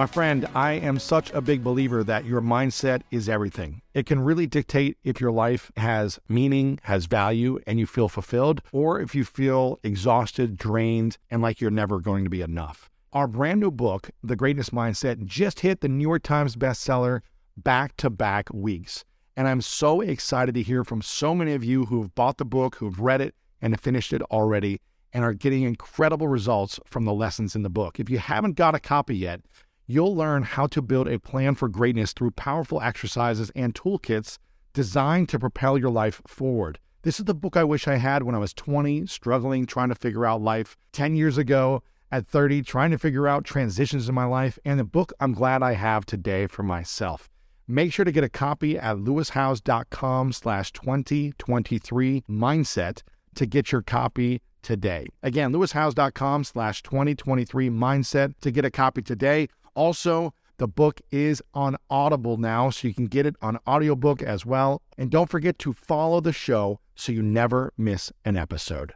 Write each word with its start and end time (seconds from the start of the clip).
My 0.00 0.06
friend, 0.06 0.48
I 0.54 0.72
am 0.72 0.98
such 0.98 1.30
a 1.32 1.42
big 1.42 1.62
believer 1.62 2.02
that 2.04 2.24
your 2.24 2.40
mindset 2.40 3.02
is 3.10 3.28
everything. 3.28 3.82
It 3.92 4.06
can 4.06 4.20
really 4.20 4.46
dictate 4.46 4.96
if 5.04 5.20
your 5.20 5.30
life 5.30 5.70
has 5.76 6.18
meaning, 6.26 6.80
has 6.84 7.04
value, 7.04 7.58
and 7.66 7.78
you 7.78 7.84
feel 7.84 8.08
fulfilled, 8.08 8.62
or 8.72 8.98
if 8.98 9.14
you 9.14 9.26
feel 9.26 9.78
exhausted, 9.82 10.56
drained, 10.56 11.18
and 11.30 11.42
like 11.42 11.60
you're 11.60 11.70
never 11.70 12.00
going 12.00 12.24
to 12.24 12.30
be 12.30 12.40
enough. 12.40 12.88
Our 13.12 13.26
brand 13.26 13.60
new 13.60 13.70
book, 13.70 14.08
The 14.22 14.36
Greatness 14.36 14.70
Mindset, 14.70 15.26
just 15.26 15.60
hit 15.60 15.82
the 15.82 15.88
New 15.88 16.08
York 16.08 16.22
Times 16.22 16.56
bestseller 16.56 17.20
back 17.58 17.94
to 17.98 18.08
back 18.08 18.48
weeks. 18.54 19.04
And 19.36 19.46
I'm 19.46 19.60
so 19.60 20.00
excited 20.00 20.54
to 20.54 20.62
hear 20.62 20.82
from 20.82 21.02
so 21.02 21.34
many 21.34 21.52
of 21.52 21.62
you 21.62 21.84
who 21.84 22.00
have 22.00 22.14
bought 22.14 22.38
the 22.38 22.46
book, 22.46 22.76
who've 22.76 23.00
read 23.00 23.20
it, 23.20 23.34
and 23.60 23.78
finished 23.78 24.14
it 24.14 24.22
already, 24.30 24.80
and 25.12 25.24
are 25.24 25.34
getting 25.34 25.64
incredible 25.64 26.28
results 26.28 26.80
from 26.86 27.04
the 27.04 27.12
lessons 27.12 27.54
in 27.54 27.64
the 27.64 27.68
book. 27.68 28.00
If 28.00 28.08
you 28.08 28.16
haven't 28.16 28.56
got 28.56 28.74
a 28.74 28.80
copy 28.80 29.14
yet, 29.14 29.42
you'll 29.90 30.14
learn 30.14 30.42
how 30.42 30.66
to 30.68 30.80
build 30.80 31.08
a 31.08 31.18
plan 31.18 31.54
for 31.54 31.68
greatness 31.68 32.12
through 32.12 32.30
powerful 32.30 32.80
exercises 32.80 33.50
and 33.56 33.74
toolkits 33.74 34.38
designed 34.72 35.28
to 35.28 35.38
propel 35.38 35.76
your 35.76 35.90
life 35.90 36.22
forward. 36.26 36.78
This 37.02 37.18
is 37.18 37.24
the 37.24 37.34
book 37.34 37.56
I 37.56 37.64
wish 37.64 37.88
I 37.88 37.96
had 37.96 38.22
when 38.22 38.34
I 38.34 38.38
was 38.38 38.52
20, 38.54 39.06
struggling, 39.06 39.66
trying 39.66 39.88
to 39.88 39.94
figure 39.94 40.26
out 40.26 40.42
life. 40.42 40.76
10 40.92 41.16
years 41.16 41.38
ago, 41.38 41.82
at 42.12 42.26
30, 42.26 42.62
trying 42.62 42.90
to 42.90 42.98
figure 42.98 43.26
out 43.26 43.44
transitions 43.44 44.08
in 44.08 44.14
my 44.14 44.24
life, 44.24 44.58
and 44.64 44.78
the 44.78 44.84
book 44.84 45.12
I'm 45.20 45.32
glad 45.32 45.62
I 45.62 45.72
have 45.72 46.04
today 46.04 46.46
for 46.46 46.62
myself. 46.62 47.28
Make 47.66 47.92
sure 47.92 48.04
to 48.04 48.12
get 48.12 48.24
a 48.24 48.28
copy 48.28 48.78
at 48.78 48.96
lewishowes.com 48.96 50.32
slash 50.32 50.72
2023 50.72 52.24
mindset 52.28 53.02
to 53.36 53.46
get 53.46 53.70
your 53.70 53.82
copy 53.82 54.42
today. 54.62 55.06
Again, 55.22 55.52
lewishowes.com 55.52 56.44
slash 56.44 56.82
2023 56.82 57.70
mindset 57.70 58.34
to 58.40 58.50
get 58.50 58.64
a 58.64 58.70
copy 58.70 59.02
today. 59.02 59.48
Also, 59.74 60.34
the 60.58 60.68
book 60.68 61.00
is 61.10 61.42
on 61.54 61.76
Audible 61.88 62.36
now, 62.36 62.68
so 62.68 62.86
you 62.86 62.92
can 62.92 63.06
get 63.06 63.24
it 63.24 63.34
on 63.40 63.58
audiobook 63.66 64.22
as 64.22 64.44
well. 64.44 64.82
And 64.98 65.10
don't 65.10 65.30
forget 65.30 65.58
to 65.60 65.72
follow 65.72 66.20
the 66.20 66.34
show 66.34 66.80
so 66.94 67.12
you 67.12 67.22
never 67.22 67.72
miss 67.78 68.12
an 68.26 68.36
episode. 68.36 68.92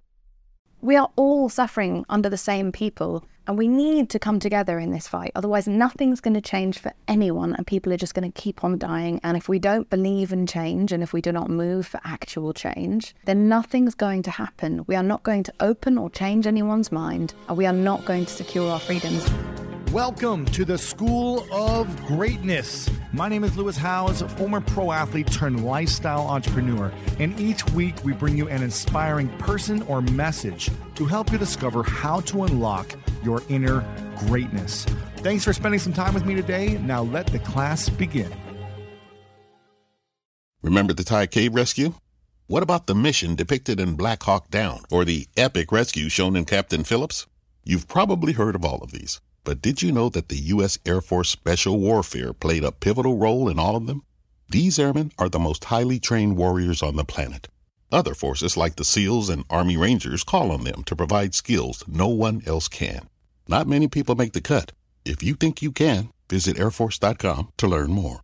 We 0.82 0.96
are 0.96 1.10
all 1.16 1.48
suffering 1.48 2.04
under 2.10 2.28
the 2.28 2.36
same 2.36 2.70
people, 2.70 3.24
and 3.46 3.56
we 3.56 3.66
need 3.66 4.10
to 4.10 4.18
come 4.18 4.38
together 4.38 4.78
in 4.78 4.90
this 4.90 5.08
fight. 5.08 5.32
Otherwise, 5.34 5.66
nothing's 5.66 6.20
going 6.20 6.34
to 6.34 6.42
change 6.42 6.78
for 6.78 6.92
anyone, 7.08 7.54
and 7.54 7.66
people 7.66 7.90
are 7.94 7.96
just 7.96 8.12
going 8.12 8.30
to 8.30 8.42
keep 8.42 8.62
on 8.62 8.76
dying. 8.76 9.18
And 9.24 9.34
if 9.34 9.48
we 9.48 9.58
don't 9.58 9.88
believe 9.88 10.34
in 10.34 10.46
change, 10.46 10.92
and 10.92 11.02
if 11.02 11.14
we 11.14 11.22
do 11.22 11.32
not 11.32 11.48
move 11.48 11.86
for 11.86 12.02
actual 12.04 12.52
change, 12.52 13.14
then 13.24 13.48
nothing's 13.48 13.94
going 13.94 14.22
to 14.24 14.30
happen. 14.30 14.84
We 14.86 14.96
are 14.96 15.02
not 15.02 15.22
going 15.22 15.44
to 15.44 15.54
open 15.60 15.96
or 15.96 16.10
change 16.10 16.46
anyone's 16.46 16.92
mind, 16.92 17.32
and 17.48 17.56
we 17.56 17.64
are 17.64 17.72
not 17.72 18.04
going 18.04 18.26
to 18.26 18.32
secure 18.32 18.70
our 18.70 18.80
freedoms. 18.80 19.26
Welcome 19.94 20.44
to 20.46 20.64
the 20.64 20.76
School 20.76 21.46
of 21.52 22.04
Greatness. 22.04 22.90
My 23.12 23.28
name 23.28 23.44
is 23.44 23.56
Lewis 23.56 23.76
Howes, 23.76 24.22
former 24.22 24.60
pro 24.60 24.90
athlete 24.90 25.30
turned 25.30 25.64
lifestyle 25.64 26.26
entrepreneur, 26.26 26.90
and 27.20 27.38
each 27.38 27.64
week 27.70 28.02
we 28.02 28.12
bring 28.12 28.36
you 28.36 28.48
an 28.48 28.64
inspiring 28.64 29.28
person 29.38 29.82
or 29.82 30.02
message 30.02 30.68
to 30.96 31.04
help 31.04 31.30
you 31.30 31.38
discover 31.38 31.84
how 31.84 32.18
to 32.22 32.42
unlock 32.42 32.92
your 33.22 33.40
inner 33.48 33.84
greatness. 34.26 34.84
Thanks 35.18 35.44
for 35.44 35.52
spending 35.52 35.78
some 35.78 35.92
time 35.92 36.12
with 36.12 36.26
me 36.26 36.34
today. 36.34 36.76
Now 36.78 37.04
let 37.04 37.28
the 37.28 37.38
class 37.38 37.88
begin. 37.88 38.34
Remember 40.60 40.92
the 40.92 41.04
Thai 41.04 41.28
cave 41.28 41.54
rescue? 41.54 41.94
What 42.48 42.64
about 42.64 42.88
the 42.88 42.96
mission 42.96 43.36
depicted 43.36 43.78
in 43.78 43.94
Black 43.94 44.24
Hawk 44.24 44.50
Down 44.50 44.80
or 44.90 45.04
the 45.04 45.28
epic 45.36 45.70
rescue 45.70 46.08
shown 46.08 46.34
in 46.34 46.46
Captain 46.46 46.82
Phillips? 46.82 47.28
You've 47.62 47.86
probably 47.86 48.32
heard 48.32 48.56
of 48.56 48.64
all 48.64 48.78
of 48.82 48.90
these. 48.90 49.20
But 49.44 49.60
did 49.60 49.82
you 49.82 49.92
know 49.92 50.08
that 50.08 50.30
the 50.30 50.38
U.S. 50.54 50.78
Air 50.86 51.02
Force 51.02 51.28
Special 51.28 51.78
Warfare 51.78 52.32
played 52.32 52.64
a 52.64 52.72
pivotal 52.72 53.18
role 53.18 53.48
in 53.48 53.58
all 53.58 53.76
of 53.76 53.86
them? 53.86 54.02
These 54.48 54.78
airmen 54.78 55.12
are 55.18 55.28
the 55.28 55.38
most 55.38 55.64
highly 55.64 56.00
trained 56.00 56.36
warriors 56.36 56.82
on 56.82 56.96
the 56.96 57.04
planet. 57.04 57.48
Other 57.92 58.14
forces 58.14 58.56
like 58.56 58.76
the 58.76 58.84
SEALs 58.84 59.28
and 59.28 59.44
Army 59.50 59.76
Rangers 59.76 60.24
call 60.24 60.50
on 60.50 60.64
them 60.64 60.82
to 60.84 60.96
provide 60.96 61.34
skills 61.34 61.84
no 61.86 62.08
one 62.08 62.42
else 62.46 62.68
can. 62.68 63.08
Not 63.46 63.68
many 63.68 63.86
people 63.86 64.14
make 64.14 64.32
the 64.32 64.40
cut. 64.40 64.72
If 65.04 65.22
you 65.22 65.34
think 65.34 65.60
you 65.60 65.70
can, 65.70 66.10
visit 66.30 66.56
airforce.com 66.56 67.52
to 67.58 67.68
learn 67.68 67.90
more. 67.90 68.23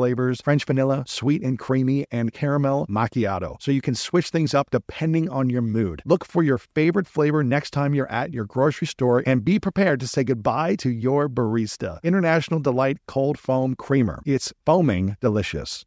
French 0.43 0.65
vanilla, 0.65 1.03
sweet 1.07 1.41
and 1.43 1.59
creamy, 1.59 2.05
and 2.11 2.33
caramel 2.33 2.85
macchiato. 2.87 3.55
So 3.61 3.71
you 3.71 3.81
can 3.81 3.95
switch 3.95 4.29
things 4.29 4.53
up 4.53 4.69
depending 4.71 5.29
on 5.29 5.49
your 5.49 5.61
mood. 5.61 6.01
Look 6.05 6.25
for 6.25 6.43
your 6.43 6.57
favorite 6.57 7.07
flavor 7.07 7.43
next 7.43 7.71
time 7.71 7.93
you're 7.93 8.11
at 8.11 8.33
your 8.33 8.45
grocery 8.45 8.87
store 8.87 9.23
and 9.25 9.45
be 9.45 9.59
prepared 9.59 9.99
to 9.99 10.07
say 10.07 10.23
goodbye 10.23 10.75
to 10.77 10.89
your 10.89 11.29
barista. 11.29 12.01
International 12.03 12.59
Delight 12.59 12.97
Cold 13.07 13.37
Foam 13.37 13.75
Creamer. 13.75 14.21
It's 14.25 14.53
foaming 14.65 15.17
delicious. 15.21 15.85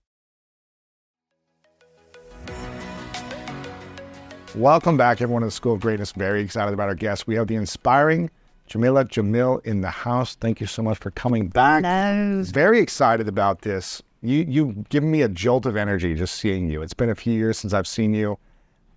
Welcome 4.55 4.97
back, 4.97 5.21
everyone, 5.21 5.43
to 5.43 5.47
the 5.49 5.51
School 5.51 5.75
of 5.75 5.81
Greatness. 5.81 6.13
Very 6.13 6.41
excited 6.41 6.73
about 6.73 6.89
our 6.89 6.95
guests. 6.95 7.27
We 7.27 7.35
have 7.35 7.49
the 7.49 7.57
inspiring 7.57 8.31
Jameela 8.69 9.05
Jamil 9.05 9.65
in 9.65 9.81
the 9.81 9.91
house. 9.91 10.35
Thank 10.37 10.61
you 10.61 10.67
so 10.67 10.83
much 10.83 10.99
for 10.99 11.11
coming 11.11 11.49
back. 11.49 11.83
No. 11.83 12.43
Very 12.47 12.81
excited 12.81 13.29
about 13.29 13.63
this. 13.63 14.03
You 14.23 14.45
you've 14.49 14.89
given 14.89 15.11
me 15.11 15.23
a 15.23 15.29
jolt 15.29 15.67
of 15.67 15.77
energy 15.77 16.15
just 16.15 16.37
seeing 16.37 16.71
you. 16.71 16.83
It's 16.83 16.95
been 16.95 17.11
a 17.11 17.15
few 17.15 17.35
years 17.35 17.59
since 17.59 17.75
I've 17.75 17.87
seen 17.87 18.15
you. 18.15 18.39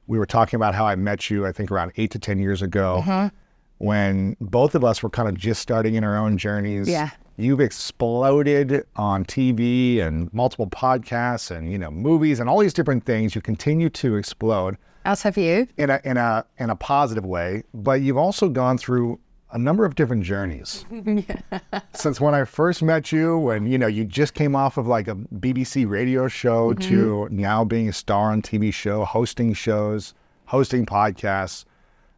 We 0.08 0.18
were 0.18 0.26
talking 0.26 0.56
about 0.56 0.74
how 0.74 0.86
I 0.86 0.96
met 0.96 1.30
you, 1.30 1.46
I 1.46 1.52
think 1.52 1.70
around 1.70 1.92
eight 1.98 2.12
to 2.12 2.20
ten 2.20 2.40
years 2.40 2.62
ago, 2.62 3.04
mm-hmm. 3.06 3.36
when 3.80 4.38
both 4.40 4.74
of 4.74 4.86
us 4.86 5.04
were 5.04 5.10
kind 5.10 5.28
of 5.28 5.36
just 5.36 5.62
starting 5.62 5.96
in 5.96 6.06
our 6.06 6.18
own 6.18 6.38
journeys. 6.38 6.88
Yeah. 6.88 7.10
You've 7.36 7.60
exploded 7.60 8.86
on 8.96 9.26
TV 9.26 10.02
and 10.02 10.34
multiple 10.34 10.68
podcasts 10.68 11.52
and 11.52 11.72
you 11.72 11.78
know 11.78 11.92
movies 11.92 12.40
and 12.40 12.50
all 12.50 12.60
these 12.60 12.74
different 12.74 13.06
things. 13.06 13.36
You 13.36 13.42
continue 13.42 13.90
to 13.90 14.16
explode 14.16 14.78
As 15.04 15.22
have 15.24 15.38
you. 15.38 15.68
in 15.78 15.90
a 15.90 16.00
in 16.06 16.16
a 16.16 16.46
in 16.58 16.70
a 16.70 16.76
positive 16.76 17.26
way, 17.26 17.64
but 17.74 18.00
you've 18.00 18.18
also 18.18 18.48
gone 18.48 18.78
through 18.78 19.20
a 19.52 19.58
number 19.58 19.86
of 19.86 19.96
different 19.96 20.24
journeys. 20.24 20.86
Since 21.94 22.20
when 22.20 22.34
I 22.34 22.44
first 22.44 22.82
met 22.84 23.12
you, 23.12 23.38
when 23.38 23.66
you 23.68 23.78
know 23.78 23.88
you 23.88 24.04
just 24.06 24.34
came 24.34 24.56
off 24.56 24.78
of 24.78 24.88
like 24.88 25.08
a 25.08 25.16
BBC 25.16 25.88
radio 25.90 26.28
show 26.28 26.74
to 26.74 27.28
now 27.32 27.64
being 27.64 27.90
a 27.90 27.94
star 27.94 28.32
on 28.32 28.42
TV 28.42 28.74
show, 28.74 29.06
hosting 29.06 29.54
shows, 29.54 30.14
hosting 30.46 30.86
podcasts. 30.86 31.66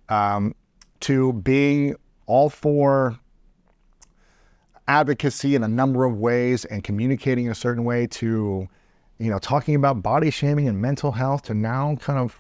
Um, 0.10 0.56
to 1.02 1.34
being 1.34 1.96
all 2.26 2.50
for 2.50 3.18
advocacy 4.88 5.56
in 5.56 5.64
a 5.64 5.68
number 5.68 6.06
of 6.06 6.18
ways 6.18 6.66
and 6.66 6.84
communicating 6.84 7.50
a 7.50 7.56
certain 7.56 7.84
way 7.84 8.08
to, 8.08 8.68
you 9.20 9.30
know, 9.30 9.40
talking 9.40 9.76
about 9.76 10.02
body 10.02 10.32
shaming 10.32 10.68
and 10.68 10.82
mental 10.82 11.12
health 11.12 11.44
to 11.44 11.54
now 11.54 11.96
kind 11.98 12.20
of 12.20 12.40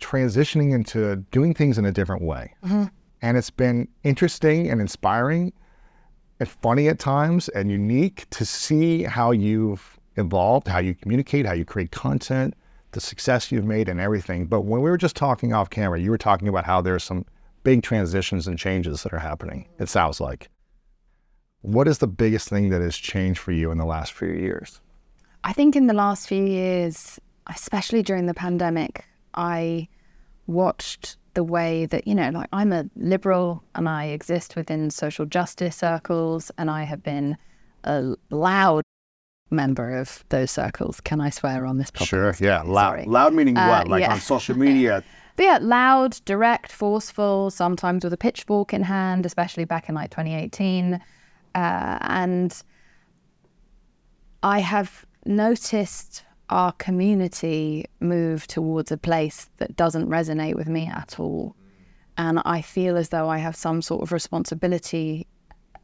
transitioning 0.00 0.72
into 0.74 1.16
doing 1.30 1.54
things 1.54 1.78
in 1.78 1.84
a 1.84 1.92
different 1.92 2.22
way. 2.22 2.52
Mm-hmm. 2.64 2.84
And 3.26 3.36
it's 3.36 3.50
been 3.50 3.88
interesting 4.04 4.70
and 4.70 4.80
inspiring 4.80 5.52
and 6.38 6.48
funny 6.48 6.86
at 6.86 7.00
times 7.00 7.48
and 7.48 7.72
unique 7.72 8.24
to 8.30 8.46
see 8.46 9.02
how 9.02 9.32
you've 9.32 9.98
evolved, 10.14 10.68
how 10.68 10.78
you 10.78 10.94
communicate, 10.94 11.44
how 11.44 11.52
you 11.52 11.64
create 11.64 11.90
content, 11.90 12.54
the 12.92 13.00
success 13.00 13.50
you've 13.50 13.64
made 13.64 13.88
and 13.88 13.98
everything. 13.98 14.46
But 14.46 14.60
when 14.60 14.80
we 14.80 14.88
were 14.88 14.96
just 14.96 15.16
talking 15.16 15.52
off 15.52 15.70
camera, 15.70 15.98
you 15.98 16.12
were 16.12 16.18
talking 16.18 16.46
about 16.46 16.66
how 16.66 16.80
there's 16.80 17.02
some 17.02 17.24
big 17.64 17.82
transitions 17.82 18.46
and 18.46 18.56
changes 18.56 19.02
that 19.02 19.12
are 19.12 19.18
happening, 19.18 19.66
it 19.80 19.88
sounds 19.88 20.20
like. 20.20 20.48
What 21.62 21.88
is 21.88 21.98
the 21.98 22.06
biggest 22.06 22.48
thing 22.48 22.68
that 22.68 22.80
has 22.80 22.96
changed 22.96 23.40
for 23.40 23.50
you 23.50 23.72
in 23.72 23.78
the 23.78 23.84
last 23.84 24.12
few 24.12 24.28
years? 24.28 24.80
I 25.42 25.52
think 25.52 25.74
in 25.74 25.88
the 25.88 25.94
last 25.94 26.28
few 26.28 26.44
years, 26.44 27.18
especially 27.48 28.04
during 28.04 28.26
the 28.26 28.34
pandemic, 28.34 29.04
I 29.34 29.88
watched 30.46 31.16
the 31.36 31.44
way 31.44 31.84
that, 31.86 32.08
you 32.08 32.14
know, 32.14 32.30
like 32.30 32.48
I'm 32.52 32.72
a 32.72 32.86
liberal 32.96 33.62
and 33.74 33.88
I 33.88 34.06
exist 34.06 34.56
within 34.56 34.90
social 34.90 35.26
justice 35.26 35.76
circles 35.76 36.50
and 36.56 36.70
I 36.70 36.84
have 36.84 37.02
been 37.02 37.36
a 37.84 38.16
loud 38.30 38.82
member 39.50 39.96
of 39.98 40.24
those 40.30 40.50
circles. 40.50 40.98
Can 41.02 41.20
I 41.20 41.28
swear 41.28 41.66
on 41.66 41.76
this 41.76 41.90
podcast? 41.90 42.06
Sure, 42.06 42.34
yeah. 42.40 42.62
Loud, 42.62 43.06
loud 43.06 43.34
meaning 43.34 43.56
uh, 43.58 43.68
what? 43.68 43.86
Like 43.86 44.00
yeah. 44.00 44.14
on 44.14 44.20
social 44.20 44.56
media? 44.56 45.04
but 45.36 45.42
yeah, 45.42 45.58
loud, 45.60 46.18
direct, 46.24 46.72
forceful, 46.72 47.50
sometimes 47.50 48.02
with 48.02 48.14
a 48.14 48.16
pitchfork 48.16 48.72
in 48.72 48.82
hand, 48.82 49.26
especially 49.26 49.66
back 49.66 49.90
in 49.90 49.94
like 49.94 50.10
2018. 50.10 50.94
Uh, 50.94 50.98
and 52.00 52.62
I 54.42 54.60
have 54.60 55.04
noticed 55.26 56.24
our 56.48 56.72
community 56.72 57.86
move 58.00 58.46
towards 58.46 58.92
a 58.92 58.96
place 58.96 59.50
that 59.56 59.76
doesn't 59.76 60.08
resonate 60.08 60.54
with 60.54 60.68
me 60.68 60.86
at 60.86 61.18
all. 61.18 61.56
And 62.18 62.40
I 62.44 62.62
feel 62.62 62.96
as 62.96 63.10
though 63.10 63.28
I 63.28 63.38
have 63.38 63.56
some 63.56 63.82
sort 63.82 64.02
of 64.02 64.12
responsibility 64.12 65.26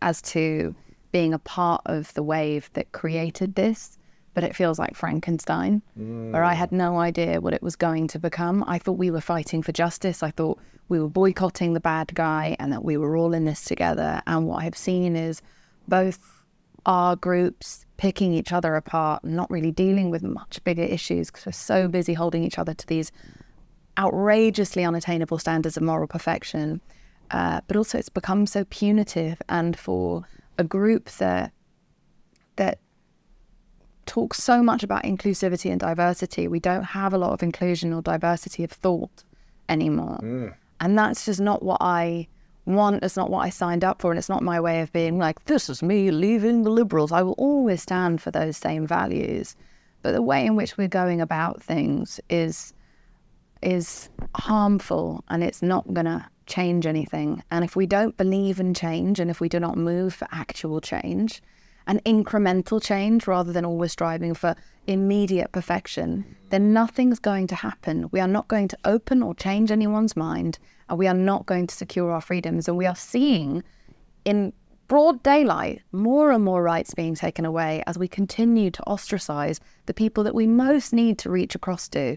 as 0.00 0.22
to 0.22 0.74
being 1.10 1.34
a 1.34 1.38
part 1.38 1.82
of 1.86 2.12
the 2.14 2.22
wave 2.22 2.70
that 2.72 2.92
created 2.92 3.54
this. 3.54 3.98
But 4.34 4.44
it 4.44 4.56
feels 4.56 4.78
like 4.78 4.96
Frankenstein, 4.96 5.82
mm. 5.98 6.32
where 6.32 6.42
I 6.42 6.54
had 6.54 6.72
no 6.72 6.98
idea 6.98 7.42
what 7.42 7.52
it 7.52 7.62
was 7.62 7.76
going 7.76 8.08
to 8.08 8.18
become. 8.18 8.64
I 8.66 8.78
thought 8.78 8.92
we 8.92 9.10
were 9.10 9.20
fighting 9.20 9.62
for 9.62 9.72
justice. 9.72 10.22
I 10.22 10.30
thought 10.30 10.58
we 10.88 10.98
were 10.98 11.10
boycotting 11.10 11.74
the 11.74 11.80
bad 11.80 12.14
guy 12.14 12.56
and 12.58 12.72
that 12.72 12.82
we 12.82 12.96
were 12.96 13.14
all 13.14 13.34
in 13.34 13.44
this 13.44 13.62
together. 13.62 14.22
And 14.26 14.46
what 14.46 14.62
I've 14.62 14.76
seen 14.76 15.16
is 15.16 15.42
both 15.86 16.18
our 16.86 17.14
groups 17.14 17.84
picking 18.02 18.32
each 18.32 18.50
other 18.50 18.74
apart 18.74 19.22
and 19.22 19.36
not 19.36 19.48
really 19.48 19.70
dealing 19.70 20.10
with 20.10 20.24
much 20.24 20.58
bigger 20.64 20.82
issues 20.82 21.30
because 21.30 21.46
we're 21.46 21.52
so 21.52 21.86
busy 21.86 22.14
holding 22.14 22.42
each 22.42 22.58
other 22.58 22.74
to 22.74 22.84
these 22.88 23.12
outrageously 23.96 24.82
unattainable 24.84 25.38
standards 25.38 25.76
of 25.76 25.84
moral 25.84 26.08
perfection. 26.08 26.80
Uh, 27.30 27.60
but 27.68 27.76
also, 27.76 27.96
it's 27.96 28.08
become 28.08 28.44
so 28.44 28.64
punitive, 28.70 29.40
and 29.48 29.78
for 29.78 30.24
a 30.58 30.64
group 30.64 31.10
that 31.12 31.52
that 32.56 32.80
talks 34.04 34.42
so 34.42 34.64
much 34.64 34.82
about 34.82 35.04
inclusivity 35.04 35.70
and 35.70 35.78
diversity, 35.78 36.48
we 36.48 36.58
don't 36.58 36.82
have 36.82 37.14
a 37.14 37.18
lot 37.18 37.32
of 37.32 37.40
inclusion 37.40 37.92
or 37.92 38.02
diversity 38.02 38.64
of 38.64 38.72
thought 38.72 39.22
anymore, 39.68 40.18
mm. 40.20 40.52
and 40.80 40.98
that's 40.98 41.24
just 41.24 41.40
not 41.40 41.62
what 41.62 41.78
I 41.80 42.26
one, 42.64 43.00
it's 43.02 43.16
not 43.16 43.30
what 43.30 43.40
I 43.40 43.50
signed 43.50 43.84
up 43.84 44.00
for, 44.00 44.12
and 44.12 44.18
it's 44.18 44.28
not 44.28 44.42
my 44.42 44.60
way 44.60 44.80
of 44.80 44.92
being 44.92 45.18
like, 45.18 45.44
this 45.46 45.68
is 45.68 45.82
me 45.82 46.10
leaving 46.10 46.62
the 46.62 46.70
liberals. 46.70 47.12
I 47.12 47.22
will 47.22 47.32
always 47.32 47.82
stand 47.82 48.22
for 48.22 48.30
those 48.30 48.56
same 48.56 48.86
values. 48.86 49.56
But 50.02 50.12
the 50.12 50.22
way 50.22 50.44
in 50.46 50.56
which 50.56 50.76
we're 50.76 50.88
going 50.88 51.20
about 51.20 51.62
things 51.62 52.20
is 52.28 52.74
is 53.62 54.08
harmful 54.34 55.22
and 55.28 55.44
it's 55.44 55.62
not 55.62 55.94
gonna 55.94 56.28
change 56.46 56.84
anything. 56.84 57.42
And 57.52 57.64
if 57.64 57.76
we 57.76 57.86
don't 57.86 58.16
believe 58.16 58.58
in 58.58 58.74
change 58.74 59.20
and 59.20 59.30
if 59.30 59.40
we 59.40 59.48
do 59.48 59.60
not 59.60 59.76
move 59.76 60.12
for 60.14 60.26
actual 60.32 60.80
change, 60.80 61.40
an 61.86 62.00
incremental 62.00 62.82
change 62.82 63.26
rather 63.28 63.52
than 63.52 63.64
always 63.64 63.92
striving 63.92 64.34
for 64.34 64.56
immediate 64.86 65.52
perfection, 65.52 66.36
then 66.50 66.72
nothing's 66.72 67.18
going 67.18 67.46
to 67.46 67.54
happen. 67.54 68.08
We 68.10 68.20
are 68.20 68.28
not 68.28 68.48
going 68.48 68.68
to 68.68 68.78
open 68.84 69.22
or 69.22 69.34
change 69.34 69.70
anyone's 69.70 70.16
mind 70.16 70.58
and 70.81 70.81
we 70.96 71.06
are 71.06 71.14
not 71.14 71.46
going 71.46 71.66
to 71.66 71.74
secure 71.74 72.10
our 72.10 72.20
freedoms. 72.20 72.68
And 72.68 72.76
we 72.76 72.86
are 72.86 72.96
seeing 72.96 73.62
in 74.24 74.52
broad 74.88 75.22
daylight 75.22 75.80
more 75.92 76.30
and 76.30 76.44
more 76.44 76.62
rights 76.62 76.94
being 76.94 77.14
taken 77.14 77.44
away 77.44 77.82
as 77.86 77.98
we 77.98 78.08
continue 78.08 78.70
to 78.70 78.82
ostracize 78.86 79.60
the 79.86 79.94
people 79.94 80.22
that 80.24 80.34
we 80.34 80.46
most 80.46 80.92
need 80.92 81.18
to 81.18 81.30
reach 81.30 81.54
across 81.54 81.88
to. 81.88 82.16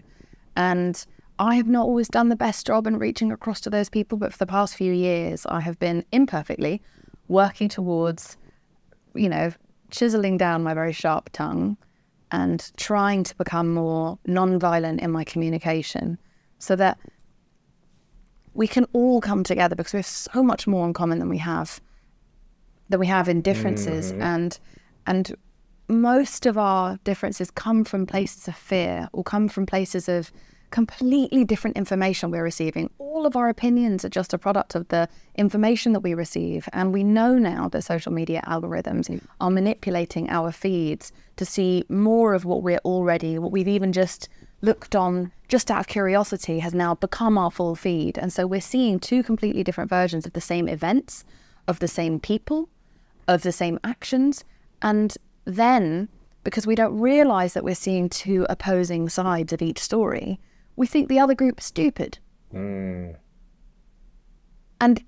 And 0.56 1.04
I 1.38 1.54
have 1.56 1.68
not 1.68 1.84
always 1.84 2.08
done 2.08 2.28
the 2.28 2.36
best 2.36 2.66
job 2.66 2.86
in 2.86 2.98
reaching 2.98 3.30
across 3.30 3.60
to 3.62 3.70
those 3.70 3.88
people, 3.88 4.18
but 4.18 4.32
for 4.32 4.38
the 4.38 4.46
past 4.46 4.74
few 4.74 4.92
years, 4.92 5.46
I 5.46 5.60
have 5.60 5.78
been 5.78 6.04
imperfectly 6.12 6.82
working 7.28 7.68
towards, 7.68 8.36
you 9.14 9.28
know, 9.28 9.52
chiseling 9.90 10.36
down 10.36 10.62
my 10.62 10.74
very 10.74 10.92
sharp 10.92 11.30
tongue 11.32 11.76
and 12.30 12.72
trying 12.76 13.22
to 13.24 13.36
become 13.36 13.72
more 13.72 14.18
non-violent 14.26 15.00
in 15.00 15.10
my 15.10 15.24
communication 15.24 16.18
so 16.58 16.74
that 16.76 16.98
we 18.56 18.66
can 18.66 18.86
all 18.92 19.20
come 19.20 19.44
together 19.44 19.76
because 19.76 19.92
we 19.92 19.98
have 19.98 20.06
so 20.06 20.42
much 20.42 20.66
more 20.66 20.86
in 20.86 20.92
common 20.92 21.18
than 21.18 21.28
we 21.28 21.38
have 21.38 21.80
than 22.88 23.00
we 23.00 23.06
have 23.06 23.28
in 23.28 23.40
differences 23.40 24.12
mm-hmm. 24.12 24.22
and 24.22 24.58
and 25.06 25.36
most 25.88 26.46
of 26.46 26.58
our 26.58 26.98
differences 27.04 27.50
come 27.50 27.84
from 27.84 28.06
places 28.06 28.48
of 28.48 28.56
fear 28.56 29.08
or 29.12 29.22
come 29.22 29.48
from 29.48 29.66
places 29.66 30.08
of 30.08 30.32
completely 30.70 31.44
different 31.44 31.76
information 31.76 32.30
we're 32.30 32.42
receiving. 32.42 32.90
All 32.98 33.24
of 33.24 33.36
our 33.36 33.48
opinions 33.48 34.04
are 34.04 34.08
just 34.08 34.34
a 34.34 34.38
product 34.38 34.74
of 34.74 34.88
the 34.88 35.08
information 35.36 35.92
that 35.92 36.00
we 36.00 36.12
receive. 36.12 36.68
And 36.72 36.92
we 36.92 37.04
know 37.04 37.38
now 37.38 37.68
that 37.68 37.82
social 37.82 38.12
media 38.12 38.42
algorithms 38.46 39.20
are 39.40 39.50
manipulating 39.50 40.28
our 40.28 40.50
feeds 40.50 41.12
to 41.36 41.44
see 41.44 41.84
more 41.88 42.34
of 42.34 42.44
what 42.44 42.62
we're 42.62 42.80
already, 42.84 43.38
what 43.38 43.52
we've 43.52 43.68
even 43.68 43.92
just 43.92 44.28
looked 44.60 44.96
on 44.96 45.30
just 45.48 45.70
out 45.70 45.80
of 45.80 45.86
curiosity 45.86 46.58
has 46.58 46.74
now 46.74 46.94
become 46.94 47.38
our 47.38 47.50
full 47.50 47.74
feed. 47.74 48.18
And 48.18 48.32
so 48.32 48.46
we're 48.46 48.60
seeing 48.60 48.98
two 48.98 49.22
completely 49.22 49.62
different 49.62 49.90
versions 49.90 50.26
of 50.26 50.32
the 50.32 50.40
same 50.40 50.68
events, 50.68 51.24
of 51.68 51.78
the 51.78 51.88
same 51.88 52.18
people, 52.18 52.68
of 53.28 53.42
the 53.42 53.52
same 53.52 53.78
actions. 53.84 54.44
And 54.82 55.16
then, 55.44 56.08
because 56.44 56.66
we 56.66 56.74
don't 56.74 56.98
realize 56.98 57.54
that 57.54 57.64
we're 57.64 57.74
seeing 57.74 58.08
two 58.08 58.46
opposing 58.48 59.08
sides 59.08 59.52
of 59.52 59.62
each 59.62 59.78
story, 59.78 60.40
we 60.74 60.86
think 60.86 61.08
the 61.08 61.20
other 61.20 61.34
group 61.34 61.60
is 61.60 61.66
stupid. 61.66 62.18
Mm. 62.52 63.16
And 64.80 65.04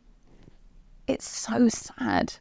it's 1.06 1.28
so 1.28 1.68
sad 1.68 2.34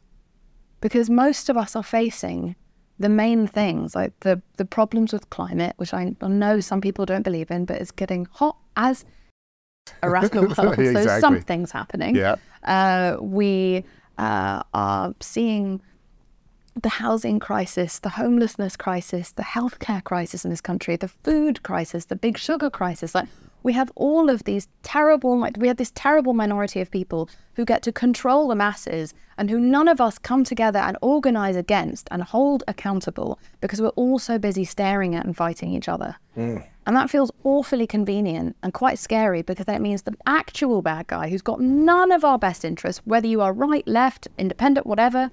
because 0.80 1.10
most 1.10 1.48
of 1.48 1.56
us 1.56 1.74
are 1.74 1.82
facing 1.82 2.54
the 2.98 3.08
main 3.08 3.46
things, 3.46 3.94
like 3.94 4.18
the, 4.20 4.40
the 4.56 4.64
problems 4.64 5.12
with 5.12 5.30
climate, 5.30 5.74
which 5.76 5.94
I, 5.94 6.14
know 6.22 6.60
some 6.60 6.80
people 6.80 7.06
don't 7.06 7.22
believe 7.22 7.50
in, 7.50 7.64
but 7.64 7.80
it's 7.80 7.90
getting 7.90 8.26
hot 8.26 8.56
as 8.76 9.04
the 10.00 10.08
world. 10.64 10.78
exactly. 10.78 11.04
So 11.04 11.20
something's 11.20 11.70
happening. 11.70 12.16
Yeah. 12.16 12.36
Uh, 12.64 13.16
we 13.20 13.84
uh, 14.18 14.62
are 14.74 15.14
seeing 15.20 15.80
the 16.82 16.88
housing 16.88 17.38
crisis, 17.38 17.98
the 18.00 18.08
homelessness 18.10 18.76
crisis, 18.76 19.32
the 19.32 19.42
healthcare 19.42 20.02
crisis 20.02 20.44
in 20.44 20.50
this 20.50 20.60
country, 20.60 20.96
the 20.96 21.08
food 21.08 21.62
crisis, 21.62 22.06
the 22.06 22.16
big 22.16 22.38
sugar 22.38 22.70
crisis. 22.70 23.14
Like 23.14 23.28
we 23.62 23.72
have 23.72 23.90
all 23.96 24.30
of 24.30 24.44
these 24.44 24.68
terrible, 24.82 25.46
we 25.58 25.68
have 25.68 25.76
this 25.76 25.92
terrible 25.94 26.32
minority 26.32 26.80
of 26.80 26.90
people 26.90 27.28
who 27.54 27.64
get 27.64 27.82
to 27.82 27.92
control 27.92 28.48
the 28.48 28.54
masses 28.54 29.14
and 29.36 29.50
who 29.50 29.58
none 29.58 29.88
of 29.88 30.00
us 30.00 30.18
come 30.18 30.44
together 30.44 30.78
and 30.78 30.96
organize 31.02 31.56
against 31.56 32.08
and 32.10 32.22
hold 32.22 32.62
accountable 32.68 33.38
because 33.60 33.80
we're 33.80 33.88
all 33.88 34.18
so 34.18 34.38
busy 34.38 34.64
staring 34.64 35.14
at 35.14 35.24
and 35.24 35.36
fighting 35.36 35.72
each 35.72 35.88
other. 35.88 36.16
Mm. 36.36 36.64
And 36.86 36.96
that 36.96 37.10
feels 37.10 37.30
awfully 37.44 37.86
convenient 37.86 38.56
and 38.62 38.72
quite 38.72 38.98
scary 38.98 39.42
because 39.42 39.66
that 39.66 39.82
means 39.82 40.02
the 40.02 40.16
actual 40.26 40.80
bad 40.80 41.08
guy 41.08 41.28
who's 41.28 41.42
got 41.42 41.60
none 41.60 42.12
of 42.12 42.24
our 42.24 42.38
best 42.38 42.64
interests, 42.64 43.02
whether 43.04 43.26
you 43.26 43.40
are 43.40 43.52
right, 43.52 43.86
left, 43.86 44.28
independent, 44.38 44.86
whatever, 44.86 45.30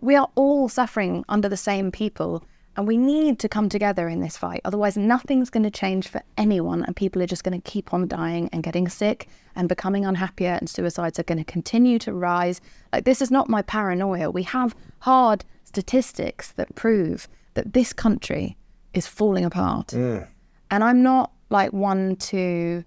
we 0.00 0.14
are 0.14 0.28
all 0.34 0.68
suffering 0.68 1.24
under 1.28 1.48
the 1.48 1.56
same 1.56 1.90
people 1.90 2.44
and 2.76 2.86
we 2.86 2.96
need 2.96 3.38
to 3.38 3.48
come 3.48 3.68
together 3.68 4.08
in 4.08 4.20
this 4.20 4.36
fight. 4.36 4.60
Otherwise, 4.64 4.96
nothing's 4.96 5.50
going 5.50 5.62
to 5.62 5.70
change 5.70 6.08
for 6.08 6.22
anyone, 6.36 6.84
and 6.84 6.94
people 6.94 7.22
are 7.22 7.26
just 7.26 7.44
going 7.44 7.60
to 7.60 7.70
keep 7.70 7.94
on 7.94 8.06
dying 8.06 8.48
and 8.52 8.62
getting 8.62 8.88
sick 8.88 9.28
and 9.54 9.68
becoming 9.68 10.04
unhappier, 10.04 10.52
and 10.52 10.68
suicides 10.68 11.18
are 11.18 11.24
going 11.24 11.38
to 11.38 11.44
continue 11.44 11.98
to 12.00 12.12
rise. 12.12 12.60
Like, 12.92 13.04
this 13.04 13.22
is 13.22 13.30
not 13.30 13.48
my 13.48 13.62
paranoia. 13.62 14.30
We 14.30 14.42
have 14.44 14.76
hard 15.00 15.44
statistics 15.64 16.52
that 16.52 16.74
prove 16.74 17.28
that 17.54 17.72
this 17.72 17.92
country 17.92 18.56
is 18.92 19.06
falling 19.06 19.44
apart. 19.44 19.88
Mm. 19.88 20.26
And 20.70 20.84
I'm 20.84 21.02
not 21.02 21.32
like 21.50 21.72
one 21.72 22.16
to, 22.16 22.84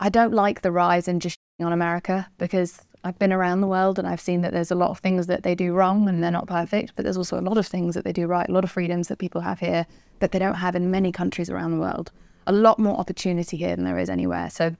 I 0.00 0.08
don't 0.08 0.32
like 0.32 0.62
the 0.62 0.72
rise 0.72 1.06
in 1.06 1.20
just 1.20 1.36
on 1.60 1.72
America 1.72 2.28
because 2.38 2.80
I've 3.04 3.18
been 3.18 3.32
around 3.34 3.60
the 3.60 3.66
world 3.66 3.98
and 3.98 4.08
I've 4.08 4.20
seen 4.20 4.40
that 4.40 4.52
there's 4.52 4.70
a 4.70 4.74
lot 4.74 4.90
of 4.90 4.98
things 4.98 5.26
that 5.26 5.42
they 5.42 5.54
do 5.54 5.74
wrong 5.74 6.08
and 6.08 6.22
they're 6.22 6.30
not 6.30 6.46
perfect, 6.46 6.94
but 6.96 7.02
there's 7.04 7.18
also 7.18 7.38
a 7.38 7.42
lot 7.42 7.58
of 7.58 7.66
things 7.66 7.94
that 7.94 8.04
they 8.04 8.12
do 8.12 8.26
right, 8.26 8.48
a 8.48 8.52
lot 8.52 8.64
of 8.64 8.70
freedoms 8.70 9.08
that 9.08 9.18
people 9.18 9.42
have 9.42 9.60
here 9.60 9.86
that 10.20 10.32
they 10.32 10.38
don't 10.38 10.54
have 10.54 10.74
in 10.74 10.90
many 10.90 11.12
countries 11.12 11.50
around 11.50 11.72
the 11.72 11.78
world. 11.78 12.10
A 12.46 12.52
lot 12.52 12.78
more 12.78 12.96
opportunity 12.98 13.58
here 13.58 13.76
than 13.76 13.84
there 13.84 13.98
is 13.98 14.08
anywhere. 14.08 14.48
So 14.48 14.74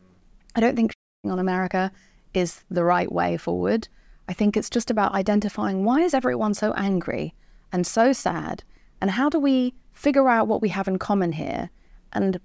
I 0.56 0.60
don't 0.60 0.74
think 0.74 0.92
on 1.24 1.38
America 1.38 1.92
is 2.32 2.64
the 2.70 2.82
right 2.84 3.12
way 3.12 3.36
forward. 3.36 3.88
I 4.26 4.32
think 4.32 4.56
it's 4.56 4.70
just 4.70 4.90
about 4.90 5.12
identifying 5.12 5.84
why 5.84 6.00
is 6.00 6.14
everyone 6.14 6.54
so 6.54 6.72
angry 6.72 7.34
and 7.72 7.86
so 7.86 8.14
sad 8.14 8.64
and 9.02 9.10
how 9.10 9.28
do 9.28 9.38
we 9.38 9.74
figure 9.92 10.28
out 10.30 10.48
what 10.48 10.62
we 10.62 10.70
have 10.70 10.88
in 10.88 10.98
common 10.98 11.32
here 11.32 11.68
and 12.12 12.40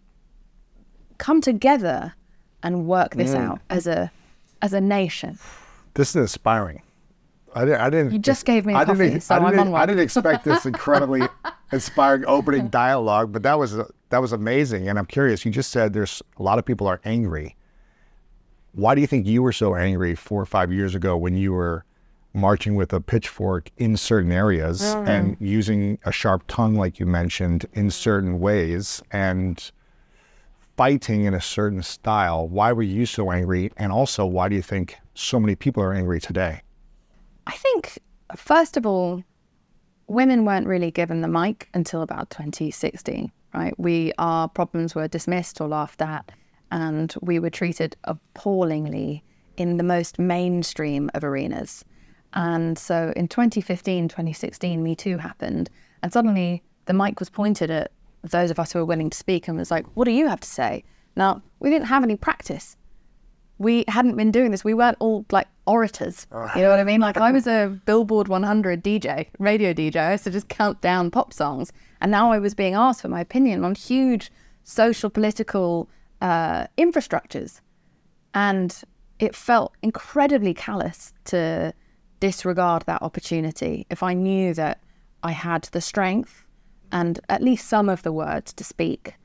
come 1.17 1.39
together 1.39 2.13
and 2.63 2.85
work 2.85 3.15
this 3.15 3.31
Mm. 3.31 3.39
out 3.39 3.59
as 3.69 3.87
a 3.87 4.11
as 4.61 4.73
a 4.73 4.81
nation. 4.81 5.39
This 5.99 6.11
is 6.11 6.15
inspiring. 6.15 6.81
I 7.53 7.65
didn't. 7.65 7.81
I 7.81 7.89
didn't 7.89 8.13
You 8.13 8.19
just 8.19 8.45
gave 8.45 8.65
me 8.65 8.73
a 8.73 8.77
I 8.77 8.85
didn't, 8.85 8.99
coffee, 8.99 9.15
ex- 9.15 9.25
so 9.25 9.35
I 9.35 9.37
I'm 9.39 9.51
didn't, 9.51 9.67
on 9.67 9.73
I 9.73 9.85
didn't 9.85 10.01
expect 10.01 10.45
this 10.45 10.65
incredibly 10.65 11.23
inspiring 11.73 12.23
opening 12.25 12.69
dialogue, 12.69 13.33
but 13.33 13.43
that 13.43 13.59
was 13.59 13.75
that 13.75 14.19
was 14.19 14.31
amazing. 14.31 14.87
And 14.87 14.97
I'm 14.97 15.05
curious. 15.05 15.43
You 15.43 15.51
just 15.51 15.71
said 15.71 15.91
there's 15.91 16.23
a 16.37 16.41
lot 16.43 16.57
of 16.57 16.63
people 16.63 16.87
are 16.87 17.01
angry. 17.03 17.57
Why 18.71 18.95
do 18.95 19.01
you 19.01 19.07
think 19.07 19.27
you 19.27 19.43
were 19.43 19.51
so 19.51 19.75
angry 19.75 20.15
four 20.15 20.41
or 20.41 20.45
five 20.45 20.71
years 20.71 20.95
ago 20.95 21.17
when 21.17 21.35
you 21.35 21.51
were 21.51 21.83
marching 22.33 22.75
with 22.75 22.93
a 22.93 23.01
pitchfork 23.01 23.69
in 23.75 23.97
certain 23.97 24.31
areas 24.31 24.81
oh, 24.95 25.03
and 25.03 25.35
using 25.41 25.99
a 26.05 26.13
sharp 26.13 26.43
tongue, 26.47 26.75
like 26.75 26.97
you 26.97 27.05
mentioned, 27.05 27.65
in 27.73 27.91
certain 27.91 28.39
ways 28.39 29.03
and 29.11 29.69
fighting 30.79 31.25
in 31.25 31.33
a 31.33 31.41
certain 31.41 31.83
style? 31.83 32.47
Why 32.47 32.71
were 32.71 32.83
you 32.83 33.05
so 33.05 33.33
angry? 33.33 33.69
And 33.75 33.91
also, 33.91 34.25
why 34.25 34.47
do 34.47 34.55
you 34.55 34.61
think 34.61 34.95
so 35.13 35.37
many 35.37 35.53
people 35.53 35.83
are 35.83 35.93
angry 35.93 36.21
today? 36.21 36.61
I 37.47 37.51
think 37.51 37.99
first 38.37 38.77
of 38.77 38.85
all, 38.85 39.21
women 40.07 40.45
weren't 40.45 40.67
really 40.67 40.89
given 40.89 41.19
the 41.19 41.27
mic 41.27 41.67
until 41.73 42.01
about 42.01 42.29
2016, 42.29 43.29
right? 43.53 43.77
We 43.77 44.13
our 44.19 44.47
problems 44.47 44.95
were 44.95 45.09
dismissed 45.09 45.59
or 45.59 45.67
laughed 45.67 46.01
at, 46.01 46.31
and 46.71 47.13
we 47.19 47.39
were 47.39 47.49
treated 47.49 47.97
appallingly 48.05 49.21
in 49.57 49.75
the 49.75 49.83
most 49.83 50.17
mainstream 50.17 51.11
of 51.13 51.25
arenas. 51.25 51.83
And 52.35 52.77
so 52.79 53.11
in 53.17 53.27
2015, 53.27 54.07
2016, 54.07 54.81
Me 54.81 54.95
Too 54.95 55.17
happened, 55.17 55.69
and 56.01 56.13
suddenly 56.13 56.63
the 56.85 56.93
mic 56.93 57.19
was 57.19 57.29
pointed 57.29 57.69
at 57.69 57.91
those 58.23 58.51
of 58.51 58.59
us 58.59 58.71
who 58.71 58.79
were 58.79 58.85
willing 58.85 59.09
to 59.09 59.17
speak 59.17 59.47
and 59.47 59.57
was 59.57 59.71
like, 59.71 59.85
"What 59.95 60.05
do 60.05 60.11
you 60.11 60.27
have 60.27 60.39
to 60.41 60.47
say?" 60.47 60.83
Now 61.15 61.41
we 61.59 61.69
didn't 61.69 61.87
have 61.87 62.03
any 62.03 62.15
practice 62.15 62.77
we 63.59 63.83
hadn't 63.89 64.15
been 64.15 64.31
doing 64.31 64.51
this. 64.51 64.63
We 64.63 64.73
weren't 64.73 64.97
all 64.99 65.25
like 65.31 65.47
orators. 65.67 66.25
You 66.55 66.63
know 66.63 66.69
what 66.69 66.79
I 66.79 66.85
mean? 66.85 67.01
Like 67.01 67.17
I 67.17 67.31
was 67.31 67.45
a 67.45 67.77
Billboard 67.85 68.29
100 68.29 68.83
DJ, 68.83 69.27
radio 69.37 69.73
DJ. 69.73 69.97
I 69.97 70.11
used 70.13 70.23
to 70.23 70.31
just 70.31 70.47
count 70.47 70.81
down 70.81 71.11
pop 71.11 71.33
songs, 71.33 71.71
and 72.01 72.09
now 72.09 72.31
I 72.31 72.39
was 72.39 72.55
being 72.55 72.73
asked 72.73 73.01
for 73.01 73.09
my 73.09 73.19
opinion 73.19 73.63
on 73.63 73.75
huge 73.75 74.31
social 74.63 75.09
political 75.09 75.89
uh, 76.21 76.67
infrastructures, 76.77 77.59
and 78.33 78.81
it 79.19 79.35
felt 79.35 79.73
incredibly 79.83 80.53
callous 80.53 81.13
to 81.25 81.73
disregard 82.21 82.83
that 82.87 83.01
opportunity. 83.01 83.85
If 83.89 84.01
I 84.01 84.13
knew 84.13 84.53
that 84.53 84.79
I 85.21 85.31
had 85.33 85.63
the 85.63 85.81
strength 85.81 86.45
and 86.91 87.19
at 87.29 87.43
least 87.43 87.67
some 87.67 87.89
of 87.89 88.03
the 88.03 88.11
words 88.11 88.53
to 88.53 88.63
speak, 88.63 89.15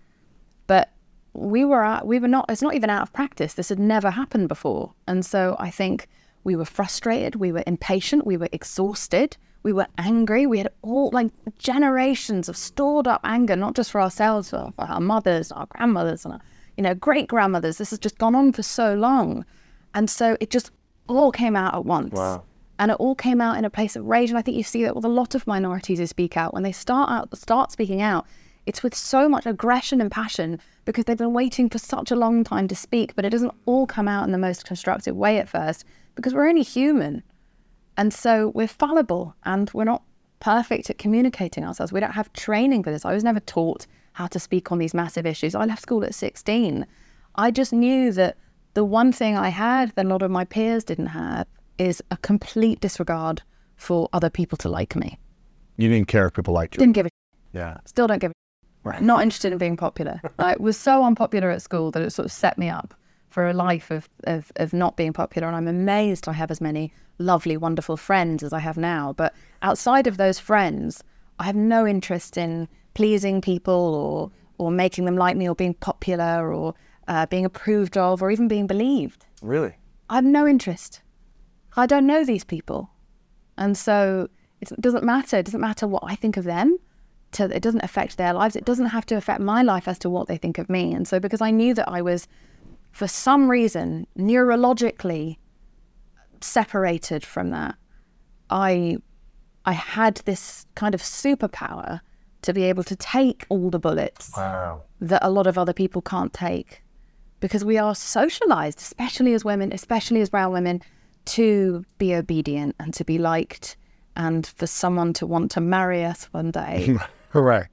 but 0.67 0.91
we 1.33 1.65
were 1.65 1.83
out, 1.83 2.07
we 2.07 2.19
were 2.19 2.29
not 2.29 2.47
it's 2.49 2.63
not 2.63 2.75
even 2.75 2.91
out 2.91 3.03
of 3.03 3.13
practice. 3.13 3.55
This 3.55 3.69
had 3.69 3.79
never 3.79 4.11
happened 4.11 4.49
before. 4.49 4.93
And 5.09 5.25
so 5.27 5.57
i 5.59 5.71
think 5.71 6.09
we 6.45 6.57
were 6.57 6.65
frustrated 6.65 7.37
we 7.37 7.53
were 7.53 7.65
impatient 7.67 8.27
we 8.27 8.37
were 8.37 8.49
exhausted 8.53 9.37
we 9.65 9.73
were 9.73 9.87
angry. 9.97 10.47
We 10.47 10.59
had 10.59 10.69
all 10.83 11.09
like 11.11 11.31
generations 11.59 12.51
of 12.51 12.57
stored 12.57 13.09
up 13.09 13.23
anger 13.25 13.57
not 13.57 13.75
just 13.75 13.91
for 13.91 14.01
ourselves 14.01 14.51
but 14.51 14.75
for 14.75 14.83
our 14.83 15.01
mothers 15.01 15.51
our 15.51 15.67
grandmothers 15.67 16.25
and 16.25 16.35
our 16.35 16.41
you 16.77 16.83
know 16.83 16.95
great 16.95 17.29
grandmothers 17.29 17.79
this 17.79 17.91
has 17.91 17.99
just 17.99 18.19
gone 18.19 18.35
on 18.35 18.53
for 18.53 18.63
so 18.63 18.95
long. 18.95 19.45
And 19.95 20.11
so 20.11 20.37
it 20.41 20.51
just 20.51 20.71
all 21.09 21.33
came 21.33 21.57
out 21.57 21.75
at 21.75 21.85
once 21.85 22.13
and 22.79 22.91
it 22.91 22.95
all 22.95 23.15
came 23.15 23.41
out 23.41 23.57
in 23.57 23.65
a 23.65 23.71
place 23.71 23.97
of 23.97 24.05
rage 24.05 24.31
and 24.31 24.39
i 24.39 24.43
think 24.43 24.57
you 24.57 24.63
see 24.63 24.83
that 24.83 24.95
with 24.95 25.05
a 25.05 25.09
lot 25.09 25.35
of 25.35 25.47
minorities 25.47 25.99
who 25.99 26.07
speak 26.07 26.37
out 26.37 26.53
when 26.55 26.63
they 26.63 26.73
start 26.73 27.11
out 27.11 27.37
start 27.37 27.71
speaking 27.71 28.01
out 28.01 28.27
it's 28.67 28.83
with 28.83 28.95
so 28.95 29.29
much 29.29 29.47
aggression 29.47 30.01
and 30.01 30.11
passion 30.11 30.59
because 30.85 31.05
they've 31.05 31.19
been 31.19 31.35
waiting 31.35 31.69
for 31.69 31.79
such 31.79 32.11
a 32.11 32.17
long 32.17 32.45
time 32.45 32.69
to 32.69 32.75
speak, 32.75 33.15
but 33.15 33.25
it 33.25 33.31
doesn't 33.31 33.55
all 33.67 33.87
come 33.87 34.09
out 34.09 34.25
in 34.25 34.33
the 34.33 34.39
most 34.39 34.65
constructive 34.65 35.17
way 35.17 35.39
at 35.39 35.49
first 35.49 35.85
because 36.15 36.35
we're 36.35 36.49
only 36.49 36.63
human. 36.63 37.23
And 37.97 38.13
so 38.13 38.49
we're 38.55 38.69
fallible 38.69 39.35
and 39.45 39.71
we're 39.75 39.85
not 39.85 40.03
perfect 40.41 40.91
at 40.91 40.99
communicating 40.99 41.65
ourselves. 41.65 41.93
We 41.93 42.01
don't 42.01 42.13
have 42.13 42.33
training 42.33 42.83
for 42.83 42.91
this. 42.91 43.05
I 43.05 43.13
was 43.13 43.25
never 43.25 43.41
taught 43.41 43.87
how 44.13 44.27
to 44.29 44.39
speak 44.39 44.73
on 44.73 44.79
these 44.79 44.95
massive 44.95 45.27
issues. 45.27 45.55
I 45.55 45.65
left 45.65 45.83
school 45.83 46.05
at 46.05 46.15
16. 46.15 46.87
I 47.37 47.51
just 47.51 47.73
knew 47.73 48.13
that 48.13 48.37
the 48.75 48.85
one 48.85 49.13
thing 49.13 49.37
I 49.37 49.51
had 49.51 49.91
that 49.95 50.07
a 50.07 50.09
lot 50.09 50.23
of 50.23 50.31
my 50.31 50.45
peers 50.45 50.85
didn't 50.85 51.07
have 51.07 51.47
is 51.79 52.03
a 52.11 52.17
complete 52.19 52.81
disregard 52.81 53.43
for 53.77 54.09
other 54.13 54.31
people 54.31 54.57
to 54.59 54.69
like 54.69 54.95
me. 54.97 55.19
You 55.77 55.89
didn't 55.89 56.09
care 56.09 56.27
if 56.27 56.35
people 56.35 56.55
liked 56.55 56.75
you. 56.77 56.79
Didn't 56.81 56.95
give 56.95 57.07
a 57.07 57.11
Yeah. 57.53 57.79
still 57.85 58.07
don't 58.07 58.21
give 58.21 58.31
a 58.31 58.35
Right. 58.85 59.01
not 59.03 59.23
interested 59.23 59.51
in 59.53 59.59
being 59.59 59.77
popular. 59.77 60.21
I 60.39 60.57
was 60.59 60.77
so 60.77 61.03
unpopular 61.05 61.51
at 61.51 61.63
school 61.63 61.91
that 61.93 62.03
it 62.03 62.11
sort 62.11 62.27
of 62.27 62.33
set 62.33 62.59
me 62.59 62.69
up 62.69 62.95
for 63.31 63.49
a 63.49 63.53
life 63.53 63.91
of, 63.91 64.09
of, 64.25 64.53
of 64.57 64.73
not 64.73 64.97
being 64.97 65.13
popular. 65.13 65.49
And 65.49 65.57
I'm 65.57 65.67
amazed 65.69 66.29
I 66.29 66.33
have 66.33 66.51
as 66.51 66.61
many 66.61 66.93
lovely, 67.19 67.57
wonderful 67.57 67.97
friends 67.97 68.43
as 68.43 68.53
I 68.53 68.61
have 68.61 68.77
now. 68.77 69.13
But 69.15 69.35
outside 69.63 70.07
of 70.07 70.17
those 70.17 70.39
friends, 70.39 71.03
I 71.41 71.45
have 71.45 71.57
no 71.57 71.87
interest 71.87 72.37
in 72.37 72.69
pleasing 72.95 73.41
people 73.41 73.75
or, 73.95 74.31
or 74.59 74.71
making 74.71 75.05
them 75.07 75.17
like 75.17 75.37
me 75.37 75.49
or 75.49 75.55
being 75.57 75.75
popular 75.75 76.53
or 76.53 76.75
uh, 77.09 77.27
being 77.27 77.45
approved 77.45 77.97
of 77.97 78.23
or 78.23 78.31
even 78.31 78.47
being 78.47 78.67
believed. 78.69 79.27
Really? 79.43 79.75
I 80.11 80.17
have 80.17 80.25
no 80.25 80.47
interest. 80.47 81.01
I 81.77 81.87
don't 81.87 82.07
know 82.07 82.25
these 82.25 82.45
people. 82.45 82.91
And 83.59 83.77
so 83.77 84.29
it 84.61 84.69
doesn't 84.81 85.05
matter. 85.05 85.37
It 85.39 85.47
doesn't 85.47 85.61
matter 85.61 85.87
what 85.87 86.03
I 86.07 86.15
think 86.15 86.37
of 86.37 86.45
them. 86.45 86.79
To, 87.33 87.45
it 87.45 87.63
doesn't 87.63 87.83
affect 87.83 88.17
their 88.17 88.33
lives. 88.33 88.55
It 88.55 88.65
doesn't 88.65 88.87
have 88.87 89.07
to 89.07 89.17
affect 89.17 89.41
my 89.41 89.63
life 89.63 89.89
as 89.89 89.99
to 90.01 90.11
what 90.11 90.29
they 90.29 90.37
think 90.37 90.59
of 90.59 90.71
me. 90.71 90.93
And 90.95 91.07
so, 91.07 91.19
because 91.19 91.41
I 91.41 91.51
knew 91.51 91.75
that 91.75 91.89
I 91.89 92.01
was, 92.01 92.29
for 92.93 93.09
some 93.09 93.51
reason, 93.51 94.07
neurologically 94.17 95.37
separated 96.41 97.25
from 97.25 97.51
that, 97.51 97.75
I, 98.51 98.99
I 99.65 99.73
had 99.73 100.17
this 100.27 100.67
kind 100.75 100.95
of 100.95 101.03
superpower 101.03 102.01
to 102.43 102.53
be 102.53 102.63
able 102.65 102.85
to 102.85 102.95
take 102.97 103.47
all 103.49 103.71
the 103.71 103.79
bullets 103.79 104.33
Wow. 104.37 104.83
that 105.01 105.25
a 105.25 105.31
lot 105.31 105.47
of 105.47 105.57
other 105.57 105.73
people 105.73 106.03
can't 106.03 106.33
take 106.33 106.83
because 107.41 107.65
we 107.65 107.79
are 107.79 107.95
socialized, 107.95 108.79
especially 108.79 109.33
as 109.35 109.45
women, 109.45 109.73
especially 109.73 110.21
as 110.21 110.31
brown 110.31 110.53
women, 110.53 110.83
to 111.27 111.85
be 111.99 112.15
obedient 112.15 112.75
and 112.79 112.93
to 112.95 113.05
be 113.05 113.19
liked 113.19 113.77
and 114.17 114.47
for 114.47 114.67
someone 114.67 115.13
to 115.15 115.27
want 115.27 115.51
to 115.53 115.61
marry 115.61 116.05
us 116.05 116.25
one 116.33 116.51
day. 116.51 116.97
Correct. 117.31 117.71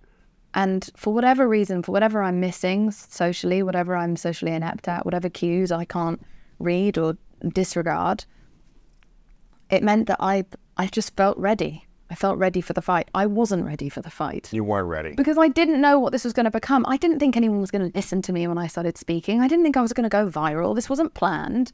and 0.56 0.90
for 0.96 1.14
whatever 1.14 1.48
reason, 1.48 1.84
for 1.84 1.92
whatever 1.92 2.24
I'm 2.24 2.40
missing 2.40 2.92
socially, 2.92 3.62
whatever 3.64 3.96
I'm 3.96 4.16
socially 4.16 4.52
inept 4.54 4.88
at, 4.88 5.06
whatever 5.06 5.30
cues 5.30 5.72
I 5.72 5.86
can't 5.86 6.22
read 6.60 6.98
or 6.98 7.16
disregard, 7.50 8.26
it 9.70 9.84
meant 9.84 10.08
that 10.08 10.18
I 10.20 10.46
I 10.78 10.88
just 10.88 11.16
felt 11.16 11.38
ready. 11.38 11.86
I 12.10 12.16
felt 12.16 12.38
ready 12.38 12.60
for 12.60 12.74
the 12.74 12.82
fight. 12.82 13.08
I 13.16 13.26
wasn't 13.26 13.66
ready 13.66 13.88
for 13.88 14.02
the 14.02 14.10
fight 14.10 14.50
You 14.52 14.66
weren't 14.66 14.90
ready. 14.90 15.14
because 15.16 15.38
I 15.38 15.48
didn't 15.48 15.80
know 15.80 15.98
what 15.98 16.12
this 16.12 16.26
was 16.26 16.34
going 16.34 16.44
to 16.44 16.52
become. 16.52 16.86
I 16.88 16.98
didn't 16.98 17.20
think 17.20 17.38
anyone 17.38 17.62
was 17.62 17.72
going 17.72 17.90
to 17.90 17.98
listen 17.98 18.22
to 18.24 18.34
me 18.34 18.46
when 18.48 18.58
I 18.58 18.68
started 18.68 18.98
speaking. 18.98 19.40
I 19.40 19.48
didn't 19.48 19.64
think 19.64 19.78
I 19.78 19.82
was 19.82 19.94
going 19.94 20.04
to 20.04 20.10
go 20.10 20.28
viral. 20.28 20.76
This 20.76 20.90
wasn't 20.90 21.14
planned. 21.14 21.72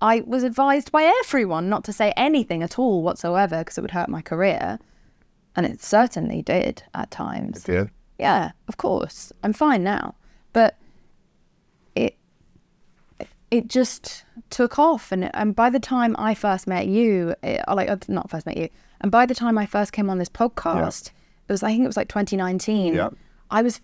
I 0.00 0.22
was 0.26 0.42
advised 0.42 0.92
by 0.92 1.02
everyone 1.24 1.68
not 1.68 1.84
to 1.84 1.92
say 1.92 2.12
anything 2.16 2.62
at 2.62 2.78
all 2.78 3.02
whatsoever 3.02 3.58
because 3.58 3.76
it 3.76 3.82
would 3.82 3.90
hurt 3.90 4.08
my 4.08 4.22
career. 4.22 4.78
And 5.56 5.66
it 5.66 5.82
certainly 5.82 6.42
did 6.42 6.82
at 6.94 7.10
times. 7.10 7.64
Did 7.64 7.72
Yeah, 8.18 8.52
of 8.68 8.76
course. 8.76 9.32
I'm 9.42 9.52
fine 9.52 9.82
now. 9.82 10.14
But 10.52 10.76
it 11.94 12.16
it 13.50 13.66
just 13.68 14.24
took 14.48 14.78
off 14.78 15.12
and 15.12 15.34
and 15.34 15.54
by 15.54 15.70
the 15.70 15.80
time 15.80 16.14
I 16.18 16.34
first 16.34 16.66
met 16.66 16.86
you, 16.86 17.34
it, 17.42 17.62
or 17.68 17.74
like 17.74 17.90
uh, 17.90 17.96
not 18.08 18.30
first 18.30 18.46
met 18.46 18.56
you, 18.56 18.68
and 19.00 19.10
by 19.10 19.26
the 19.26 19.34
time 19.34 19.58
I 19.58 19.66
first 19.66 19.92
came 19.92 20.08
on 20.08 20.18
this 20.18 20.28
podcast, 20.28 21.10
it 21.48 21.52
was 21.52 21.62
I 21.62 21.72
think 21.72 21.84
it 21.84 21.88
was 21.88 21.96
like 21.96 22.08
2019. 22.08 22.94
Yeah. 22.94 23.10
I 23.50 23.62
was 23.62 23.80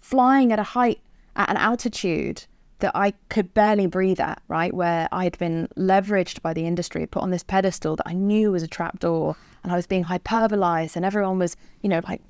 flying 0.00 0.52
at 0.52 0.58
a 0.58 0.64
height 0.64 1.00
at 1.36 1.48
an 1.50 1.56
altitude 1.56 2.44
that 2.80 2.92
I 2.94 3.12
could 3.28 3.52
barely 3.54 3.86
breathe 3.86 4.20
at, 4.20 4.42
right? 4.48 4.72
Where 4.72 5.08
I 5.12 5.24
had 5.24 5.38
been 5.38 5.68
leveraged 5.76 6.42
by 6.42 6.52
the 6.52 6.66
industry, 6.66 7.06
put 7.06 7.22
on 7.22 7.30
this 7.30 7.42
pedestal 7.42 7.96
that 7.96 8.06
I 8.06 8.12
knew 8.12 8.52
was 8.52 8.62
a 8.62 8.68
trapdoor, 8.68 9.36
and 9.62 9.72
I 9.72 9.76
was 9.76 9.86
being 9.86 10.04
hyperbolized, 10.04 10.96
and 10.96 11.04
everyone 11.04 11.38
was, 11.38 11.56
you 11.82 11.88
know, 11.88 12.00
like 12.08 12.20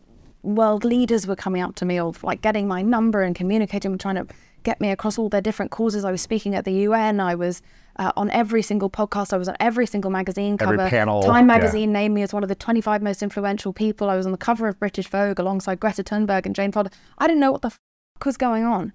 world 0.43 0.85
leaders 0.85 1.27
were 1.27 1.37
coming 1.37 1.63
up 1.63 1.75
to 1.77 1.85
me 1.85 2.01
or 2.01 2.13
like 2.23 2.41
getting 2.43 2.67
my 2.67 2.83
number 2.83 3.23
and 3.23 3.35
communicating, 3.35 3.97
trying 3.99 4.15
to 4.17 4.27
get 4.63 4.81
me 4.81 4.91
across 4.91 5.19
all 5.19 5.29
their 5.29 5.41
different 5.41 5.71
causes. 5.71 6.05
I 6.05 6.11
was 6.11 6.21
speaking 6.23 6.55
at 6.55 6.65
the 6.65 6.73
UN. 6.73 7.21
I 7.21 7.35
was 7.35 7.63
uh, 7.97 8.13
on 8.17 8.31
every 8.31 8.63
single 8.63 8.91
podcast. 8.91 9.33
I 9.33 9.37
was 9.37 9.49
on 9.49 9.57
every 9.61 9.87
single 9.87 10.11
magazine 10.11 10.57
Every 10.61 10.77
cover. 10.79 10.89
panel, 10.91 11.23
Time 11.23 11.49
yeah. 11.49 11.57
magazine 11.59 11.93
named 11.93 12.15
me 12.15 12.23
as 12.23 12.33
one 12.33 12.43
of 12.43 12.49
the 12.49 12.55
25 12.55 13.03
most 13.03 13.23
influential 13.23 13.73
people. 13.73 14.09
I 14.11 14.17
was 14.17 14.27
on 14.27 14.33
the 14.33 14.39
cover 14.39 14.69
of 14.69 14.79
British 14.79 15.09
Vogue 15.09 15.39
alongside 15.39 15.81
Greta 15.81 16.03
Thunberg 16.03 16.47
and 16.47 16.55
Jane 16.55 16.73
Fonda. 16.73 16.91
I 17.19 17.27
didn't 17.27 17.41
know 17.41 17.53
what 17.53 17.63
the 17.63 17.69
f- 17.69 17.79
was 18.25 18.37
going 18.37 18.65
on. 18.65 18.93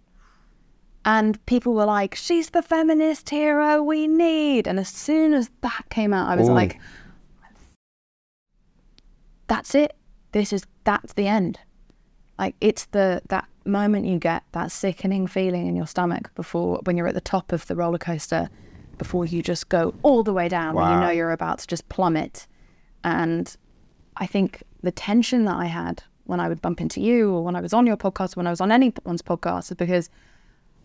And 1.06 1.44
people 1.46 1.74
were 1.74 1.86
like, 1.86 2.16
she's 2.16 2.50
the 2.50 2.64
feminist 2.64 3.30
hero 3.30 3.82
we 3.84 4.08
need. 4.08 4.68
And 4.68 4.80
as 4.80 4.90
soon 4.90 5.34
as 5.34 5.52
that 5.62 5.86
came 5.90 6.14
out, 6.14 6.28
I 6.28 6.36
was 6.36 6.50
Ooh. 6.50 6.54
like, 6.54 6.80
that's 9.48 9.76
it. 9.76 9.96
This 10.32 10.52
is, 10.52 10.66
that's 10.84 11.14
the 11.14 11.28
end. 11.28 11.60
Like 12.40 12.56
it's 12.60 12.86
the, 12.86 13.22
that 13.30 13.48
moment 13.66 14.08
you 14.08 14.18
get, 14.18 14.44
that 14.54 14.72
sickening 14.72 15.28
feeling 15.28 15.68
in 15.68 15.76
your 15.76 15.86
stomach 15.86 16.34
before, 16.34 16.82
when 16.86 16.98
you're 16.98 17.08
at 17.08 17.14
the 17.14 17.22
top 17.22 17.52
of 17.52 17.68
the 17.68 17.76
roller 17.76 18.00
coaster, 18.00 18.50
before 18.98 19.26
you 19.26 19.44
just 19.44 19.70
go 19.70 19.94
all 20.02 20.24
the 20.24 20.34
way 20.34 20.48
down, 20.48 20.74
when 20.74 20.90
you 20.90 21.00
know 21.00 21.10
you're 21.10 21.32
about 21.32 21.60
to 21.60 21.68
just 21.68 21.88
plummet. 21.90 22.48
And 23.04 23.56
I 24.18 24.26
think 24.26 24.64
the 24.82 24.92
tension 24.92 25.46
that 25.46 25.56
I 25.56 25.66
had 25.66 26.02
when 26.24 26.40
I 26.40 26.50
would 26.50 26.62
bump 26.62 26.82
into 26.82 27.02
you 27.02 27.32
or 27.32 27.44
when 27.44 27.56
I 27.56 27.62
was 27.62 27.74
on 27.74 27.86
your 27.86 27.98
podcast, 27.98 28.36
or 28.36 28.40
when 28.40 28.48
I 28.48 28.50
was 28.50 28.62
on 28.62 28.72
anyone's 28.72 29.22
podcast, 29.22 29.72
is 29.72 29.78
because 29.78 30.10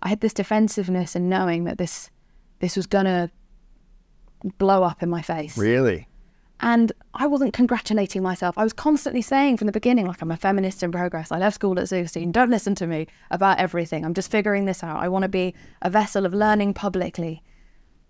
I 0.03 0.09
had 0.09 0.21
this 0.21 0.33
defensiveness 0.33 1.15
and 1.15 1.29
knowing 1.29 1.65
that 1.65 1.79
this 1.79 2.11
this 2.61 2.77
was 2.77 2.87
gonna 2.87 3.31
blow 4.59 4.83
up 4.83 5.03
in 5.03 5.11
my 5.11 5.23
face. 5.23 5.57
Really? 5.57 6.07
And 6.63 6.93
I 7.15 7.27
wasn't 7.27 7.55
congratulating 7.55 8.23
myself. 8.23 8.57
I 8.59 8.65
was 8.65 8.75
constantly 8.75 9.23
saying 9.23 9.57
from 9.57 9.67
the 9.67 9.73
beginning, 9.73 10.07
like, 10.07 10.21
I'm 10.21 10.31
a 10.31 10.37
feminist 10.37 10.83
in 10.83 10.93
progress. 10.93 11.33
I 11.33 11.39
left 11.39 11.55
school 11.55 11.79
at 11.79 11.89
16. 11.89 12.33
Don't 12.33 12.51
listen 12.51 12.75
to 12.77 12.87
me 12.87 13.07
about 13.31 13.59
everything. 13.59 14.05
I'm 14.05 14.13
just 14.13 14.31
figuring 14.31 14.67
this 14.67 14.85
out. 14.85 15.03
I 15.03 15.09
want 15.09 15.23
to 15.23 15.29
be 15.29 15.55
a 15.81 15.89
vessel 15.89 16.27
of 16.27 16.35
learning 16.35 16.75
publicly. 16.75 17.43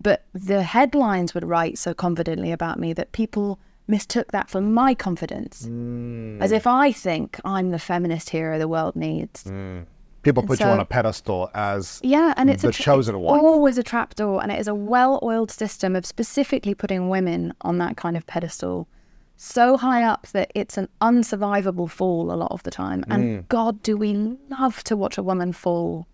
But 0.01 0.25
the 0.33 0.63
headlines 0.63 1.33
would 1.33 1.45
write 1.45 1.77
so 1.77 1.93
confidently 1.93 2.51
about 2.51 2.77
me 2.77 2.91
that 2.93 3.13
people 3.13 3.57
mistook 3.87 4.31
that 4.31 4.49
for 4.49 4.59
my 4.59 4.95
confidence. 4.95 5.65
Mm. 5.65 6.41
As 6.41 6.51
if 6.51 6.67
I 6.67 6.91
think 6.91 7.39
I'm 7.45 7.69
the 7.69 7.79
feminist 7.79 8.31
hero 8.31 8.59
the 8.59 8.67
world 8.67 8.95
needs. 8.95 9.45
Mm. 9.45 9.85
People 10.23 10.43
put 10.43 10.59
you 10.59 10.67
on 10.67 10.79
a 10.79 10.85
pedestal 10.85 11.49
as 11.55 11.99
Yeah, 12.03 12.33
and 12.37 12.49
it's 12.49 12.61
the 12.61 12.69
a 12.69 12.71
tra- 12.71 12.83
chosen 12.83 13.19
one. 13.19 13.39
Always 13.39 13.77
a 13.77 13.83
trapdoor, 13.83 14.41
and 14.41 14.51
it 14.51 14.59
is 14.59 14.67
a 14.67 14.75
well-oiled 14.75 15.49
system 15.49 15.95
of 15.95 16.05
specifically 16.05 16.75
putting 16.75 17.09
women 17.09 17.53
on 17.61 17.79
that 17.79 17.97
kind 17.97 18.15
of 18.15 18.27
pedestal, 18.27 18.87
so 19.35 19.77
high 19.77 20.03
up 20.03 20.27
that 20.27 20.51
it's 20.53 20.77
an 20.77 20.87
unsurvivable 21.01 21.89
fall 21.89 22.31
a 22.31 22.35
lot 22.35 22.51
of 22.51 22.61
the 22.63 22.71
time. 22.71 23.03
Mm. 23.05 23.15
And 23.15 23.49
God, 23.49 23.81
do 23.81 23.97
we 23.97 24.37
love 24.49 24.83
to 24.83 24.95
watch 24.95 25.17
a 25.17 25.23
woman 25.23 25.53
fall? 25.53 26.05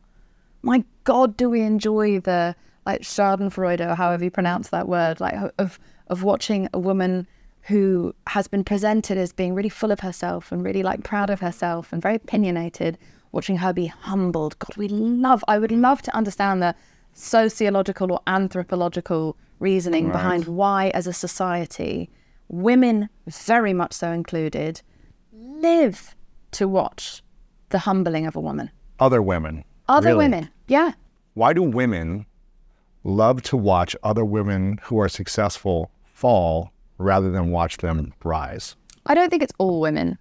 My 0.61 0.85
God, 1.03 1.35
do 1.35 1.49
we 1.49 1.61
enjoy 1.61 2.21
the 2.21 2.55
like 2.85 3.01
Schadenfreude 3.01 3.85
or 3.85 3.95
however 3.95 4.23
you 4.23 4.31
pronounce 4.31 4.69
that 4.69 4.87
word, 4.87 5.19
like 5.19 5.35
of 5.57 5.77
of 6.07 6.23
watching 6.23 6.69
a 6.73 6.79
woman 6.79 7.27
who 7.63 8.15
has 8.27 8.47
been 8.47 8.63
presented 8.63 9.17
as 9.17 9.33
being 9.33 9.53
really 9.53 9.67
full 9.67 9.91
of 9.91 9.99
herself 9.99 10.53
and 10.53 10.63
really 10.63 10.83
like 10.83 11.03
proud 11.03 11.29
of 11.29 11.41
herself 11.41 11.91
and 11.91 12.01
very 12.01 12.15
opinionated, 12.15 12.97
watching 13.37 13.57
her 13.57 13.71
be 13.71 13.85
humbled. 13.85 14.57
God, 14.57 14.75
we 14.77 14.87
love. 14.87 15.43
I 15.47 15.59
would 15.59 15.71
love 15.71 16.01
to 16.01 16.15
understand 16.15 16.59
the 16.63 16.73
sociological 17.13 18.11
or 18.11 18.19
anthropological 18.25 19.37
reasoning 19.59 20.11
behind 20.11 20.47
why, 20.47 20.89
as 20.95 21.05
a 21.05 21.13
society, 21.13 22.09
women, 22.49 23.09
very 23.27 23.73
much 23.73 23.93
so 23.93 24.11
included, 24.11 24.81
live 25.31 26.15
to 26.51 26.67
watch 26.67 27.21
the 27.69 27.77
humbling 27.79 28.25
of 28.25 28.35
a 28.35 28.39
woman. 28.39 28.71
other 28.99 29.21
women. 29.21 29.63
Other 29.87 30.09
Really? 30.09 30.25
women, 30.25 30.49
yeah. 30.67 30.93
Why 31.35 31.53
do 31.53 31.61
women 31.61 32.25
love 33.03 33.43
to 33.43 33.55
watch 33.55 33.95
other 34.03 34.25
women 34.25 34.79
who 34.85 34.99
are 34.99 35.07
successful 35.07 35.91
fall 36.11 36.71
rather 36.97 37.29
than 37.29 37.51
watch 37.51 37.77
them 37.77 38.13
rise? 38.23 38.75
I 39.05 39.13
don't 39.13 39.29
think 39.29 39.43
it's 39.43 39.53
all 39.59 39.79
women. 39.79 40.17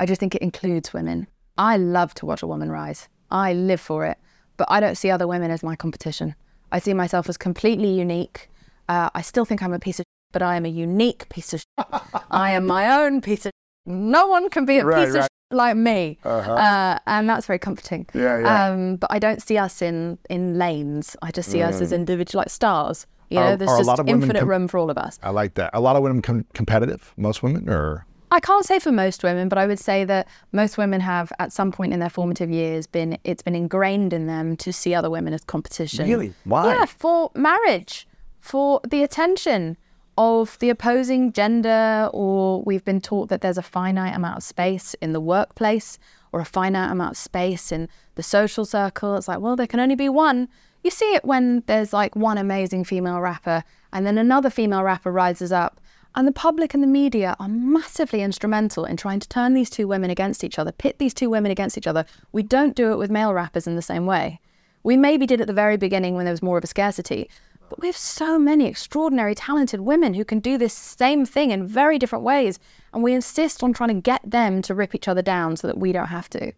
I 0.00 0.06
just 0.06 0.18
think 0.20 0.34
it 0.34 0.42
includes 0.42 0.92
women. 0.92 1.28
I 1.58 1.76
love 1.76 2.14
to 2.14 2.26
watch 2.26 2.42
a 2.42 2.46
woman 2.46 2.70
rise. 2.70 3.08
I 3.30 3.52
live 3.52 3.80
for 3.80 4.04
it. 4.06 4.18
But 4.56 4.68
I 4.70 4.80
don't 4.80 4.96
see 4.96 5.10
other 5.10 5.26
women 5.26 5.50
as 5.50 5.62
my 5.62 5.76
competition. 5.76 6.34
I 6.70 6.78
see 6.78 6.94
myself 6.94 7.28
as 7.28 7.36
completely 7.36 7.88
unique. 7.88 8.48
Uh, 8.88 9.10
I 9.14 9.22
still 9.22 9.44
think 9.44 9.62
I'm 9.62 9.72
a 9.72 9.78
piece 9.78 9.98
of 9.98 10.04
shit, 10.04 10.32
but 10.32 10.42
I 10.42 10.56
am 10.56 10.64
a 10.64 10.68
unique 10.68 11.28
piece 11.28 11.52
of 11.54 11.60
shit. 11.60 12.02
I 12.30 12.52
am 12.52 12.66
my 12.66 13.02
own 13.02 13.20
piece 13.20 13.40
of 13.46 13.50
shit. 13.50 13.52
No 13.86 14.26
one 14.28 14.48
can 14.50 14.64
be 14.64 14.78
a 14.78 14.84
Right, 14.84 15.04
piece 15.06 15.14
of 15.14 15.22
shit 15.22 15.28
like 15.50 15.76
me. 15.76 16.18
Uh, 16.24 16.98
and 17.06 17.28
that's 17.28 17.46
very 17.46 17.58
comforting. 17.58 18.06
Yeah, 18.14 18.38
yeah. 18.40 18.66
Um, 18.70 18.96
but 18.96 19.10
I 19.10 19.18
don't 19.18 19.42
see 19.42 19.58
us 19.58 19.82
in, 19.82 20.18
in 20.30 20.56
lanes. 20.58 21.16
I 21.22 21.30
just 21.30 21.50
see 21.50 21.62
us 21.62 21.80
as 21.80 21.92
individual, 21.92 22.40
like 22.40 22.50
stars. 22.50 23.06
You 23.30 23.38
know, 23.40 23.42
Mm. 23.46 23.52
Are- 23.52 23.56
there's 23.56 23.70
are 23.70 23.76
just 23.78 23.86
lot 23.88 23.98
of 24.00 24.06
women 24.06 24.22
infinite 24.22 24.40
com- 24.40 24.48
room 24.48 24.68
for 24.68 24.78
all 24.78 24.90
of 24.90 24.98
us. 24.98 25.18
I 25.22 25.30
like 25.30 25.54
that. 25.54 25.70
A 25.72 25.80
lot 25.80 25.96
of 25.96 26.02
women 26.02 26.20
com- 26.22 26.44
competitive. 26.52 27.12
Most 27.16 27.42
women, 27.42 27.68
or 27.68 28.04
I 28.32 28.40
can't 28.40 28.64
say 28.64 28.78
for 28.78 28.90
most 28.90 29.22
women, 29.22 29.50
but 29.50 29.58
I 29.58 29.66
would 29.66 29.78
say 29.78 30.04
that 30.06 30.26
most 30.52 30.78
women 30.78 31.02
have, 31.02 31.30
at 31.38 31.52
some 31.52 31.70
point 31.70 31.92
in 31.92 32.00
their 32.00 32.08
formative 32.08 32.50
years, 32.50 32.86
been 32.86 33.18
it's 33.24 33.42
been 33.42 33.54
ingrained 33.54 34.14
in 34.14 34.26
them 34.26 34.56
to 34.56 34.72
see 34.72 34.94
other 34.94 35.10
women 35.10 35.34
as 35.34 35.44
competition. 35.44 36.08
Really? 36.08 36.32
Why? 36.44 36.74
Yeah, 36.74 36.86
for 36.86 37.30
marriage, 37.34 38.08
for 38.40 38.80
the 38.88 39.02
attention 39.02 39.76
of 40.16 40.58
the 40.60 40.70
opposing 40.70 41.32
gender, 41.32 42.08
or 42.14 42.62
we've 42.62 42.84
been 42.84 43.02
taught 43.02 43.28
that 43.28 43.42
there's 43.42 43.58
a 43.58 43.62
finite 43.62 44.16
amount 44.16 44.38
of 44.38 44.42
space 44.42 44.94
in 45.02 45.12
the 45.12 45.20
workplace 45.20 45.98
or 46.32 46.40
a 46.40 46.44
finite 46.46 46.90
amount 46.90 47.12
of 47.12 47.16
space 47.18 47.70
in 47.70 47.86
the 48.14 48.22
social 48.22 48.64
circle. 48.64 49.14
It's 49.16 49.28
like, 49.28 49.40
well, 49.40 49.56
there 49.56 49.66
can 49.66 49.78
only 49.78 49.94
be 49.94 50.08
one. 50.08 50.48
You 50.82 50.90
see 50.90 51.14
it 51.14 51.26
when 51.26 51.62
there's 51.66 51.92
like 51.92 52.16
one 52.16 52.38
amazing 52.38 52.84
female 52.84 53.20
rapper, 53.20 53.62
and 53.92 54.06
then 54.06 54.16
another 54.16 54.48
female 54.48 54.82
rapper 54.82 55.12
rises 55.12 55.52
up. 55.52 55.81
And 56.14 56.28
the 56.28 56.32
public 56.32 56.74
and 56.74 56.82
the 56.82 56.88
media 56.88 57.34
are 57.40 57.48
massively 57.48 58.20
instrumental 58.20 58.84
in 58.84 58.98
trying 58.98 59.20
to 59.20 59.28
turn 59.28 59.54
these 59.54 59.70
two 59.70 59.88
women 59.88 60.10
against 60.10 60.44
each 60.44 60.58
other, 60.58 60.70
pit 60.70 60.98
these 60.98 61.14
two 61.14 61.30
women 61.30 61.50
against 61.50 61.78
each 61.78 61.86
other. 61.86 62.04
We 62.32 62.42
don't 62.42 62.76
do 62.76 62.92
it 62.92 62.98
with 62.98 63.10
male 63.10 63.32
rappers 63.32 63.66
in 63.66 63.76
the 63.76 63.82
same 63.82 64.04
way. 64.04 64.38
We 64.82 64.96
maybe 64.96 65.26
did 65.26 65.40
at 65.40 65.46
the 65.46 65.54
very 65.54 65.78
beginning 65.78 66.14
when 66.14 66.26
there 66.26 66.32
was 66.32 66.42
more 66.42 66.58
of 66.58 66.64
a 66.64 66.66
scarcity, 66.66 67.30
but 67.70 67.80
we 67.80 67.86
have 67.86 67.96
so 67.96 68.38
many 68.38 68.66
extraordinary, 68.66 69.34
talented 69.34 69.80
women 69.80 70.12
who 70.12 70.26
can 70.26 70.40
do 70.40 70.58
this 70.58 70.74
same 70.74 71.24
thing 71.24 71.50
in 71.50 71.66
very 71.66 71.98
different 71.98 72.24
ways. 72.24 72.58
And 72.92 73.02
we 73.02 73.14
insist 73.14 73.62
on 73.62 73.72
trying 73.72 73.88
to 73.88 74.02
get 74.02 74.20
them 74.22 74.60
to 74.62 74.74
rip 74.74 74.94
each 74.94 75.08
other 75.08 75.22
down 75.22 75.56
so 75.56 75.66
that 75.66 75.78
we 75.78 75.92
don't 75.92 76.08
have 76.08 76.28
to. 76.30 76.52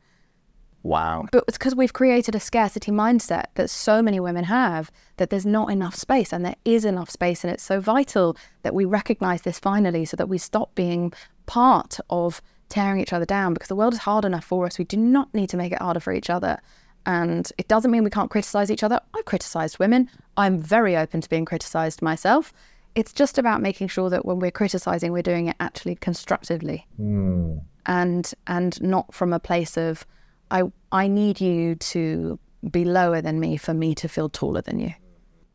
Wow, 0.85 1.27
But 1.33 1.45
it's 1.49 1.59
because 1.59 1.75
we've 1.75 1.93
created 1.93 2.35
a 2.35 2.41
scarcity 2.41 2.93
mindset 2.93 3.47
that 3.55 3.71
so 3.71 4.03
many 4.03 4.21
women 4.21 4.45
have 4.45 4.93
that 5.17 5.31
there's 5.31 5.47
not 5.47 5.71
enough 5.71 5.97
space, 5.97 6.33
and 6.33 6.45
there 6.45 6.57
is 6.65 6.85
enough 6.85 7.11
space. 7.11 7.43
And 7.43 7.53
it's 7.53 7.65
so 7.65 7.81
vital 7.81 8.37
that 8.63 8.75
we 8.75 8.85
recognize 8.85 9.43
this 9.43 9.59
finally 9.59 10.05
so 10.05 10.17
that 10.17 10.29
we 10.29 10.39
stop 10.39 10.75
being 10.75 11.13
part 11.47 11.99
of 12.11 12.41
tearing 12.69 13.01
each 13.01 13.13
other 13.13 13.25
down 13.25 13.55
because 13.55 13.69
the 13.69 13.77
world 13.77 13.95
is 13.95 14.01
hard 14.01 14.25
enough 14.25 14.45
for 14.45 14.67
us. 14.67 14.79
We 14.79 14.85
do 14.85 14.97
not 14.97 15.33
need 15.35 15.49
to 15.51 15.57
make 15.57 15.73
it 15.73 15.81
harder 15.81 16.01
for 16.01 16.13
each 16.13 16.31
other. 16.31 16.61
And 17.07 17.51
it 17.59 17.69
doesn't 17.69 17.91
mean 17.91 18.05
we 18.05 18.11
can't 18.11 18.31
criticize 18.31 18.71
each 18.71 18.83
other. 18.83 19.01
I've 19.15 19.25
criticized 19.25 19.79
women. 19.79 20.09
I'm 20.37 20.59
very 20.59 20.97
open 20.97 21.21
to 21.21 21.29
being 21.29 21.45
criticized 21.45 22.03
myself. 22.03 22.53
It's 22.95 23.13
just 23.13 23.39
about 23.39 23.61
making 23.61 23.89
sure 23.89 24.09
that 24.11 24.25
when 24.25 24.39
we're 24.39 24.51
criticizing, 24.51 25.13
we're 25.13 25.23
doing 25.23 25.49
it 25.49 25.57
actually 25.61 25.97
constructively 25.97 26.87
hmm. 26.97 27.59
and 27.87 28.33
and 28.47 28.81
not 28.81 29.13
from 29.13 29.33
a 29.33 29.41
place 29.41 29.77
of 29.77 30.07
I 30.51 30.63
I 30.93 31.09
need 31.09 31.41
you 31.41 31.75
to 31.77 32.39
be 32.71 32.85
lower 32.85 33.21
than 33.21 33.41
me 33.41 33.57
for 33.57 33.75
me 33.75 33.95
to 33.97 34.09
feel 34.09 34.29
taller 34.29 34.63
than 34.63 34.79
you. 34.81 34.93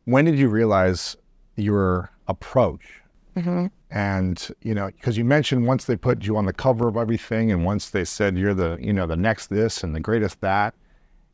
when 0.05 0.25
did 0.25 0.37
you 0.39 0.47
realize 0.47 1.15
your 1.55 2.11
approach? 2.27 3.01
Mm-hmm. 3.35 3.67
And 3.91 4.47
you 4.61 4.73
know, 4.75 4.87
because 4.87 5.17
you 5.17 5.25
mentioned 5.25 5.65
once 5.65 5.85
they 5.85 5.95
put 5.95 6.23
you 6.23 6.37
on 6.37 6.45
the 6.45 6.53
cover 6.53 6.87
of 6.87 6.97
everything, 6.97 7.51
and 7.51 7.65
once 7.65 7.89
they 7.89 8.05
said 8.05 8.37
you're 8.37 8.53
the 8.53 8.77
you 8.79 8.93
know 8.93 9.07
the 9.07 9.15
next 9.15 9.47
this 9.47 9.83
and 9.83 9.95
the 9.95 9.99
greatest 9.99 10.41
that, 10.41 10.75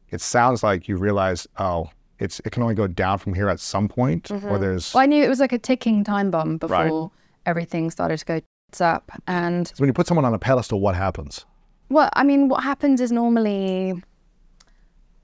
it 0.09 0.21
sounds 0.21 0.63
like 0.63 0.87
you 0.87 0.97
realized 0.97 1.47
oh, 1.57 1.89
it's 2.19 2.39
it 2.45 2.51
can 2.51 2.63
only 2.63 2.75
go 2.75 2.87
down 2.87 3.17
from 3.17 3.33
here 3.33 3.49
at 3.49 3.59
some 3.59 3.87
point, 3.87 4.31
or 4.31 4.37
mm-hmm. 4.37 4.61
there's 4.61 4.93
Well, 4.93 5.03
I 5.03 5.05
knew 5.05 5.23
it 5.23 5.29
was 5.29 5.39
like 5.39 5.51
a 5.53 5.59
ticking 5.59 6.03
time 6.03 6.31
bomb 6.31 6.57
before 6.57 7.01
Right. 7.01 7.09
everything 7.45 7.91
started 7.91 8.17
to 8.19 8.25
go 8.25 8.39
up. 8.79 9.11
And 9.27 9.67
So 9.67 9.75
when 9.77 9.87
you 9.87 9.93
put 9.93 10.07
someone 10.07 10.25
on 10.25 10.33
a 10.33 10.39
pedestal, 10.39 10.79
what 10.81 10.95
happens? 10.95 11.45
Well, 11.89 12.09
I 12.13 12.23
mean, 12.23 12.49
what 12.49 12.63
happens 12.63 13.01
is 13.01 13.11
normally 13.11 14.01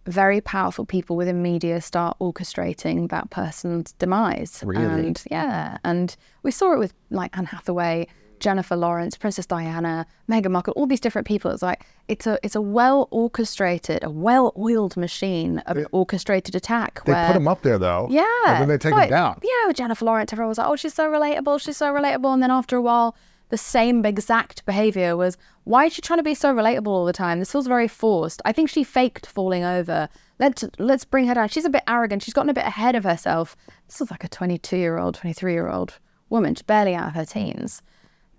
very 0.06 0.42
powerful 0.42 0.86
people 0.86 1.16
within 1.16 1.42
media 1.42 1.80
start 1.80 2.18
orchestrating 2.20 3.10
that 3.10 3.30
person's 3.30 3.94
demise. 3.94 4.64
Really? 4.66 4.84
And 4.84 5.24
yeah, 5.30 5.78
and 5.84 6.16
we 6.44 6.52
saw 6.52 6.74
it 6.74 6.80
with 6.80 6.94
like 7.12 7.38
Anne 7.38 7.46
Hathaway, 7.46 8.08
Jennifer 8.40 8.76
Lawrence, 8.76 9.16
Princess 9.16 9.46
Diana, 9.46 10.06
Meghan 10.30 10.52
Markle, 10.52 10.74
all 10.76 10.88
these 10.88 11.00
different 11.00 11.28
people. 11.28 11.52
It's 11.52 11.62
like 11.62 11.86
it's 12.08 12.26
a 12.26 12.40
it's 12.44 12.56
a 12.56 12.62
well 12.62 13.08
orchestrated, 13.12 14.04
a 14.04 14.10
well 14.10 14.54
oiled 14.58 14.98
machine 14.98 15.60
of 15.60 15.86
orchestrated 15.92 16.56
attack. 16.56 17.04
They 17.06 17.14
where, 17.14 17.28
put 17.28 17.34
them 17.34 17.48
up 17.48 17.62
there 17.62 17.78
though. 17.78 18.08
yeah. 18.10 18.26
And 18.48 18.62
then 18.62 18.68
they 18.68 18.78
take 18.78 18.94
like, 18.94 19.10
them 19.10 19.18
down. 19.18 19.40
Yeah, 19.44 19.68
with 19.68 19.78
Jennifer 19.78 20.06
Lawrence, 20.06 20.34
everyone 20.34 20.50
was 20.50 20.58
like, 20.58 20.68
oh, 20.68 20.76
she's 20.76 20.94
so 20.94 21.10
relatable, 21.10 21.62
she's 21.62 21.78
so 21.78 21.94
relatable. 21.94 22.34
And 22.34 22.42
then 22.42 22.52
after 22.52 22.76
a 22.76 22.82
while, 22.82 23.16
the 23.52 23.58
same 23.58 24.04
exact 24.06 24.66
behavior 24.66 25.16
was 25.16 25.38
why 25.66 25.86
is 25.86 25.94
she 25.94 26.02
trying 26.02 26.18
to 26.18 26.24
be 26.24 26.34
so 26.34 26.54
relatable 26.54 26.88
all 26.88 27.06
the 27.06 27.14
time? 27.14 27.38
This 27.38 27.52
feels 27.52 27.68
very 27.68 27.88
forced. 27.88 28.42
I 28.46 28.52
think 28.52 28.70
she 28.70 28.84
faked 28.84 29.28
falling 29.28 29.64
over. 29.64 30.10
Let's 30.40 30.64
let's 30.80 31.06
bring 31.06 31.28
her 31.28 31.36
down. 31.36 31.50
She's 31.50 31.66
a 31.66 31.70
bit 31.70 31.84
arrogant. 31.88 32.24
She's 32.24 32.34
gotten 32.34 32.50
a 32.50 32.56
bit 32.56 32.66
ahead 32.66 32.96
of 32.96 33.04
herself. 33.04 33.56
This 33.86 34.02
is 34.02 34.10
like 34.10 34.24
a 34.24 34.28
22 34.28 34.78
year 34.78 34.98
old, 34.98 35.16
23 35.16 35.54
year 35.54 35.70
old 35.70 36.00
woman, 36.32 36.56
she's 36.56 36.64
barely 36.64 36.96
out 36.96 37.10
of 37.10 37.14
her 37.14 37.26
teens. 37.26 37.84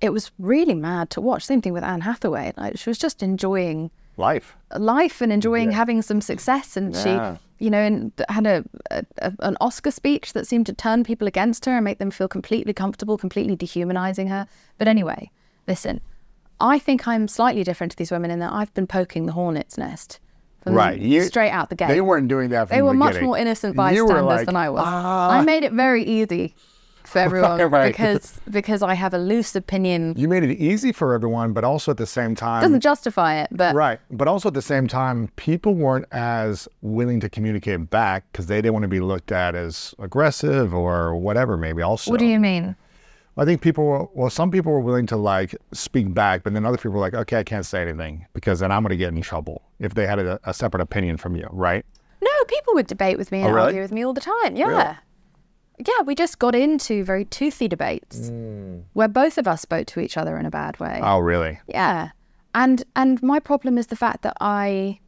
It 0.00 0.12
was 0.12 0.32
really 0.38 0.74
mad 0.74 1.10
to 1.10 1.20
watch. 1.20 1.44
Same 1.44 1.62
thing 1.62 1.72
with 1.72 1.84
Anne 1.84 2.00
Hathaway. 2.00 2.52
Like 2.56 2.76
she 2.78 2.90
was 2.90 2.98
just 2.98 3.22
enjoying 3.22 3.92
Life. 4.16 4.56
life 4.78 5.20
and 5.20 5.32
enjoying 5.32 5.70
having 5.72 6.02
some 6.02 6.20
success. 6.20 6.76
And 6.76 6.94
Yeah. 6.94 7.36
she, 7.58 7.64
you 7.64 7.70
know, 7.70 7.78
and 7.78 8.12
had 8.28 8.46
a, 8.46 8.64
a, 8.90 9.04
an 9.40 9.56
Oscar 9.60 9.90
speech 9.90 10.32
that 10.34 10.46
seemed 10.46 10.66
to 10.66 10.72
turn 10.72 11.02
people 11.04 11.26
against 11.26 11.64
her 11.66 11.72
and 11.72 11.84
make 11.84 11.98
them 11.98 12.10
feel 12.10 12.28
completely 12.28 12.72
comfortable, 12.72 13.16
completely 13.16 13.56
dehumanizing 13.56 14.28
her. 14.28 14.46
But 14.78 14.88
anyway, 14.88 15.30
listen, 15.66 16.00
I 16.60 16.78
think 16.78 17.08
I'm 17.08 17.26
slightly 17.28 17.64
different 17.64 17.90
to 17.92 17.96
these 17.96 18.10
women 18.10 18.30
in 18.30 18.38
that 18.40 18.52
I've 18.52 18.72
been 18.74 18.86
poking 18.86 19.26
the 19.26 19.32
hornet's 19.32 19.76
nest. 19.78 20.20
Right. 20.64 21.00
You- 21.00 21.22
straight 21.24 21.50
out 21.50 21.70
the 21.70 21.74
gate. 21.74 21.88
They 21.88 22.00
weren't 22.00 22.28
doing 22.28 22.50
that 22.50 22.68
They 22.68 22.76
the 22.78 22.84
were 22.84 22.94
much 22.94 23.10
beginning. 23.14 23.26
more 23.26 23.38
innocent 23.38 23.74
bystanders 23.76 24.22
like, 24.24 24.46
than 24.46 24.54
I 24.56 24.70
was. 24.70 24.84
"Ah." 24.86 25.30
I 25.30 25.42
made 25.42 25.64
it 25.64 25.72
very 25.72 26.04
easy 26.04 26.54
for 27.12 27.18
everyone 27.26 27.60
Right. 27.70 27.88
because 27.92 28.40
because 28.50 28.82
I 28.82 28.94
have 28.94 29.14
a 29.14 29.18
loose 29.18 29.54
opinion. 29.54 30.14
You 30.16 30.28
made 30.28 30.42
it 30.42 30.54
easy 30.58 30.92
for 30.92 31.14
everyone, 31.14 31.52
but 31.52 31.64
also 31.64 31.90
at 31.92 31.96
the 31.98 32.06
same 32.06 32.34
time, 32.34 32.62
Doesn't 32.62 32.80
justify 32.80 33.36
it, 33.40 33.48
but 33.52 33.74
Right. 33.74 34.00
But 34.10 34.28
also 34.28 34.48
at 34.48 34.54
the 34.54 34.62
same 34.62 34.88
time, 34.88 35.28
people 35.36 35.74
weren't 35.74 36.06
as 36.12 36.66
willing 36.80 37.20
to 37.20 37.28
communicate 37.28 37.90
back 37.90 38.24
because 38.32 38.46
they 38.46 38.56
didn't 38.56 38.72
want 38.72 38.82
to 38.84 38.88
be 38.88 39.00
looked 39.00 39.30
at 39.32 39.54
as 39.54 39.94
aggressive 39.98 40.74
or 40.74 41.14
whatever, 41.16 41.56
maybe 41.56 41.82
also. 41.82 42.10
what 42.10 42.18
do 42.20 42.26
you 42.26 42.40
mean? 42.40 42.74
I 43.36 43.46
think 43.46 43.62
people 43.62 43.84
were, 43.86 44.04
well, 44.12 44.28
some 44.28 44.50
people 44.50 44.72
were 44.72 44.80
willing 44.80 45.06
to 45.06 45.16
like 45.16 45.54
speak 45.72 46.12
back, 46.12 46.42
but 46.42 46.52
then 46.52 46.66
other 46.66 46.76
people 46.76 46.92
were 46.92 46.98
like, 47.00 47.14
okay, 47.14 47.38
I 47.38 47.42
can't 47.44 47.64
say 47.64 47.80
anything 47.80 48.26
because 48.34 48.60
then 48.60 48.70
I'm 48.70 48.82
going 48.82 48.90
to 48.90 48.96
get 48.98 49.14
in 49.14 49.22
trouble 49.22 49.62
if 49.78 49.94
they 49.94 50.06
had 50.06 50.18
a, 50.18 50.38
a 50.44 50.52
separate 50.52 50.82
opinion 50.82 51.16
from 51.16 51.34
you, 51.36 51.48
right? 51.50 51.84
No, 52.22 52.30
people 52.46 52.74
would 52.74 52.86
debate 52.86 53.16
with 53.16 53.32
me 53.32 53.38
and 53.40 53.48
Oh, 53.48 53.52
really? 53.54 53.66
argue 53.68 53.80
with 53.80 53.90
me 53.92 54.04
all 54.04 54.12
the 54.12 54.20
time. 54.20 54.54
Yeah. 54.54 54.96
Yeah, 55.78 56.02
we 56.04 56.14
just 56.14 56.38
got 56.38 56.54
into 56.54 57.02
very 57.04 57.24
toothy 57.24 57.66
debates 57.68 58.30
Mm. 58.30 58.84
where 58.92 59.08
both 59.08 59.38
of 59.38 59.48
us 59.48 59.62
spoke 59.62 59.86
to 59.88 60.00
each 60.00 60.16
other 60.16 60.36
in 60.38 60.46
a 60.46 60.50
bad 60.50 60.78
way. 60.78 61.00
Oh, 61.02 61.18
really? 61.18 61.58
Yeah. 61.66 62.10
And 62.54 62.84
and 62.94 63.22
my 63.22 63.40
problem 63.40 63.78
is 63.78 63.86
the 63.88 63.96
fact 63.96 64.22
that 64.22 64.36
I 64.40 65.00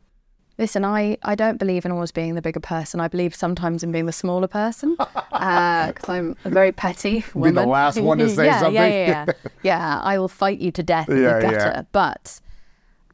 listen, 0.57 0.85
I, 0.85 1.18
I 1.24 1.35
don't 1.35 1.59
believe 1.59 1.85
in 1.85 1.90
always 1.92 2.12
being 2.12 2.35
the 2.37 2.40
bigger 2.42 2.61
person. 2.61 3.00
I 3.00 3.09
believe 3.09 3.35
sometimes 3.35 3.83
in 3.83 3.90
being 3.92 4.07
the 4.07 4.12
smaller 4.12 4.48
person. 4.48 4.96
Because 5.35 6.09
I'm 6.09 6.37
a 6.44 6.48
very 6.50 6.70
petty 6.72 7.24
Be 7.35 7.50
the 7.50 7.66
last 7.66 8.00
one 8.00 8.18
to 8.18 8.29
say 8.38 8.46
yeah, 8.46 8.61
something. 8.61 8.74
Yeah, 8.74 8.88
yeah, 8.88 9.24
yeah. 9.27 9.50
yeah, 9.62 10.00
I 10.03 10.16
will 10.18 10.29
fight 10.29 10.59
you 10.61 10.70
to 10.72 10.83
death 10.83 11.09
in 11.11 11.20
Yeah, 11.22 11.38
the 11.40 11.46
yeah. 11.46 11.50
gutter. 11.53 11.87
But 11.92 12.40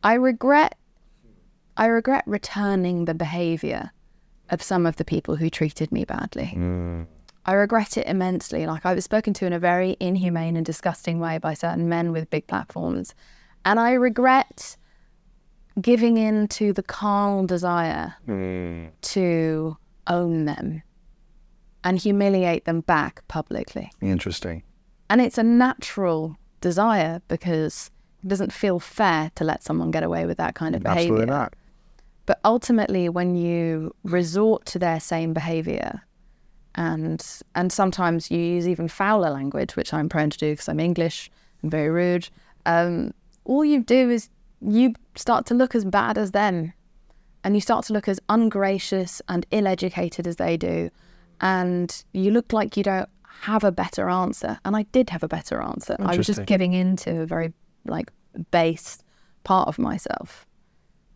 I 0.04 0.14
regret 0.14 0.76
I 1.76 1.86
regret 1.86 2.22
returning 2.26 3.06
the 3.06 3.14
behavior 3.14 3.90
of 4.50 4.62
some 4.62 4.84
of 4.86 4.96
the 4.96 5.04
people 5.04 5.36
who 5.36 5.48
treated 5.50 5.90
me 5.90 6.04
badly. 6.04 6.52
I 7.46 7.53
regret 7.53 7.96
it 7.96 8.07
immensely. 8.07 8.66
Like 8.66 8.85
I 8.85 8.94
was 8.94 9.05
spoken 9.05 9.33
to 9.35 9.46
in 9.46 9.53
a 9.53 9.59
very 9.59 9.96
inhumane 10.00 10.57
and 10.57 10.66
disgusting 10.66 11.20
way 11.20 11.38
by 11.38 11.55
certain 11.55 11.88
men 11.88 12.12
with 12.12 12.31
big 12.31 12.46
platforms. 12.46 13.14
And 13.64 13.81
I 13.81 13.92
regret 13.92 14.76
giving 15.81 16.16
in 16.16 16.48
to 16.48 16.72
the 16.72 16.83
carnal 16.83 17.46
desire 17.46 18.14
hmm. 18.26 18.87
to 19.03 19.76
own 20.07 20.44
them 20.44 20.83
and 21.85 21.98
humiliate 21.98 22.64
them 22.64 22.81
back 22.83 23.26
publicly. 23.29 23.90
Interesting. 24.00 24.62
And 25.09 25.20
it's 25.20 25.38
a 25.38 25.42
natural 25.42 26.37
desire 26.61 27.22
because 27.29 27.90
it 28.22 28.29
doesn't 28.29 28.53
feel 28.53 28.79
fair 28.79 29.31
to 29.37 29.44
let 29.44 29.62
someone 29.62 29.90
get 29.90 30.03
away 30.03 30.26
with 30.26 30.37
that 30.38 30.55
kind 30.55 30.76
of 30.76 30.83
behavior. 30.83 31.14
Absolutely 31.14 31.26
not. 31.26 31.55
But 32.26 32.38
ultimately, 32.44 33.09
when 33.09 33.35
you 33.35 33.94
resort 34.05 34.66
to 34.66 34.79
their 34.79 35.00
same 35.00 35.33
behavior, 35.33 36.03
and 36.74 37.24
and 37.54 37.72
sometimes 37.72 38.30
you 38.30 38.38
use 38.38 38.68
even 38.68 38.88
fouler 38.88 39.30
language, 39.30 39.76
which 39.76 39.92
I'm 39.92 40.09
prone 40.09 40.30
to 40.30 40.38
do 40.38 40.52
because 40.52 40.68
I'm 40.68 40.80
English 40.80 41.30
and 41.62 41.70
very 41.70 41.90
rude. 41.90 42.28
Um, 42.66 43.12
all 43.44 43.64
you 43.64 43.83
do 43.83 44.11
is 44.11 44.28
you 44.61 44.94
start 45.16 45.46
to 45.46 45.54
look 45.54 45.74
as 45.74 45.85
bad 45.85 46.18
as 46.18 46.33
them, 46.33 46.72
and 47.44 47.54
you 47.54 47.61
start 47.61 47.85
to 47.87 47.92
look 47.92 48.09
as 48.09 48.20
ungracious 48.28 49.22
and 49.28 49.46
ill-educated 49.50 50.26
as 50.26 50.37
they 50.37 50.56
do, 50.56 50.90
and 51.40 52.04
you 52.12 52.30
look 52.30 52.52
like 52.52 52.76
you 52.76 52.83
don't 52.83 53.09
have 53.24 53.64
a 53.64 53.72
better 53.72 54.09
answer. 54.09 54.59
And 54.64 54.76
I 54.76 54.83
did 54.92 55.11
have 55.11 55.22
a 55.22 55.28
better 55.28 55.62
answer. 55.62 55.96
I 55.98 56.16
was 56.16 56.26
just 56.26 56.44
giving 56.44 56.74
in 56.74 56.96
to 56.96 57.22
a 57.22 57.26
very 57.26 57.52
like 57.87 58.12
base 58.50 58.98
part 59.44 59.66
of 59.66 59.78
myself 59.78 60.46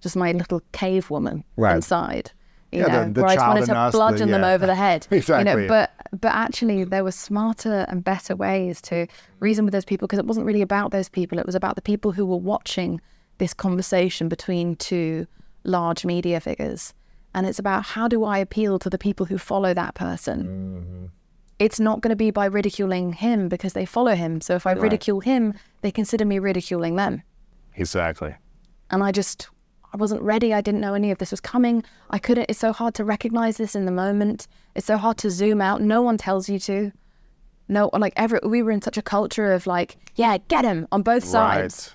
just 0.04 0.16
my 0.16 0.32
little 0.32 0.60
cave 0.72 1.10
woman 1.10 1.42
Right. 1.56 1.76
inside. 1.76 2.30
You 2.74 2.80
Yeah, 2.80 2.86
know, 2.88 3.04
the- 3.04 3.10
the 3.12 3.20
where 3.22 3.30
I 3.30 3.34
just 3.36 3.46
wanted 3.46 3.66
to 3.66 3.76
us, 3.76 3.92
the- 3.92 3.98
bludgeon 3.98 4.30
them 4.30 4.44
over 4.44 4.66
the 4.66 4.74
head. 4.74 5.06
You 5.12 5.44
know, 5.44 5.66
but 5.68 5.90
but 6.20 6.32
actually 6.32 6.84
there 6.84 7.02
were 7.04 7.12
smarter 7.12 7.86
and 7.88 8.02
better 8.04 8.36
ways 8.36 8.80
to 8.82 9.06
reason 9.40 9.64
with 9.64 9.72
those 9.72 9.84
people 9.84 10.06
because 10.06 10.18
it 10.18 10.26
wasn't 10.26 10.46
really 10.46 10.62
about 10.62 10.90
those 10.90 11.08
people. 11.08 11.38
It 11.38 11.46
was 11.46 11.54
about 11.54 11.74
the 11.76 11.82
people 11.82 12.12
who 12.12 12.24
were 12.26 12.36
watching 12.36 13.00
this 13.38 13.52
conversation 13.54 14.28
between 14.28 14.76
two 14.76 15.26
large 15.64 16.04
media 16.04 16.40
figures. 16.40 16.94
And 17.34 17.46
it's 17.46 17.58
about 17.58 17.84
how 17.84 18.06
do 18.06 18.22
I 18.24 18.38
appeal 18.38 18.78
to 18.78 18.88
the 18.90 18.98
people 18.98 19.26
who 19.26 19.38
follow 19.38 19.74
that 19.74 19.94
person? 19.96 20.44
Mm-hmm. 20.44 21.06
It's 21.58 21.80
not 21.80 22.00
going 22.00 22.10
to 22.10 22.16
be 22.16 22.30
by 22.30 22.44
ridiculing 22.46 23.12
him 23.14 23.48
because 23.48 23.72
they 23.72 23.86
follow 23.86 24.14
him. 24.14 24.40
So 24.40 24.54
if 24.54 24.66
I 24.66 24.72
ridicule 24.72 25.20
him, 25.20 25.54
they 25.82 25.90
consider 25.90 26.24
me 26.24 26.38
ridiculing 26.38 26.94
them 26.96 27.22
Exactly. 27.76 28.34
and 28.90 29.02
I 29.02 29.10
just 29.10 29.48
I 29.94 29.96
wasn't 29.96 30.22
ready. 30.22 30.52
I 30.52 30.60
didn't 30.60 30.80
know 30.80 30.94
any 30.94 31.12
of 31.12 31.18
this 31.18 31.30
was 31.30 31.40
coming. 31.40 31.84
I 32.10 32.18
couldn't. 32.18 32.46
It's 32.48 32.58
so 32.58 32.72
hard 32.72 32.94
to 32.94 33.04
recognize 33.04 33.58
this 33.58 33.76
in 33.76 33.84
the 33.84 33.92
moment. 33.92 34.48
It's 34.74 34.86
so 34.86 34.96
hard 34.96 35.18
to 35.18 35.30
zoom 35.30 35.60
out. 35.60 35.80
No 35.80 36.02
one 36.02 36.18
tells 36.18 36.48
you 36.48 36.58
to. 36.58 36.90
No, 37.68 37.90
like 37.92 38.12
ever. 38.16 38.40
We 38.42 38.60
were 38.64 38.72
in 38.72 38.82
such 38.82 38.98
a 38.98 39.02
culture 39.02 39.52
of 39.52 39.68
like, 39.68 39.96
yeah, 40.16 40.38
get 40.48 40.64
him 40.64 40.88
on 40.90 41.02
both 41.02 41.22
sides. 41.22 41.94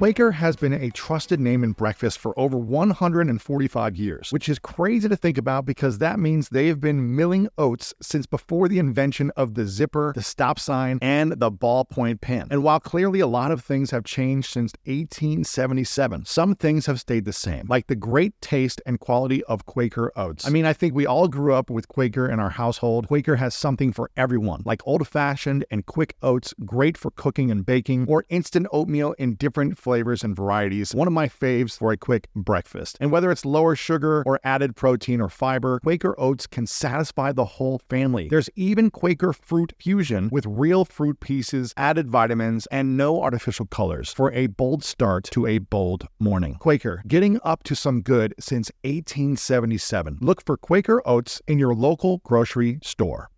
Quaker 0.00 0.30
has 0.30 0.56
been 0.56 0.72
a 0.72 0.88
trusted 0.92 1.38
name 1.38 1.62
in 1.62 1.72
breakfast 1.72 2.18
for 2.18 2.32
over 2.40 2.56
145 2.56 3.96
years, 3.96 4.32
which 4.32 4.48
is 4.48 4.58
crazy 4.58 5.06
to 5.06 5.14
think 5.14 5.36
about 5.36 5.66
because 5.66 5.98
that 5.98 6.18
means 6.18 6.48
they 6.48 6.68
have 6.68 6.80
been 6.80 7.14
milling 7.14 7.50
oats 7.58 7.92
since 8.00 8.24
before 8.24 8.66
the 8.66 8.78
invention 8.78 9.30
of 9.36 9.52
the 9.52 9.66
zipper, 9.66 10.14
the 10.14 10.22
stop 10.22 10.58
sign, 10.58 10.98
and 11.02 11.32
the 11.32 11.52
ballpoint 11.52 12.22
pen. 12.22 12.48
And 12.50 12.62
while 12.62 12.80
clearly 12.80 13.20
a 13.20 13.26
lot 13.26 13.50
of 13.50 13.62
things 13.62 13.90
have 13.90 14.04
changed 14.04 14.50
since 14.50 14.72
1877, 14.86 16.24
some 16.24 16.54
things 16.54 16.86
have 16.86 16.98
stayed 16.98 17.26
the 17.26 17.34
same, 17.34 17.66
like 17.68 17.86
the 17.86 17.94
great 17.94 18.32
taste 18.40 18.80
and 18.86 18.98
quality 18.98 19.44
of 19.44 19.66
Quaker 19.66 20.10
oats. 20.16 20.46
I 20.46 20.48
mean, 20.48 20.64
I 20.64 20.72
think 20.72 20.94
we 20.94 21.04
all 21.04 21.28
grew 21.28 21.52
up 21.52 21.68
with 21.68 21.88
Quaker 21.88 22.26
in 22.26 22.40
our 22.40 22.48
household. 22.48 23.08
Quaker 23.08 23.36
has 23.36 23.54
something 23.54 23.92
for 23.92 24.10
everyone, 24.16 24.62
like 24.64 24.80
old 24.86 25.06
fashioned 25.06 25.66
and 25.70 25.84
quick 25.84 26.16
oats, 26.22 26.54
great 26.64 26.96
for 26.96 27.10
cooking 27.10 27.50
and 27.50 27.66
baking, 27.66 28.06
or 28.08 28.24
instant 28.30 28.66
oatmeal 28.72 29.12
in 29.18 29.34
different 29.34 29.76
flavors 29.76 29.89
flavors 29.90 30.22
and 30.22 30.36
varieties, 30.36 30.94
one 30.94 31.08
of 31.08 31.12
my 31.12 31.26
faves 31.26 31.76
for 31.76 31.90
a 31.90 31.96
quick 31.96 32.28
breakfast. 32.36 32.96
And 33.00 33.10
whether 33.10 33.32
it's 33.32 33.44
lower 33.44 33.74
sugar 33.74 34.22
or 34.24 34.38
added 34.44 34.76
protein 34.76 35.20
or 35.20 35.28
fiber, 35.28 35.80
Quaker 35.80 36.14
Oats 36.16 36.46
can 36.46 36.64
satisfy 36.64 37.32
the 37.32 37.44
whole 37.44 37.80
family. 37.90 38.28
There's 38.28 38.48
even 38.54 38.92
Quaker 38.92 39.32
Fruit 39.32 39.72
Fusion 39.80 40.28
with 40.30 40.46
real 40.46 40.84
fruit 40.84 41.18
pieces, 41.18 41.74
added 41.76 42.08
vitamins, 42.08 42.66
and 42.66 42.96
no 42.96 43.20
artificial 43.20 43.66
colors 43.66 44.12
for 44.12 44.30
a 44.32 44.46
bold 44.46 44.84
start 44.84 45.24
to 45.32 45.44
a 45.48 45.58
bold 45.58 46.06
morning. 46.20 46.54
Quaker, 46.60 47.02
getting 47.08 47.40
up 47.42 47.64
to 47.64 47.74
some 47.74 48.00
good 48.00 48.32
since 48.38 48.70
1877. 48.84 50.18
Look 50.20 50.46
for 50.46 50.56
Quaker 50.56 51.02
Oats 51.04 51.42
in 51.48 51.58
your 51.58 51.74
local 51.74 52.18
grocery 52.18 52.78
store. 52.80 53.28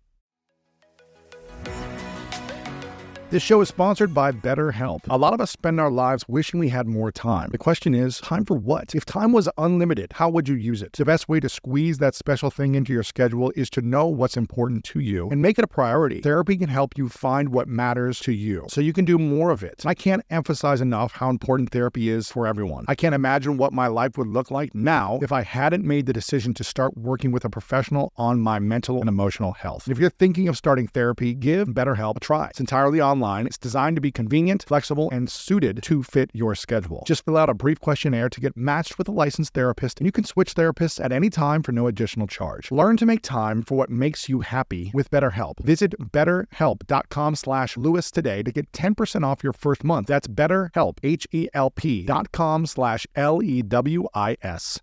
This 3.33 3.41
show 3.41 3.61
is 3.61 3.67
sponsored 3.67 4.13
by 4.13 4.31
BetterHelp. 4.31 5.01
A 5.09 5.17
lot 5.17 5.33
of 5.33 5.41
us 5.41 5.49
spend 5.49 5.79
our 5.79 5.89
lives 5.89 6.23
wishing 6.27 6.59
we 6.59 6.69
had 6.69 6.85
more 6.85 7.11
time. 7.11 7.49
The 7.49 7.57
question 7.57 7.95
is, 7.95 8.19
time 8.19 8.45
for 8.45 8.55
what? 8.55 8.93
If 8.93 9.05
time 9.05 9.33
was 9.33 9.49
unlimited, 9.57 10.13
how 10.13 10.29
would 10.29 10.47
you 10.47 10.53
use 10.53 10.83
it? 10.83 10.93
The 10.93 11.03
best 11.03 11.27
way 11.27 11.39
to 11.39 11.49
squeeze 11.49 11.97
that 11.97 12.13
special 12.13 12.51
thing 12.51 12.75
into 12.75 12.93
your 12.93 13.01
schedule 13.01 13.51
is 13.55 13.71
to 13.71 13.81
know 13.81 14.05
what's 14.05 14.37
important 14.37 14.83
to 14.83 14.99
you 14.99 15.29
and 15.31 15.41
make 15.41 15.57
it 15.57 15.63
a 15.63 15.67
priority. 15.67 16.21
Therapy 16.21 16.55
can 16.57 16.69
help 16.69 16.95
you 16.95 17.09
find 17.09 17.49
what 17.49 17.67
matters 17.67 18.19
to 18.19 18.31
you 18.31 18.67
so 18.69 18.81
you 18.81 18.93
can 18.93 19.03
do 19.03 19.17
more 19.17 19.49
of 19.49 19.63
it. 19.63 19.83
I 19.83 19.95
can't 19.95 20.23
emphasize 20.29 20.79
enough 20.79 21.13
how 21.13 21.31
important 21.31 21.71
therapy 21.71 22.09
is 22.09 22.29
for 22.29 22.45
everyone. 22.45 22.85
I 22.87 22.93
can't 22.93 23.15
imagine 23.15 23.57
what 23.57 23.73
my 23.73 23.87
life 23.87 24.15
would 24.15 24.27
look 24.27 24.51
like 24.51 24.75
now 24.75 25.17
if 25.23 25.31
I 25.31 25.41
hadn't 25.41 25.83
made 25.83 26.05
the 26.05 26.13
decision 26.13 26.53
to 26.53 26.63
start 26.63 26.95
working 26.95 27.31
with 27.31 27.45
a 27.45 27.49
professional 27.49 28.13
on 28.15 28.41
my 28.41 28.59
mental 28.59 28.99
and 28.99 29.09
emotional 29.09 29.53
health. 29.53 29.87
If 29.87 29.97
you're 29.97 30.11
thinking 30.11 30.47
of 30.49 30.55
starting 30.55 30.87
therapy, 30.87 31.33
give 31.33 31.69
BetterHelp 31.69 32.17
a 32.17 32.19
try. 32.19 32.49
It's 32.49 32.59
entirely 32.59 33.01
online 33.01 33.22
online. 33.23 33.47
It's 33.47 33.57
designed 33.57 33.95
to 33.95 34.01
be 34.01 34.11
convenient, 34.11 34.63
flexible, 34.63 35.09
and 35.11 35.29
suited 35.29 35.81
to 35.83 36.03
fit 36.03 36.29
your 36.33 36.55
schedule. 36.55 37.03
Just 37.07 37.23
fill 37.25 37.37
out 37.37 37.49
a 37.49 37.53
brief 37.53 37.79
questionnaire 37.79 38.29
to 38.29 38.41
get 38.41 38.57
matched 38.57 38.97
with 38.97 39.07
a 39.07 39.11
licensed 39.11 39.53
therapist, 39.53 39.99
and 39.99 40.05
you 40.05 40.11
can 40.11 40.25
switch 40.25 40.55
therapists 40.55 41.03
at 41.03 41.11
any 41.11 41.29
time 41.29 41.63
for 41.63 41.71
no 41.71 41.87
additional 41.87 42.27
charge. 42.27 42.71
Learn 42.71 42.97
to 42.97 43.05
make 43.05 43.21
time 43.21 43.61
for 43.61 43.75
what 43.75 43.89
makes 43.89 44.27
you 44.27 44.41
happy 44.41 44.91
with 44.93 45.09
BetterHelp. 45.09 45.59
Visit 45.59 45.93
betterhelp.com 45.99 47.35
slash 47.35 47.77
Lewis 47.77 48.11
today 48.11 48.43
to 48.43 48.51
get 48.51 48.71
10% 48.71 49.23
off 49.23 49.43
your 49.43 49.53
first 49.53 49.83
month. 49.83 50.07
That's 50.07 50.27
betterhelp, 50.27 50.97
H-E-L-P 51.03 52.05
dot 52.05 52.31
com 52.31 52.65
slash 52.65 53.07
L-E-W-I-S 53.15 54.81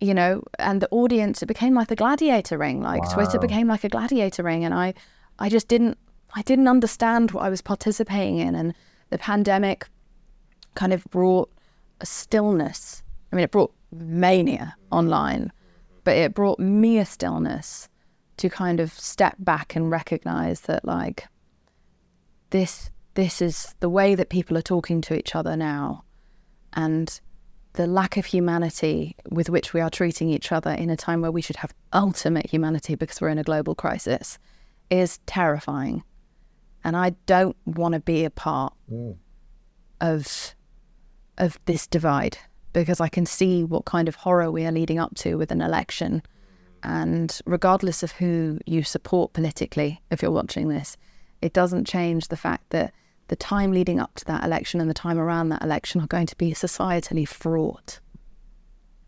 you 0.00 0.14
know, 0.14 0.42
and 0.58 0.82
the 0.82 0.88
audience, 0.90 1.44
it 1.44 1.46
became 1.46 1.74
like 1.74 1.86
the 1.86 1.94
gladiator 1.94 2.58
ring. 2.58 2.82
Like 2.82 3.04
wow. 3.04 3.14
Twitter 3.14 3.38
became 3.38 3.68
like 3.68 3.84
a 3.84 3.88
gladiator 3.88 4.42
ring. 4.42 4.64
And 4.64 4.74
I, 4.74 4.94
I 5.38 5.48
just 5.48 5.68
didn't 5.68 5.96
I 6.34 6.42
didn't 6.42 6.68
understand 6.68 7.32
what 7.32 7.44
I 7.44 7.50
was 7.50 7.60
participating 7.60 8.38
in. 8.38 8.54
And 8.54 8.74
the 9.10 9.18
pandemic 9.18 9.86
kind 10.74 10.92
of 10.92 11.04
brought 11.04 11.50
a 12.00 12.06
stillness. 12.06 13.02
I 13.32 13.36
mean, 13.36 13.44
it 13.44 13.50
brought 13.50 13.72
mania 13.92 14.74
online, 14.90 15.52
but 16.04 16.16
it 16.16 16.34
brought 16.34 16.58
me 16.58 16.98
a 16.98 17.04
stillness 17.04 17.88
to 18.38 18.48
kind 18.48 18.80
of 18.80 18.92
step 18.92 19.36
back 19.38 19.76
and 19.76 19.90
recognize 19.90 20.62
that, 20.62 20.84
like, 20.84 21.26
this 22.50 22.90
this 23.14 23.42
is 23.42 23.74
the 23.80 23.90
way 23.90 24.14
that 24.14 24.30
people 24.30 24.56
are 24.56 24.62
talking 24.62 25.02
to 25.02 25.14
each 25.14 25.34
other 25.34 25.54
now 25.54 26.02
and 26.72 27.20
the 27.74 27.86
lack 27.86 28.16
of 28.16 28.24
humanity 28.24 29.14
with 29.30 29.50
which 29.50 29.74
we 29.74 29.80
are 29.82 29.90
treating 29.90 30.30
each 30.30 30.50
other 30.50 30.70
in 30.70 30.88
a 30.88 30.96
time 30.96 31.20
where 31.20 31.30
we 31.30 31.42
should 31.42 31.56
have 31.56 31.74
ultimate 31.92 32.48
humanity 32.48 32.94
because 32.94 33.20
we're 33.20 33.28
in 33.28 33.38
a 33.38 33.42
global 33.42 33.74
crisis 33.74 34.38
is 34.88 35.18
terrifying 35.26 36.02
and 36.84 36.96
I 36.96 37.10
don't 37.26 37.56
want 37.64 37.94
to 37.94 38.00
be 38.00 38.24
a 38.24 38.30
part 38.30 38.72
mm. 38.90 39.16
of 40.00 40.54
of 41.38 41.58
this 41.64 41.86
divide 41.86 42.38
because 42.72 43.00
I 43.00 43.08
can 43.08 43.26
see 43.26 43.64
what 43.64 43.84
kind 43.84 44.08
of 44.08 44.14
horror 44.14 44.50
we 44.50 44.66
are 44.66 44.72
leading 44.72 44.98
up 44.98 45.14
to 45.16 45.36
with 45.36 45.50
an 45.50 45.60
election. 45.60 46.22
And 46.82 47.38
regardless 47.46 48.02
of 48.02 48.12
who 48.12 48.58
you 48.66 48.82
support 48.82 49.32
politically, 49.32 50.00
if 50.10 50.22
you're 50.22 50.30
watching 50.30 50.68
this, 50.68 50.96
it 51.40 51.52
doesn't 51.52 51.86
change 51.86 52.28
the 52.28 52.36
fact 52.36 52.70
that 52.70 52.92
the 53.28 53.36
time 53.36 53.72
leading 53.72 54.00
up 54.00 54.14
to 54.16 54.24
that 54.26 54.44
election 54.44 54.80
and 54.80 54.90
the 54.90 54.94
time 54.94 55.18
around 55.18 55.50
that 55.50 55.62
election 55.62 56.00
are 56.00 56.06
going 56.06 56.26
to 56.26 56.36
be 56.36 56.52
societally 56.52 57.26
fraught. 57.26 58.00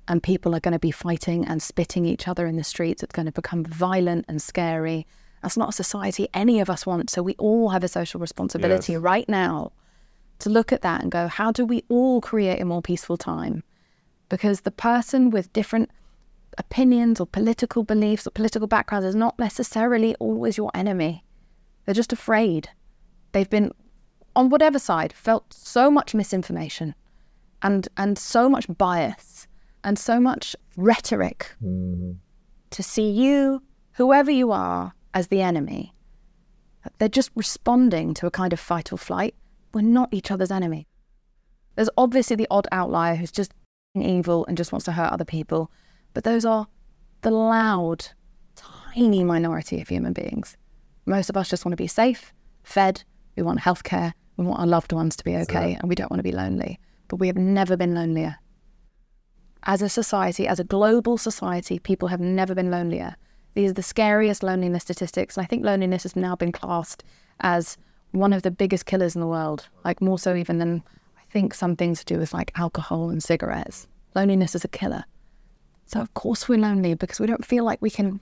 And 0.06 0.22
people 0.22 0.54
are 0.54 0.60
going 0.60 0.72
to 0.72 0.78
be 0.78 0.90
fighting 0.90 1.46
and 1.46 1.62
spitting 1.62 2.04
each 2.04 2.28
other 2.28 2.46
in 2.46 2.56
the 2.56 2.64
streets. 2.64 3.02
It's 3.02 3.12
going 3.12 3.26
to 3.26 3.32
become 3.32 3.64
violent 3.64 4.26
and 4.28 4.40
scary. 4.40 5.06
That's 5.44 5.58
not 5.58 5.68
a 5.68 5.72
society 5.72 6.26
any 6.32 6.58
of 6.60 6.70
us 6.70 6.86
want. 6.86 7.10
So 7.10 7.22
we 7.22 7.34
all 7.34 7.68
have 7.68 7.84
a 7.84 7.88
social 7.88 8.18
responsibility 8.18 8.94
yes. 8.94 9.02
right 9.02 9.28
now 9.28 9.72
to 10.38 10.48
look 10.48 10.72
at 10.72 10.80
that 10.80 11.02
and 11.02 11.12
go, 11.12 11.28
how 11.28 11.52
do 11.52 11.66
we 11.66 11.84
all 11.90 12.22
create 12.22 12.62
a 12.62 12.64
more 12.64 12.80
peaceful 12.80 13.18
time? 13.18 13.62
Because 14.30 14.62
the 14.62 14.70
person 14.70 15.28
with 15.28 15.52
different 15.52 15.90
opinions 16.56 17.20
or 17.20 17.26
political 17.26 17.84
beliefs 17.84 18.26
or 18.26 18.30
political 18.30 18.66
backgrounds 18.66 19.04
is 19.04 19.14
not 19.14 19.38
necessarily 19.38 20.14
always 20.14 20.56
your 20.56 20.70
enemy. 20.72 21.22
They're 21.84 21.94
just 21.94 22.14
afraid. 22.14 22.70
They've 23.32 23.50
been, 23.50 23.70
on 24.34 24.48
whatever 24.48 24.78
side, 24.78 25.12
felt 25.12 25.52
so 25.52 25.90
much 25.90 26.14
misinformation 26.14 26.94
and, 27.60 27.86
and 27.98 28.16
so 28.16 28.48
much 28.48 28.64
bias 28.78 29.46
and 29.84 29.98
so 29.98 30.18
much 30.18 30.56
rhetoric 30.78 31.52
mm. 31.62 32.16
to 32.70 32.82
see 32.82 33.10
you, 33.10 33.62
whoever 33.92 34.30
you 34.30 34.50
are, 34.50 34.94
as 35.14 35.28
the 35.28 35.40
enemy. 35.40 35.94
They're 36.98 37.08
just 37.08 37.30
responding 37.34 38.12
to 38.14 38.26
a 38.26 38.30
kind 38.30 38.52
of 38.52 38.60
fight 38.60 38.92
or 38.92 38.98
flight. 38.98 39.34
We're 39.72 39.80
not 39.80 40.12
each 40.12 40.30
other's 40.30 40.50
enemy. 40.50 40.86
There's 41.76 41.90
obviously 41.96 42.36
the 42.36 42.46
odd 42.50 42.68
outlier 42.70 43.14
who's 43.14 43.32
just 43.32 43.54
evil 43.94 44.44
and 44.46 44.56
just 44.56 44.72
wants 44.72 44.84
to 44.84 44.92
hurt 44.92 45.12
other 45.12 45.24
people, 45.24 45.70
but 46.12 46.24
those 46.24 46.44
are 46.44 46.66
the 47.22 47.30
loud, 47.30 48.06
tiny 48.54 49.24
minority 49.24 49.80
of 49.80 49.88
human 49.88 50.12
beings. 50.12 50.56
Most 51.06 51.30
of 51.30 51.36
us 51.36 51.48
just 51.48 51.64
want 51.64 51.72
to 51.72 51.82
be 51.82 51.86
safe, 51.86 52.32
fed, 52.62 53.02
we 53.36 53.42
want 53.42 53.60
healthcare, 53.60 54.12
we 54.36 54.44
want 54.44 54.60
our 54.60 54.66
loved 54.66 54.92
ones 54.92 55.16
to 55.16 55.24
be 55.24 55.36
okay, 55.36 55.76
and 55.80 55.88
we 55.88 55.94
don't 55.94 56.10
want 56.10 56.18
to 56.18 56.24
be 56.24 56.32
lonely. 56.32 56.78
But 57.08 57.16
we 57.16 57.26
have 57.26 57.36
never 57.36 57.76
been 57.76 57.94
lonelier. 57.94 58.36
As 59.64 59.82
a 59.82 59.88
society, 59.88 60.46
as 60.46 60.60
a 60.60 60.64
global 60.64 61.18
society, 61.18 61.78
people 61.78 62.08
have 62.08 62.20
never 62.20 62.54
been 62.54 62.70
lonelier. 62.70 63.16
These 63.54 63.70
are 63.70 63.74
the 63.74 63.82
scariest 63.82 64.42
loneliness 64.42 64.82
statistics. 64.82 65.36
And 65.36 65.44
I 65.44 65.46
think 65.46 65.64
loneliness 65.64 66.02
has 66.02 66.16
now 66.16 66.36
been 66.36 66.52
classed 66.52 67.04
as 67.40 67.76
one 68.12 68.32
of 68.32 68.42
the 68.42 68.50
biggest 68.50 68.86
killers 68.86 69.14
in 69.14 69.20
the 69.20 69.26
world, 69.26 69.68
like 69.84 70.00
more 70.00 70.18
so 70.18 70.34
even 70.34 70.58
than 70.58 70.82
I 71.16 71.22
think 71.30 71.54
some 71.54 71.76
things 71.76 72.00
to 72.00 72.14
do 72.14 72.20
with 72.20 72.34
like 72.34 72.52
alcohol 72.56 73.10
and 73.10 73.22
cigarettes. 73.22 73.86
Loneliness 74.14 74.54
is 74.54 74.64
a 74.64 74.68
killer. 74.68 75.04
So, 75.86 76.00
of 76.00 76.14
course, 76.14 76.48
we're 76.48 76.58
lonely 76.58 76.94
because 76.94 77.20
we 77.20 77.26
don't 77.26 77.44
feel 77.44 77.64
like 77.64 77.82
we 77.82 77.90
can 77.90 78.20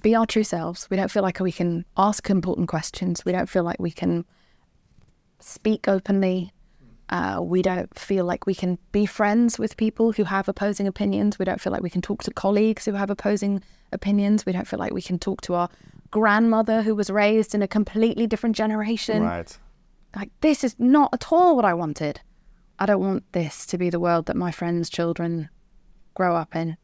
be 0.00 0.14
our 0.14 0.26
true 0.26 0.44
selves. 0.44 0.88
We 0.90 0.96
don't 0.96 1.10
feel 1.10 1.22
like 1.22 1.40
we 1.40 1.52
can 1.52 1.84
ask 1.96 2.30
important 2.30 2.68
questions. 2.68 3.24
We 3.24 3.32
don't 3.32 3.48
feel 3.48 3.64
like 3.64 3.78
we 3.78 3.90
can 3.90 4.24
speak 5.40 5.88
openly. 5.88 6.52
Uh, 7.10 7.40
we 7.42 7.62
don't 7.62 7.98
feel 7.98 8.24
like 8.24 8.46
we 8.46 8.54
can 8.54 8.78
be 8.92 9.06
friends 9.06 9.58
with 9.58 9.76
people 9.76 10.12
who 10.12 10.24
have 10.24 10.48
opposing 10.48 10.86
opinions. 10.86 11.38
We 11.38 11.44
don't 11.46 11.60
feel 11.60 11.72
like 11.72 11.82
we 11.82 11.90
can 11.90 12.02
talk 12.02 12.22
to 12.24 12.30
colleagues 12.32 12.84
who 12.84 12.92
have 12.92 13.08
opposing 13.08 13.62
opinions. 13.92 14.44
We 14.44 14.52
don't 14.52 14.66
feel 14.66 14.78
like 14.78 14.92
we 14.92 15.02
can 15.02 15.18
talk 15.18 15.40
to 15.42 15.54
our 15.54 15.68
grandmother 16.10 16.82
who 16.82 16.94
was 16.94 17.08
raised 17.08 17.54
in 17.54 17.62
a 17.62 17.68
completely 17.68 18.26
different 18.26 18.56
generation. 18.56 19.22
Right. 19.22 19.58
Like, 20.14 20.30
this 20.40 20.64
is 20.64 20.74
not 20.78 21.10
at 21.12 21.32
all 21.32 21.56
what 21.56 21.64
I 21.64 21.74
wanted. 21.74 22.20
I 22.78 22.86
don't 22.86 23.00
want 23.00 23.32
this 23.32 23.66
to 23.66 23.78
be 23.78 23.90
the 23.90 24.00
world 24.00 24.26
that 24.26 24.36
my 24.36 24.50
friends' 24.50 24.88
children 24.90 25.48
grow 26.14 26.36
up 26.36 26.54
in. 26.54 26.76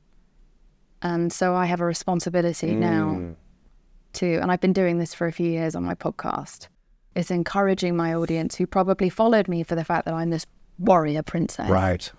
And 1.02 1.32
so 1.32 1.54
I 1.54 1.66
have 1.66 1.80
a 1.80 1.84
responsibility 1.84 2.72
mm. 2.72 2.78
now 2.78 3.36
to, 4.14 4.36
and 4.36 4.50
I've 4.50 4.60
been 4.60 4.72
doing 4.72 4.98
this 4.98 5.12
for 5.14 5.26
a 5.26 5.32
few 5.32 5.50
years 5.50 5.74
on 5.74 5.84
my 5.84 5.94
podcast, 5.94 6.68
is 7.14 7.30
encouraging 7.30 7.96
my 7.96 8.14
audience 8.14 8.54
who 8.56 8.66
probably 8.66 9.08
followed 9.08 9.48
me 9.48 9.62
for 9.62 9.74
the 9.74 9.84
fact 9.84 10.04
that 10.06 10.14
I'm 10.14 10.30
this 10.30 10.46
warrior 10.78 11.22
princess. 11.22 11.68
Right. 11.70 12.10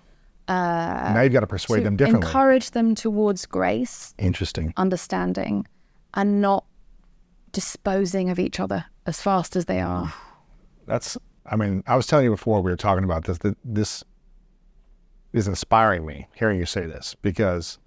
Uh, 0.48 1.12
now 1.14 1.20
you've 1.22 1.32
got 1.32 1.40
to 1.40 1.46
persuade 1.46 1.80
to 1.80 1.84
them 1.84 1.96
differently. 1.96 2.26
Encourage 2.26 2.70
them 2.70 2.94
towards 2.94 3.46
grace. 3.46 4.14
Interesting. 4.18 4.72
Understanding, 4.76 5.66
and 6.14 6.40
not 6.40 6.64
disposing 7.52 8.30
of 8.30 8.38
each 8.38 8.60
other 8.60 8.84
as 9.06 9.20
fast 9.20 9.56
as 9.56 9.64
they 9.64 9.80
are. 9.80 10.12
That's. 10.86 11.16
I 11.48 11.56
mean, 11.56 11.84
I 11.86 11.94
was 11.96 12.06
telling 12.06 12.24
you 12.24 12.30
before 12.30 12.60
we 12.60 12.70
were 12.70 12.76
talking 12.76 13.04
about 13.04 13.24
this 13.24 13.38
that 13.38 13.56
this 13.64 14.02
is 15.32 15.46
inspiring 15.46 16.04
me 16.06 16.26
hearing 16.34 16.58
you 16.58 16.66
say 16.66 16.86
this 16.86 17.14
because 17.22 17.78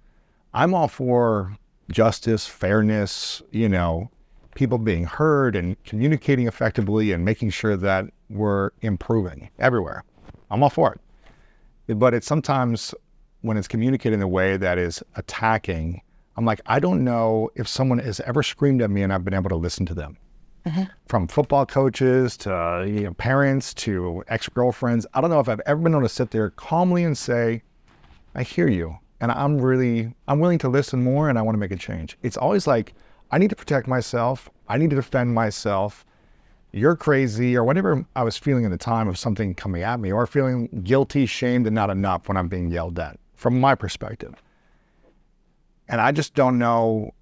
I'm 0.54 0.72
all 0.72 0.88
for 0.88 1.56
justice, 1.90 2.46
fairness, 2.46 3.42
you 3.50 3.68
know, 3.68 4.10
people 4.54 4.78
being 4.78 5.04
heard 5.04 5.56
and 5.56 5.82
communicating 5.84 6.46
effectively 6.46 7.12
and 7.12 7.24
making 7.24 7.50
sure 7.50 7.76
that 7.76 8.06
we're 8.28 8.70
improving 8.80 9.50
everywhere. 9.58 10.04
I'm 10.50 10.62
all 10.62 10.70
for 10.70 10.92
it. 10.94 11.98
But 11.98 12.14
it's 12.14 12.26
sometimes 12.26 12.94
when 13.42 13.56
it's 13.56 13.68
communicated 13.68 14.14
in 14.14 14.22
a 14.22 14.28
way 14.28 14.56
that 14.56 14.78
is 14.78 15.02
attacking, 15.16 16.02
I'm 16.36 16.44
like, 16.44 16.60
I 16.66 16.78
don't 16.78 17.04
know 17.04 17.50
if 17.54 17.66
someone 17.68 17.98
has 17.98 18.20
ever 18.20 18.42
screamed 18.42 18.82
at 18.82 18.90
me 18.90 19.02
and 19.02 19.12
I've 19.12 19.24
been 19.24 19.34
able 19.34 19.50
to 19.50 19.56
listen 19.56 19.86
to 19.86 19.94
them. 19.94 20.16
Mm-hmm. 20.66 20.82
from 21.08 21.26
football 21.26 21.64
coaches 21.64 22.36
to 22.36 22.84
you 22.86 23.04
know, 23.04 23.14
parents 23.14 23.72
to 23.72 24.22
ex 24.28 24.46
girlfriends. 24.46 25.06
I 25.14 25.22
don't 25.22 25.30
know 25.30 25.40
if 25.40 25.48
I've 25.48 25.62
ever 25.64 25.80
been 25.80 25.94
able 25.94 26.02
to 26.02 26.08
sit 26.10 26.32
there 26.32 26.50
calmly 26.50 27.02
and 27.02 27.16
say, 27.16 27.62
I 28.34 28.42
hear 28.42 28.68
you. 28.68 28.98
And 29.22 29.32
I'm 29.32 29.58
really, 29.58 30.12
I'm 30.28 30.38
willing 30.38 30.58
to 30.58 30.68
listen 30.68 31.02
more 31.02 31.30
and 31.30 31.38
I 31.38 31.42
want 31.42 31.54
to 31.54 31.58
make 31.58 31.70
a 31.70 31.76
change. 31.76 32.18
It's 32.22 32.36
always 32.36 32.66
like, 32.66 32.92
I 33.30 33.38
need 33.38 33.50
to 33.50 33.56
protect 33.56 33.86
myself. 33.86 34.50
I 34.68 34.76
need 34.76 34.90
to 34.90 34.96
defend 34.96 35.34
myself. 35.34 36.04
You're 36.72 36.96
crazy, 36.96 37.56
or 37.56 37.64
whatever 37.64 38.04
I 38.14 38.22
was 38.22 38.36
feeling 38.36 38.64
at 38.64 38.70
the 38.70 38.78
time 38.78 39.08
of 39.08 39.18
something 39.18 39.54
coming 39.54 39.82
at 39.82 39.98
me, 39.98 40.12
or 40.12 40.26
feeling 40.26 40.68
guilty, 40.84 41.26
shamed, 41.26 41.66
and 41.66 41.74
not 41.74 41.90
enough 41.90 42.28
when 42.28 42.36
I'm 42.36 42.48
being 42.48 42.70
yelled 42.70 42.98
at, 42.98 43.18
from 43.34 43.60
my 43.60 43.74
perspective. 43.74 44.40
And 45.88 46.00
I 46.00 46.12
just 46.12 46.34
don't 46.34 46.58
know 46.58 47.12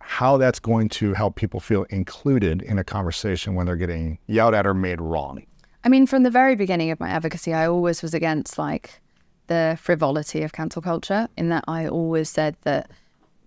how 0.00 0.36
that's 0.36 0.58
going 0.58 0.88
to 0.88 1.12
help 1.12 1.36
people 1.36 1.60
feel 1.60 1.84
included 1.90 2.62
in 2.62 2.78
a 2.78 2.84
conversation 2.84 3.54
when 3.54 3.66
they're 3.66 3.76
getting 3.76 4.18
yelled 4.26 4.54
at 4.54 4.66
or 4.66 4.74
made 4.74 5.00
wrong. 5.00 5.44
I 5.84 5.88
mean, 5.88 6.06
from 6.06 6.22
the 6.22 6.30
very 6.30 6.56
beginning 6.56 6.90
of 6.90 6.98
my 6.98 7.10
advocacy, 7.10 7.52
I 7.52 7.66
always 7.66 8.02
was 8.02 8.14
against 8.14 8.56
like 8.56 9.00
the 9.48 9.76
frivolity 9.80 10.42
of 10.42 10.52
cancel 10.52 10.80
culture, 10.80 11.28
in 11.36 11.50
that 11.50 11.64
I 11.68 11.86
always 11.86 12.30
said 12.30 12.56
that 12.62 12.90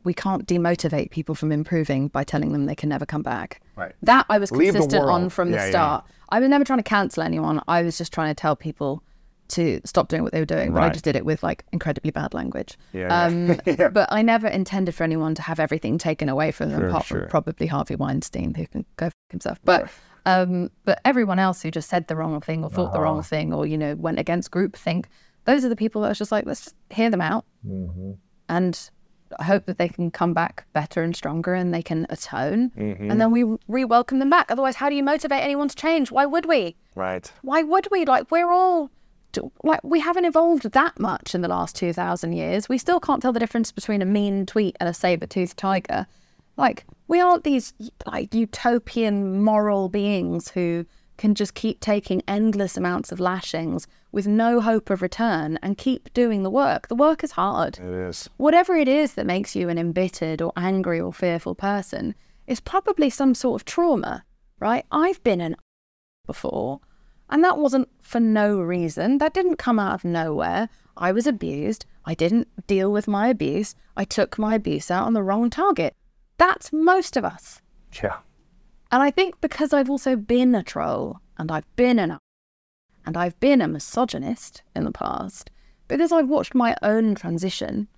we 0.05 0.13
can't 0.13 0.47
demotivate 0.47 1.11
people 1.11 1.35
from 1.35 1.51
improving 1.51 2.07
by 2.09 2.23
telling 2.23 2.53
them 2.53 2.65
they 2.65 2.75
can 2.75 2.89
never 2.89 3.05
come 3.05 3.21
back. 3.23 3.61
Right. 3.75 3.93
That 4.03 4.25
I 4.29 4.37
was 4.37 4.49
consistent 4.51 5.03
on 5.05 5.29
from 5.29 5.51
the 5.51 5.57
Yeah, 5.57 5.63
yeah. 5.65 5.69
start. 5.71 6.05
I 6.29 6.39
was 6.39 6.49
never 6.49 6.63
trying 6.63 6.79
to 6.79 6.83
cancel 6.83 7.23
anyone. 7.23 7.61
I 7.67 7.81
was 7.81 7.97
just 7.97 8.13
trying 8.13 8.29
to 8.33 8.39
tell 8.39 8.55
people 8.55 9.03
to 9.49 9.79
stop 9.85 10.07
doing 10.07 10.23
what 10.23 10.31
they 10.31 10.39
were 10.39 10.45
doing, 10.45 10.73
but 10.73 10.81
I 10.81 10.89
just 10.89 11.03
did 11.05 11.15
it 11.15 11.23
with 11.23 11.43
like 11.43 11.63
incredibly 11.71 12.09
bad 12.11 12.33
language. 12.33 12.77
Yeah, 12.93 13.25
Um, 13.25 13.59
But 13.93 14.07
I 14.11 14.23
never 14.23 14.47
intended 14.47 14.95
for 14.95 15.03
anyone 15.03 15.35
to 15.35 15.41
have 15.43 15.59
everything 15.59 15.99
taken 15.99 16.29
away 16.29 16.51
from 16.51 16.69
them, 16.71 16.79
Sure, 16.79 16.89
apart 16.89 17.05
sure. 17.05 17.19
from 17.21 17.29
probably 17.29 17.67
Harvey 17.67 17.95
Weinstein, 17.95 18.55
who 18.55 18.65
can 18.65 18.85
go 18.97 19.05
f- 19.07 19.13
himself. 19.29 19.59
But 19.63 19.89
um, 20.27 20.71
but 20.85 20.99
everyone 21.05 21.37
else 21.37 21.61
who 21.61 21.69
just 21.69 21.87
said 21.89 22.07
the 22.07 22.15
wrong 22.15 22.41
thing 22.41 22.63
or 22.63 22.69
thought 22.71 22.85
the 22.91 22.97
Uh-huh. 22.97 23.01
wrong 23.03 23.21
thing 23.21 23.53
or 23.53 23.67
you 23.67 23.77
know 23.77 23.93
went 23.95 24.17
against 24.17 24.49
groupthink, 24.49 25.05
those 25.43 25.63
are 25.63 25.69
the 25.69 25.75
people 25.75 26.01
that 26.01 26.07
I 26.07 26.09
was 26.09 26.17
just 26.17 26.31
like 26.31 26.47
let's 26.47 26.73
hear 26.89 27.11
them 27.11 27.21
out, 27.21 27.45
Mm-hmm. 27.67 28.13
and 28.49 28.89
I 29.39 29.43
hope 29.43 29.65
that 29.65 29.77
they 29.77 29.87
can 29.89 30.11
come 30.11 30.33
back 30.33 30.65
better 30.73 31.01
and 31.03 31.15
stronger 31.15 31.53
and 31.53 31.73
they 31.73 31.81
can 31.81 32.05
atone, 32.09 32.71
Mm-hmm. 32.77 33.11
and 33.11 33.19
then 33.21 33.31
we 33.31 33.43
re-welcome 33.67 34.19
them 34.19 34.29
back. 34.29 34.47
Otherwise, 34.49 34.75
how 34.75 34.89
do 34.89 34.95
you 34.95 35.03
motivate 35.03 35.43
anyone 35.43 35.67
to 35.67 35.75
change? 35.75 36.11
Why 36.11 36.25
would 36.25 36.45
we? 36.45 36.75
Right. 36.95 37.31
why 37.41 37.63
would 37.63 37.87
we? 37.91 38.05
Like, 38.05 38.31
we're 38.31 38.49
all, 38.51 38.89
like, 39.63 39.83
we 39.83 39.99
haven't 39.99 40.25
evolved 40.25 40.71
that 40.71 40.99
much 40.99 41.35
in 41.35 41.41
the 41.41 41.47
last 41.49 41.75
2,000 41.75 42.33
years. 42.33 42.69
We 42.69 42.77
still 42.77 42.99
can't 42.99 43.21
tell 43.21 43.33
the 43.33 43.39
difference 43.39 43.71
between 43.71 44.01
a 44.01 44.05
mean 44.05 44.45
tweet 44.45 44.77
and 44.79 44.87
a 44.87 44.93
saber 44.93 45.25
toothed 45.27 45.57
tiger. 45.57 46.07
Like, 46.57 46.85
we 47.09 47.19
aren't 47.19 47.43
these, 47.43 47.73
like, 48.05 48.33
utopian 48.33 49.43
moral 49.43 49.89
beings 49.89 50.49
who 50.49 50.85
can 51.17 51.35
just 51.35 51.53
keep 51.53 51.79
taking 51.79 52.21
endless 52.27 52.75
amounts 52.77 53.11
of 53.11 53.19
lashings 53.19 53.87
with 54.11 54.27
no 54.27 54.59
hope 54.61 54.89
of 54.89 55.01
return 55.01 55.57
and 55.61 55.77
keep 55.77 56.13
doing 56.13 56.43
the 56.43 56.49
work. 56.49 56.87
The 56.87 56.95
work 56.95 57.23
is 57.23 57.31
hard 57.31 57.77
It 57.79 57.83
is. 58.09 58.29
whatever 58.37 58.75
it 58.75 58.87
is 58.87 59.13
that 59.15 59.25
makes 59.25 59.55
you 59.55 59.69
an 59.69 59.77
embittered 59.77 60.41
or 60.41 60.51
angry 60.55 60.99
or 60.99 61.13
fearful 61.13 61.55
person 61.55 62.15
is 62.47 62.59
probably 62.59 63.09
some 63.09 63.33
sort 63.33 63.61
of 63.61 63.65
trauma, 63.65 64.23
right? 64.59 64.85
I've 64.91 65.23
been 65.23 65.41
an 65.41 65.55
before, 66.25 66.79
and 67.29 67.43
that 67.43 67.57
wasn't 67.57 67.89
for 68.01 68.19
no 68.19 68.59
reason. 68.59 69.17
That 69.17 69.33
didn't 69.33 69.57
come 69.57 69.79
out 69.79 69.93
of 69.95 70.05
nowhere. 70.05 70.69
I 70.97 71.11
was 71.11 71.27
abused. 71.27 71.85
I 72.05 72.13
didn't 72.13 72.47
deal 72.67 72.91
with 72.91 73.07
my 73.07 73.27
abuse. 73.27 73.75
I 73.97 74.05
took 74.05 74.37
my 74.37 74.55
abuse 74.55 74.89
out 74.91 75.07
on 75.07 75.13
the 75.13 75.23
wrong 75.23 75.49
target. 75.49 75.95
That's 76.37 76.71
most 76.71 77.17
of 77.17 77.25
us. 77.25 77.61
Yeah. 78.01 78.17
And 78.95 79.03
I 79.03 79.11
think 79.11 79.41
because 79.41 79.73
I've 79.73 79.89
also 79.89 80.15
been 80.15 80.55
a 80.55 80.63
troll 80.63 81.19
and 81.37 81.51
I've 81.51 81.67
been 81.75 81.99
an 81.99 82.17
and 83.05 83.17
I've 83.17 83.37
been 83.41 83.61
a 83.61 83.67
misogynist 83.67 84.63
in 84.73 84.85
the 84.85 84.91
past, 84.93 85.51
because 85.89 86.13
I've 86.13 86.29
watched 86.29 86.55
my 86.55 86.77
own 86.81 87.13
transition, 87.13 87.89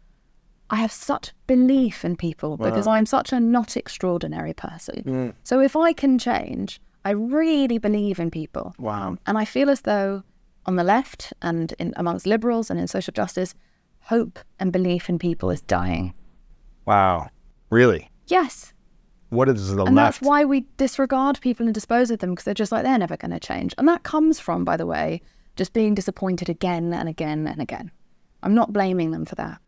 I 0.71 0.77
have 0.77 0.91
such 0.91 1.33
belief 1.45 2.03
in 2.03 2.15
people 2.15 2.57
because 2.57 2.87
I'm 2.87 3.05
such 3.05 3.31
a 3.31 3.39
not 3.39 3.77
extraordinary 3.77 4.53
person. 4.53 5.03
Mm. 5.05 5.33
So 5.43 5.59
if 5.59 5.75
I 5.75 5.93
can 5.93 6.17
change, 6.17 6.81
I 7.05 7.11
really 7.11 7.77
believe 7.77 8.17
in 8.17 8.31
people. 8.31 8.73
Wow. 8.79 9.17
And 9.27 9.37
I 9.37 9.45
feel 9.45 9.69
as 9.69 9.81
though 9.81 10.23
on 10.65 10.77
the 10.77 10.83
left 10.83 11.31
and 11.43 11.75
in 11.77 11.93
amongst 11.97 12.25
liberals 12.25 12.71
and 12.71 12.79
in 12.79 12.87
social 12.87 13.11
justice, 13.11 13.53
hope 13.99 14.39
and 14.59 14.73
belief 14.73 15.09
in 15.09 15.19
people 15.19 15.51
is 15.51 15.61
dying. 15.61 16.15
Wow. 16.87 17.29
Really? 17.69 18.09
Yes, 18.25 18.73
What 19.29 19.49
is 19.49 19.73
the 19.73 19.83
and 19.83 19.95
left? 19.95 20.19
that's 20.19 20.27
why 20.27 20.45
we 20.45 20.61
disregard 20.77 21.41
people 21.41 21.65
and 21.65 21.73
dispose 21.73 22.11
of 22.11 22.19
them 22.19 22.31
because 22.31 22.45
they're 22.45 22.53
just 22.53 22.71
like 22.71 22.83
they're 22.83 22.97
never 22.97 23.17
going 23.17 23.31
to 23.31 23.39
change. 23.39 23.73
And 23.77 23.87
that 23.87 24.03
comes 24.03 24.39
from, 24.39 24.63
by 24.63 24.77
the 24.77 24.85
way, 24.85 25.21
just 25.55 25.73
being 25.73 25.95
disappointed 25.95 26.49
again 26.49 26.93
and 26.93 27.09
again 27.09 27.47
and 27.47 27.61
again. 27.61 27.91
I'm 28.43 28.55
not 28.55 28.71
blaming 28.71 29.11
them 29.11 29.25
for 29.25 29.35
that, 29.35 29.59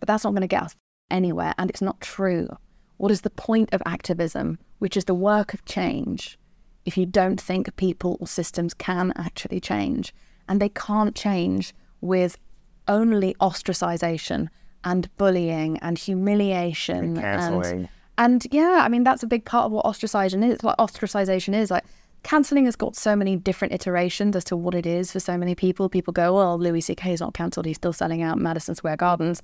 but 0.00 0.08
that's 0.08 0.24
not 0.24 0.30
going 0.30 0.40
to 0.40 0.48
get 0.48 0.62
us 0.62 0.76
anywhere, 1.10 1.54
and 1.58 1.70
it's 1.70 1.82
not 1.82 2.00
true. 2.00 2.48
What 2.96 3.12
is 3.12 3.20
the 3.20 3.30
point 3.30 3.72
of 3.72 3.82
activism, 3.86 4.58
which 4.78 4.96
is 4.96 5.04
the 5.04 5.14
work 5.14 5.54
of 5.54 5.64
change, 5.64 6.38
if 6.84 6.96
you 6.96 7.06
don't 7.06 7.40
think 7.40 7.74
people 7.76 8.16
or 8.20 8.26
systems 8.26 8.74
can 8.74 9.12
actually 9.16 9.60
change? 9.60 10.14
And 10.48 10.60
they 10.60 10.70
can't 10.70 11.14
change 11.14 11.74
with 12.00 12.38
only 12.88 13.34
ostracization 13.40 14.48
and 14.84 15.14
bullying 15.16 15.78
and 15.78 15.98
humiliation 15.98 17.16
And. 17.18 17.88
And 18.18 18.46
yeah, 18.50 18.80
I 18.82 18.88
mean 18.88 19.04
that's 19.04 19.22
a 19.22 19.26
big 19.26 19.44
part 19.44 19.66
of 19.66 19.72
what 19.72 19.84
ostracization 19.84 20.48
is. 20.48 20.58
What 20.62 20.78
ostracization 20.78 21.54
is 21.54 21.70
like. 21.70 21.84
Canceling 22.22 22.64
has 22.64 22.74
got 22.74 22.96
so 22.96 23.14
many 23.14 23.36
different 23.36 23.74
iterations 23.74 24.34
as 24.34 24.44
to 24.44 24.56
what 24.56 24.74
it 24.74 24.86
is 24.86 25.12
for 25.12 25.20
so 25.20 25.36
many 25.36 25.54
people. 25.54 25.90
People 25.90 26.14
go, 26.14 26.34
"Well, 26.34 26.58
Louis 26.58 26.80
C.K. 26.80 27.12
is 27.12 27.20
not 27.20 27.34
cancelled; 27.34 27.66
he's 27.66 27.76
still 27.76 27.92
selling 27.92 28.22
out 28.22 28.38
Madison 28.38 28.74
Square 28.74 28.96
Gardens." 28.96 29.42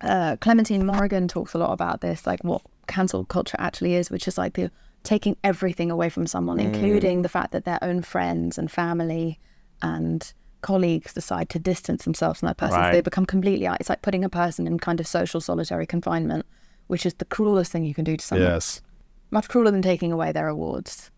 Uh, 0.00 0.34
Clementine 0.40 0.84
Morrigan 0.84 1.28
talks 1.28 1.54
a 1.54 1.58
lot 1.58 1.72
about 1.72 2.00
this, 2.00 2.26
like 2.26 2.42
what 2.42 2.62
cancel 2.88 3.24
culture 3.24 3.56
actually 3.60 3.94
is, 3.94 4.10
which 4.10 4.26
is 4.26 4.36
like 4.36 4.54
the 4.54 4.70
taking 5.04 5.36
everything 5.44 5.92
away 5.92 6.08
from 6.08 6.26
someone, 6.26 6.58
including 6.58 7.22
the 7.22 7.28
fact 7.28 7.52
that 7.52 7.64
their 7.64 7.78
own 7.82 8.02
friends 8.02 8.58
and 8.58 8.68
family 8.70 9.38
and 9.80 10.32
colleagues 10.60 11.14
decide 11.14 11.48
to 11.50 11.58
distance 11.60 12.04
themselves 12.04 12.40
from 12.40 12.48
that 12.48 12.56
person. 12.56 12.74
So 12.90 12.96
they 12.96 13.00
become 13.00 13.26
completely, 13.26 13.66
it's 13.78 13.88
like 13.88 14.02
putting 14.02 14.24
a 14.24 14.28
person 14.28 14.66
in 14.66 14.78
kind 14.80 14.98
of 14.98 15.06
social 15.06 15.40
solitary 15.40 15.86
confinement, 15.86 16.46
which 16.88 17.06
is 17.06 17.14
the 17.14 17.24
cruelest 17.24 17.70
thing 17.72 17.84
you 17.84 17.94
can 17.94 18.04
do 18.04 18.16
to 18.16 18.24
someone. 18.24 18.48
Yes. 18.48 18.82
Much 19.30 19.48
crueler 19.48 19.70
than 19.70 19.82
taking 19.82 20.10
away 20.12 20.32
their 20.32 20.48
awards. 20.48 21.10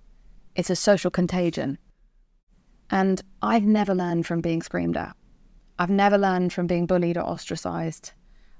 It's 0.54 0.70
a 0.70 0.76
social 0.76 1.10
contagion. 1.10 1.78
And 2.90 3.22
I've 3.40 3.62
never 3.64 3.94
learned 3.94 4.26
from 4.26 4.40
being 4.40 4.62
screamed 4.62 4.96
at. 4.96 5.16
I've 5.78 5.90
never 5.90 6.18
learned 6.18 6.52
from 6.52 6.66
being 6.66 6.86
bullied 6.86 7.16
or 7.16 7.22
ostracized. 7.22 8.12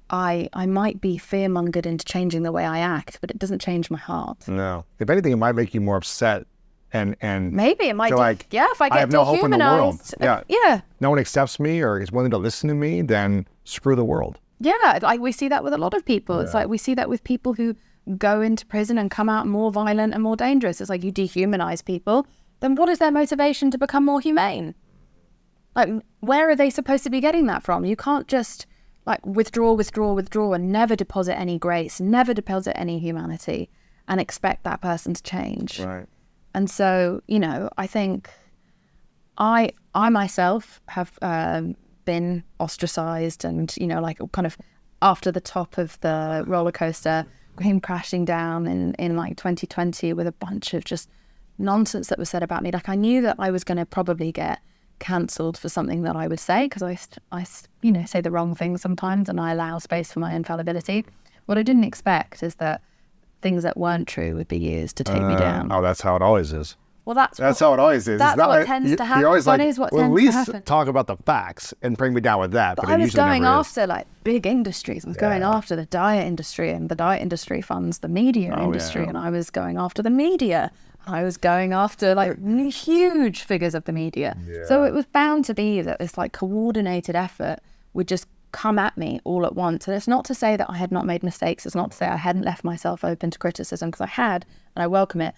I 0.09 0.49
I 0.53 0.65
might 0.65 0.99
be 0.99 1.17
fearmongered 1.17 1.85
into 1.85 2.03
changing 2.05 2.43
the 2.43 2.51
way 2.51 2.65
I 2.65 2.79
act, 2.79 3.19
but 3.21 3.29
it 3.29 3.39
doesn't 3.39 3.59
change 3.61 3.89
my 3.91 3.97
heart. 3.97 4.47
No. 4.47 4.85
If 4.99 5.09
anything, 5.09 5.31
it 5.31 5.37
might 5.37 5.55
make 5.55 5.73
you 5.73 5.81
more 5.81 5.97
upset 5.97 6.47
and 6.93 7.15
and 7.21 7.53
Maybe 7.53 7.85
it 7.85 7.95
might. 7.95 8.09
do- 8.09 8.15
like 8.17 8.47
yeah, 8.51 8.67
if 8.71 8.81
I 8.81 8.89
get 8.89 8.97
I 8.97 8.99
have 9.01 9.11
no 9.11 9.23
hope 9.23 9.43
in 9.43 9.51
the 9.51 9.57
world. 9.57 10.01
Yeah. 10.19 10.39
if- 10.39 10.45
yeah, 10.49 10.81
no 10.99 11.09
one 11.09 11.19
accepts 11.19 11.59
me 11.59 11.81
or 11.81 11.99
is 12.01 12.11
willing 12.11 12.31
to 12.31 12.37
listen 12.37 12.67
to 12.69 12.75
me, 12.75 13.01
then 13.01 13.47
screw 13.65 13.95
the 13.95 14.03
world. 14.05 14.39
Yeah. 14.61 14.99
Like 15.01 15.19
we 15.19 15.31
see 15.31 15.49
that 15.49 15.63
with 15.63 15.73
a 15.73 15.77
lot 15.77 15.93
of 15.93 16.05
people. 16.05 16.39
It's 16.39 16.53
like 16.53 16.67
we 16.67 16.77
see 16.77 16.93
that 16.95 17.09
with 17.09 17.23
people 17.23 17.53
who 17.53 17.75
go 18.17 18.41
into 18.41 18.65
prison 18.65 18.97
and 18.97 19.11
come 19.11 19.29
out 19.29 19.47
more 19.47 19.71
violent 19.71 20.13
and 20.13 20.23
more 20.23 20.35
dangerous. 20.35 20.81
It's 20.81 20.89
like 20.89 21.03
you 21.03 21.11
dehumanize 21.11 21.83
people. 21.83 22.27
Then 22.59 22.75
what 22.75 22.89
is 22.89 22.99
their 22.99 23.11
motivation 23.11 23.71
to 23.71 23.77
become 23.77 24.05
more 24.05 24.21
humane? 24.21 24.75
Like, 25.75 25.89
where 26.19 26.49
are 26.49 26.55
they 26.55 26.69
supposed 26.69 27.03
to 27.05 27.09
be 27.09 27.21
getting 27.21 27.47
that 27.47 27.63
from? 27.63 27.85
You 27.85 27.95
can't 27.95 28.27
just 28.27 28.65
like 29.05 29.25
withdraw, 29.25 29.73
withdraw, 29.73 30.13
withdraw, 30.13 30.53
and 30.53 30.71
never 30.71 30.95
deposit 30.95 31.37
any 31.37 31.57
grace, 31.57 31.99
never 31.99 32.33
deposit 32.33 32.77
any 32.77 32.99
humanity, 32.99 33.69
and 34.07 34.19
expect 34.19 34.63
that 34.63 34.81
person 34.81 35.13
to 35.13 35.23
change. 35.23 35.79
Right. 35.79 36.05
And 36.53 36.69
so, 36.69 37.21
you 37.27 37.39
know, 37.39 37.69
I 37.77 37.87
think 37.87 38.29
I 39.37 39.71
I 39.95 40.09
myself 40.09 40.81
have 40.87 41.17
um, 41.21 41.75
been 42.05 42.43
ostracized 42.59 43.45
and, 43.45 43.73
you 43.77 43.87
know, 43.87 44.01
like 44.01 44.19
kind 44.31 44.45
of 44.45 44.57
after 45.01 45.31
the 45.31 45.41
top 45.41 45.77
of 45.77 45.99
the 46.01 46.43
roller 46.47 46.71
coaster 46.71 47.25
came 47.59 47.79
crashing 47.79 48.25
down 48.25 48.67
in, 48.67 48.93
in 48.95 49.15
like 49.15 49.37
2020 49.37 50.13
with 50.13 50.27
a 50.27 50.31
bunch 50.31 50.73
of 50.73 50.85
just 50.85 51.09
nonsense 51.57 52.07
that 52.07 52.19
was 52.19 52.29
said 52.29 52.43
about 52.43 52.63
me. 52.63 52.71
Like 52.71 52.89
I 52.89 52.95
knew 52.95 53.21
that 53.21 53.35
I 53.39 53.51
was 53.51 53.63
going 53.63 53.77
to 53.77 53.85
probably 53.85 54.31
get 54.31 54.59
cancelled 54.99 55.57
for 55.57 55.69
something 55.69 56.03
that 56.03 56.15
I 56.15 56.27
would 56.27 56.39
say 56.39 56.65
because 56.65 56.83
I, 56.83 56.97
I, 57.31 57.45
you 57.81 57.91
know, 57.91 58.05
say 58.05 58.21
the 58.21 58.31
wrong 58.31 58.55
thing 58.55 58.77
sometimes 58.77 59.29
and 59.29 59.39
I 59.39 59.51
allow 59.51 59.79
space 59.79 60.11
for 60.11 60.19
my 60.19 60.33
infallibility. 60.33 61.05
What 61.45 61.57
I 61.57 61.63
didn't 61.63 61.83
expect 61.83 62.43
is 62.43 62.55
that 62.55 62.81
things 63.41 63.63
that 63.63 63.75
weren't 63.77 64.07
true 64.07 64.35
would 64.35 64.47
be 64.47 64.59
used 64.59 64.97
to 64.97 65.03
take 65.03 65.21
me 65.21 65.33
uh, 65.33 65.39
down. 65.39 65.71
Oh, 65.71 65.81
that's 65.81 66.01
how 66.01 66.15
it 66.15 66.21
always 66.21 66.53
is. 66.53 66.77
Well, 67.03 67.15
that's 67.15 67.39
That's 67.39 67.59
what, 67.59 67.67
how 67.67 67.73
it 67.73 67.79
always 67.79 68.07
is. 68.07 68.19
that's 68.19 68.33
it's 68.33 68.37
not 68.37 68.49
what 68.49 68.59
like- 68.59 68.67
tends 68.67 68.91
to 68.91 68.97
you're 68.97 69.05
happen. 69.05 69.25
always 69.25 69.45
That 69.45 69.51
like, 69.59 69.67
is 69.67 69.79
what 69.79 69.91
well, 69.91 70.05
at 70.05 70.11
least 70.11 70.51
talk 70.65 70.87
about 70.87 71.07
the 71.07 71.17
facts 71.17 71.73
and 71.81 71.97
bring 71.97 72.13
me 72.13 72.21
down 72.21 72.39
with 72.39 72.51
that. 72.51 72.75
But, 72.75 72.85
But 72.85 72.91
I 72.91 72.97
was 72.97 73.13
going 73.15 73.41
never 73.41 73.59
is. 73.59 73.67
after 73.67 73.87
like 73.87 74.05
big 74.23 74.45
industries. 74.45 75.03
I 75.03 75.07
was 75.07 75.17
going 75.17 75.41
after 75.41 75.75
the 75.75 75.85
diet 75.87 76.27
industry, 76.27 76.69
and 76.71 76.89
the 76.89 76.95
diet 76.95 77.21
industry 77.23 77.59
funds 77.61 77.99
the 77.99 78.07
media 78.07 78.55
Oh, 78.55 78.65
industry, 78.65 79.01
yeah. 79.03 79.09
and 79.09 79.17
I 79.17 79.31
was 79.31 79.49
going 79.49 79.77
after 79.77 80.03
the 80.03 80.11
media. 80.11 80.71
I 81.07 81.23
was 81.23 81.37
going 81.37 81.73
after 81.73 82.13
like 82.13 82.37
huge 82.71 83.41
figures 83.41 83.73
of 83.73 83.85
the 83.85 83.91
media. 83.91 84.37
So 84.67 84.83
it 84.83 84.93
was 84.93 85.05
bound 85.07 85.45
to 85.45 85.53
be 85.55 85.81
that 85.81 85.97
this 85.99 86.17
like 86.17 86.33
coordinated 86.33 87.15
effort 87.15 87.57
would 87.93 88.07
just 88.07 88.27
come 88.51 88.77
at 88.77 88.97
me 88.97 89.19
all 89.23 89.45
at 89.45 89.55
once. 89.55 89.87
And 89.87 89.95
it's 89.97 90.07
not 90.07 90.25
to 90.25 90.35
say 90.35 90.55
that 90.57 90.69
I 90.69 90.77
had 90.77 90.91
not 90.91 91.05
made 91.05 91.23
mistakes. 91.23 91.65
It's 91.65 91.73
not 91.75 91.91
to 91.91 91.97
say 91.97 92.05
I 92.05 92.17
hadn't 92.17 92.43
left 92.43 92.63
myself 92.63 93.03
open 93.03 93.31
to 93.31 93.39
criticism 93.39 93.89
because 93.89 94.01
I 94.01 94.07
had, 94.07 94.45
and 94.75 94.83
I 94.83 94.87
welcome 94.87 95.21
it. 95.21 95.33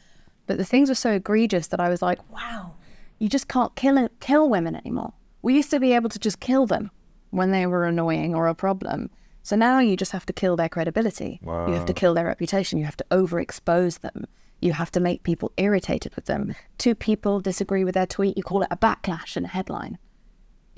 But 0.45 0.57
the 0.57 0.65
things 0.65 0.89
were 0.89 0.95
so 0.95 1.11
egregious 1.11 1.67
that 1.67 1.79
I 1.79 1.89
was 1.89 2.01
like, 2.01 2.19
wow, 2.31 2.73
you 3.19 3.29
just 3.29 3.47
can't 3.47 3.73
kill 3.75 4.09
kill 4.19 4.49
women 4.49 4.75
anymore. 4.75 5.13
We 5.41 5.55
used 5.55 5.71
to 5.71 5.79
be 5.79 5.93
able 5.93 6.09
to 6.09 6.19
just 6.19 6.39
kill 6.39 6.65
them 6.65 6.91
when 7.29 7.51
they 7.51 7.65
were 7.65 7.85
annoying 7.85 8.35
or 8.35 8.47
a 8.47 8.55
problem. 8.55 9.09
So 9.41 9.55
now 9.55 9.79
you 9.79 9.97
just 9.97 10.11
have 10.11 10.25
to 10.27 10.33
kill 10.33 10.55
their 10.55 10.69
credibility. 10.69 11.39
You 11.43 11.73
have 11.73 11.85
to 11.85 11.93
kill 11.93 12.13
their 12.13 12.25
reputation. 12.25 12.79
You 12.79 12.85
have 12.85 12.97
to 12.97 13.05
overexpose 13.11 13.99
them. 13.99 14.25
You 14.61 14.71
have 14.71 14.91
to 14.91 15.01
make 15.01 15.23
people 15.23 15.51
irritated 15.57 16.15
with 16.15 16.25
them. 16.25 16.55
Two 16.77 16.95
people 16.95 17.41
disagree 17.41 17.83
with 17.83 17.95
their 17.95 18.05
tweet, 18.05 18.37
you 18.37 18.43
call 18.43 18.61
it 18.61 18.69
a 18.71 18.77
backlash 18.77 19.35
and 19.35 19.45
a 19.45 19.49
headline. 19.49 19.97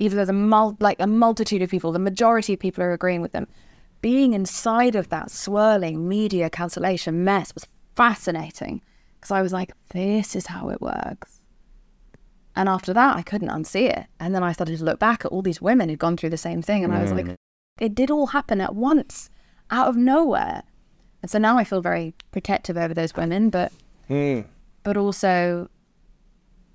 Even 0.00 0.18
though 0.18 0.24
the 0.24 0.32
mul- 0.32 0.76
like 0.80 0.98
a 0.98 1.06
multitude 1.06 1.62
of 1.62 1.70
people, 1.70 1.92
the 1.92 2.00
majority 2.00 2.54
of 2.54 2.58
people 2.58 2.82
are 2.82 2.92
agreeing 2.92 3.22
with 3.22 3.30
them. 3.30 3.46
Being 4.00 4.32
inside 4.32 4.96
of 4.96 5.08
that 5.10 5.30
swirling 5.30 6.08
media 6.08 6.50
cancellation 6.50 7.22
mess 7.22 7.54
was 7.54 7.66
fascinating 7.94 8.82
because 9.26 9.38
I 9.38 9.42
was 9.42 9.52
like, 9.52 9.72
this 9.90 10.36
is 10.36 10.46
how 10.46 10.68
it 10.68 10.80
works. 10.80 11.40
And 12.54 12.68
after 12.68 12.92
that, 12.94 13.16
I 13.16 13.22
couldn't 13.22 13.48
unsee 13.48 13.90
it. 13.90 14.06
And 14.20 14.34
then 14.34 14.44
I 14.44 14.52
started 14.52 14.78
to 14.78 14.84
look 14.84 15.00
back 15.00 15.24
at 15.24 15.32
all 15.32 15.42
these 15.42 15.60
women 15.60 15.88
who'd 15.88 15.98
gone 15.98 16.16
through 16.16 16.30
the 16.30 16.36
same 16.36 16.62
thing. 16.62 16.84
And 16.84 16.94
I 16.94 17.02
was 17.02 17.12
like, 17.12 17.26
mm. 17.26 17.34
it 17.80 17.94
did 17.94 18.10
all 18.10 18.28
happen 18.28 18.60
at 18.60 18.74
once, 18.74 19.30
out 19.70 19.88
of 19.88 19.96
nowhere. 19.96 20.62
And 21.22 21.30
so 21.30 21.38
now 21.38 21.58
I 21.58 21.64
feel 21.64 21.80
very 21.82 22.14
protective 22.30 22.76
over 22.76 22.94
those 22.94 23.14
women, 23.16 23.50
but 23.50 23.72
mm. 24.08 24.44
but 24.84 24.96
also 24.96 25.68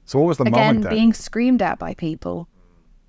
So 0.05 0.19
what 0.19 0.27
was 0.27 0.37
the 0.37 0.43
again 0.43 0.53
moment 0.53 0.83
then? 0.83 0.93
being 0.93 1.13
screamed 1.13 1.61
at 1.61 1.79
by 1.79 1.93
people 1.93 2.49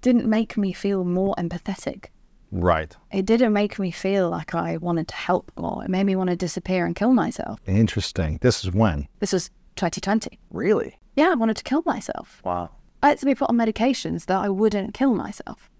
didn't 0.02 0.26
make 0.26 0.56
me 0.56 0.72
feel 0.72 1.04
more 1.04 1.34
empathetic. 1.36 2.06
Right. 2.52 2.94
It 3.10 3.26
didn't 3.26 3.52
make 3.52 3.78
me 3.78 3.90
feel 3.90 4.30
like 4.30 4.54
I 4.54 4.76
wanted 4.76 5.08
to 5.08 5.14
help 5.14 5.50
more. 5.56 5.84
It 5.84 5.90
made 5.90 6.04
me 6.04 6.14
want 6.14 6.30
to 6.30 6.36
disappear 6.36 6.86
and 6.86 6.94
kill 6.94 7.12
myself. 7.12 7.58
Interesting. 7.66 8.38
This 8.40 8.62
is 8.64 8.70
when? 8.70 9.08
This 9.18 9.32
was 9.32 9.50
2020. 9.76 10.38
Really? 10.50 10.98
Yeah, 11.16 11.30
I 11.30 11.34
wanted 11.34 11.56
to 11.56 11.64
kill 11.64 11.82
myself. 11.84 12.40
Wow. 12.44 12.70
I 13.02 13.08
had 13.08 13.18
to 13.18 13.26
be 13.26 13.34
put 13.34 13.50
on 13.50 13.56
medications 13.56 14.26
that 14.26 14.38
I 14.38 14.48
wouldn't 14.48 14.94
kill 14.94 15.14
myself. 15.14 15.70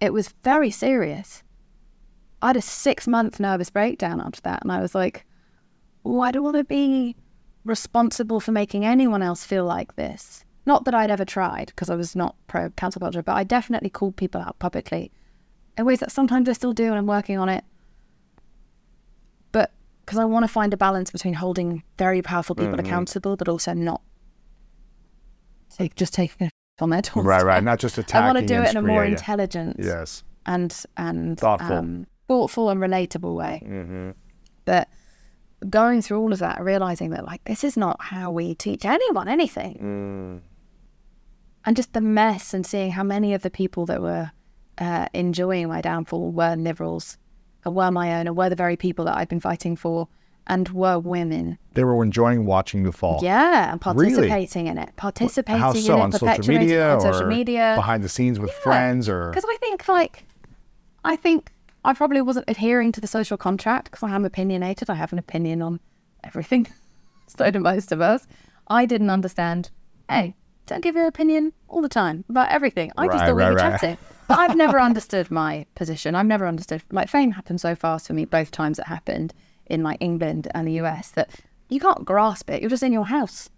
It 0.00 0.12
was 0.12 0.34
very 0.44 0.70
serious. 0.70 1.42
I 2.42 2.48
had 2.48 2.56
a 2.56 2.62
six 2.62 3.06
month 3.08 3.40
nervous 3.40 3.70
breakdown 3.70 4.20
after 4.20 4.40
that, 4.42 4.62
and 4.62 4.70
I 4.70 4.80
was 4.80 4.94
like, 4.94 5.24
oh, 6.04 6.20
I 6.20 6.30
don't 6.30 6.44
want 6.44 6.56
to 6.56 6.64
be 6.64 7.16
responsible 7.64 8.40
for 8.40 8.52
making 8.52 8.84
anyone 8.84 9.22
else 9.22 9.44
feel 9.44 9.64
like 9.64 9.96
this. 9.96 10.44
Not 10.66 10.84
that 10.84 10.94
I'd 10.94 11.10
ever 11.10 11.24
tried, 11.24 11.68
because 11.68 11.90
I 11.90 11.96
was 11.96 12.14
not 12.14 12.36
pro 12.46 12.70
cancel 12.70 13.00
culture, 13.00 13.22
but 13.22 13.34
I 13.34 13.44
definitely 13.44 13.90
called 13.90 14.16
people 14.16 14.40
out 14.40 14.58
publicly 14.58 15.10
in 15.78 15.84
ways 15.84 16.00
that 16.00 16.10
sometimes 16.12 16.48
I 16.48 16.52
still 16.52 16.72
do, 16.72 16.86
and 16.86 16.94
I'm 16.96 17.06
working 17.06 17.38
on 17.38 17.48
it. 17.48 17.64
But 19.52 19.72
because 20.04 20.18
I 20.18 20.24
want 20.24 20.44
to 20.44 20.48
find 20.48 20.74
a 20.74 20.76
balance 20.76 21.10
between 21.10 21.34
holding 21.34 21.82
very 21.96 22.20
powerful 22.22 22.54
people 22.54 22.78
accountable, 22.78 23.36
but 23.36 23.48
also 23.48 23.72
not 23.74 24.02
take, 25.76 25.94
just 25.94 26.12
taking 26.14 26.48
a 26.48 26.50
on 26.80 26.90
their 26.90 27.02
doorstep. 27.02 27.24
Right, 27.24 27.44
right. 27.44 27.64
Not 27.64 27.80
just 27.80 27.98
attacking. 27.98 28.22
I 28.24 28.32
want 28.32 28.38
to 28.38 28.46
do 28.54 28.62
it 28.62 28.70
in 28.70 28.76
a 28.76 28.82
more 28.82 29.04
yeah. 29.04 29.10
intelligent 29.10 29.76
Yes. 29.80 30.22
and 30.46 30.72
and 30.96 31.36
Thoughtful. 31.38 31.72
um, 31.76 32.06
thoughtful 32.28 32.70
and 32.70 32.80
relatable 32.80 33.34
way. 33.34 33.62
Mm-hmm. 33.66 34.10
But 34.64 34.88
going 35.68 36.02
through 36.02 36.20
all 36.20 36.32
of 36.32 36.38
that, 36.38 36.60
realizing 36.62 37.10
that 37.10 37.24
like 37.24 37.42
this 37.44 37.64
is 37.64 37.76
not 37.76 37.96
how 38.00 38.30
we 38.30 38.54
teach 38.54 38.84
anyone 38.84 39.26
anything, 39.26 39.74
Mm. 39.82 40.40
and 41.64 41.76
just 41.76 41.94
the 41.94 42.00
mess 42.00 42.54
and 42.54 42.64
seeing 42.64 42.92
how 42.92 43.02
many 43.02 43.34
of 43.34 43.42
the 43.42 43.50
people 43.50 43.84
that 43.86 44.00
were 44.00 44.30
uh, 44.78 45.06
enjoying 45.14 45.68
my 45.68 45.80
downfall 45.80 46.30
were 46.30 46.56
liberals, 46.56 47.18
were 47.64 47.90
my 47.90 48.18
own, 48.20 48.34
were 48.34 48.48
the 48.48 48.56
very 48.56 48.76
people 48.76 49.04
that 49.06 49.16
I'd 49.16 49.28
been 49.28 49.40
fighting 49.40 49.76
for, 49.76 50.08
and 50.46 50.68
were 50.70 50.98
women. 50.98 51.58
They 51.74 51.84
were 51.84 52.02
enjoying 52.02 52.46
watching 52.46 52.84
you 52.84 52.92
fall. 52.92 53.20
Yeah, 53.22 53.72
and 53.72 53.80
Really? 53.84 54.14
participating 54.28 54.66
in 54.68 54.78
it, 54.78 54.96
participating 54.96 55.60
How 55.60 55.72
so? 55.74 55.94
in 55.94 55.98
it, 55.98 56.02
On 56.04 56.12
social 56.12 56.46
media 56.46 56.94
on 56.94 57.00
social 57.00 57.22
or 57.22 57.26
media, 57.28 57.72
behind 57.76 58.02
the 58.02 58.08
scenes 58.08 58.38
with 58.40 58.50
friends 58.52 59.08
or 59.08 59.30
because 59.30 59.44
I 59.48 59.56
think 59.60 59.86
like 59.88 60.24
I 61.04 61.16
think 61.16 61.52
I 61.84 61.92
probably 61.94 62.22
wasn't 62.22 62.46
adhering 62.48 62.92
to 62.92 63.00
the 63.00 63.06
social 63.06 63.36
contract 63.36 63.90
because 63.90 64.02
I 64.08 64.14
am 64.14 64.24
opinionated. 64.24 64.90
I 64.90 64.94
have 64.94 65.12
an 65.12 65.18
opinion 65.18 65.62
on 65.62 65.80
everything. 66.24 66.66
so 67.26 67.50
do 67.50 67.60
most 67.60 67.92
of 67.92 68.00
us. 68.00 68.26
I 68.68 68.84
didn't 68.86 69.10
understand. 69.10 69.70
Hey, 70.08 70.34
don't 70.66 70.82
give 70.82 70.96
your 70.96 71.06
opinion 71.06 71.52
all 71.68 71.80
the 71.82 71.88
time 71.88 72.24
about 72.28 72.50
everything. 72.50 72.90
I 72.96 73.06
just 73.06 73.18
Right, 73.20 73.26
thought 73.26 73.36
we 73.36 73.42
right, 73.42 73.50
were 73.50 73.56
right. 73.56 73.80
chatting. 73.80 73.98
I've 74.28 74.56
never 74.56 74.80
understood 74.80 75.30
my 75.30 75.66
position. 75.74 76.14
I've 76.14 76.26
never 76.26 76.46
understood 76.46 76.82
like 76.90 77.08
fame 77.08 77.32
happened 77.32 77.60
so 77.60 77.74
fast 77.74 78.06
for 78.06 78.12
me 78.12 78.24
both 78.24 78.50
times 78.50 78.78
it 78.78 78.86
happened 78.86 79.32
in 79.66 79.82
like 79.82 79.98
England 80.00 80.48
and 80.54 80.66
the 80.66 80.80
US 80.80 81.10
that 81.12 81.30
you 81.68 81.80
can't 81.80 82.04
grasp 82.04 82.50
it. 82.50 82.60
You're 82.60 82.70
just 82.70 82.82
in 82.82 82.92
your 82.92 83.06
house. 83.06 83.50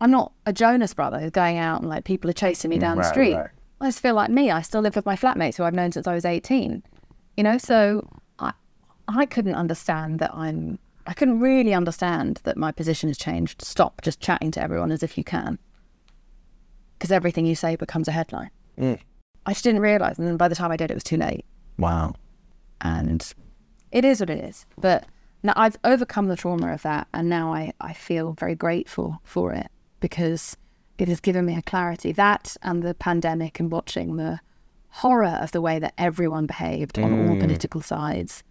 I'm 0.00 0.10
not 0.10 0.32
a 0.46 0.52
Jonas 0.52 0.94
brother 0.94 1.18
who's 1.18 1.30
going 1.30 1.58
out 1.58 1.80
and 1.80 1.88
like 1.88 2.04
people 2.04 2.28
are 2.28 2.34
chasing 2.34 2.70
me 2.70 2.76
mm, 2.76 2.80
down 2.80 2.96
the 2.96 3.04
street. 3.04 3.34
right. 3.34 3.50
I 3.80 3.88
just 3.88 4.00
feel 4.00 4.14
like 4.14 4.30
me. 4.30 4.50
I 4.50 4.62
still 4.62 4.80
live 4.80 4.96
with 4.96 5.06
my 5.06 5.16
flatmates 5.16 5.56
who 5.56 5.64
I've 5.64 5.74
known 5.74 5.92
since 5.92 6.06
I 6.06 6.14
was 6.14 6.24
18. 6.24 6.82
You 7.36 7.42
know, 7.42 7.58
so 7.58 8.08
I 8.38 8.52
I 9.08 9.26
couldn't 9.26 9.54
understand 9.54 10.18
that 10.20 10.34
I'm 10.34 10.78
I 11.06 11.12
couldn't 11.12 11.40
really 11.40 11.74
understand 11.74 12.40
that 12.44 12.56
my 12.56 12.72
position 12.72 13.08
has 13.08 13.18
changed. 13.18 13.62
Stop 13.62 14.00
just 14.02 14.20
chatting 14.20 14.50
to 14.52 14.62
everyone 14.62 14.90
as 14.90 15.02
if 15.02 15.18
you 15.18 15.24
can. 15.24 15.58
Because 16.98 17.12
everything 17.12 17.44
you 17.44 17.54
say 17.54 17.76
becomes 17.76 18.08
a 18.08 18.12
headline. 18.12 18.50
Mm. 18.78 19.00
I 19.46 19.52
just 19.52 19.64
didn't 19.64 19.82
realize 19.82 20.18
and 20.18 20.26
then 20.26 20.36
by 20.36 20.48
the 20.48 20.54
time 20.54 20.70
I 20.70 20.76
did 20.76 20.90
it 20.90 20.94
was 20.94 21.04
too 21.04 21.16
late. 21.16 21.44
wow. 21.78 22.14
And 22.80 23.32
it 23.92 24.04
is 24.04 24.20
what 24.20 24.28
it 24.28 24.44
is. 24.44 24.66
But 24.78 25.06
now 25.42 25.54
I've 25.56 25.78
overcome 25.84 26.28
the 26.28 26.36
trauma 26.36 26.72
of 26.72 26.82
that 26.82 27.08
and 27.14 27.28
now 27.28 27.52
I, 27.54 27.72
I 27.80 27.92
feel 27.92 28.32
very 28.32 28.54
grateful 28.54 29.20
for 29.22 29.52
it 29.52 29.68
because 30.00 30.56
it 30.98 31.08
has 31.08 31.20
given 31.20 31.46
me 31.46 31.56
a 31.56 31.62
clarity. 31.62 32.12
That 32.12 32.56
and 32.62 32.82
the 32.82 32.94
pandemic 32.94 33.58
and 33.58 33.70
watching 33.70 34.16
the 34.16 34.40
horror 34.88 35.38
of 35.40 35.52
the 35.52 35.60
way 35.60 35.78
that 35.78 35.94
everyone 35.98 36.46
behaved 36.46 36.98
on 36.98 37.12
all 37.12 37.34
mm. 37.34 37.40
political 37.40 37.80
sides 37.80 38.44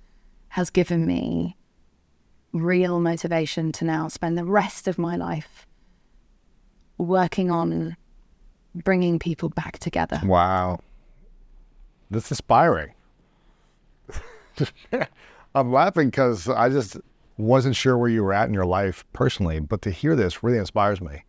has 0.50 0.70
given 0.70 1.06
me 1.06 1.56
real 2.52 3.00
motivation 3.00 3.72
to 3.72 3.86
now 3.86 4.08
spend 4.08 4.38
the 4.38 4.46
rest 4.46 4.88
of 4.88 4.98
my 4.98 5.16
life 5.16 5.66
working 6.98 7.50
on 7.50 7.96
bringing 8.76 9.20
people 9.20 9.50
back 9.50 9.80
together. 9.80 10.20
Wow. 10.24 10.80
That's 12.12 12.32
inspiring. 12.32 12.94
I'm 15.56 15.72
laughing 15.72 16.10
because 16.10 16.50
I 16.50 16.70
just 16.70 16.98
wasn't 17.38 17.76
sure 17.76 17.98
where 17.98 18.10
you 18.10 18.24
were 18.24 18.34
at 18.34 18.48
in 18.48 18.54
your 18.54 18.66
life 18.66 19.06
personally, 19.14 19.60
but 19.60 19.82
to 19.84 19.92
hear 19.92 20.16
this 20.16 20.44
really 20.44 20.58
inspires 20.58 21.02
me. 21.02 21.24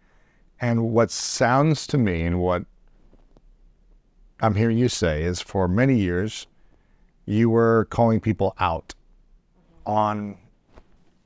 And 0.61 0.91
what 0.91 1.11
sounds 1.11 1.87
to 1.89 1.99
me 1.99 2.23
and 2.23 2.41
what 2.41 2.65
I'm 4.41 4.55
hearing 4.55 4.79
you 4.79 4.89
say 4.89 5.23
is 5.23 5.41
for 5.41 5.69
many 5.69 5.97
years, 5.97 6.47
you 7.27 7.51
were 7.51 7.87
calling 7.91 8.21
people 8.21 8.55
out 8.59 8.95
on 9.87 10.37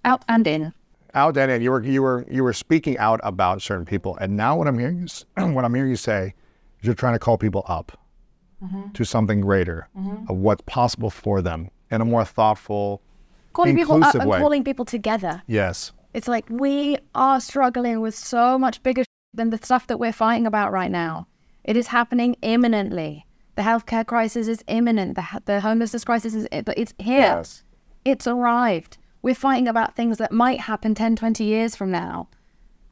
Out 0.04 0.24
and 0.28 0.46
in. 0.46 0.72
Out 1.14 1.36
and. 1.36 1.62
You 1.62 1.70
were 1.70 1.82
you 1.82 2.02
were 2.02 2.24
you 2.30 2.44
were 2.44 2.52
speaking 2.52 2.98
out 2.98 3.20
about 3.22 3.62
certain 3.62 3.84
people, 3.84 4.16
and 4.20 4.36
now 4.36 4.56
what 4.56 4.68
I'm 4.68 4.78
hearing 4.78 5.04
is 5.04 5.24
what 5.36 5.64
I'm 5.64 5.74
hearing 5.74 5.90
you 5.90 5.96
say 5.96 6.34
is 6.80 6.86
you're 6.86 6.94
trying 6.94 7.14
to 7.14 7.18
call 7.18 7.38
people 7.38 7.64
up 7.66 7.98
mm-hmm. 8.62 8.90
to 8.92 9.04
something 9.04 9.40
greater 9.40 9.88
mm-hmm. 9.96 10.30
of 10.30 10.36
what's 10.38 10.62
possible 10.66 11.10
for 11.10 11.42
them 11.42 11.70
in 11.90 12.00
a 12.00 12.04
more 12.04 12.24
thoughtful. 12.24 13.02
Calling 13.52 13.76
people 13.76 14.02
up 14.04 14.14
and 14.14 14.28
way. 14.28 14.38
calling 14.38 14.64
people 14.64 14.84
together. 14.84 15.42
Yes. 15.46 15.92
It's 16.14 16.28
like 16.28 16.46
we 16.48 16.98
are 17.14 17.40
struggling 17.40 18.00
with 18.00 18.14
so 18.14 18.58
much 18.58 18.82
bigger 18.82 19.04
than 19.34 19.50
the 19.50 19.58
stuff 19.58 19.86
that 19.88 19.98
we're 19.98 20.12
fighting 20.12 20.46
about 20.46 20.72
right 20.72 20.90
now. 20.90 21.26
It 21.64 21.76
is 21.76 21.88
happening 21.88 22.36
imminently. 22.42 23.26
The 23.56 23.62
healthcare 23.62 24.06
crisis 24.06 24.46
is 24.48 24.62
imminent. 24.68 25.16
The, 25.16 25.42
the 25.44 25.60
homelessness 25.60 26.04
crisis 26.04 26.34
is, 26.34 26.46
but 26.64 26.78
it's 26.78 26.94
here. 26.98 27.18
Yes. 27.18 27.64
It's 28.04 28.26
arrived. 28.26 28.98
We're 29.22 29.34
fighting 29.34 29.68
about 29.68 29.96
things 29.96 30.18
that 30.18 30.32
might 30.32 30.60
happen 30.60 30.94
10, 30.94 31.16
20 31.16 31.44
years 31.44 31.74
from 31.74 31.90
now. 31.90 32.28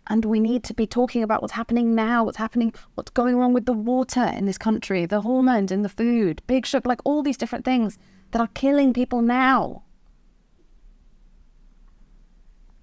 And 0.08 0.24
we 0.24 0.38
need 0.38 0.62
to 0.64 0.74
be 0.74 0.86
talking 0.86 1.22
about 1.22 1.42
what's 1.42 1.54
happening 1.54 1.94
now, 1.94 2.24
what's 2.24 2.36
happening, 2.36 2.72
what's 2.94 3.10
going 3.10 3.36
wrong 3.36 3.52
with 3.52 3.66
the 3.66 3.72
water 3.72 4.24
in 4.36 4.46
this 4.46 4.58
country, 4.58 5.04
the 5.04 5.20
hormones 5.20 5.72
in 5.72 5.82
the 5.82 5.88
food, 5.88 6.42
big 6.46 6.64
sugar, 6.64 6.88
like 6.88 7.00
all 7.04 7.22
these 7.22 7.36
different 7.36 7.64
things 7.64 7.98
that 8.30 8.40
are 8.40 8.48
killing 8.48 8.92
people 8.92 9.20
now. 9.20 9.82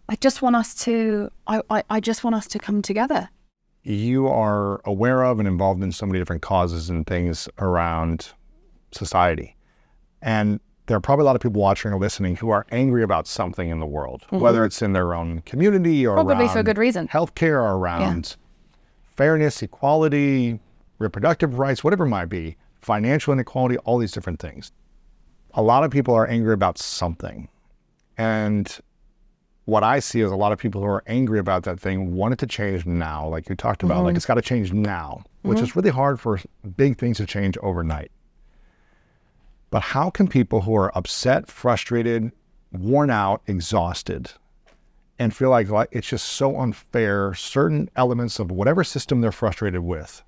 I 0.09 0.15
just 0.15 0.41
want 0.41 0.55
us 0.55 0.75
to 0.83 1.31
I, 1.47 1.61
I, 1.69 1.83
I 1.89 1.99
just 1.99 2.23
want 2.23 2.35
us 2.35 2.47
to 2.47 2.59
come 2.59 2.81
together. 2.81 3.29
You 3.83 4.27
are 4.27 4.81
aware 4.85 5.23
of 5.23 5.39
and 5.39 5.47
involved 5.47 5.81
in 5.81 5.91
so 5.91 6.05
many 6.05 6.19
different 6.19 6.41
causes 6.41 6.89
and 6.89 7.07
things 7.07 7.49
around 7.57 8.31
society. 8.91 9.55
And 10.21 10.59
there 10.87 10.97
are 10.97 11.01
probably 11.01 11.23
a 11.23 11.25
lot 11.25 11.35
of 11.35 11.41
people 11.41 11.61
watching 11.61 11.91
or 11.91 11.99
listening 11.99 12.35
who 12.35 12.49
are 12.49 12.65
angry 12.71 13.03
about 13.03 13.27
something 13.27 13.69
in 13.69 13.79
the 13.79 13.85
world, 13.85 14.23
mm-hmm. 14.23 14.39
whether 14.39 14.65
it's 14.65 14.81
in 14.81 14.93
their 14.93 15.13
own 15.13 15.41
community 15.41 16.05
or 16.05 16.15
Probably 16.15 16.47
for 16.47 16.63
good 16.63 16.77
reason. 16.77 17.07
healthcare 17.07 17.61
or 17.61 17.77
around 17.77 18.35
fairness, 19.15 19.61
equality, 19.61 20.59
reproductive 20.99 21.59
rights, 21.59 21.83
whatever 21.83 22.05
it 22.05 22.09
might 22.09 22.25
be, 22.25 22.57
financial 22.81 23.31
inequality, 23.31 23.77
all 23.79 23.97
these 23.97 24.11
different 24.11 24.39
things. 24.39 24.71
A 25.53 25.61
lot 25.61 25.83
of 25.83 25.91
people 25.91 26.15
are 26.15 26.27
angry 26.27 26.53
about 26.53 26.77
something. 26.77 27.47
And 28.17 28.75
what 29.65 29.83
I 29.83 29.99
see 29.99 30.21
is 30.21 30.31
a 30.31 30.35
lot 30.35 30.51
of 30.51 30.57
people 30.57 30.81
who 30.81 30.87
are 30.87 31.03
angry 31.07 31.39
about 31.39 31.63
that 31.63 31.79
thing 31.79 32.15
want 32.15 32.33
it 32.33 32.39
to 32.39 32.47
change 32.47 32.85
now, 32.85 33.27
like 33.27 33.47
you 33.47 33.55
talked 33.55 33.83
about. 33.83 34.03
Like 34.03 34.11
mm-hmm. 34.11 34.17
it's 34.17 34.25
got 34.25 34.35
to 34.35 34.41
change 34.41 34.73
now, 34.73 35.23
which 35.43 35.57
mm-hmm. 35.57 35.63
is 35.63 35.75
really 35.75 35.91
hard 35.91 36.19
for 36.19 36.39
big 36.75 36.97
things 36.97 37.17
to 37.17 37.25
change 37.25 37.57
overnight. 37.59 38.11
But 39.73 39.81
how 39.81 40.11
can 40.11 40.27
people 40.27 40.61
who 40.61 40.75
are 40.75 40.95
upset, 40.95 41.49
frustrated, 41.49 42.31
worn 42.71 43.09
out, 43.09 43.41
exhausted, 43.47 44.31
and 45.17 45.35
feel 45.35 45.49
like, 45.49 45.67
it's 45.91 46.07
just 46.07 46.27
so 46.27 46.59
unfair, 46.59 47.33
certain 47.33 47.89
elements 47.95 48.37
of 48.37 48.51
whatever 48.51 48.83
system 48.83 49.19
they're 49.19 49.31
frustrated 49.31 49.81
with, 49.81 50.21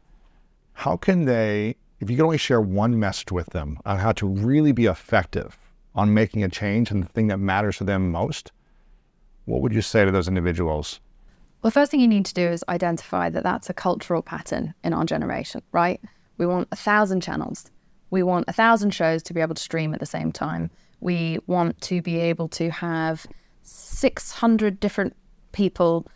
how 0.73 0.97
can 0.97 1.25
they, 1.25 1.75
if 1.99 2.09
you 2.09 2.15
could 2.15 2.25
only 2.25 2.39
share 2.39 2.59
one 2.59 2.99
message 2.99 3.31
with 3.31 3.45
them 3.51 3.77
on 3.85 3.99
how 3.99 4.13
to 4.13 4.25
really 4.25 4.71
be 4.71 4.87
effective 4.87 5.59
on 5.93 6.11
making 6.11 6.43
a 6.43 6.49
change 6.49 6.89
and 6.89 7.03
the 7.03 7.09
thing 7.09 7.27
that 7.27 7.37
matters 7.37 7.77
to 7.77 7.83
them 7.83 8.09
most, 8.09 8.51
what 9.45 9.61
would 9.61 9.73
you 9.73 9.83
say 9.83 10.03
to 10.03 10.11
those 10.11 10.27
individuals? 10.27 10.99
Well, 11.61 11.69
first 11.69 11.91
thing 11.91 11.99
you 11.99 12.07
need 12.07 12.25
to 12.25 12.33
do 12.33 12.47
is 12.47 12.63
identify 12.67 13.29
that 13.29 13.43
that's 13.43 13.69
a 13.69 13.75
cultural 13.75 14.23
pattern 14.23 14.73
in 14.83 14.91
our 14.91 15.05
generation, 15.05 15.61
right? 15.71 16.01
We 16.39 16.47
want 16.47 16.67
a 16.71 16.75
thousand 16.75 17.21
channels. 17.21 17.69
We 18.15 18.23
want 18.23 18.45
a 18.47 18.53
thousand 18.53 18.91
shows 18.91 19.21
to 19.23 19.33
be 19.33 19.41
able 19.41 19.55
to 19.55 19.61
stream 19.61 19.93
at 19.93 19.99
the 19.99 20.05
same 20.05 20.31
time. 20.31 20.71
We 21.01 21.37
want 21.47 21.81
to 21.81 22.01
be 22.01 22.17
able 22.17 22.47
to 22.47 22.71
have 22.71 23.27
600 23.63 24.79
different 24.79 25.17
people 25.51 26.07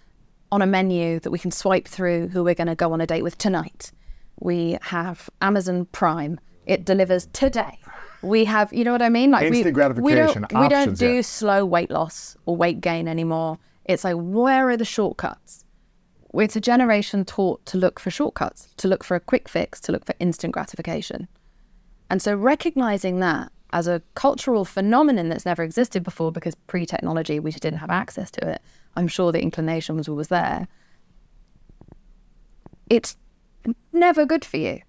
on 0.49 0.61
a 0.61 0.65
menu 0.65 1.19
that 1.19 1.29
we 1.29 1.37
can 1.37 1.51
swipe 1.51 1.89
through 1.89 2.29
who 2.29 2.41
we're 2.41 2.55
going 2.55 2.67
to 2.67 2.75
go 2.75 2.93
on 2.93 3.01
a 3.01 3.05
date 3.05 3.23
with 3.23 3.37
tonight. 3.37 3.91
We 4.39 4.77
have 4.81 5.29
Amazon 5.41 5.87
Prime. 5.91 6.39
It 6.65 6.85
delivers 6.85 7.25
today. 7.33 7.77
We 8.21 8.45
have, 8.45 8.71
you 8.71 8.85
know 8.85 8.93
what 8.93 9.01
I 9.01 9.09
mean? 9.09 9.31
Like 9.31 9.47
Instant 9.47 9.65
we, 9.65 9.71
gratification, 9.73 10.43
We 10.43 10.47
don't, 10.47 10.61
we 10.61 10.69
don't 10.69 10.97
do 10.97 11.15
yeah. 11.15 11.21
slow 11.21 11.65
weight 11.65 11.91
loss 11.91 12.37
or 12.45 12.55
weight 12.55 12.79
gain 12.79 13.09
anymore. 13.09 13.57
It's 13.83 14.05
like, 14.05 14.15
where 14.15 14.69
are 14.69 14.77
the 14.77 14.85
shortcuts? 14.85 15.65
It's 16.33 16.55
a 16.55 16.61
generation 16.61 17.25
taught 17.25 17.65
to 17.65 17.77
look 17.77 17.99
for 17.99 18.09
shortcuts, 18.09 18.69
to 18.77 18.87
look 18.87 19.03
for 19.03 19.15
a 19.15 19.19
quick 19.19 19.49
fix, 19.49 19.81
to 19.81 19.91
look 19.91 20.05
for 20.05 20.15
instant 20.21 20.53
gratification. 20.53 21.27
And 22.09 22.21
so 22.21 22.35
recognizing 22.35 23.19
that 23.19 23.51
as 23.71 23.87
a 23.87 24.01
cultural 24.15 24.65
phenomenon 24.65 25.29
that's 25.29 25.45
never 25.45 25.63
existed 25.63 26.03
before 26.03 26.31
because 26.31 26.55
pre 26.55 26.85
technology 26.85 27.39
we 27.39 27.51
just 27.51 27.61
didn't 27.61 27.79
have 27.79 27.91
access 27.91 28.31
to 28.31 28.49
it, 28.49 28.61
I'm 28.95 29.07
sure 29.07 29.31
the 29.31 29.41
inclination 29.41 29.95
was 29.95 30.07
always 30.07 30.29
there. 30.29 30.67
It's 32.89 33.15
never 33.93 34.25
good 34.25 34.43
for 34.43 34.57
you. 34.57 34.81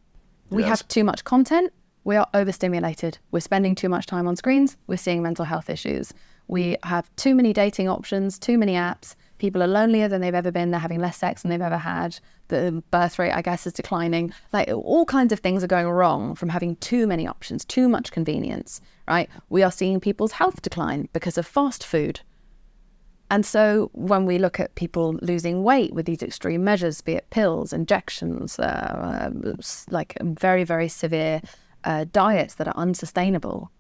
We 0.49 0.62
have 0.64 0.87
too 0.89 1.05
much 1.05 1.23
content. 1.25 1.73
We 2.03 2.16
are 2.16 2.27
overstimulated. 2.35 3.18
We're 3.31 3.41
spending 3.41 3.75
too 3.75 3.89
much 3.89 4.07
time 4.07 4.27
on 4.27 4.35
screens. 4.35 4.77
We're 4.87 4.97
seeing 4.97 5.23
mental 5.23 5.45
health 5.45 5.71
issues. 5.71 6.12
We 6.49 6.77
have 6.83 7.14
too 7.16 7.35
many 7.35 7.53
dating 7.53 7.89
options, 7.89 8.39
too 8.39 8.59
many 8.59 8.73
apps. 8.73 9.14
People 9.41 9.62
are 9.62 9.66
lonelier 9.66 10.07
than 10.07 10.20
they've 10.20 10.34
ever 10.34 10.53
been. 10.53 10.70
They're 10.70 10.78
having 10.78 11.01
less 11.01 11.16
sex 11.16 11.41
than 11.41 11.51
they've 11.51 11.62
ever 11.62 11.78
had. 11.78 12.20
The 12.49 12.84
birth 12.91 13.18
rate, 13.18 13.32
I 13.32 13.41
guess, 13.41 13.66
is 13.66 13.72
declining. 13.72 14.34
Like 14.53 14.68
all 14.68 15.07
kinds 15.07 15.32
of 15.32 15.41
things 15.41 15.64
are 15.64 15.66
going 15.66 15.88
wrong 15.88 16.34
from 16.34 16.51
having 16.51 16.76
too 16.76 17.07
many 17.07 17.26
options, 17.26 17.64
too 17.64 17.88
much 17.88 18.12
convenience, 18.12 18.82
right? 19.09 19.30
We 19.49 19.62
are 19.62 19.72
seeing 19.72 19.99
people's 19.99 20.32
health 20.32 20.61
decline 20.61 21.09
because 21.14 21.38
of 21.38 21.47
fast 21.47 21.86
food. 21.86 22.20
And 23.30 23.47
so 23.47 23.88
when 23.95 24.26
we 24.26 24.36
look 24.36 24.61
at 24.61 24.74
people 24.74 25.18
losing 25.22 25.62
weight 25.62 25.95
with 25.95 26.05
these 26.05 26.22
extreme 26.22 26.62
measures, 26.62 27.01
be 27.01 27.12
it 27.12 27.30
pills, 27.30 27.72
injections, 27.72 28.59
uh, 28.59 29.30
uh, 29.43 29.55
like 29.88 30.18
very, 30.20 30.64
very 30.64 30.88
severe 30.88 31.41
uh, 31.84 32.05
diets 32.12 32.57
that 32.57 32.68
are 32.68 32.76
unsustainable, 32.76 33.70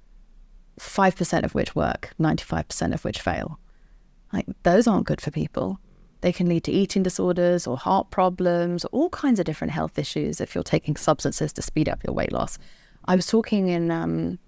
5% 0.78 1.44
of 1.44 1.54
which 1.54 1.74
work, 1.76 2.14
95% 2.18 2.94
of 2.94 3.04
which 3.04 3.20
fail. 3.20 3.58
Like 4.32 4.46
those 4.62 4.86
aren't 4.86 5.06
good 5.06 5.20
for 5.20 5.30
people. 5.30 5.80
They 6.20 6.32
can 6.32 6.48
lead 6.48 6.64
to 6.64 6.72
eating 6.72 7.02
disorders 7.02 7.66
or 7.66 7.76
heart 7.78 8.10
problems, 8.10 8.84
all 8.86 9.08
kinds 9.10 9.38
of 9.40 9.46
different 9.46 9.72
health 9.72 9.98
issues 9.98 10.40
if 10.40 10.54
you're 10.54 10.62
taking 10.64 10.96
substances 10.96 11.52
to 11.54 11.62
speed 11.62 11.88
up 11.88 12.04
your 12.04 12.14
weight 12.14 12.32
loss. 12.32 12.58
I 13.06 13.16
was 13.16 13.26
talking 13.26 13.68
in 13.68 13.90
um, 13.90 14.38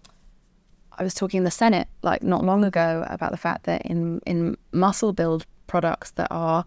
I 0.99 1.03
was 1.03 1.15
talking 1.15 1.39
in 1.39 1.45
the 1.45 1.51
Senate 1.51 1.89
like 2.03 2.23
not 2.23 2.45
long 2.45 2.65
ago 2.65 3.05
about 3.09 3.31
the 3.31 3.39
fact 3.39 3.65
that 3.65 3.83
in 3.87 4.21
in 4.27 4.57
muscle 4.73 5.13
build 5.13 5.47
products 5.67 6.11
that 6.13 6.29
are 6.31 6.65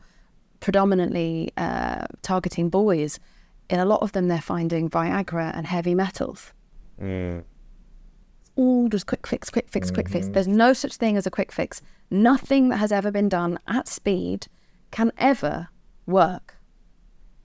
predominantly 0.59 1.51
uh, 1.57 2.05
targeting 2.23 2.69
boys, 2.69 3.19
in 3.69 3.79
a 3.79 3.85
lot 3.85 4.01
of 4.01 4.13
them 4.13 4.27
they're 4.27 4.41
finding 4.41 4.89
Viagra 4.89 5.55
and 5.55 5.67
heavy 5.67 5.93
metals. 5.93 6.51
It's 7.39 7.54
all 8.55 8.87
just 8.87 9.07
quick 9.07 9.27
fix, 9.27 9.49
quick 9.49 9.69
fix, 9.69 9.91
quick 9.91 10.09
fix. 10.09 10.27
There's 10.27 10.47
mm-hmm. 10.47 10.57
no 10.57 10.73
such 10.73 10.95
thing 10.95 11.17
as 11.17 11.27
a 11.27 11.31
quick 11.31 11.51
fix. 11.51 11.81
Nothing 12.09 12.69
that 12.69 12.77
has 12.77 12.91
ever 12.91 13.11
been 13.11 13.29
done 13.29 13.59
at 13.67 13.87
speed 13.87 14.47
can 14.91 15.11
ever 15.17 15.69
work. 16.05 16.55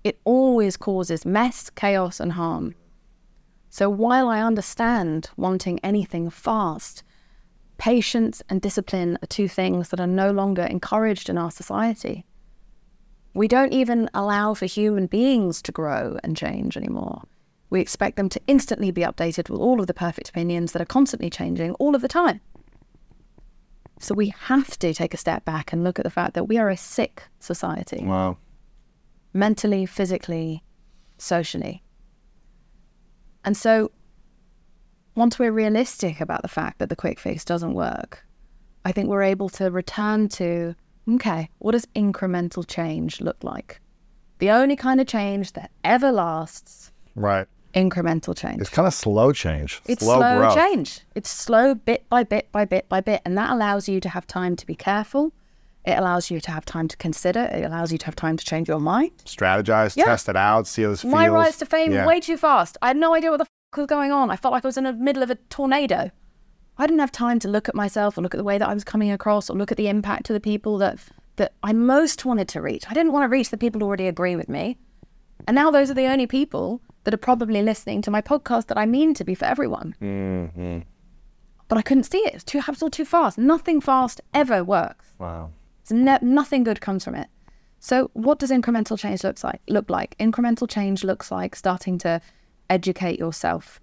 It 0.05 0.21
always 0.25 0.77
causes 0.77 1.27
mess, 1.27 1.71
chaos, 1.71 2.21
and 2.21 2.33
harm. 2.33 2.75
So 3.69 3.89
while 3.89 4.29
I 4.29 4.43
understand 4.43 5.31
wanting 5.37 5.79
anything 5.81 6.31
fast, 6.31 7.03
patience 7.79 8.43
and 8.49 8.61
discipline 8.61 9.19
are 9.23 9.27
two 9.27 9.49
things 9.49 9.91
that 9.91 10.01
are 10.01 10.07
no 10.07 10.33
longer 10.33 10.63
encouraged 10.63 11.29
in 11.29 11.39
our 11.39 11.51
society. 11.51 12.25
We 13.33 13.47
don't 13.47 13.73
even 13.73 14.11
allow 14.13 14.55
for 14.55 14.67
human 14.67 15.07
beings 15.07 15.63
to 15.63 15.73
grow 15.73 16.19
and 16.25 16.37
change 16.37 16.77
anymore. 16.77 17.23
We 17.71 17.81
expect 17.81 18.17
them 18.17 18.29
to 18.31 18.41
instantly 18.49 18.91
be 18.91 19.03
updated 19.03 19.49
with 19.49 19.61
all 19.61 19.81
of 19.81 19.87
the 19.87 19.95
perfect 19.95 20.29
opinions 20.29 20.73
that 20.73 20.83
are 20.83 20.87
constantly 20.87 21.31
changing 21.31 21.73
all 21.75 21.95
of 21.95 22.03
the 22.03 22.09
time. 22.09 22.41
So 24.01 24.15
we 24.15 24.29
have 24.29 24.77
to 24.79 24.93
take 24.93 25.15
a 25.15 25.19
step 25.19 25.45
back 25.45 25.73
and 25.73 25.85
look 25.85 25.99
at 25.99 26.05
the 26.05 26.11
fact 26.11 26.35
that 26.35 26.45
we 26.49 26.59
are 26.59 26.69
a 26.69 26.77
sick 26.77 27.23
society 27.39 28.05
Wow. 28.05 28.39
mentally, 29.33 29.87
physically, 29.87 30.65
socially. 31.17 31.83
And 33.45 33.57
so, 33.57 33.91
once 35.15 35.39
we're 35.39 35.53
realistic 35.53 36.21
about 36.21 36.43
the 36.43 36.49
fact 36.49 36.79
that 36.79 36.89
the 36.89 36.97
quick 36.97 37.19
fix 37.19 37.45
doesn't 37.45 37.75
work, 37.75 38.27
I 38.85 38.93
think 38.93 39.09
we're 39.09 39.23
able 39.23 39.49
to 39.51 39.71
return 39.71 40.29
to 40.31 40.75
okay, 41.09 41.49
what 41.59 41.73
does 41.73 41.87
incremental 41.97 42.67
change 42.67 43.21
look 43.21 43.43
like? 43.43 43.81
The 44.39 44.51
only 44.51 44.77
kind 44.77 45.01
of 45.01 45.07
change 45.07 45.53
that 45.53 45.71
ever 45.85 46.11
lasts, 46.11 46.93
Right. 47.17 47.47
Incremental 47.75 48.37
change. 48.37 48.61
It's 48.61 48.71
kind 48.71 48.87
of 48.87 48.95
slow 48.95 49.33
change. 49.33 49.81
It's 49.87 50.05
slow, 50.05 50.19
growth. 50.19 50.55
change. 50.57 51.01
It's 51.15 51.31
slow 51.31 51.75
bit 51.75 52.09
by 52.09 52.25
bit 52.25 52.51
by 52.53 52.65
bit 52.65 52.89
by 52.89 53.01
bit. 53.01 53.23
And 53.25 53.37
that 53.39 53.51
allows 53.51 53.89
you 53.89 54.01
to 54.01 54.09
have 54.09 54.27
time 54.27 54.57
to 54.57 54.67
be 54.67 54.75
careful. 54.75 55.33
It 55.85 55.97
allows 55.99 56.31
you 56.31 56.41
to 56.41 56.51
have 56.51 56.65
time 56.65 56.89
to 56.89 56.97
consider. 56.97 57.45
It 57.45 57.65
allows 57.65 57.91
you 57.91 57.99
to 57.99 58.07
have 58.07 58.17
time 58.17 58.37
to 58.37 58.45
change 58.45 58.69
your 58.69 58.81
mind. 58.81 59.13
Strategize, 59.25 59.97
Yeah. 59.97 60.05
test 60.05 60.29
it 60.29 60.37
out, 60.37 60.67
see 60.67 60.83
how 60.83 60.91
this 60.91 61.03
feels. 61.03 61.13
My 61.13 61.29
rise 61.29 61.57
to 61.59 61.67
fame 61.67 61.93
Yeah. 61.93 62.07
way 62.07 62.21
too 62.21 62.37
fast. 62.37 62.77
I 62.83 62.89
had 62.89 62.97
no 62.99 63.15
idea 63.15 63.31
what 63.31 63.39
the 63.39 63.45
f- 63.45 63.79
was 63.79 63.87
going 63.87 64.13
on. 64.13 64.31
I 64.31 64.37
felt 64.37 64.53
like 64.53 64.65
I 64.65 64.69
was 64.69 64.77
in 64.77 64.85
the 64.85 64.93
middle 64.93 65.23
of 65.23 65.31
a 65.31 65.37
tornado. 65.49 66.11
I 66.77 66.87
didn't 66.87 67.01
have 67.01 67.13
time 67.13 67.39
to 67.41 67.49
look 67.49 67.69
at 67.69 67.75
myself 67.75 68.19
or 68.19 68.23
look 68.23 68.35
at 68.35 68.39
the 68.39 68.45
way 68.45 68.59
that 68.59 68.69
I 68.69 68.75
was 68.75 68.85
coming 68.85 69.11
across 69.11 69.49
or 69.49 69.57
look 69.57 69.71
at 69.71 69.77
the 69.79 69.89
impact 69.89 70.27
to 70.27 70.33
the 70.33 70.41
people 70.41 70.77
that 70.79 70.99
that 71.37 71.53
I 71.63 71.73
most 71.73 72.27
wanted 72.27 72.49
to 72.49 72.61
reach. 72.61 72.85
I 72.91 72.93
didn't 72.95 73.13
want 73.13 73.25
to 73.25 73.29
reach 73.29 73.49
the 73.49 73.57
people 73.57 73.81
who 73.81 73.87
already 73.87 74.07
agree 74.09 74.37
with 74.37 74.49
me. 74.51 74.77
And 75.49 75.55
now 75.55 75.71
those 75.71 75.91
are 75.91 75.95
the 75.95 76.07
only 76.07 76.27
people 76.27 76.83
that 77.05 77.15
are 77.15 77.19
probably 77.19 77.63
listening 77.63 78.03
to 78.03 78.11
my 78.11 78.21
podcast 78.21 78.67
that 78.67 78.79
I 78.79 78.87
mean 78.87 79.15
to 79.15 79.25
be 79.25 79.35
for 79.35 79.45
everyone. 79.45 79.95
But 81.69 81.79
I 81.79 81.83
couldn't 81.83 82.05
see 82.05 82.19
it. 82.19 82.29
It 82.29 82.35
was 82.35 82.45
too, 82.45 82.61
was 82.67 82.83
all 82.83 82.91
too 82.91 83.05
fast. 83.05 83.39
Nothing 83.39 83.81
fast 83.81 84.21
ever 84.35 84.65
works. 84.65 85.15
Wow. 85.19 85.51
It's 85.83 85.93
ne- 85.93 86.19
nothing 86.21 86.65
good 86.65 86.81
comes 86.81 87.05
from 87.05 87.15
it. 87.15 87.29
So, 87.79 88.11
what 88.13 88.39
does 88.39 88.51
incremental 88.51 88.99
change 88.99 89.25
looks 89.25 89.43
like? 89.43 89.63
Look 89.69 89.89
like 89.89 90.17
incremental 90.19 90.69
change 90.69 91.03
looks 91.03 91.31
like 91.31 91.57
starting 91.57 91.97
to 91.99 92.21
educate 92.69 93.19
yourself. 93.19 93.81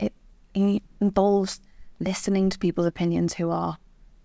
It, 0.00 0.12
it 0.54 0.82
involves 1.00 1.60
listening 2.00 2.50
to 2.50 2.58
people's 2.58 2.86
opinions 2.86 3.34
who 3.34 3.50
are 3.50 3.78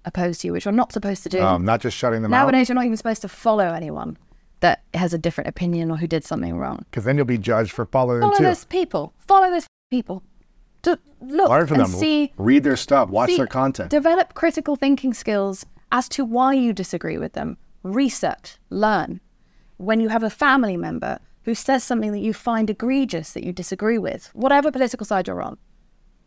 opposed 0.06 0.42
to 0.42 0.48
you, 0.48 0.54
which 0.54 0.66
you're 0.66 0.72
not 0.72 0.92
supposed 0.94 1.24
to 1.24 1.30
do. 1.30 1.42
Um, 1.42 1.64
not 1.64 1.82
just 1.82 1.96
shutting 1.96 2.24
them 2.24 2.34
out. 2.34 2.44
Nowadays, 2.46 2.70
you're 2.70 2.76
not 2.76 2.86
even 2.86 2.98
supposed 2.98 3.22
to 3.22 3.30
follow 3.30 3.68
anyone 3.68 4.18
that 4.62 4.84
has 4.94 5.14
a 5.14 5.18
different 5.18 5.48
opinion 5.50 5.92
or 5.92 5.98
who 5.98 6.08
did 6.08 6.24
something 6.24 6.58
wrong. 6.58 6.86
Because 6.90 7.04
then 7.04 7.18
you'll 7.18 7.26
be 7.26 7.38
judged 7.38 7.72
for 7.72 7.86
following 7.86 8.22
them 8.22 8.30
Follow 8.30 8.38
too. 8.38 8.44
those 8.46 8.66
people. 8.66 9.14
Follow 9.20 9.50
those 9.50 9.68
people. 9.92 10.24
To 10.84 10.98
look 11.20 11.50
Learn 11.50 11.68
from 11.68 11.80
and 11.82 11.86
them. 11.92 12.00
see 12.00 12.34
Read 12.38 12.64
their 12.64 12.76
stuff. 12.76 13.10
Watch 13.10 13.30
See, 13.32 13.38
their 13.38 13.46
content. 13.48 13.90
Develop 13.92 14.34
critical 14.34 14.76
thinking 14.76 15.14
skills 15.14 15.66
as 15.92 16.10
to 16.10 16.26
why 16.26 16.54
you 16.54 16.74
disagree 16.74 17.18
with 17.20 17.34
them. 17.34 17.58
Research, 17.84 18.58
learn. 18.70 19.20
When 19.78 20.00
you 20.00 20.10
have 20.10 20.24
a 20.24 20.30
family 20.30 20.78
member 20.78 21.20
who 21.44 21.54
says 21.56 21.84
something 21.84 22.12
that 22.12 22.20
you 22.20 22.34
find 22.34 22.70
egregious 22.70 23.34
that 23.34 23.44
you 23.44 23.52
disagree 23.52 23.98
with, 23.98 24.30
whatever 24.34 24.72
political 24.72 25.06
side 25.06 25.28
you're 25.28 25.42
on, 25.42 25.58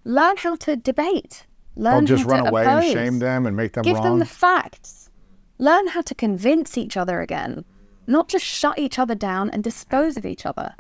learn 0.04 0.36
how 0.38 0.56
to 0.56 0.76
debate. 0.76 1.46
Learn 1.76 2.04
Don't 2.04 2.06
just 2.06 2.22
how 2.24 2.28
to 2.28 2.34
run 2.42 2.46
away 2.48 2.66
and 2.66 2.84
shame 2.84 3.18
them 3.20 3.46
and 3.46 3.56
make 3.56 3.72
them 3.72 3.82
Give 3.82 3.94
wrong. 3.96 4.04
them 4.04 4.18
the 4.20 4.26
facts. 4.26 5.10
Learn 5.58 5.88
how 5.88 6.02
to 6.02 6.14
convince 6.14 6.76
each 6.76 6.96
other 6.96 7.20
again, 7.20 7.64
not 8.06 8.28
just 8.28 8.44
shut 8.44 8.78
each 8.78 8.98
other 8.98 9.14
down 9.14 9.50
and 9.50 9.62
dispose 9.62 10.16
of 10.16 10.26
each 10.26 10.46
other. 10.46 10.74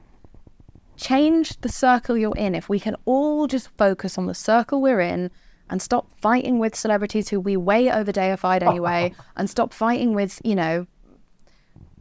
Change 0.96 1.60
the 1.60 1.68
circle 1.68 2.16
you're 2.16 2.36
in. 2.36 2.54
If 2.54 2.68
we 2.68 2.78
can 2.78 2.96
all 3.04 3.46
just 3.46 3.68
focus 3.76 4.16
on 4.16 4.26
the 4.26 4.34
circle 4.34 4.80
we're 4.80 5.00
in 5.00 5.30
and 5.70 5.80
stop 5.82 6.10
fighting 6.16 6.58
with 6.58 6.74
celebrities 6.76 7.28
who 7.28 7.40
we 7.40 7.56
way 7.56 7.90
over 7.90 8.12
deified 8.12 8.62
anyway, 8.70 9.14
and 9.36 9.48
stop 9.48 9.72
fighting 9.72 10.14
with, 10.14 10.40
you 10.44 10.54
know, 10.54 10.86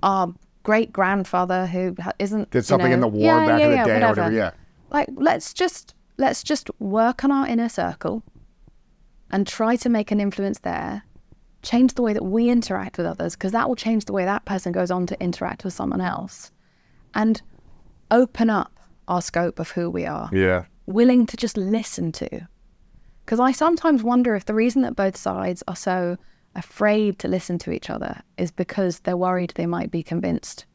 our 0.04 0.34
great 0.64 0.94
grandfather 0.94 1.66
who 1.66 1.96
isn't 2.20 2.52
Did 2.52 2.60
you 2.60 2.64
something 2.64 2.92
in 2.92 3.00
the 3.00 3.08
war 3.08 3.24
Yeah, 3.24 3.46
back 3.46 3.60
yeah, 3.60 3.66
in 3.66 3.72
the 3.72 3.78
yeah, 3.78 3.86
day 3.86 3.92
or 3.92 3.96
whatever. 3.96 4.22
whatever, 4.22 4.36
yeah. 4.36 4.52
Like 4.90 5.10
let's 5.16 5.54
just 5.54 5.96
let's 6.18 6.44
just 6.44 6.70
work 6.80 7.24
on 7.24 7.32
our 7.32 7.48
inner 7.48 7.70
circle 7.70 8.24
and 9.32 9.48
try 9.48 9.76
to 9.78 9.90
make 9.90 10.12
an 10.12 10.20
influence 10.20 10.60
there. 10.60 11.04
Change 11.64 11.94
the 11.96 12.02
way 12.02 12.14
that 12.14 12.24
we 12.26 12.50
interact 12.50 12.98
with 12.98 13.08
others 13.08 13.36
because 13.36 13.54
that 13.54 13.68
will 13.68 13.76
change 13.76 14.06
the 14.06 14.14
way 14.14 14.26
that 14.26 14.46
person 14.46 14.72
goes 14.72 14.92
on 14.92 15.08
to 15.08 15.22
interact 15.24 15.64
with 15.64 15.74
someone 15.74 16.02
else, 16.02 16.52
and 17.16 17.42
open 18.12 18.50
up 18.50 18.78
our 19.08 19.22
scope 19.22 19.60
of 19.60 19.72
who 19.72 19.90
we 19.90 20.06
are 20.06 20.30
Yeah. 20.32 20.66
willing 20.86 21.26
to 21.26 21.38
just 21.38 21.58
listen 21.58 22.12
to. 22.14 22.48
Because 23.26 23.40
I 23.40 23.52
sometimes 23.54 24.04
wonder 24.04 24.36
if 24.36 24.46
the 24.46 24.54
reason 24.54 24.82
that 24.82 24.96
both 24.96 25.16
sides 25.16 25.64
are 25.68 25.76
so 25.76 26.18
afraid 26.56 27.18
to 27.20 27.28
listen 27.28 27.58
to 27.60 27.72
each 27.72 27.90
other 27.90 28.22
is 28.38 28.52
because 28.52 29.00
they're 29.00 29.18
worried 29.18 29.54
they 29.56 29.66
might 29.66 29.90
be 29.90 30.04
convinced, 30.04 30.66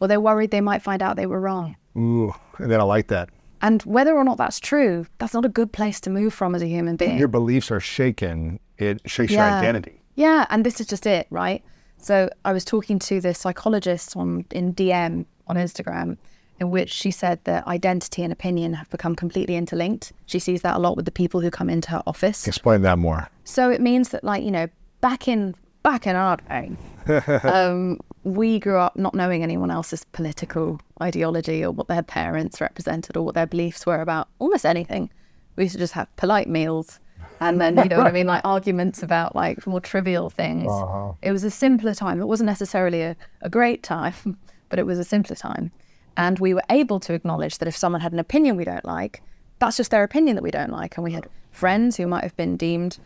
or 0.00 0.08
they're 0.08 0.20
worried 0.20 0.50
they 0.50 0.60
might 0.62 0.82
find 0.82 1.02
out 1.02 1.16
they 1.16 1.26
were 1.26 1.40
wrong. 1.40 1.76
Ooh, 1.96 2.32
and 2.58 2.70
then 2.70 2.80
I 2.80 2.84
like 2.84 3.08
that. 3.08 3.28
And 3.62 3.82
whether 3.82 4.16
or 4.16 4.24
not 4.24 4.38
that's 4.38 4.58
true, 4.58 5.06
that's 5.18 5.34
not 5.34 5.44
a 5.44 5.50
good 5.50 5.70
place 5.70 6.00
to 6.00 6.10
move 6.10 6.32
from 6.32 6.54
as 6.54 6.62
a 6.62 6.66
human 6.66 6.96
being. 6.96 7.18
Your 7.18 7.28
beliefs 7.28 7.70
are 7.70 7.80
shaken. 7.80 8.58
It 8.78 9.02
shakes 9.04 9.32
your 9.32 9.42
identity. 9.42 9.99
Yeah, 10.20 10.44
and 10.50 10.66
this 10.66 10.82
is 10.82 10.86
just 10.86 11.06
it, 11.06 11.26
right? 11.30 11.64
So 11.96 12.28
I 12.44 12.52
was 12.52 12.62
talking 12.62 12.98
to 12.98 13.22
the 13.22 13.32
psychologist 13.32 14.14
on 14.18 14.44
in 14.50 14.74
DM 14.74 15.24
on 15.46 15.56
Instagram, 15.56 16.18
in 16.58 16.70
which 16.70 16.92
she 16.92 17.10
said 17.10 17.42
that 17.44 17.66
identity 17.66 18.22
and 18.22 18.30
opinion 18.30 18.74
have 18.74 18.90
become 18.90 19.16
completely 19.16 19.56
interlinked. 19.56 20.12
She 20.26 20.38
sees 20.38 20.60
that 20.60 20.76
a 20.76 20.78
lot 20.78 20.94
with 20.94 21.06
the 21.06 21.10
people 21.10 21.40
who 21.40 21.50
come 21.50 21.70
into 21.70 21.90
her 21.92 22.02
office. 22.06 22.46
Explain 22.46 22.82
that 22.82 22.98
more. 22.98 23.30
So 23.44 23.70
it 23.70 23.80
means 23.80 24.10
that, 24.10 24.22
like 24.22 24.44
you 24.44 24.50
know, 24.50 24.68
back 25.00 25.26
in 25.26 25.54
back 25.82 26.06
in 26.06 26.16
our 26.16 26.36
day, 26.36 26.76
um, 27.44 27.98
we 28.22 28.58
grew 28.58 28.76
up 28.76 28.96
not 28.96 29.14
knowing 29.14 29.42
anyone 29.42 29.70
else's 29.70 30.04
political 30.12 30.82
ideology 31.00 31.64
or 31.64 31.70
what 31.70 31.88
their 31.88 32.02
parents 32.02 32.60
represented 32.60 33.16
or 33.16 33.24
what 33.24 33.34
their 33.34 33.46
beliefs 33.46 33.86
were 33.86 34.02
about 34.02 34.28
almost 34.38 34.66
anything. 34.66 35.08
We 35.56 35.64
used 35.64 35.76
to 35.76 35.78
just 35.78 35.94
have 35.94 36.14
polite 36.16 36.46
meals, 36.46 37.00
and 37.40 37.60
then 37.60 37.76
you 37.76 37.84
know 37.88 37.98
what 37.98 38.06
I 38.06 38.12
mean, 38.12 38.26
like 38.26 38.42
arguments 38.44 39.02
about 39.02 39.34
like 39.34 39.66
more 39.66 39.80
trivial 39.80 40.30
things. 40.30 40.70
Uh-huh. 40.70 41.12
It 41.22 41.32
was 41.32 41.44
a 41.44 41.50
simpler 41.50 41.94
time. 41.94 42.20
It 42.20 42.26
wasn't 42.26 42.46
necessarily 42.46 43.02
a, 43.02 43.16
a 43.42 43.50
great 43.50 43.82
time, 43.82 44.14
but 44.68 44.78
it 44.78 44.86
was 44.86 44.98
a 44.98 45.04
simpler 45.04 45.36
time, 45.36 45.72
and 46.16 46.38
we 46.38 46.54
were 46.54 46.64
able 46.70 47.00
to 47.00 47.14
acknowledge 47.14 47.58
that 47.58 47.68
if 47.68 47.76
someone 47.76 48.00
had 48.00 48.12
an 48.12 48.18
opinion 48.18 48.56
we 48.56 48.64
don't 48.64 48.84
like, 48.84 49.22
that's 49.58 49.76
just 49.76 49.90
their 49.90 50.04
opinion 50.04 50.36
that 50.36 50.42
we 50.42 50.50
don't 50.50 50.70
like, 50.70 50.96
and 50.96 51.04
we 51.04 51.12
had 51.12 51.28
friends 51.50 51.96
who 51.96 52.06
might 52.06 52.22
have 52.22 52.36
been 52.36 52.56
deemed 52.56 52.98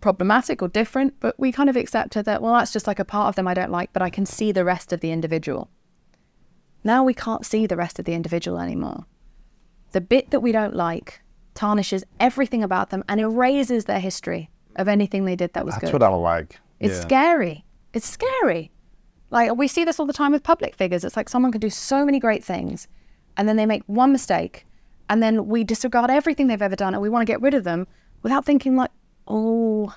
problematic 0.00 0.62
or 0.62 0.68
different, 0.68 1.14
but 1.20 1.38
we 1.38 1.52
kind 1.52 1.68
of 1.68 1.76
accepted 1.76 2.24
that, 2.24 2.42
well, 2.42 2.54
that's 2.54 2.72
just 2.72 2.86
like 2.86 2.98
a 2.98 3.04
part 3.04 3.28
of 3.28 3.36
them 3.36 3.46
I 3.46 3.54
don't 3.54 3.70
like, 3.70 3.92
but 3.92 4.02
I 4.02 4.10
can 4.10 4.26
see 4.26 4.52
the 4.52 4.64
rest 4.64 4.92
of 4.92 5.00
the 5.00 5.12
individual. 5.12 5.68
Now 6.82 7.04
we 7.04 7.14
can't 7.14 7.44
see 7.44 7.66
the 7.66 7.76
rest 7.76 7.98
of 7.98 8.06
the 8.06 8.14
individual 8.14 8.58
anymore. 8.58 9.04
The 9.92 10.00
bit 10.00 10.30
that 10.30 10.40
we 10.40 10.52
don't 10.52 10.74
like 10.74 11.20
tarnishes 11.60 12.02
everything 12.18 12.62
about 12.62 12.88
them 12.88 13.04
and 13.06 13.20
erases 13.20 13.84
their 13.84 14.00
history 14.00 14.48
of 14.76 14.88
anything 14.88 15.26
they 15.26 15.36
did 15.36 15.52
that 15.52 15.66
was 15.66 15.74
That's 15.74 15.90
good. 15.90 16.00
what 16.00 16.02
I 16.02 16.08
like. 16.14 16.58
It's 16.78 16.94
Yeah. 16.94 17.00
scary. 17.02 17.64
It's 17.92 18.08
scary. 18.08 18.70
Like 19.30 19.54
we 19.54 19.68
see 19.68 19.84
this 19.84 20.00
all 20.00 20.06
the 20.06 20.14
time 20.14 20.32
with 20.32 20.42
public 20.42 20.74
figures. 20.74 21.04
It's 21.04 21.18
like 21.18 21.28
someone 21.28 21.52
can 21.52 21.60
do 21.60 21.68
so 21.68 22.06
many 22.06 22.18
great 22.18 22.42
things 22.42 22.88
and 23.36 23.46
then 23.46 23.56
they 23.56 23.66
make 23.66 23.82
one 23.86 24.10
mistake 24.10 24.64
and 25.10 25.22
then 25.22 25.48
we 25.48 25.62
disregard 25.62 26.08
everything 26.10 26.46
they've 26.46 26.62
ever 26.62 26.76
done 26.76 26.94
and 26.94 27.02
we 27.02 27.10
want 27.10 27.20
to 27.26 27.30
get 27.30 27.42
rid 27.42 27.52
of 27.52 27.64
them 27.64 27.86
without 28.22 28.46
thinking 28.46 28.74
like, 28.76 28.90
oh, 29.28 29.92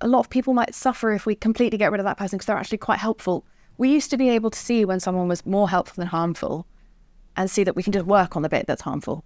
a 0.00 0.06
lot 0.06 0.20
of 0.20 0.30
people 0.30 0.54
might 0.54 0.76
suffer 0.76 1.12
if 1.12 1.26
we 1.26 1.34
completely 1.34 1.76
get 1.76 1.90
rid 1.90 1.98
of 2.00 2.04
that 2.04 2.18
person 2.18 2.36
because 2.36 2.46
they're 2.46 2.56
actually 2.56 2.78
quite 2.78 3.00
helpful. 3.00 3.44
We 3.78 3.90
used 3.90 4.10
to 4.10 4.16
be 4.16 4.28
able 4.28 4.50
to 4.50 4.58
see 4.58 4.84
when 4.84 5.00
someone 5.00 5.26
was 5.26 5.44
more 5.44 5.68
helpful 5.68 6.00
than 6.02 6.06
harmful 6.06 6.66
and 7.36 7.50
see 7.50 7.64
that 7.64 7.74
we 7.74 7.82
can 7.82 7.92
just 7.92 8.06
work 8.06 8.36
on 8.36 8.42
the 8.42 8.48
bit 8.48 8.68
that's 8.68 8.82
harmful. 8.82 9.24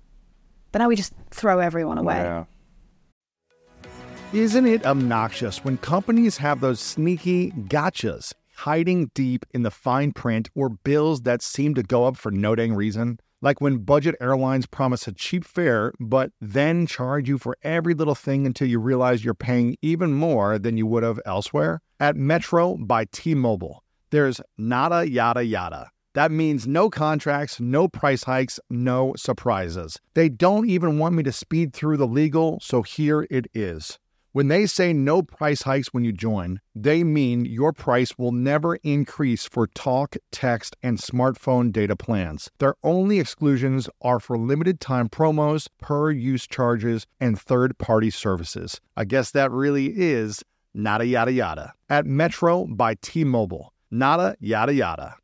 But 0.72 0.80
now 0.80 0.88
we 0.88 0.96
just 0.96 1.14
throw 1.30 1.60
everyone 1.60 1.98
away. 1.98 2.16
Yeah. 2.16 2.44
Isn't 4.32 4.66
it 4.66 4.84
obnoxious 4.84 5.64
when 5.64 5.78
companies 5.78 6.36
have 6.36 6.60
those 6.60 6.80
sneaky 6.80 7.50
gotchas 7.52 8.34
hiding 8.56 9.10
deep 9.14 9.46
in 9.54 9.62
the 9.62 9.70
fine 9.70 10.12
print 10.12 10.50
or 10.54 10.68
bills 10.68 11.22
that 11.22 11.40
seem 11.40 11.74
to 11.74 11.82
go 11.82 12.04
up 12.04 12.16
for 12.16 12.30
no 12.30 12.54
dang 12.54 12.74
reason? 12.74 13.18
Like 13.40 13.60
when 13.60 13.78
budget 13.78 14.16
airlines 14.20 14.66
promise 14.66 15.08
a 15.08 15.12
cheap 15.12 15.44
fare, 15.44 15.92
but 15.98 16.32
then 16.40 16.86
charge 16.86 17.28
you 17.28 17.38
for 17.38 17.56
every 17.62 17.94
little 17.94 18.16
thing 18.16 18.44
until 18.46 18.68
you 18.68 18.80
realize 18.80 19.24
you're 19.24 19.32
paying 19.32 19.76
even 19.80 20.12
more 20.12 20.58
than 20.58 20.76
you 20.76 20.86
would 20.86 21.04
have 21.04 21.20
elsewhere? 21.24 21.80
At 21.98 22.16
Metro 22.16 22.76
by 22.76 23.06
T 23.10 23.34
Mobile, 23.34 23.82
there's 24.10 24.40
nada 24.58 25.08
yada 25.08 25.44
yada. 25.44 25.90
That 26.18 26.32
means 26.32 26.66
no 26.66 26.90
contracts, 26.90 27.60
no 27.60 27.86
price 27.86 28.24
hikes, 28.24 28.58
no 28.68 29.12
surprises. 29.16 30.00
They 30.14 30.28
don't 30.28 30.68
even 30.68 30.98
want 30.98 31.14
me 31.14 31.22
to 31.22 31.30
speed 31.30 31.72
through 31.72 31.96
the 31.96 32.08
legal, 32.08 32.58
so 32.60 32.82
here 32.82 33.28
it 33.30 33.46
is. 33.54 34.00
When 34.32 34.48
they 34.48 34.66
say 34.66 34.92
no 34.92 35.22
price 35.22 35.62
hikes 35.62 35.94
when 35.94 36.02
you 36.02 36.10
join, 36.10 36.60
they 36.74 37.04
mean 37.04 37.44
your 37.44 37.72
price 37.72 38.18
will 38.18 38.32
never 38.32 38.80
increase 38.82 39.44
for 39.44 39.68
talk, 39.68 40.16
text, 40.32 40.74
and 40.82 40.98
smartphone 40.98 41.70
data 41.70 41.94
plans. 41.94 42.50
Their 42.58 42.74
only 42.82 43.20
exclusions 43.20 43.88
are 44.02 44.18
for 44.18 44.36
limited 44.36 44.80
time 44.80 45.08
promos, 45.08 45.68
per 45.80 46.10
use 46.10 46.48
charges, 46.48 47.06
and 47.20 47.40
third 47.40 47.78
party 47.78 48.10
services. 48.10 48.80
I 48.96 49.04
guess 49.04 49.30
that 49.30 49.52
really 49.52 49.92
is 49.94 50.42
nada 50.74 51.06
yada 51.06 51.30
yada. 51.30 51.74
At 51.88 52.06
Metro 52.06 52.66
by 52.66 52.96
T 53.02 53.22
Mobile, 53.22 53.72
nada 53.92 54.34
yada 54.40 54.74
yada. 54.74 55.14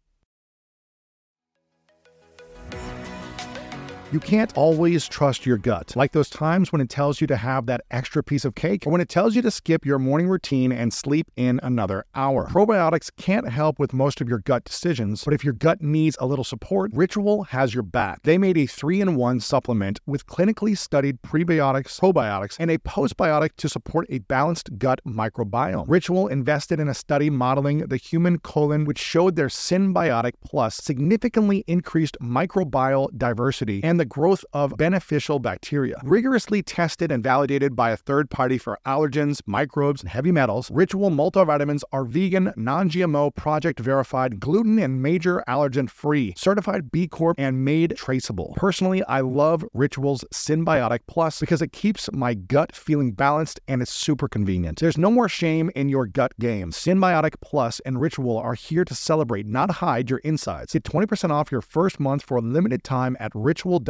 You 4.15 4.21
can't 4.21 4.57
always 4.57 5.09
trust 5.09 5.45
your 5.45 5.59
gut, 5.59 5.97
like 5.97 6.13
those 6.13 6.31
times 6.31 6.71
when 6.71 6.81
it 6.81 6.89
tells 6.89 7.21
you 7.21 7.27
to 7.27 7.37
have 7.37 7.67
that 7.67 7.81
extra 7.91 8.23
piece 8.23 8.45
of 8.45 8.55
cake 8.55 8.87
or 8.87 8.91
when 8.91 9.01
it 9.01 9.09
tells 9.09 9.35
you 9.35 9.43
to 9.43 9.51
skip 9.51 9.85
your 9.85 9.99
morning 9.99 10.29
routine 10.29 10.71
and 10.71 10.95
sleep 10.95 11.33
in 11.35 11.59
another 11.65 12.05
hour. 12.15 12.47
Probiotics 12.47 13.11
can't 13.17 13.49
help 13.49 13.81
with 13.81 13.93
most 13.93 14.21
of 14.21 14.29
your 14.29 14.39
gut 14.39 14.63
decisions, 14.63 15.25
but 15.25 15.35
if 15.35 15.43
your 15.43 15.53
gut 15.53 15.83
needs 15.83 16.17
a 16.21 16.27
little 16.27 16.45
support, 16.45 16.93
Ritual 16.95 17.43
has 17.43 17.75
your 17.75 17.83
back. 17.83 18.23
They 18.23 18.39
made 18.39 18.57
a 18.57 18.67
three 18.67 19.01
in 19.01 19.17
one 19.17 19.41
supplement 19.41 19.99
with 20.07 20.29
clinically 20.29 20.79
studied 20.79 21.21
prebiotics, 21.23 21.99
probiotics, 21.99 22.55
and 22.61 22.71
a 22.71 22.79
postbiotic 22.79 23.57
to 23.57 23.69
support 23.69 24.07
a 24.11 24.21
balanced 24.21 24.79
gut 24.79 25.01
microbiome. 25.05 25.87
Ritual 25.89 26.29
invested 26.29 26.79
in 26.79 26.87
a 26.87 26.95
study 26.95 27.31
modeling 27.31 27.79
the 27.79 27.97
human 27.97 28.39
colon, 28.39 28.85
which 28.85 29.01
showed 29.01 29.35
their 29.35 29.49
Synbiotic 29.49 30.35
Plus 30.41 30.77
significantly 30.77 31.65
increased 31.67 32.17
microbial 32.23 33.09
diversity 33.19 33.83
and 33.83 33.99
the 33.99 34.04
growth 34.05 34.45
of 34.53 34.77
beneficial 34.77 35.39
bacteria. 35.39 36.01
Rigorously 36.05 36.63
tested 36.63 37.11
and 37.11 37.23
validated 37.23 37.75
by 37.75 37.91
a 37.91 37.97
third 37.97 38.31
party 38.31 38.59
for 38.59 38.79
allergens, 38.87 39.41
microbes, 39.47 40.03
and 40.03 40.11
heavy 40.11 40.31
metals, 40.31 40.71
Ritual 40.71 41.11
multivitamins 41.11 41.83
are 41.93 42.05
vegan, 42.05 42.53
non 42.57 42.91
GMO, 42.91 43.35
project 43.35 43.81
verified, 43.81 44.41
gluten 44.41 44.79
and 44.79 45.01
major 45.01 45.43
allergen 45.49 45.89
free, 45.89 46.35
certified 46.37 46.91
B 46.91 47.07
Corp, 47.07 47.37
and 47.39 47.65
made 47.65 47.97
traceable. 47.97 48.55
Personally, 48.57 49.05
I 49.05 49.21
love 49.21 49.65
Ritual's 49.73 50.25
Synbiotic 50.33 51.01
Plus 51.07 51.41
because 51.41 51.63
it 51.63 51.73
keeps 51.73 52.11
my 52.13 52.35
gut 52.35 52.75
feeling 52.75 53.13
balanced 53.13 53.61
and 53.69 53.83
it's 53.83 53.93
super 53.93 54.29
convenient. 54.29 54.81
There's 54.81 54.99
no 54.99 55.11
more 55.11 55.29
shame 55.29 55.71
in 55.75 55.89
your 55.89 56.07
gut 56.07 56.33
game. 56.39 56.71
Synbiotic 56.71 57.35
Plus 57.41 57.81
and 57.87 58.01
Ritual 58.01 58.37
are 58.37 58.55
here 58.55 58.85
to 58.85 58.95
celebrate, 58.95 59.47
not 59.47 59.71
hide 59.77 60.11
your 60.11 60.19
insides. 60.19 60.73
Get 60.73 60.83
20% 60.83 61.31
off 61.31 61.53
your 61.53 61.63
first 61.63 62.01
month 62.01 62.23
for 62.23 62.37
a 62.37 62.43
limited 62.43 62.85
time 62.85 63.17
at 63.21 63.33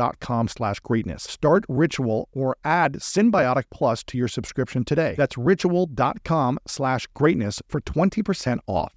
ritual.com 0.05 0.48
slash 0.48 0.80
greatness. 0.80 1.22
Start 1.22 1.64
Ritual 1.68 2.28
or 2.32 2.57
add 2.64 2.94
Synbiotic 2.94 3.64
Plus 3.70 4.02
to 4.05 4.18
your 4.18 4.28
subscription 4.28 4.84
today. 4.84 5.14
That's 5.16 5.36
ritual.com 5.36 6.59
slash 6.66 7.07
greatness 7.14 7.62
for 7.68 7.80
20% 7.80 8.59
off. 8.66 8.94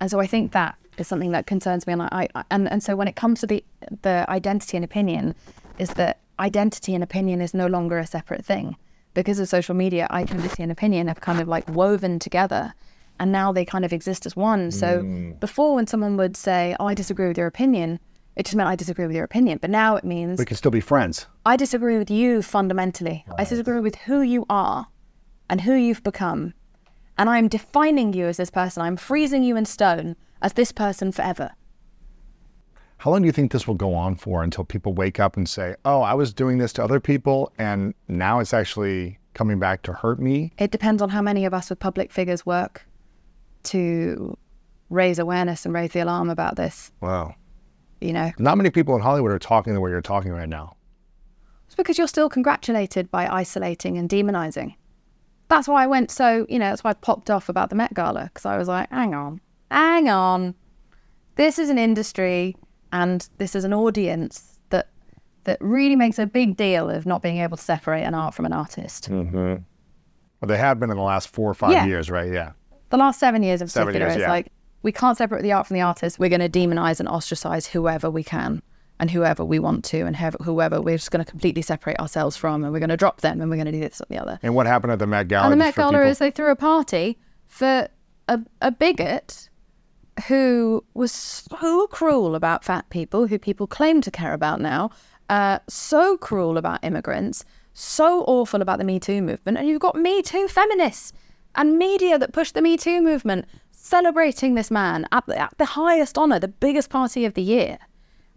And 0.00 0.10
so 0.10 0.20
I 0.20 0.26
think 0.26 0.52
that 0.52 0.76
is 0.98 1.08
something 1.08 1.32
that 1.32 1.46
concerns 1.46 1.86
me. 1.86 1.94
And 1.94 2.02
I, 2.02 2.28
I 2.34 2.44
and, 2.50 2.70
and 2.70 2.82
so 2.82 2.96
when 2.96 3.08
it 3.08 3.16
comes 3.16 3.40
to 3.40 3.46
the 3.46 3.64
the 4.02 4.26
identity 4.28 4.76
and 4.76 4.84
opinion, 4.84 5.34
is 5.78 5.90
that 5.90 6.20
identity 6.38 6.94
and 6.94 7.02
opinion 7.02 7.40
is 7.40 7.54
no 7.54 7.66
longer 7.66 7.98
a 7.98 8.06
separate 8.06 8.44
thing 8.44 8.76
because 9.14 9.38
of 9.38 9.48
social 9.48 9.74
media, 9.74 10.06
identity 10.10 10.62
and 10.62 10.70
opinion 10.70 11.08
have 11.08 11.20
kind 11.20 11.40
of 11.40 11.48
like 11.48 11.68
woven 11.68 12.18
together 12.18 12.72
and 13.20 13.32
now 13.32 13.52
they 13.52 13.64
kind 13.64 13.84
of 13.84 13.92
exist 13.92 14.26
as 14.26 14.36
one. 14.36 14.70
So 14.70 15.02
mm. 15.02 15.40
before, 15.40 15.74
when 15.74 15.86
someone 15.86 16.16
would 16.16 16.36
say, 16.36 16.76
Oh, 16.78 16.86
I 16.86 16.94
disagree 16.94 17.26
with 17.26 17.38
your 17.38 17.46
opinion, 17.46 17.98
it 18.38 18.46
just 18.46 18.56
meant 18.56 18.68
I 18.68 18.76
disagree 18.76 19.04
with 19.04 19.16
your 19.16 19.24
opinion. 19.24 19.58
But 19.60 19.70
now 19.70 19.96
it 19.96 20.04
means 20.04 20.38
We 20.38 20.44
can 20.44 20.56
still 20.56 20.70
be 20.70 20.80
friends. 20.80 21.26
I 21.44 21.56
disagree 21.56 21.98
with 21.98 22.08
you 22.08 22.40
fundamentally. 22.40 23.24
I 23.36 23.42
disagree 23.42 23.80
with 23.80 23.96
who 23.96 24.22
you 24.22 24.46
are 24.48 24.86
and 25.50 25.60
who 25.60 25.74
you've 25.74 26.04
become. 26.04 26.54
And 27.18 27.28
I'm 27.28 27.48
defining 27.48 28.12
you 28.12 28.26
as 28.26 28.36
this 28.36 28.48
person. 28.48 28.80
I'm 28.80 28.96
freezing 28.96 29.42
you 29.42 29.56
in 29.56 29.64
stone 29.64 30.14
as 30.40 30.52
this 30.52 30.70
person 30.70 31.10
forever. 31.10 31.50
How 32.98 33.10
long 33.10 33.22
do 33.22 33.26
you 33.26 33.32
think 33.32 33.50
this 33.50 33.66
will 33.66 33.74
go 33.74 33.92
on 33.92 34.14
for 34.14 34.44
until 34.44 34.62
people 34.62 34.92
wake 34.92 35.18
up 35.18 35.36
and 35.36 35.48
say, 35.48 35.74
"Oh, 35.84 36.02
I 36.02 36.14
was 36.14 36.32
doing 36.32 36.58
this 36.58 36.72
to 36.74 36.84
other 36.84 37.00
people, 37.00 37.52
and 37.58 37.92
now 38.06 38.38
it's 38.38 38.54
actually 38.54 39.18
coming 39.34 39.58
back 39.58 39.82
to 39.82 39.92
hurt 39.92 40.20
me"? 40.20 40.52
It 40.58 40.70
depends 40.70 41.02
on 41.02 41.08
how 41.08 41.22
many 41.22 41.44
of 41.44 41.52
us 41.52 41.70
with 41.70 41.80
public 41.80 42.12
figures 42.12 42.46
work 42.46 42.86
to 43.64 44.36
raise 44.90 45.18
awareness 45.18 45.64
and 45.64 45.74
raise 45.74 45.90
the 45.90 46.00
alarm 46.00 46.30
about 46.30 46.56
this. 46.56 46.92
Wow. 47.00 47.34
You 48.00 48.12
know, 48.12 48.30
Not 48.38 48.56
many 48.56 48.70
people 48.70 48.94
in 48.94 49.00
Hollywood 49.02 49.30
are 49.32 49.38
talking 49.38 49.74
the 49.74 49.80
way 49.80 49.90
you're 49.90 50.00
talking 50.00 50.30
right 50.32 50.48
now. 50.48 50.76
it's 51.66 51.74
because 51.74 51.98
you're 51.98 52.06
still 52.08 52.28
congratulated 52.28 53.10
by 53.10 53.26
isolating 53.26 53.98
and 53.98 54.08
demonizing. 54.08 54.74
That's 55.48 55.66
why 55.66 55.82
I 55.84 55.86
went 55.86 56.10
so, 56.10 56.46
you 56.48 56.58
know, 56.58 56.66
that's 56.70 56.84
why 56.84 56.90
I 56.90 56.94
popped 56.94 57.30
off 57.30 57.48
about 57.48 57.70
the 57.70 57.76
Met 57.76 57.94
Gala 57.94 58.24
because 58.32 58.44
I 58.46 58.56
was 58.58 58.68
like, 58.68 58.90
hang 58.90 59.14
on, 59.14 59.40
hang 59.70 60.08
on. 60.08 60.54
This 61.36 61.58
is 61.58 61.70
an 61.70 61.78
industry 61.78 62.56
and 62.92 63.28
this 63.38 63.54
is 63.54 63.64
an 63.64 63.72
audience 63.74 64.60
that 64.70 64.88
that 65.44 65.58
really 65.60 65.96
makes 65.96 66.18
a 66.18 66.26
big 66.26 66.56
deal 66.56 66.88
of 66.90 67.06
not 67.06 67.22
being 67.22 67.38
able 67.38 67.56
to 67.56 67.62
separate 67.62 68.02
an 68.04 68.14
art 68.14 68.34
from 68.34 68.44
an 68.46 68.52
artist. 68.52 69.08
Mm-hmm. 69.10 69.36
Well, 69.36 70.46
they 70.46 70.58
have 70.58 70.78
been 70.78 70.90
in 70.90 70.96
the 70.96 71.02
last 71.02 71.28
four 71.28 71.50
or 71.50 71.54
five 71.54 71.72
Yeah. 71.72 71.86
years, 71.86 72.10
right? 72.10 72.30
Yeah. 72.32 72.52
The 72.90 72.96
last 72.96 73.18
seven 73.18 73.42
years 73.42 73.60
of 73.60 73.70
Seven 73.70 73.88
particular, 73.88 74.06
years, 74.06 74.16
it's 74.16 74.22
yeah. 74.22 74.30
like 74.30 74.52
we 74.88 74.92
can't 74.92 75.18
separate 75.18 75.42
the 75.42 75.52
art 75.52 75.66
from 75.66 75.74
the 75.74 75.82
artist. 75.82 76.18
We're 76.18 76.30
going 76.30 76.40
to 76.40 76.48
demonize 76.48 76.98
and 76.98 77.06
ostracize 77.06 77.66
whoever 77.66 78.10
we 78.10 78.24
can 78.24 78.62
and 78.98 79.10
whoever 79.10 79.44
we 79.44 79.58
want 79.58 79.84
to, 79.84 80.06
and 80.06 80.16
have, 80.16 80.34
whoever 80.40 80.80
we're 80.80 80.96
just 80.96 81.10
going 81.10 81.22
to 81.22 81.30
completely 81.30 81.60
separate 81.60 82.00
ourselves 82.00 82.38
from, 82.38 82.64
and 82.64 82.72
we're 82.72 82.78
going 82.78 82.88
to 82.88 82.96
drop 82.96 83.20
them, 83.20 83.38
and 83.42 83.50
we're 83.50 83.56
going 83.56 83.66
to 83.66 83.72
do 83.72 83.80
this 83.80 84.00
and 84.00 84.08
the 84.08 84.18
other. 84.18 84.38
And 84.42 84.54
what 84.54 84.66
happened 84.66 84.94
at 84.94 84.98
the 84.98 85.06
Met 85.06 85.28
Gala? 85.28 85.44
And 85.44 85.52
the 85.52 85.58
Met 85.58 85.74
Gala 85.74 86.06
is 86.06 86.20
they 86.20 86.30
threw 86.30 86.50
a 86.50 86.56
party 86.56 87.18
for 87.48 87.86
a, 88.28 88.40
a 88.62 88.70
bigot 88.70 89.50
who 90.26 90.82
was 90.94 91.12
so 91.12 91.86
cruel 91.88 92.34
about 92.34 92.64
fat 92.64 92.88
people, 92.88 93.26
who 93.26 93.38
people 93.38 93.66
claim 93.66 94.00
to 94.00 94.10
care 94.10 94.32
about 94.32 94.58
now, 94.58 94.88
uh, 95.28 95.58
so 95.68 96.16
cruel 96.16 96.56
about 96.56 96.82
immigrants, 96.82 97.44
so 97.74 98.24
awful 98.24 98.62
about 98.62 98.78
the 98.78 98.84
Me 98.84 98.98
Too 98.98 99.20
movement. 99.20 99.58
And 99.58 99.68
you've 99.68 99.82
got 99.82 99.96
Me 99.96 100.22
Too 100.22 100.48
feminists 100.48 101.12
and 101.56 101.76
media 101.76 102.18
that 102.18 102.32
push 102.32 102.52
the 102.52 102.62
Me 102.62 102.78
Too 102.78 103.02
movement 103.02 103.44
celebrating 103.88 104.54
this 104.54 104.70
man 104.70 105.06
at 105.12 105.26
the, 105.26 105.38
at 105.38 105.56
the 105.58 105.64
highest 105.64 106.18
honour, 106.18 106.38
the 106.38 106.48
biggest 106.48 106.90
party 106.90 107.24
of 107.24 107.34
the 107.34 107.42
year. 107.42 107.78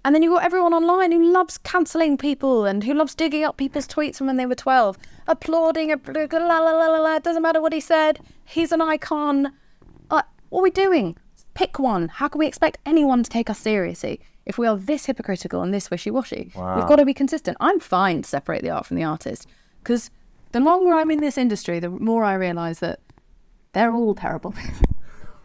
And 0.03 0.15
then 0.15 0.23
you've 0.23 0.33
got 0.33 0.43
everyone 0.43 0.73
online 0.73 1.11
who 1.11 1.31
loves 1.31 1.57
cancelling 1.59 2.17
people 2.17 2.65
and 2.65 2.83
who 2.83 2.93
loves 2.93 3.13
digging 3.13 3.43
up 3.43 3.57
people's 3.57 3.87
tweets 3.87 4.17
from 4.17 4.27
when 4.27 4.37
they 4.37 4.47
were 4.47 4.55
12, 4.55 4.97
applauding, 5.27 5.89
la 5.89 6.59
la 6.59 6.71
la 6.71 6.87
la 6.87 6.99
la, 6.99 7.15
it 7.17 7.23
doesn't 7.23 7.43
matter 7.43 7.61
what 7.61 7.73
he 7.73 7.79
said, 7.79 8.19
he's 8.45 8.71
an 8.71 8.81
icon. 8.81 9.51
Uh, 10.09 10.23
what 10.49 10.61
are 10.61 10.63
we 10.63 10.71
doing? 10.71 11.17
Pick 11.53 11.77
one. 11.77 12.07
How 12.07 12.29
can 12.29 12.39
we 12.39 12.47
expect 12.47 12.79
anyone 12.85 13.21
to 13.21 13.29
take 13.29 13.49
us 13.49 13.59
seriously 13.59 14.21
if 14.45 14.57
we 14.57 14.65
are 14.65 14.77
this 14.77 15.05
hypocritical 15.05 15.61
and 15.61 15.73
this 15.73 15.91
wishy 15.91 16.09
washy? 16.09 16.51
We've 16.77 16.87
got 16.87 16.95
to 16.95 17.05
be 17.05 17.13
consistent. 17.13 17.57
I'm 17.59 17.79
fine 17.79 18.23
to 18.23 18.29
separate 18.29 18.63
the 18.63 18.69
art 18.71 18.85
from 18.85 18.97
the 18.97 19.03
artist 19.03 19.47
because 19.83 20.09
the 20.53 20.61
longer 20.61 20.93
I'm 20.93 21.11
in 21.11 21.19
this 21.19 21.37
industry, 21.37 21.79
the 21.79 21.89
more 21.89 22.23
I 22.23 22.33
realise 22.33 22.79
that 22.79 23.01
they're 23.73 23.93
all 23.93 24.15
terrible. 24.15 24.55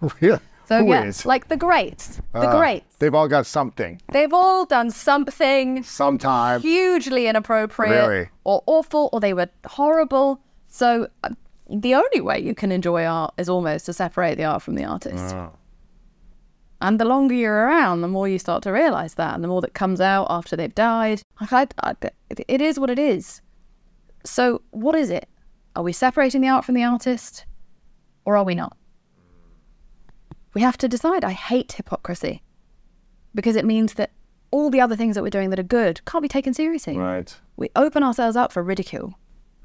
So, 0.69 0.81
Who 0.81 0.91
yeah, 0.91 1.05
is? 1.05 1.25
like 1.25 1.47
the 1.47 1.57
greats, 1.57 2.17
the 2.33 2.49
Ah, 2.49 2.59
greats. 2.59 2.97
They've 2.99 3.15
all 3.15 3.29
got 3.29 3.47
something. 3.47 4.01
They've 4.11 4.33
all 4.33 4.65
done 4.67 4.91
something 4.91 5.85
Sometime. 5.85 6.61
hugely 6.61 7.29
inappropriate 7.29 8.09
Really? 8.09 8.29
or 8.43 8.65
awful 8.67 9.09
or 9.13 9.21
they 9.21 9.33
were 9.33 9.49
horrible. 9.65 10.41
So 10.67 11.07
uh, 11.23 11.29
the 11.71 11.95
only 11.95 12.21
way 12.21 12.41
you 12.41 12.53
can 12.53 12.73
enjoy 12.73 13.05
art 13.05 13.33
is 13.39 13.49
almost 13.49 13.87
to 13.87 13.93
separate 13.93 14.39
the 14.39 14.45
art 14.45 14.61
from 14.61 14.75
the 14.75 14.85
artist. 14.85 15.37
And 16.81 16.99
the 16.99 17.05
longer 17.05 17.35
you're 17.37 17.55
around, 17.67 18.01
the 18.01 18.09
more 18.09 18.27
you 18.27 18.39
start 18.41 18.65
to 18.65 18.73
realize 18.73 19.15
that, 19.15 19.37
and 19.37 19.45
the 19.45 19.49
more 19.49 19.61
that 19.61 19.73
comes 19.75 20.01
out 20.01 20.27
after 20.29 20.57
they've 20.57 20.75
died. 20.75 21.23
Like 21.41 21.53
I, 21.53 21.67
I, 21.85 21.95
it 22.49 22.61
is 22.61 22.79
what 22.81 22.91
it 22.91 22.99
is. 22.99 23.41
So 24.25 24.63
what 24.73 24.97
is 24.97 25.11
it? 25.11 25.29
Are 25.77 25.85
we 25.85 25.93
separating 25.93 26.41
the 26.41 26.49
art 26.49 26.65
from 26.65 26.75
the 26.75 26.83
artist, 26.83 27.47
or 28.25 28.37
are 28.37 28.45
we 28.45 28.57
not? 28.57 28.77
We 30.57 30.63
have 30.63 30.79
to 30.79 30.89
decide. 30.89 31.23
I 31.23 31.33
hate 31.33 31.73
hypocrisy 31.73 32.43
because 33.35 33.57
it 33.57 33.67
means 33.67 33.93
that 33.95 34.11
all 34.51 34.71
the 34.71 34.81
other 34.81 34.97
things 34.97 35.15
that 35.15 35.23
we're 35.23 35.29
doing 35.29 35.51
that 35.51 35.59
are 35.59 35.63
good 35.63 36.03
can't 36.07 36.23
be 36.23 36.29
taken 36.29 36.55
seriously. 36.55 36.97
Right. 36.97 37.37
We 37.59 37.69
open 37.77 38.03
ourselves 38.03 38.37
up 38.37 38.53
for 38.53 38.63
ridicule. 38.63 39.13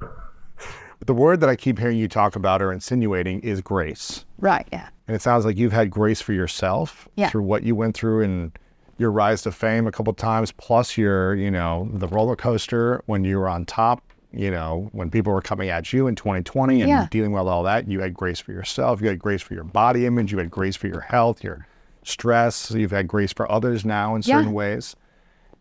But 0.00 1.06
the 1.06 1.14
word 1.14 1.40
that 1.40 1.48
I 1.48 1.56
keep 1.56 1.78
hearing 1.78 1.96
you 1.96 2.08
talk 2.08 2.36
about 2.36 2.60
or 2.60 2.74
insinuating 2.74 3.40
is 3.40 3.62
grace. 3.62 4.26
Right, 4.36 4.68
yeah. 4.70 4.90
And 5.08 5.16
it 5.16 5.22
sounds 5.22 5.46
like 5.46 5.56
you've 5.56 5.72
had 5.72 5.90
grace 5.90 6.20
for 6.20 6.34
yourself 6.34 7.08
Yeah. 7.16 7.30
through 7.30 7.44
what 7.44 7.62
you 7.62 7.74
went 7.74 7.96
through 7.96 8.22
and 8.24 8.52
your 8.98 9.12
rise 9.12 9.40
to 9.44 9.50
fame 9.50 9.86
a 9.86 9.92
couple 9.92 10.12
times, 10.12 10.52
plus 10.52 10.98
your, 10.98 11.34
you 11.34 11.50
know, 11.50 11.88
the 11.94 12.06
roller 12.08 12.36
coaster 12.36 13.02
when 13.06 13.24
you 13.24 13.38
were 13.38 13.48
on 13.48 13.64
top, 13.64 14.02
you 14.32 14.50
know, 14.50 14.88
when 14.92 15.10
people 15.10 15.32
were 15.32 15.42
coming 15.42 15.68
at 15.68 15.92
you 15.92 16.06
in 16.06 16.14
2020 16.14 16.80
and 16.80 16.88
Yeah. 16.88 17.06
dealing 17.10 17.32
with 17.32 17.46
all 17.46 17.62
that. 17.64 17.88
You 17.88 18.00
had 18.00 18.14
grace 18.14 18.40
for 18.40 18.52
yourself. 18.52 19.00
You 19.00 19.08
had 19.08 19.18
grace 19.18 19.42
for 19.42 19.54
your 19.54 19.64
body 19.64 20.06
image. 20.06 20.32
You 20.32 20.38
had 20.38 20.50
grace 20.50 20.74
for 20.76 20.86
your 20.88 21.00
health, 21.02 21.44
your 21.44 21.66
stress. 22.04 22.70
You've 22.70 22.90
had 22.90 23.06
grace 23.08 23.32
for 23.32 23.50
others 23.50 23.84
now 23.84 24.14
in 24.14 24.22
Yeah. 24.24 24.38
certain 24.38 24.52
ways. 24.52 24.96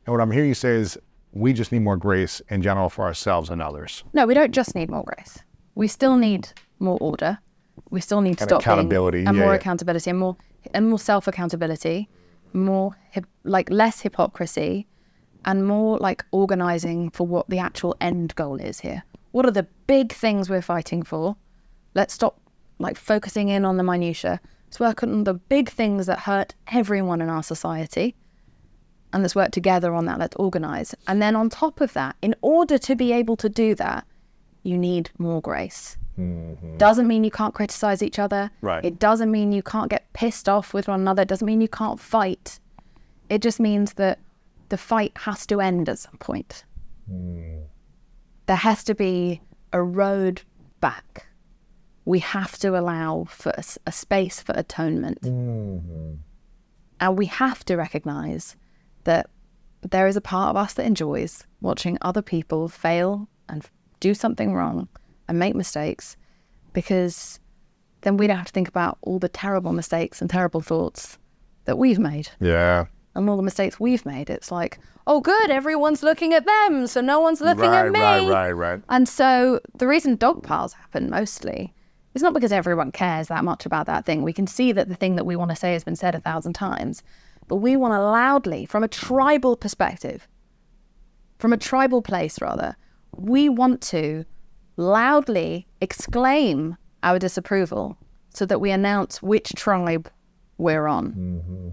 And 0.05 0.13
what 0.13 0.21
I'm 0.21 0.31
hearing 0.31 0.49
you 0.49 0.55
say 0.55 0.75
is 0.75 0.97
we 1.33 1.53
just 1.53 1.71
need 1.71 1.79
more 1.81 1.97
grace 1.97 2.41
in 2.49 2.61
general 2.61 2.89
for 2.89 3.03
ourselves 3.05 3.49
and 3.49 3.61
others. 3.61 4.03
No, 4.13 4.25
we 4.25 4.33
don't 4.33 4.51
just 4.51 4.73
need 4.75 4.89
more 4.89 5.03
grace. 5.03 5.39
We 5.75 5.87
still 5.87 6.17
need 6.17 6.49
more 6.79 6.97
order. 6.99 7.39
We 7.89 8.01
still 8.01 8.21
need 8.21 8.37
to 8.37 8.43
And 8.43 8.49
stop 8.49 8.59
being- 8.63 8.73
accountability, 8.73 9.25
and 9.25 9.35
yeah, 9.37 9.43
more 9.43 9.53
yeah. 9.53 9.59
accountability, 9.59 10.09
and 10.09 10.19
more 10.19 10.35
and 10.73 10.89
more 10.89 10.99
self 10.99 11.27
accountability, 11.27 12.09
more 12.53 12.95
hip, 13.11 13.25
like 13.43 13.69
less 13.69 14.01
hypocrisy, 14.01 14.87
and 15.45 15.67
more 15.67 15.97
like 15.97 16.25
organizing 16.31 17.09
for 17.09 17.25
what 17.25 17.49
the 17.49 17.59
actual 17.59 17.95
end 18.01 18.35
goal 18.35 18.57
is 18.57 18.79
here. 18.79 19.03
What 19.31 19.45
are 19.45 19.51
the 19.51 19.67
big 19.87 20.11
things 20.11 20.49
we're 20.49 20.61
fighting 20.61 21.03
for? 21.03 21.35
Let's 21.93 22.13
stop 22.13 22.39
like 22.79 22.97
focusing 22.97 23.49
in 23.49 23.65
on 23.65 23.77
the 23.77 23.83
minutia. 23.83 24.39
Let's 24.67 24.79
work 24.79 25.03
on 25.03 25.23
the 25.23 25.33
big 25.33 25.69
things 25.69 26.05
that 26.05 26.19
hurt 26.19 26.55
everyone 26.67 27.21
in 27.21 27.29
our 27.29 27.43
society 27.43 28.15
and 29.13 29.23
let's 29.23 29.35
work 29.35 29.51
together 29.51 29.93
on 29.93 30.05
that. 30.05 30.19
Let's 30.19 30.35
organize. 30.37 30.95
And 31.07 31.21
then 31.21 31.35
on 31.35 31.49
top 31.49 31.81
of 31.81 31.93
that, 31.93 32.15
in 32.21 32.35
order 32.41 32.77
to 32.77 32.95
be 32.95 33.11
able 33.11 33.35
to 33.37 33.49
do 33.49 33.75
that, 33.75 34.05
you 34.63 34.77
need 34.77 35.09
more 35.17 35.41
grace. 35.41 35.97
Mm-hmm. 36.17 36.77
Doesn't 36.77 37.07
mean 37.07 37.23
you 37.23 37.31
can't 37.31 37.53
criticize 37.53 38.03
each 38.03 38.19
other. 38.19 38.51
Right. 38.61 38.83
It 38.83 38.99
doesn't 38.99 39.31
mean 39.31 39.51
you 39.51 39.63
can't 39.63 39.89
get 39.89 40.11
pissed 40.13 40.47
off 40.47 40.73
with 40.73 40.87
one 40.87 41.01
another. 41.01 41.23
It 41.23 41.27
doesn't 41.27 41.45
mean 41.45 41.61
you 41.61 41.67
can't 41.67 41.99
fight. 41.99 42.59
It 43.29 43.41
just 43.41 43.59
means 43.59 43.93
that 43.93 44.19
the 44.71 44.77
fight 44.77 45.11
has 45.17 45.45
to 45.45 45.59
end 45.59 45.89
at 45.89 45.99
some 45.99 46.17
point. 46.17 46.63
Hmm. 47.07 47.63
There 48.45 48.55
has 48.55 48.85
to 48.85 48.95
be 48.95 49.41
a 49.73 49.83
road 49.83 50.41
back. 50.79 51.27
We 52.05 52.19
have 52.19 52.57
to 52.59 52.79
allow 52.79 53.25
for 53.25 53.53
a 53.85 53.91
space 53.91 54.41
for 54.41 54.53
atonement. 54.55 55.21
Mm-hmm. 55.21 56.13
And 57.01 57.17
we 57.17 57.25
have 57.25 57.65
to 57.65 57.75
recognize 57.75 58.55
that 59.03 59.29
there 59.81 60.07
is 60.07 60.15
a 60.15 60.21
part 60.21 60.51
of 60.51 60.55
us 60.55 60.73
that 60.73 60.85
enjoys 60.85 61.45
watching 61.59 61.97
other 62.01 62.21
people 62.21 62.69
fail 62.69 63.27
and 63.49 63.65
do 63.99 64.13
something 64.13 64.53
wrong 64.53 64.87
and 65.27 65.37
make 65.37 65.53
mistakes 65.53 66.15
because 66.71 67.39
then 68.01 68.15
we 68.15 68.25
don't 68.25 68.37
have 68.37 68.47
to 68.47 68.53
think 68.53 68.69
about 68.69 68.97
all 69.01 69.19
the 69.19 69.29
terrible 69.29 69.73
mistakes 69.73 70.21
and 70.21 70.29
terrible 70.29 70.61
thoughts 70.61 71.17
that 71.65 71.77
we've 71.77 71.99
made 71.99 72.29
Yeah. 72.39 72.85
And 73.15 73.29
all 73.29 73.37
the 73.37 73.43
mistakes 73.43 73.79
we've 73.79 74.05
made. 74.05 74.29
It's 74.29 74.51
like, 74.51 74.79
oh, 75.07 75.19
good, 75.21 75.49
everyone's 75.49 76.03
looking 76.03 76.33
at 76.33 76.45
them, 76.45 76.87
so 76.87 77.01
no 77.01 77.19
one's 77.19 77.41
looking 77.41 77.69
right, 77.69 77.85
at 77.85 77.91
me. 77.91 77.99
right, 77.99 78.27
right, 78.27 78.51
right. 78.51 78.81
And 78.89 79.07
so 79.07 79.59
the 79.75 79.87
reason 79.87 80.15
dog 80.15 80.43
piles 80.43 80.73
happen 80.73 81.09
mostly 81.09 81.73
is 82.13 82.21
not 82.21 82.33
because 82.33 82.51
everyone 82.51 82.91
cares 82.91 83.27
that 83.27 83.43
much 83.43 83.65
about 83.65 83.85
that 83.87 84.05
thing. 84.05 84.21
We 84.21 84.33
can 84.33 84.47
see 84.47 84.71
that 84.71 84.89
the 84.89 84.95
thing 84.95 85.15
that 85.15 85.25
we 85.25 85.35
want 85.35 85.49
to 85.51 85.55
say 85.55 85.73
has 85.73 85.83
been 85.83 85.95
said 85.95 86.15
a 86.15 86.19
thousand 86.19 86.53
times, 86.53 87.03
but 87.47 87.57
we 87.57 87.75
want 87.75 87.93
to 87.93 88.01
loudly, 88.01 88.65
from 88.65 88.83
a 88.83 88.87
tribal 88.87 89.55
perspective, 89.55 90.27
from 91.39 91.53
a 91.53 91.57
tribal 91.57 92.01
place 92.01 92.39
rather, 92.41 92.75
we 93.15 93.49
want 93.49 93.81
to 93.81 94.25
loudly 94.77 95.67
exclaim 95.81 96.77
our 97.03 97.19
disapproval 97.19 97.97
so 98.29 98.45
that 98.45 98.61
we 98.61 98.71
announce 98.71 99.21
which 99.21 99.51
tribe 99.55 100.09
we're 100.57 100.87
on. 100.87 101.11
Mm-hmm. 101.11 101.69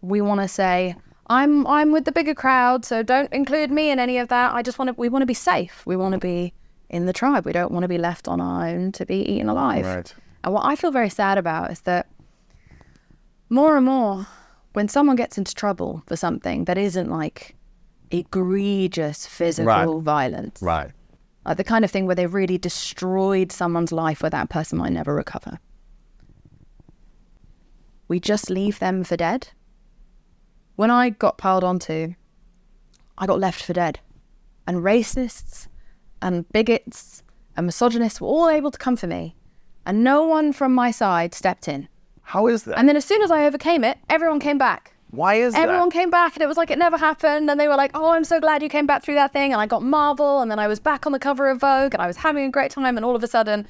We 0.00 0.20
want 0.20 0.40
to 0.40 0.48
say, 0.48 0.94
I'm 1.28 1.66
I'm 1.66 1.92
with 1.92 2.04
the 2.04 2.12
bigger 2.12 2.34
crowd, 2.34 2.84
so 2.84 3.02
don't 3.02 3.32
include 3.32 3.70
me 3.70 3.90
in 3.90 3.98
any 3.98 4.18
of 4.18 4.28
that. 4.28 4.54
I 4.54 4.62
just 4.62 4.78
want 4.78 4.88
to 4.88 4.94
we 4.94 5.08
want 5.08 5.22
to 5.22 5.26
be 5.26 5.34
safe. 5.34 5.82
We 5.86 5.96
want 5.96 6.12
to 6.12 6.18
be 6.18 6.52
in 6.88 7.06
the 7.06 7.12
tribe. 7.12 7.44
We 7.44 7.52
don't 7.52 7.72
want 7.72 7.84
to 7.84 7.88
be 7.88 7.98
left 7.98 8.28
on 8.28 8.40
our 8.40 8.66
own 8.66 8.92
to 8.92 9.04
be 9.04 9.16
eaten 9.16 9.48
alive. 9.48 9.84
Right. 9.84 10.14
And 10.44 10.54
what 10.54 10.64
I 10.64 10.76
feel 10.76 10.90
very 10.90 11.10
sad 11.10 11.36
about 11.36 11.70
is 11.70 11.80
that 11.82 12.06
more 13.50 13.76
and 13.76 13.84
more, 13.86 14.26
when 14.72 14.88
someone 14.88 15.16
gets 15.16 15.36
into 15.36 15.54
trouble 15.54 16.02
for 16.06 16.16
something 16.16 16.64
that 16.66 16.78
isn't 16.78 17.10
like 17.10 17.56
egregious 18.10 19.26
physical 19.26 19.66
Right. 19.96 20.02
violence, 20.04 20.62
Right. 20.62 20.90
like 21.44 21.56
the 21.56 21.64
kind 21.64 21.84
of 21.84 21.90
thing 21.90 22.06
where 22.06 22.14
they've 22.14 22.32
really 22.32 22.56
destroyed 22.58 23.50
someone's 23.52 23.92
life 23.92 24.22
where 24.22 24.30
that 24.30 24.48
person 24.48 24.78
might 24.78 24.92
never 24.92 25.14
recover, 25.14 25.58
we 28.06 28.18
just 28.20 28.48
leave 28.48 28.78
them 28.78 29.04
for 29.04 29.16
dead. 29.16 29.48
When 30.78 30.92
I 30.92 31.10
got 31.10 31.38
piled 31.38 31.64
onto, 31.64 32.14
I 33.18 33.26
got 33.26 33.40
left 33.40 33.64
for 33.64 33.72
dead. 33.72 33.98
And 34.64 34.76
racists 34.76 35.66
and 36.22 36.48
bigots 36.52 37.24
and 37.56 37.66
misogynists 37.66 38.20
were 38.20 38.28
all 38.28 38.48
able 38.48 38.70
to 38.70 38.78
come 38.78 38.94
for 38.94 39.08
me. 39.08 39.34
And 39.86 40.04
no 40.04 40.24
one 40.24 40.52
from 40.52 40.72
my 40.72 40.92
side 40.92 41.34
stepped 41.34 41.66
in. 41.66 41.88
How 42.22 42.46
is 42.46 42.62
that? 42.62 42.78
And 42.78 42.88
then 42.88 42.96
as 42.96 43.04
soon 43.04 43.22
as 43.22 43.32
I 43.32 43.44
overcame 43.44 43.82
it, 43.82 43.98
everyone 44.08 44.38
came 44.38 44.56
back. 44.56 44.92
Why 45.10 45.34
is 45.34 45.52
Everyone 45.52 45.52
that? 45.54 45.72
Everyone 45.72 45.90
came 45.90 46.10
back 46.10 46.34
and 46.34 46.42
it 46.42 46.46
was 46.46 46.56
like 46.56 46.70
it 46.70 46.78
never 46.78 46.96
happened. 46.96 47.50
And 47.50 47.58
they 47.58 47.66
were 47.66 47.74
like, 47.74 47.90
oh, 47.94 48.12
I'm 48.12 48.22
so 48.22 48.38
glad 48.38 48.62
you 48.62 48.68
came 48.68 48.86
back 48.86 49.02
through 49.02 49.16
that 49.16 49.32
thing. 49.32 49.52
And 49.52 49.60
I 49.60 49.66
got 49.66 49.82
Marvel. 49.82 50.42
And 50.42 50.48
then 50.48 50.60
I 50.60 50.68
was 50.68 50.78
back 50.78 51.06
on 51.06 51.10
the 51.12 51.18
cover 51.18 51.48
of 51.48 51.58
Vogue 51.58 51.92
and 51.92 52.00
I 52.00 52.06
was 52.06 52.18
having 52.18 52.44
a 52.44 52.50
great 52.50 52.70
time. 52.70 52.96
And 52.96 53.04
all 53.04 53.16
of 53.16 53.24
a 53.24 53.26
sudden, 53.26 53.66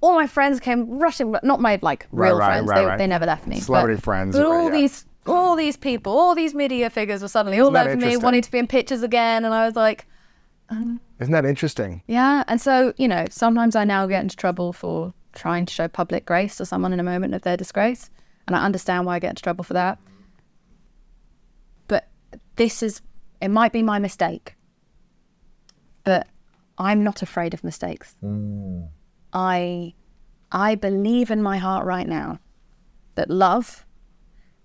all 0.00 0.14
my 0.14 0.26
friends 0.26 0.60
came 0.60 0.98
rushing, 0.98 1.34
not 1.42 1.60
my 1.60 1.78
like 1.82 2.06
real 2.12 2.38
right, 2.38 2.46
friends. 2.46 2.68
right, 2.68 2.80
they, 2.80 2.86
right. 2.86 2.96
they 2.98 3.06
never 3.06 3.26
left 3.26 3.46
me. 3.46 3.60
Celebrity 3.60 3.96
but, 3.96 4.04
friends, 4.04 4.36
But 4.36 4.46
right, 4.46 4.56
all 4.56 4.70
these, 4.70 5.04
all 5.28 5.56
these 5.56 5.76
people, 5.76 6.12
all 6.12 6.34
these 6.34 6.54
media 6.54 6.90
figures 6.90 7.22
were 7.22 7.28
suddenly 7.28 7.58
all 7.58 7.66
Isn't 7.66 7.74
that 7.74 7.86
over 7.88 7.96
me, 7.96 8.16
wanting 8.16 8.42
to 8.42 8.50
be 8.50 8.58
in 8.58 8.66
pictures 8.66 9.02
again. 9.02 9.44
And 9.44 9.54
I 9.54 9.66
was 9.66 9.76
like, 9.76 10.06
um, 10.68 11.00
Isn't 11.20 11.32
that 11.32 11.44
interesting? 11.44 12.02
yeah. 12.06 12.44
And 12.48 12.60
so, 12.60 12.92
you 12.96 13.08
know, 13.08 13.24
sometimes 13.30 13.76
I 13.76 13.84
now 13.84 14.06
get 14.06 14.22
into 14.22 14.36
trouble 14.36 14.72
for 14.72 15.14
trying 15.32 15.66
to 15.66 15.72
show 15.72 15.88
public 15.88 16.24
grace 16.26 16.56
to 16.56 16.66
someone 16.66 16.92
in 16.92 17.00
a 17.00 17.04
moment 17.04 17.34
of 17.34 17.42
their 17.42 17.56
disgrace. 17.56 18.10
And 18.46 18.56
I 18.56 18.64
understand 18.64 19.06
why 19.06 19.16
I 19.16 19.18
get 19.18 19.30
into 19.30 19.42
trouble 19.42 19.64
for 19.64 19.74
that. 19.74 19.98
But 21.88 22.08
this 22.56 22.82
is, 22.82 23.00
it 23.40 23.48
might 23.48 23.72
be 23.72 23.82
my 23.82 23.98
mistake. 23.98 24.54
But 26.04 26.26
I'm 26.78 27.02
not 27.02 27.22
afraid 27.22 27.54
of 27.54 27.64
mistakes. 27.64 28.16
Mm. 28.22 28.88
I, 29.32 29.94
I 30.52 30.74
believe 30.74 31.30
in 31.30 31.42
my 31.42 31.58
heart 31.58 31.84
right 31.84 32.06
now 32.06 32.38
that 33.16 33.30
love 33.30 33.85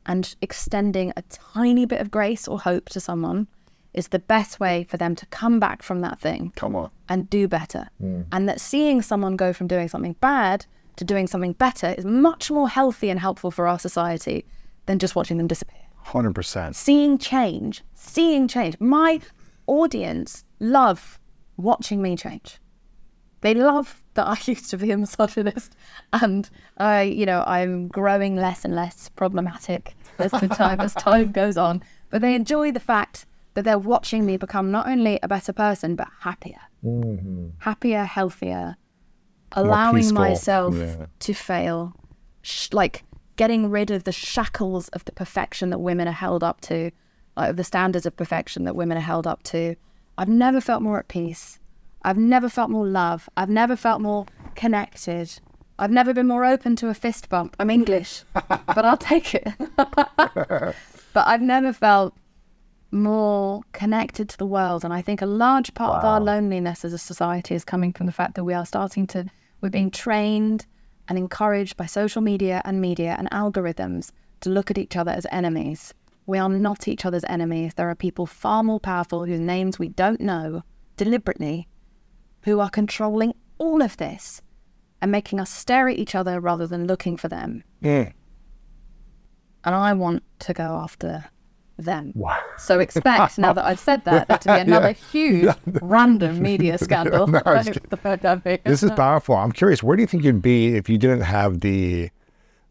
and 0.06 0.36
extending 0.42 1.14
a 1.16 1.22
tiny 1.24 1.86
bit 1.86 2.02
of 2.02 2.10
grace 2.12 2.48
or 2.48 2.60
hope 2.60 2.90
to 2.90 3.00
someone 3.00 3.48
is 3.94 4.08
the 4.08 4.20
best 4.20 4.60
way 4.60 4.86
for 4.86 4.98
them 4.98 5.16
to 5.16 5.26
come 5.28 5.60
back 5.60 5.84
from 5.84 6.00
that 6.02 6.20
thing 6.20 6.54
Come 6.56 6.76
on. 6.76 6.90
and 7.10 7.30
do 7.30 7.48
better. 7.48 7.90
Hmm. 8.00 8.22
And 8.32 8.48
that 8.48 8.62
seeing 8.62 9.02
someone 9.02 9.36
go 9.36 9.52
from 9.54 9.68
doing 9.68 9.90
something 9.90 10.14
bad 10.22 10.66
to 10.96 11.04
doing 11.04 11.28
something 11.28 11.54
better 11.54 11.94
is 11.98 12.06
much 12.06 12.50
more 12.50 12.70
healthy 12.70 13.10
and 13.10 13.20
helpful 13.20 13.52
for 13.52 13.68
our 13.68 13.78
society 13.80 14.46
than 14.86 14.98
just 14.98 15.16
watching 15.16 15.38
them 15.38 15.48
disappear. 15.48 15.78
100%. 16.06 16.74
Seeing 16.74 17.18
change, 17.18 17.84
seeing 17.94 18.48
change. 18.48 18.80
My 18.80 19.20
audience 19.68 20.46
love 20.60 21.20
watching 21.58 22.02
me 22.02 22.16
change. 22.16 22.60
They 23.42 23.54
love 23.54 24.02
that 24.14 24.28
I 24.28 24.38
used 24.46 24.70
to 24.72 24.78
be 24.78 24.92
a 24.92 24.98
misogynist 24.98 25.76
and 26.14 26.50
I, 26.78 27.02
you 27.04 27.26
know, 27.26 27.44
I'm 27.46 27.88
growing 27.88 28.36
less 28.36 28.66
and 28.66 28.76
less 28.76 29.10
problematic 29.10 29.96
as 30.20 30.32
the 30.32 30.48
time 30.48 30.80
as 30.80 30.94
time 30.94 31.32
goes 31.32 31.58
on. 31.58 31.84
But 32.10 32.22
they 32.22 32.36
enjoy 32.36 32.72
the 32.72 32.80
fact 32.80 33.26
that 33.54 33.64
they're 33.64 33.80
watching 33.80 34.26
me 34.26 34.38
become 34.38 34.72
not 34.72 34.88
only 34.88 35.20
a 35.22 35.28
better 35.28 35.54
person 35.54 35.96
but 35.96 36.08
happier, 36.20 36.60
mm-hmm. 36.84 37.50
happier, 37.60 38.04
healthier, 38.04 38.78
allowing 39.54 40.14
myself 40.14 40.76
yeah. 40.76 41.06
to 41.20 41.34
fail, 41.34 41.94
sh- 42.42 42.70
like 42.72 43.04
getting 43.36 43.70
rid 43.70 43.92
of 43.92 44.04
the 44.04 44.12
shackles 44.12 44.88
of 44.90 45.04
the 45.06 45.12
perfection 45.12 45.70
that 45.70 45.80
women 45.80 46.08
are 46.08 46.14
held 46.14 46.44
up 46.44 46.62
to, 46.62 46.92
like 47.36 47.50
of 47.50 47.58
the 47.58 47.64
standards 47.64 48.06
of 48.06 48.16
perfection 48.16 48.66
that 48.66 48.76
women 48.76 48.98
are 48.98 49.02
held 49.02 49.26
up 49.26 49.44
to. 49.44 49.76
I've 50.18 50.30
never 50.30 50.62
felt 50.62 50.82
more 50.82 51.00
at 51.00 51.08
peace. 51.08 51.60
I've 52.04 52.18
never 52.18 52.50
felt 52.50 52.70
more 52.70 52.88
love. 52.88 53.30
I've 53.38 53.50
never 53.50 53.76
felt 53.76 54.02
more 54.02 54.26
connected. 54.56 55.40
I've 55.78 55.92
never 55.92 56.14
been 56.14 56.28
more 56.28 56.46
open 56.46 56.76
to 56.78 56.90
a 56.90 56.94
fist 56.94 57.30
bump. 57.30 57.56
I'm 57.60 57.70
English, 57.70 58.24
but 58.34 58.86
I'll 58.86 58.98
take 58.98 59.36
it. 59.36 59.48
but 59.76 60.76
I've 61.16 61.42
never 61.42 61.74
felt 61.74 62.16
more 62.92 63.62
connected 63.72 64.30
to 64.30 64.38
the 64.38 64.46
world. 64.46 64.84
And 64.84 64.94
I 64.94 65.02
think 65.02 65.22
a 65.22 65.26
large 65.26 65.74
part 65.74 66.00
of 66.00 66.06
our 66.06 66.20
loneliness 66.20 66.84
as 66.84 66.94
a 66.94 66.98
society 66.98 67.56
is 67.56 67.64
coming 67.64 67.94
from 67.94 68.06
the 68.06 68.12
fact 68.12 68.36
that 68.36 68.44
we 68.44 68.54
are 68.54 68.66
starting 68.66 69.08
to, 69.08 69.26
we're 69.62 69.70
being 69.70 69.92
trained 69.92 70.66
and 71.08 71.18
encouraged 71.18 71.78
by 71.78 71.86
social 71.86 72.22
media 72.22 72.62
and 72.66 72.82
media 72.82 73.16
and 73.18 73.30
algorithms 73.32 74.12
to 74.42 74.50
look 74.50 74.70
at 74.72 74.78
each 74.78 74.98
other 74.98 75.12
as 75.12 75.26
enemies. 75.32 75.94
We 76.26 76.38
are 76.38 76.50
not 76.50 76.88
each 76.88 77.06
other's 77.06 77.26
enemies. 77.26 77.74
There 77.76 77.90
are 77.90 77.96
people 77.96 78.26
far 78.26 78.64
more 78.64 78.80
powerful 78.80 79.26
whose 79.26 79.40
names 79.40 79.80
we 79.80 79.90
don't 79.90 80.22
know 80.22 80.64
deliberately 80.98 81.68
who 82.44 82.60
are 82.60 82.70
controlling 82.70 83.34
all 83.58 83.82
of 83.82 83.98
this 83.98 84.42
and 85.02 85.12
making 85.12 85.40
us 85.40 85.50
stare 85.50 85.88
at 85.90 85.98
each 85.98 86.16
other 86.16 86.40
rather 86.40 86.68
than 86.68 86.88
looking 86.88 87.18
for 87.18 87.28
them. 87.28 87.64
Mm. 87.84 88.14
And 89.64 89.76
I 89.76 89.94
want 89.94 90.24
to 90.40 90.54
go 90.54 90.64
after 90.64 91.26
them. 91.78 92.12
Wow. 92.16 92.40
So 92.58 92.80
expect, 92.80 93.38
now 93.38 93.54
that 93.54 93.66
I've 93.66 93.80
said 93.80 94.06
that, 94.06 94.28
there 94.28 94.38
to 94.38 94.54
be 94.54 94.60
another 94.60 94.92
huge 94.92 95.54
random 95.82 96.42
media 96.42 96.78
scandal. 96.80 97.28
No, 97.28 97.42
I 97.46 97.54
was 97.56 97.70
over 97.70 97.80
the 97.90 97.98
pandemic. 97.98 98.64
This 98.64 98.84
is 98.84 98.92
powerful. 98.92 99.36
I'm 99.36 99.52
curious, 99.52 99.84
where 99.84 99.96
do 99.96 100.02
you 100.02 100.08
think 100.08 100.24
you'd 100.24 100.42
be 100.42 100.76
if 100.76 100.90
you 100.90 100.98
didn't 100.98 101.22
have 101.22 101.62
the, 101.62 102.10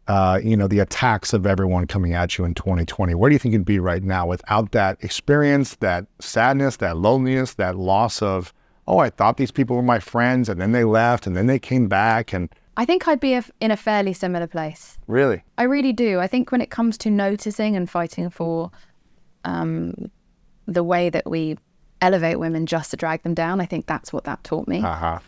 uh, 0.07 0.39
you 0.43 0.55
know, 0.55 0.67
the 0.67 0.79
attacks 0.79 1.33
of 1.33 1.45
everyone 1.45 1.87
coming 1.87 2.13
at 2.13 2.37
you 2.37 2.45
in 2.45 2.53
2020? 2.53 3.13
Where 3.15 3.29
do 3.29 3.35
you 3.35 3.39
think 3.39 3.53
you'd 3.53 3.65
be 3.65 3.79
right 3.79 4.03
now 4.03 4.27
without 4.27 4.71
that 4.71 4.97
experience, 5.01 5.75
that 5.77 6.05
sadness, 6.19 6.77
that 6.77 6.97
loneliness, 6.97 7.55
that 7.55 7.77
loss 7.77 8.21
of, 8.21 8.53
oh, 8.87 8.99
I 8.99 9.09
thought 9.09 9.37
these 9.37 9.51
people 9.51 9.75
were 9.75 9.81
my 9.83 9.99
friends, 9.99 10.49
and 10.49 10.59
then 10.59 10.71
they 10.71 10.83
left, 10.83 11.27
and 11.27 11.35
then 11.35 11.47
they 11.47 11.59
came 11.59 11.87
back, 11.87 12.33
and 12.33 12.49
I 12.77 12.85
think 12.85 13.07
I'd 13.07 13.19
be 13.19 13.33
a, 13.33 13.43
in 13.59 13.71
a 13.71 13.77
fairly 13.77 14.13
similar 14.13 14.47
place. 14.47 14.97
really, 15.07 15.43
I 15.57 15.63
really 15.63 15.93
do. 15.93 16.19
I 16.19 16.27
think 16.27 16.51
when 16.51 16.61
it 16.61 16.69
comes 16.69 16.97
to 16.99 17.09
noticing 17.09 17.75
and 17.75 17.89
fighting 17.89 18.29
for 18.29 18.71
um, 19.43 20.09
the 20.67 20.83
way 20.83 21.09
that 21.09 21.29
we 21.29 21.57
elevate 22.01 22.39
women 22.39 22.65
just 22.65 22.91
to 22.91 22.97
drag 22.97 23.23
them 23.23 23.33
down, 23.33 23.61
I 23.61 23.65
think 23.65 23.85
that's 23.85 24.11
what 24.11 24.23
that 24.23 24.43
taught 24.43 24.67
me. 24.67 24.81
uh 24.81 24.95
huh, 24.95 25.19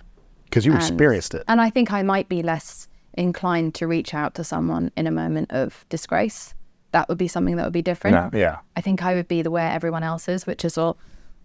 because 0.45 0.65
you 0.65 0.75
experienced 0.75 1.33
it. 1.33 1.43
And 1.47 1.59
I 1.59 1.69
think 1.69 1.91
I 1.91 2.03
might 2.03 2.29
be 2.29 2.43
less 2.43 2.87
inclined 3.15 3.75
to 3.75 3.87
reach 3.87 4.13
out 4.13 4.35
to 4.35 4.43
someone 4.43 4.91
in 4.95 5.05
a 5.07 5.11
moment 5.11 5.51
of 5.51 5.85
disgrace. 5.89 6.53
That 6.91 7.09
would 7.09 7.17
be 7.17 7.27
something 7.27 7.55
that 7.55 7.63
would 7.63 7.73
be 7.73 7.81
different. 7.81 8.33
No, 8.33 8.39
yeah, 8.39 8.59
I 8.75 8.81
think 8.81 9.03
I 9.03 9.15
would 9.15 9.27
be 9.27 9.41
the 9.41 9.51
way 9.51 9.65
everyone 9.65 10.03
else 10.03 10.27
is, 10.29 10.45
which 10.47 10.63
is 10.63 10.77
all 10.77 10.97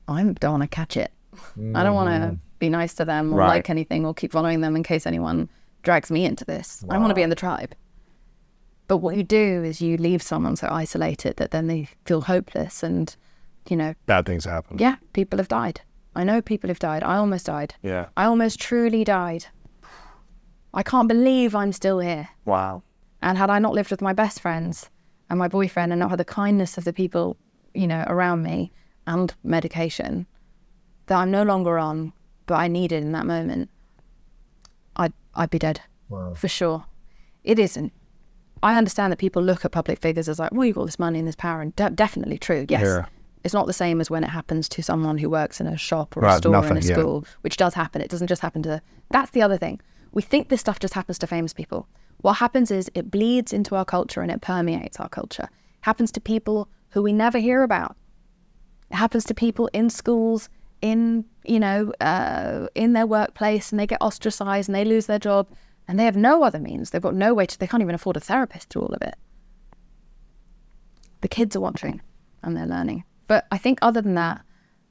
I 0.06 0.22
don't 0.22 0.52
want 0.52 0.62
to 0.62 0.68
catch 0.68 0.96
it. 0.96 1.10
I 1.74 1.82
don't 1.82 1.94
want 1.94 2.08
to 2.10 2.28
mm. 2.28 2.38
be 2.58 2.68
nice 2.68 2.94
to 2.94 3.04
them 3.04 3.32
or 3.32 3.38
Right. 3.38 3.48
like 3.48 3.70
anything 3.70 4.04
or 4.06 4.14
keep 4.14 4.32
following 4.32 4.60
them 4.60 4.76
in 4.76 4.82
case 4.82 5.06
anyone 5.06 5.48
drags 5.82 6.10
me 6.10 6.24
into 6.24 6.44
this. 6.44 6.84
I 6.88 6.98
want 6.98 7.10
to 7.10 7.14
be 7.14 7.22
in 7.22 7.30
the 7.30 7.36
tribe. 7.36 7.74
But 8.86 8.98
what 8.98 9.16
you 9.16 9.22
do 9.22 9.62
is 9.64 9.80
you 9.80 9.96
leave 9.96 10.22
someone 10.22 10.56
so 10.56 10.68
isolated 10.70 11.36
that 11.36 11.50
then 11.50 11.66
they 11.66 11.88
feel 12.04 12.22
hopeless 12.22 12.82
and, 12.82 13.14
you 13.68 13.76
know, 13.76 13.94
bad 14.06 14.24
things 14.26 14.44
happen. 14.44 14.78
yeah, 14.78 14.96
people 15.12 15.38
have 15.38 15.48
died. 15.48 15.82
I 16.16 16.24
know 16.24 16.40
people 16.40 16.68
have 16.68 16.78
died. 16.78 17.02
I 17.02 17.16
almost 17.16 17.46
died. 17.46 17.74
Yeah. 17.82 18.06
I 18.16 18.24
almost 18.24 18.58
truly 18.58 19.04
died. 19.04 19.46
I 20.74 20.82
can't 20.82 21.08
believe 21.08 21.54
I'm 21.54 21.72
still 21.72 21.98
here. 21.98 22.28
Wow. 22.44 22.82
And 23.22 23.36
had 23.36 23.50
I 23.50 23.58
not 23.58 23.74
lived 23.74 23.90
with 23.90 24.00
my 24.02 24.12
best 24.12 24.40
friends 24.40 24.90
and 25.28 25.38
my 25.38 25.48
boyfriend 25.48 25.92
and 25.92 26.00
not 26.00 26.10
had 26.10 26.18
the 26.18 26.24
kindness 26.24 26.78
of 26.78 26.84
the 26.84 26.92
people, 26.92 27.36
you 27.74 27.86
know, 27.86 28.04
around 28.06 28.42
me 28.42 28.72
and 29.06 29.34
medication 29.44 30.26
that 31.08 31.16
I'm 31.16 31.30
no 31.30 31.42
longer 31.42 31.78
on, 31.78 32.12
but 32.46 32.54
I 32.54 32.68
needed 32.68 33.02
in 33.02 33.12
that 33.12 33.26
moment, 33.26 33.68
I'd, 34.96 35.12
I'd 35.34 35.50
be 35.50 35.58
dead 35.58 35.80
for 36.08 36.48
sure. 36.48 36.84
It 37.44 37.58
isn't. 37.58 37.92
I 38.62 38.76
understand 38.76 39.12
that 39.12 39.18
people 39.18 39.42
look 39.42 39.64
at 39.64 39.72
public 39.72 40.00
figures 40.00 40.28
as 40.28 40.38
like, 40.38 40.52
well, 40.52 40.64
you've 40.64 40.76
got 40.76 40.86
this 40.86 40.98
money 40.98 41.18
and 41.18 41.28
this 41.28 41.36
power, 41.36 41.60
and 41.60 41.74
de- 41.76 41.90
definitely 41.90 42.38
true. 42.38 42.66
Yes. 42.68 42.82
Yeah. 42.82 43.06
It's 43.44 43.54
not 43.54 43.66
the 43.66 43.72
same 43.72 44.00
as 44.00 44.10
when 44.10 44.24
it 44.24 44.30
happens 44.30 44.68
to 44.70 44.82
someone 44.82 45.16
who 45.16 45.30
works 45.30 45.60
in 45.60 45.66
a 45.68 45.76
shop 45.76 46.16
or 46.16 46.24
a 46.24 46.36
store 46.38 46.56
or 46.56 46.66
in 46.66 46.76
a 46.76 46.80
yeah. 46.80 46.92
school, 46.92 47.24
which 47.42 47.56
does 47.56 47.72
happen. 47.72 48.02
It 48.02 48.10
doesn't 48.10 48.26
just 48.26 48.42
happen 48.42 48.62
to. 48.64 48.82
That's 49.10 49.30
the 49.30 49.42
other 49.42 49.56
thing. 49.56 49.80
We 50.12 50.22
think 50.22 50.48
this 50.48 50.60
stuff 50.60 50.80
just 50.80 50.94
happens 50.94 51.18
to 51.20 51.26
famous 51.26 51.54
people. 51.54 51.86
What 52.18 52.34
happens 52.34 52.70
is 52.72 52.90
it 52.94 53.12
bleeds 53.12 53.52
into 53.52 53.76
our 53.76 53.84
culture 53.84 54.22
and 54.22 54.30
it 54.30 54.40
permeates 54.40 54.98
our 54.98 55.08
culture. 55.08 55.44
It 55.44 55.82
happens 55.82 56.10
to 56.12 56.20
people 56.20 56.68
who 56.90 57.02
we 57.02 57.12
never 57.12 57.38
hear 57.38 57.62
about. 57.62 57.96
It 58.90 58.96
happens 58.96 59.24
to 59.26 59.34
people 59.34 59.70
in 59.72 59.88
schools, 59.88 60.48
in 60.80 61.24
you 61.44 61.58
know, 61.58 61.92
uh, 62.00 62.66
in 62.74 62.92
their 62.92 63.06
workplace, 63.06 63.72
and 63.72 63.78
they 63.80 63.86
get 63.86 64.00
ostracized 64.02 64.68
and 64.68 64.74
they 64.76 64.84
lose 64.84 65.06
their 65.06 65.18
job, 65.18 65.48
and 65.86 65.98
they 65.98 66.04
have 66.04 66.16
no 66.16 66.42
other 66.42 66.58
means. 66.58 66.90
They've 66.90 67.00
got 67.02 67.14
no 67.14 67.32
way 67.34 67.46
to. 67.46 67.58
They 67.58 67.66
can't 67.66 67.82
even 67.82 67.94
afford 67.94 68.16
a 68.16 68.20
therapist 68.20 68.68
through 68.68 68.82
all 68.82 68.94
of 68.94 69.00
it. 69.02 69.14
The 71.20 71.28
kids 71.28 71.56
are 71.56 71.60
watching, 71.60 72.00
and 72.42 72.56
they're 72.56 72.66
learning. 72.66 73.04
But 73.26 73.46
I 73.50 73.58
think 73.58 73.78
other 73.82 74.00
than 74.02 74.14
that, 74.14 74.42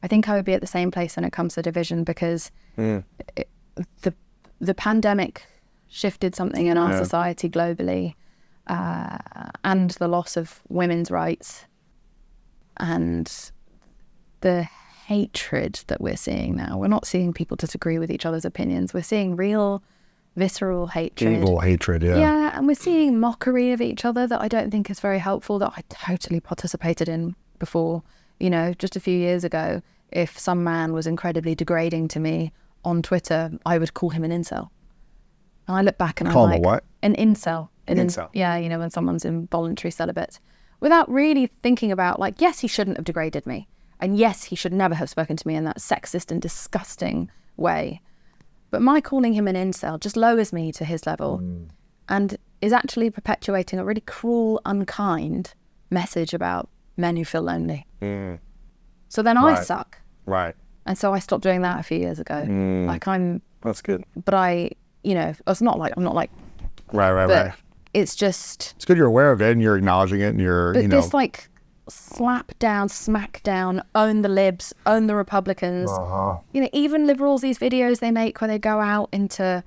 I 0.04 0.08
think 0.08 0.28
I 0.28 0.36
would 0.36 0.46
be 0.46 0.54
at 0.54 0.62
the 0.62 0.68
same 0.68 0.92
place 0.92 1.16
when 1.16 1.26
it 1.26 1.32
comes 1.32 1.54
to 1.56 1.62
division 1.62 2.04
because 2.04 2.52
it, 3.36 3.50
the 4.02 4.14
the 4.60 4.74
pandemic 4.74 5.46
shifted 5.88 6.36
something 6.36 6.66
in 6.68 6.78
our 6.78 6.92
Yeah. 6.92 6.98
society 7.00 7.50
globally, 7.50 8.16
uh, 8.68 9.18
and 9.64 9.92
the 9.92 10.08
loss 10.08 10.36
of 10.38 10.62
women's 10.70 11.10
rights, 11.12 11.66
and 12.78 13.32
the 14.42 14.68
hatred 15.08 15.80
that 15.88 16.02
we're 16.02 16.18
seeing 16.18 16.58
now. 16.58 16.78
We're 16.78 16.90
not 16.90 17.08
seeing 17.08 17.32
people 17.32 17.56
disagree 17.56 17.98
with 17.98 18.12
each 18.12 18.26
other's 18.26 18.44
opinions. 18.44 18.94
We're 18.94 19.04
seeing 19.04 19.38
real, 19.38 19.82
visceral 20.36 20.88
hatred. 20.88 21.38
Evil 21.38 21.62
hatred, 21.62 22.04
yeah. 22.04 22.18
Yeah, 22.18 22.58
and 22.58 22.68
we're 22.68 22.76
seeing 22.76 23.18
mockery 23.18 23.72
of 23.72 23.80
each 23.80 24.04
other 24.04 24.28
that 24.28 24.42
I 24.42 24.50
don't 24.50 24.70
think 24.70 24.90
is 24.90 25.00
very 25.00 25.20
helpful, 25.20 25.60
that 25.60 25.72
I 25.78 25.84
totally 25.88 26.42
participated 26.42 27.08
in 27.08 27.36
before. 27.58 28.04
You 28.42 28.50
know, 28.50 28.74
just 28.74 28.98
a 28.98 29.00
few 29.00 29.18
years 29.18 29.46
ago, 29.46 29.82
if 30.12 30.38
some 30.38 30.62
man 30.66 30.92
was 30.92 31.08
incredibly 31.08 31.56
degrading 31.56 32.10
to 32.10 32.20
me 32.20 32.52
on 32.84 33.02
Twitter, 33.02 33.50
I 33.66 33.78
would 33.78 33.94
call 33.94 34.10
him 34.10 34.26
an 34.26 34.32
incel. 34.32 34.70
And 35.70 35.78
I 35.78 35.82
look 35.84 35.98
back 35.98 36.20
and 36.20 36.30
Call 36.30 36.48
I'm 36.48 36.52
like, 36.52 36.64
what? 36.66 36.84
An 37.02 37.16
incel. 37.16 37.70
An 37.88 37.98
in- 37.98 38.08
Incel. 38.08 38.30
yeah, 38.34 38.58
you 38.58 38.68
know, 38.68 38.80
when 38.80 38.90
someone's 38.90 39.24
involuntary 39.24 39.92
celibate. 39.92 40.42
Without 40.82 41.10
really 41.10 41.48
thinking 41.64 41.94
about, 41.94 42.20
like, 42.20 42.42
yes, 42.42 42.60
he 42.60 42.68
shouldn't 42.68 42.98
have 42.98 43.06
degraded 43.06 43.46
me. 43.48 43.70
And 44.00 44.18
yes, 44.18 44.44
he 44.44 44.56
should 44.56 44.74
never 44.74 44.96
have 44.96 45.10
spoken 45.10 45.36
to 45.38 45.48
me 45.48 45.56
in 45.56 45.64
that 45.66 45.78
sexist 45.78 46.32
and 46.32 46.42
disgusting 46.42 47.32
way. 47.56 48.02
But 48.70 48.82
my 48.82 49.02
calling 49.02 49.34
him 49.34 49.48
an 49.48 49.56
incel 49.56 50.00
just 50.00 50.18
lowers 50.18 50.52
me 50.54 50.72
to 50.74 50.86
his 50.86 51.06
level 51.06 51.38
hmm. 51.38 51.64
and 52.10 52.38
is 52.62 52.74
actually 52.74 53.10
perpetuating 53.10 53.80
a 53.80 53.86
really 53.86 54.02
cruel, 54.02 54.62
unkind 54.66 55.54
message 55.90 56.34
about 56.34 56.70
men 56.98 57.16
who 57.16 57.26
feel 57.26 57.44
lonely. 57.44 57.86
Hmm. 58.02 58.36
So 59.10 59.22
then 59.22 59.38
I 59.38 59.62
suck. 59.62 60.00
Right. 60.26 60.56
And 60.86 60.98
so 60.98 61.14
I 61.14 61.20
stopped 61.20 61.44
doing 61.44 61.62
that 61.62 61.80
a 61.80 61.84
few 61.84 61.98
years 61.98 62.20
ago. 62.20 62.44
Hmm. 62.44 62.86
Like 62.86 63.08
I'm, 63.08 63.42
That's 63.62 63.82
good. 63.82 64.04
but 64.26 64.34
I, 64.34 64.72
you 65.04 65.16
know, 65.16 65.34
it's 65.48 65.62
not 65.62 65.80
like, 65.80 65.94
I'm 65.96 66.04
not 66.04 66.16
like, 66.16 66.32
Right, 66.94 67.12
right, 67.12 67.26
right. 67.26 67.54
it's 67.94 68.16
just, 68.16 68.74
It's 68.78 68.86
good 68.86 68.98
you're 68.98 69.08
aware 69.08 69.32
of 69.32 69.42
it 69.42 69.52
and 69.52 69.62
you're 69.62 69.78
acknowledging 69.78 70.22
it 70.22 70.30
and 70.30 70.40
you're, 70.40 70.74
but 70.74 70.84
you 70.84 70.88
know, 70.88 71.02
this 71.02 71.14
like 71.14 71.50
slap 71.90 72.58
down, 72.60 72.90
smack 72.90 73.42
down, 73.44 73.82
own 73.96 74.22
the 74.22 74.30
libs, 74.30 74.74
own 74.86 75.08
the 75.08 75.16
Republicans. 75.16 75.90
uh-huh. 75.92 76.38
you 76.54 76.62
know, 76.62 76.70
even 76.74 77.08
liberals, 77.08 77.42
these 77.42 77.60
videos 77.60 78.00
they 78.00 78.12
make 78.12 78.42
where 78.42 78.48
they 78.48 78.60
go 78.60 78.80
out 78.80 79.10
into 79.12 79.64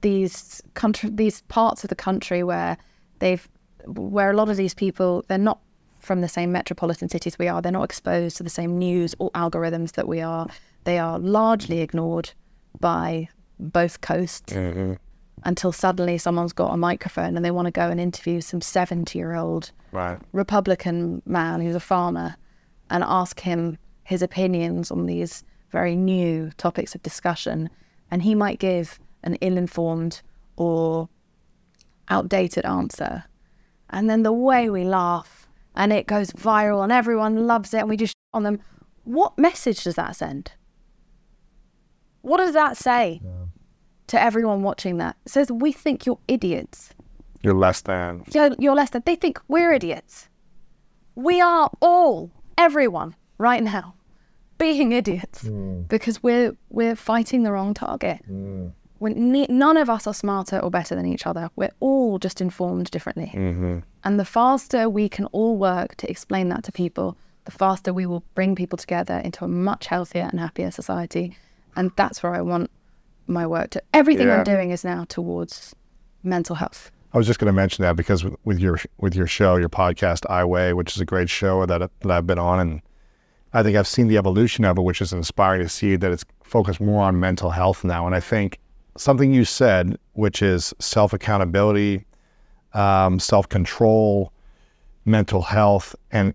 these 0.00 0.62
country, 0.74 1.10
these 1.10 1.42
parts 1.42 1.84
of 1.84 1.90
the 1.90 1.96
country 1.96 2.42
where 2.42 2.76
they've, 3.18 3.48
where 3.86 4.30
a 4.30 4.36
lot 4.36 4.48
of 4.48 4.56
these 4.56 4.74
people, 4.74 5.24
they're 5.28 5.38
not 5.38 5.60
from 5.98 6.20
the 6.20 6.28
same 6.28 6.52
metropolitan 6.52 7.08
cities 7.08 7.38
we 7.38 7.48
are. 7.48 7.60
They're 7.60 7.72
not 7.72 7.84
exposed 7.84 8.36
to 8.36 8.42
the 8.42 8.50
same 8.50 8.78
news 8.78 9.14
or 9.18 9.30
algorithms 9.32 9.92
that 9.92 10.06
we 10.06 10.20
are. 10.20 10.46
They 10.84 10.98
are 10.98 11.18
largely 11.18 11.80
ignored 11.80 12.30
by 12.80 13.28
both 13.58 14.00
coasts 14.00 14.52
until 15.48 15.72
suddenly 15.72 16.18
someone's 16.18 16.52
got 16.52 16.74
a 16.74 16.76
microphone 16.76 17.34
and 17.34 17.42
they 17.42 17.50
want 17.50 17.64
to 17.64 17.72
go 17.72 17.88
and 17.88 17.98
interview 17.98 18.38
some 18.38 18.60
70 18.60 19.18
year 19.18 19.34
old 19.34 19.72
right. 19.92 20.18
Republican 20.32 21.22
man 21.24 21.62
who's 21.62 21.74
a 21.74 21.80
farmer 21.80 22.36
and 22.90 23.02
ask 23.02 23.40
him 23.40 23.78
his 24.04 24.20
opinions 24.20 24.90
on 24.90 25.06
these 25.06 25.42
very 25.70 25.96
new 25.96 26.50
topics 26.58 26.94
of 26.94 27.02
discussion. 27.02 27.70
And 28.10 28.22
he 28.22 28.34
might 28.34 28.58
give 28.58 29.00
an 29.24 29.36
ill 29.36 29.56
informed 29.56 30.20
or 30.56 31.08
outdated 32.10 32.66
answer. 32.66 33.24
And 33.88 34.10
then 34.10 34.24
the 34.24 34.32
way 34.32 34.68
we 34.68 34.84
laugh 34.84 35.48
and 35.74 35.94
it 35.94 36.06
goes 36.06 36.30
viral 36.32 36.82
and 36.82 36.92
everyone 36.92 37.46
loves 37.46 37.72
it 37.72 37.78
and 37.78 37.88
we 37.88 37.96
just 37.96 38.14
on 38.34 38.42
them. 38.42 38.60
What 39.04 39.38
message 39.38 39.84
does 39.84 39.94
that 39.94 40.14
send? 40.14 40.52
What 42.20 42.36
does 42.36 42.52
that 42.52 42.76
say 42.76 43.22
to 44.08 44.20
everyone 44.20 44.62
watching 44.62 44.98
that? 44.98 45.16
Says, 45.26 45.50
We 45.50 45.72
think 45.72 46.06
you're 46.06 46.18
idiots 46.28 46.90
You're 47.42 47.54
less 47.54 47.80
than. 47.82 48.24
you're, 48.34 48.54
you're 48.58 48.74
less 48.74 48.90
than. 48.90 49.02
They 49.06 49.16
think 49.16 49.40
we're 49.48 49.72
idiots. 49.72 50.28
We 51.14 51.40
are 51.40 51.70
all, 51.80 52.30
everyone, 52.56 53.16
right 53.38 53.62
now, 53.62 53.94
being 54.58 54.92
idiots 54.92 55.42
hmm. 55.42 55.82
because 55.82 56.22
we're 56.22 56.56
we're 56.68 56.96
fighting 56.96 57.44
the 57.44 57.52
wrong 57.52 57.74
target. 57.74 58.20
Hmm. 58.26 58.68
When 58.98 59.30
ne- 59.30 59.46
none 59.48 59.76
of 59.76 59.88
us 59.88 60.08
are 60.08 60.14
smarter 60.14 60.58
or 60.58 60.70
better 60.70 60.96
than 60.96 61.06
each 61.06 61.24
other. 61.24 61.50
We're 61.54 61.70
all 61.78 62.18
just 62.18 62.40
informed 62.40 62.90
differently. 62.90 63.30
Mm-hmm. 63.32 63.78
And 64.02 64.18
the 64.18 64.24
faster 64.24 64.90
we 64.90 65.08
can 65.08 65.26
all 65.26 65.56
work 65.56 65.94
to 65.98 66.10
explain 66.10 66.48
that 66.48 66.64
to 66.64 66.72
people, 66.72 67.16
the 67.44 67.52
faster 67.52 67.94
we 67.94 68.06
will 68.06 68.24
bring 68.34 68.56
people 68.56 68.76
together 68.76 69.18
into 69.18 69.44
a 69.44 69.48
much 69.48 69.86
healthier 69.86 70.28
and 70.28 70.40
happier 70.40 70.72
society. 70.72 71.36
And 71.76 71.92
that's 71.94 72.24
where 72.24 72.34
I 72.34 72.40
want 72.40 72.72
my 73.28 73.46
work 73.46 73.70
to. 73.70 73.82
Everything 73.94 74.28
Yeah. 74.28 74.38
I'm 74.38 74.44
doing 74.44 74.70
is 74.70 74.84
now 74.84 75.04
towards 75.08 75.74
mental 76.22 76.56
health. 76.56 76.90
I 77.12 77.18
was 77.18 77.26
just 77.26 77.38
going 77.38 77.46
to 77.46 77.52
mention 77.52 77.82
that 77.82 77.96
because 77.96 78.24
with, 78.44 78.58
your 78.58 78.78
with 78.98 79.14
your 79.14 79.26
show, 79.26 79.56
your 79.56 79.70
podcast, 79.70 80.28
I 80.28 80.44
Weigh, 80.44 80.74
which 80.74 80.94
is 80.94 81.00
a 81.00 81.06
great 81.06 81.30
show 81.30 81.64
that 81.64 81.78
that 82.00 82.10
I've 82.10 82.26
been 82.26 82.38
on, 82.38 82.60
and 82.60 82.82
I 83.52 83.62
think 83.62 83.76
I've 83.76 83.86
seen 83.86 84.08
the 84.08 84.18
evolution 84.18 84.64
of 84.64 84.76
it, 84.76 84.82
which 84.82 85.00
is 85.00 85.12
inspiring 85.12 85.62
to 85.62 85.68
see 85.68 85.96
that 85.96 86.12
it's 86.12 86.24
focused 86.42 86.80
more 86.80 87.02
on 87.02 87.18
mental 87.18 87.50
health 87.50 87.82
now. 87.82 88.06
And 88.06 88.14
I 88.14 88.20
think 88.20 88.58
something 88.96 89.32
you 89.32 89.44
said, 89.44 89.98
which 90.12 90.42
is 90.42 90.74
self 90.80 91.14
accountability, 91.14 92.04
um, 92.74 93.18
self 93.18 93.48
control, 93.48 94.32
mental 95.06 95.42
health, 95.42 95.96
and 96.10 96.34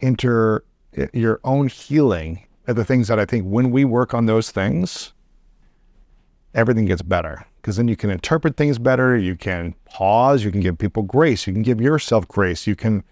inter 0.00 0.64
your 1.12 1.40
own 1.44 1.68
healing 1.68 2.44
are 2.66 2.74
the 2.74 2.84
things 2.84 3.08
that 3.08 3.18
I 3.18 3.24
think 3.24 3.44
when 3.44 3.70
we 3.70 3.84
work 3.84 4.14
on 4.14 4.26
those 4.26 4.50
things, 4.50 5.12
everything 6.54 6.86
gets 6.86 7.02
better 7.02 7.44
because 7.56 7.76
then 7.76 7.88
you 7.88 7.96
can 7.96 8.10
interpret 8.10 8.56
things 8.56 8.78
better. 8.78 9.16
You 9.16 9.36
can 9.36 9.74
pause. 9.84 10.44
You 10.44 10.50
can 10.50 10.60
give 10.60 10.78
people 10.78 11.02
grace. 11.02 11.46
You 11.46 11.52
can 11.52 11.62
give 11.62 11.80
yourself 11.80 12.26
grace. 12.28 12.66
You 12.66 12.76
can, 12.76 13.02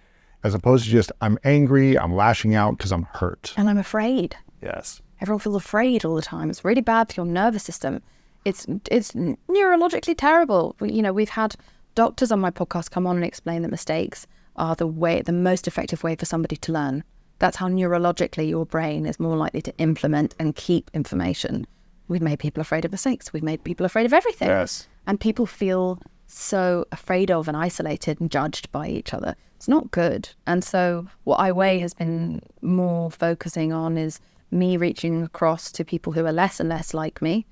as 0.45 0.55
opposed 0.55 0.85
to 0.85 0.91
just, 0.91 1.13
I'm 1.21 1.39
angry, 1.45 1.99
I'm 1.99 2.15
lashing 2.15 2.55
out 2.55 2.77
because 2.77 2.93
I'm 2.93 3.05
hurt. 3.13 3.53
And 3.57 3.69
I'm 3.69 3.79
afraid. 3.79 4.37
Yes. 4.63 5.03
Everyone 5.21 5.41
feels 5.41 5.57
afraid 5.57 6.05
all 6.05 6.15
the 6.15 6.23
time. 6.23 6.51
It's 6.51 6.65
really 6.65 6.81
bad 6.81 7.13
for 7.13 7.21
your 7.21 7.27
nervous 7.27 7.63
system. 7.63 8.03
It's 8.45 8.67
it's 8.91 9.13
neurologically 9.13 10.17
terrible. 10.17 10.75
You 10.81 11.01
know, 11.01 11.13
we've 11.13 11.29
had 11.29 11.55
doctors 11.95 12.33
on 12.33 12.41
my 12.41 12.51
podcast 12.51 12.91
come 12.91 13.07
on 13.07 13.17
and 13.17 13.25
explain 13.25 13.63
that 13.63 13.71
mistakes 13.71 14.27
are 14.57 14.75
the 14.75 14.87
way, 14.87 15.23
the 15.23 15.33
most 15.33 15.69
effective 15.69 16.03
way 16.03 16.17
for 16.17 16.27
somebody 16.27 16.57
to 16.57 16.73
learn. 16.73 17.05
That's 17.39 17.57
how 17.57 17.69
neurologically 17.69 18.49
your 18.49 18.67
brain 18.67 19.07
is 19.07 19.21
more 19.21 19.37
likely 19.37 19.63
to 19.63 19.77
implement 19.79 20.35
and 20.39 20.57
keep 20.57 20.91
information. 20.93 21.67
We've 22.09 22.23
made 22.23 22.39
people 22.39 22.61
afraid 22.61 22.85
of 22.85 22.91
mistakes. 22.93 23.33
We've 23.33 23.43
made 23.43 23.65
people 23.65 23.87
afraid 23.87 24.07
of 24.07 24.13
everything. 24.13 24.49
Yes. 24.49 24.89
And 25.07 25.19
people 25.21 25.47
feel 25.47 25.99
so 26.27 26.87
afraid 26.93 27.31
of 27.31 27.49
and 27.49 27.57
isolated 27.57 28.21
and 28.21 28.31
judged 28.31 28.71
by 28.73 28.89
each 28.89 29.13
other. 29.15 29.35
It's 29.57 29.69
not 29.69 29.91
good. 29.91 30.29
And 30.47 30.65
so, 30.65 31.07
what 31.25 31.37
I 31.37 31.53
Weigh 31.53 31.79
has 31.81 31.95
been 31.95 32.43
more 32.63 33.11
focusing 33.11 33.73
on 33.73 33.97
is 33.97 34.21
me 34.51 34.77
reaching 34.77 35.23
across 35.23 35.71
to 35.73 35.85
people 35.85 36.13
who 36.13 36.25
are 36.27 36.33
less 36.33 36.59
and 36.61 36.69
less 36.69 36.93
like 36.95 37.23
me 37.23 37.47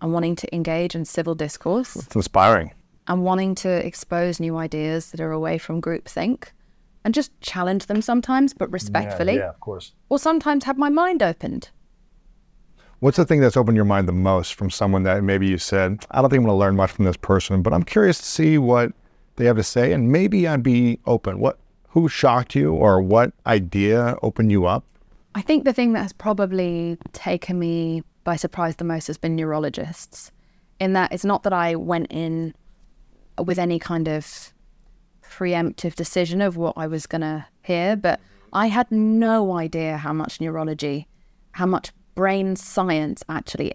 and 0.00 0.12
wanting 0.12 0.36
to 0.36 0.54
engage 0.54 0.94
in 0.94 1.04
civil 1.04 1.34
discourse 1.34 1.96
It's 1.96 2.14
inspiring. 2.14 2.72
and 3.08 3.24
wanting 3.24 3.54
to 3.56 3.68
expose 3.86 4.38
new 4.38 4.56
ideas 4.56 5.10
that 5.10 5.20
are 5.20 5.32
away 5.32 5.58
from 5.58 5.80
groupthink 5.82 6.48
and 7.04 7.14
just 7.14 7.32
challenge 7.40 7.86
them 7.86 8.02
sometimes, 8.02 8.52
but 8.52 8.70
respectfully, 8.70 9.36
Yeah, 9.36 9.48
of 9.48 9.60
course. 9.60 9.92
or 10.10 10.18
sometimes 10.18 10.64
have 10.64 10.76
my 10.78 10.88
mind 10.90 11.22
opened. 11.22 11.70
What's 13.00 13.16
the 13.16 13.24
thing 13.24 13.40
that's 13.40 13.56
opened 13.56 13.76
your 13.76 13.84
mind 13.84 14.08
the 14.08 14.12
most 14.12 14.54
from 14.54 14.70
someone 14.70 15.04
that 15.04 15.22
maybe 15.22 15.46
you 15.46 15.56
said, 15.56 16.04
I 16.10 16.20
don't 16.20 16.30
think 16.30 16.40
I'm 16.40 16.46
going 16.46 16.54
to 16.54 16.58
learn 16.58 16.74
much 16.74 16.90
from 16.90 17.04
this 17.04 17.16
person, 17.16 17.62
but 17.62 17.72
I'm 17.72 17.84
curious 17.84 18.18
to 18.18 18.24
see 18.24 18.58
what 18.58 18.90
they 19.36 19.44
have 19.44 19.56
to 19.56 19.62
say, 19.62 19.92
and 19.92 20.10
maybe 20.10 20.48
I'd 20.48 20.64
be 20.64 20.98
open. 21.06 21.38
What, 21.38 21.60
who 21.90 22.08
shocked 22.08 22.56
you, 22.56 22.72
or 22.72 23.00
what 23.00 23.32
idea 23.46 24.16
opened 24.20 24.50
you 24.50 24.66
up? 24.66 24.84
I 25.36 25.42
think 25.42 25.64
the 25.64 25.72
thing 25.72 25.92
that 25.92 26.02
has 26.02 26.12
probably 26.12 26.98
taken 27.12 27.60
me 27.60 28.02
by 28.24 28.34
surprise 28.34 28.74
the 28.74 28.84
most 28.84 29.06
has 29.06 29.16
been 29.16 29.36
neurologists. 29.36 30.32
In 30.80 30.94
that 30.94 31.12
it's 31.12 31.24
not 31.24 31.44
that 31.44 31.52
I 31.52 31.76
went 31.76 32.08
in 32.10 32.52
with 33.44 33.60
any 33.60 33.78
kind 33.78 34.08
of 34.08 34.52
preemptive 35.22 35.94
decision 35.94 36.40
of 36.40 36.56
what 36.56 36.74
I 36.76 36.88
was 36.88 37.06
going 37.06 37.20
to 37.20 37.46
hear, 37.62 37.94
but 37.94 38.18
I 38.52 38.66
had 38.66 38.90
no 38.90 39.56
idea 39.56 39.98
how 39.98 40.12
much 40.12 40.40
neurology, 40.40 41.06
how 41.52 41.66
much 41.66 41.92
brain 42.18 42.56
science 42.56 43.22
actually 43.28 43.72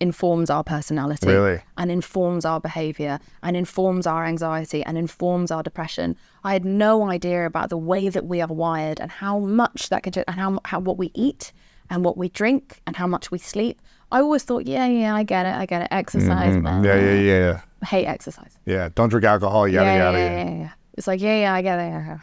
informs 0.00 0.48
our 0.48 0.62
personality 0.62 1.26
Really? 1.26 1.60
and 1.76 1.90
informs 1.90 2.44
our 2.44 2.60
behavior 2.60 3.18
and 3.42 3.56
informs 3.56 4.06
our 4.06 4.24
anxiety 4.24 4.84
and 4.84 4.96
informs 4.96 5.50
our 5.50 5.64
depression. 5.64 6.14
I 6.44 6.52
had 6.52 6.64
no 6.64 7.10
idea 7.10 7.46
about 7.46 7.68
the 7.70 7.76
way 7.76 8.08
that 8.10 8.24
we 8.26 8.40
are 8.40 8.46
wired 8.46 9.00
and 9.00 9.10
how 9.10 9.40
much 9.40 9.88
that 9.88 10.04
can 10.04 10.12
change 10.12 10.26
and 10.28 10.36
how, 10.36 10.60
how 10.66 10.78
what 10.78 10.98
we 10.98 11.10
eat 11.14 11.52
and 11.90 12.04
what 12.04 12.16
we 12.16 12.28
drink 12.28 12.80
and 12.86 12.94
how 12.94 13.08
much 13.08 13.32
we 13.32 13.38
sleep. 13.38 13.82
I 14.12 14.20
always 14.20 14.44
thought, 14.44 14.64
yeah, 14.68 14.86
yeah, 14.86 15.16
I 15.16 15.24
get 15.24 15.44
it, 15.44 15.54
I 15.62 15.66
get 15.66 15.82
it. 15.82 15.88
Exercise, 15.90 16.54
Mm-hmm. 16.54 16.84
Yeah, 16.84 16.94
yeah, 16.94 17.14
yeah, 17.14 17.38
yeah. 17.46 17.60
Hate 17.88 18.06
exercise. 18.06 18.56
Yeah. 18.66 18.90
Don't 18.94 19.08
drink 19.08 19.24
alcohol, 19.24 19.66
yada, 19.66 19.84
yeah, 19.84 19.96
yada, 20.04 20.18
yeah, 20.18 20.24
yada. 20.38 20.50
yeah, 20.52 20.58
yeah. 20.64 20.70
It's 20.96 21.08
like, 21.08 21.20
yeah, 21.20 21.40
yeah, 21.40 21.54
I 21.54 21.62
get 21.62 21.78
it. 21.80 21.90
yeah, 21.90 22.06
yeah. 22.06 22.18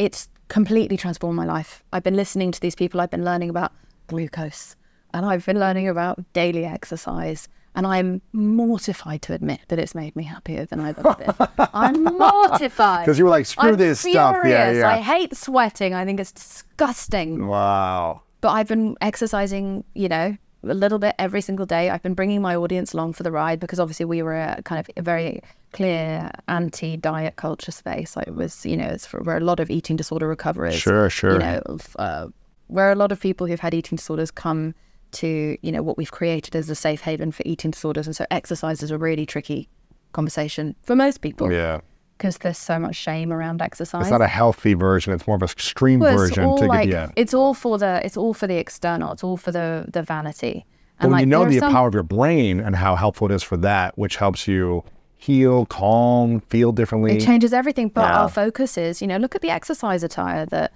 It's 0.00 0.28
completely 0.48 0.96
transformed 0.96 1.36
my 1.36 1.44
life. 1.44 1.82
I've 1.92 2.02
been 2.02 2.16
listening 2.16 2.52
to 2.52 2.60
these 2.60 2.74
people. 2.74 3.00
I've 3.00 3.10
been 3.10 3.24
learning 3.24 3.50
about 3.50 3.72
glucose, 4.06 4.76
and 5.12 5.26
I've 5.26 5.44
been 5.44 5.58
learning 5.58 5.88
about 5.88 6.20
daily 6.32 6.64
exercise. 6.64 7.48
And 7.74 7.86
I'm 7.86 8.22
mortified 8.32 9.20
to 9.22 9.34
admit 9.34 9.60
that 9.68 9.78
it's 9.78 9.94
made 9.94 10.16
me 10.16 10.24
happier 10.24 10.64
than 10.64 10.80
I've 10.80 10.98
ever 10.98 11.14
been. 11.14 11.68
I'm 11.74 12.04
mortified. 12.04 13.04
Because 13.04 13.18
you 13.18 13.24
were 13.26 13.30
like, 13.30 13.44
screw 13.44 13.68
I'm 13.68 13.76
this 13.76 14.00
stuff. 14.00 14.38
Yeah, 14.46 14.70
yeah. 14.70 14.88
I 14.88 15.00
hate 15.02 15.36
sweating. 15.36 15.92
I 15.92 16.06
think 16.06 16.18
it's 16.18 16.32
disgusting. 16.32 17.46
wow. 17.46 18.22
But 18.40 18.52
I've 18.52 18.68
been 18.68 18.96
exercising, 19.02 19.84
you 19.92 20.08
know, 20.08 20.38
a 20.70 20.74
little 20.74 20.98
bit 20.98 21.14
every 21.18 21.40
single 21.40 21.66
day. 21.66 21.90
I've 21.90 22.02
been 22.02 22.14
bringing 22.14 22.42
my 22.42 22.56
audience 22.56 22.92
along 22.92 23.14
for 23.14 23.22
the 23.22 23.32
ride 23.32 23.60
because 23.60 23.80
obviously 23.80 24.06
we 24.06 24.22
were 24.22 24.36
a 24.36 24.62
kind 24.64 24.78
of 24.78 24.90
a 24.96 25.02
very 25.02 25.42
clear 25.72 26.30
anti-diet 26.48 27.36
culture 27.36 27.72
space. 27.72 28.16
Like 28.16 28.28
it 28.28 28.34
was, 28.34 28.64
you 28.64 28.76
know, 28.76 28.86
it's 28.86 29.06
for 29.06 29.20
where 29.22 29.36
a 29.36 29.40
lot 29.40 29.60
of 29.60 29.70
eating 29.70 29.96
disorder 29.96 30.28
recoverers. 30.28 30.74
Sure, 30.74 31.10
sure. 31.10 31.32
You 31.34 31.38
know, 31.38 31.62
uh, 31.98 32.28
where 32.68 32.90
a 32.90 32.94
lot 32.94 33.12
of 33.12 33.20
people 33.20 33.46
who've 33.46 33.60
had 33.60 33.74
eating 33.74 33.96
disorders 33.96 34.30
come 34.30 34.74
to, 35.12 35.56
you 35.62 35.72
know, 35.72 35.82
what 35.82 35.96
we've 35.96 36.10
created 36.10 36.56
as 36.56 36.68
a 36.68 36.74
safe 36.74 37.00
haven 37.00 37.32
for 37.32 37.42
eating 37.46 37.70
disorders. 37.70 38.06
And 38.06 38.16
so 38.16 38.26
exercise 38.30 38.82
is 38.82 38.90
a 38.90 38.98
really 38.98 39.26
tricky 39.26 39.68
conversation 40.12 40.74
for 40.82 40.96
most 40.96 41.20
people 41.20 41.52
Yeah. 41.52 41.80
Because 42.16 42.38
there's 42.38 42.58
so 42.58 42.78
much 42.78 42.96
shame 42.96 43.32
around 43.32 43.60
exercise. 43.62 44.02
It's 44.02 44.10
not 44.10 44.22
a 44.22 44.26
healthy 44.26 44.74
version. 44.74 45.12
It's 45.12 45.26
more 45.26 45.36
of 45.36 45.42
an 45.42 45.48
extreme 45.50 46.00
Well, 46.00 46.16
version 46.16 46.44
all 46.44 46.58
to 46.58 46.66
like 46.66 46.88
get 46.88 46.92
yeah. 46.92 47.08
it's 47.16 47.34
all 47.34 47.54
for 47.54 47.78
the 47.78 48.00
it's 48.04 48.16
all 48.16 48.34
for 48.34 48.46
the 48.46 48.56
external. 48.56 49.12
It's 49.12 49.22
all 49.24 49.36
for 49.36 49.52
the 49.52 49.86
the 49.92 50.02
vanity. 50.02 50.64
But 51.00 51.10
when 51.10 51.20
you 51.20 51.26
know 51.26 51.44
the 51.44 51.58
some- 51.58 51.72
power 51.72 51.88
of 51.88 51.94
your 51.94 52.02
brain 52.02 52.58
and 52.60 52.74
how 52.74 52.96
helpful 52.96 53.30
it 53.30 53.34
is 53.34 53.42
for 53.42 53.58
that, 53.58 53.96
which 53.98 54.16
helps 54.16 54.48
you 54.48 54.82
heal, 55.18 55.66
calm, 55.66 56.40
feel 56.40 56.72
differently. 56.72 57.16
it 57.16 57.20
changes 57.24 57.52
everything. 57.52 57.88
But 57.88 58.02
Yeah. 58.02 58.20
our 58.22 58.28
focus 58.28 58.76
is, 58.78 59.00
you 59.02 59.06
know, 59.08 59.16
look 59.16 59.34
at 59.34 59.40
the 59.42 59.50
exercise 59.50 60.02
attire 60.02 60.46
that 60.46 60.72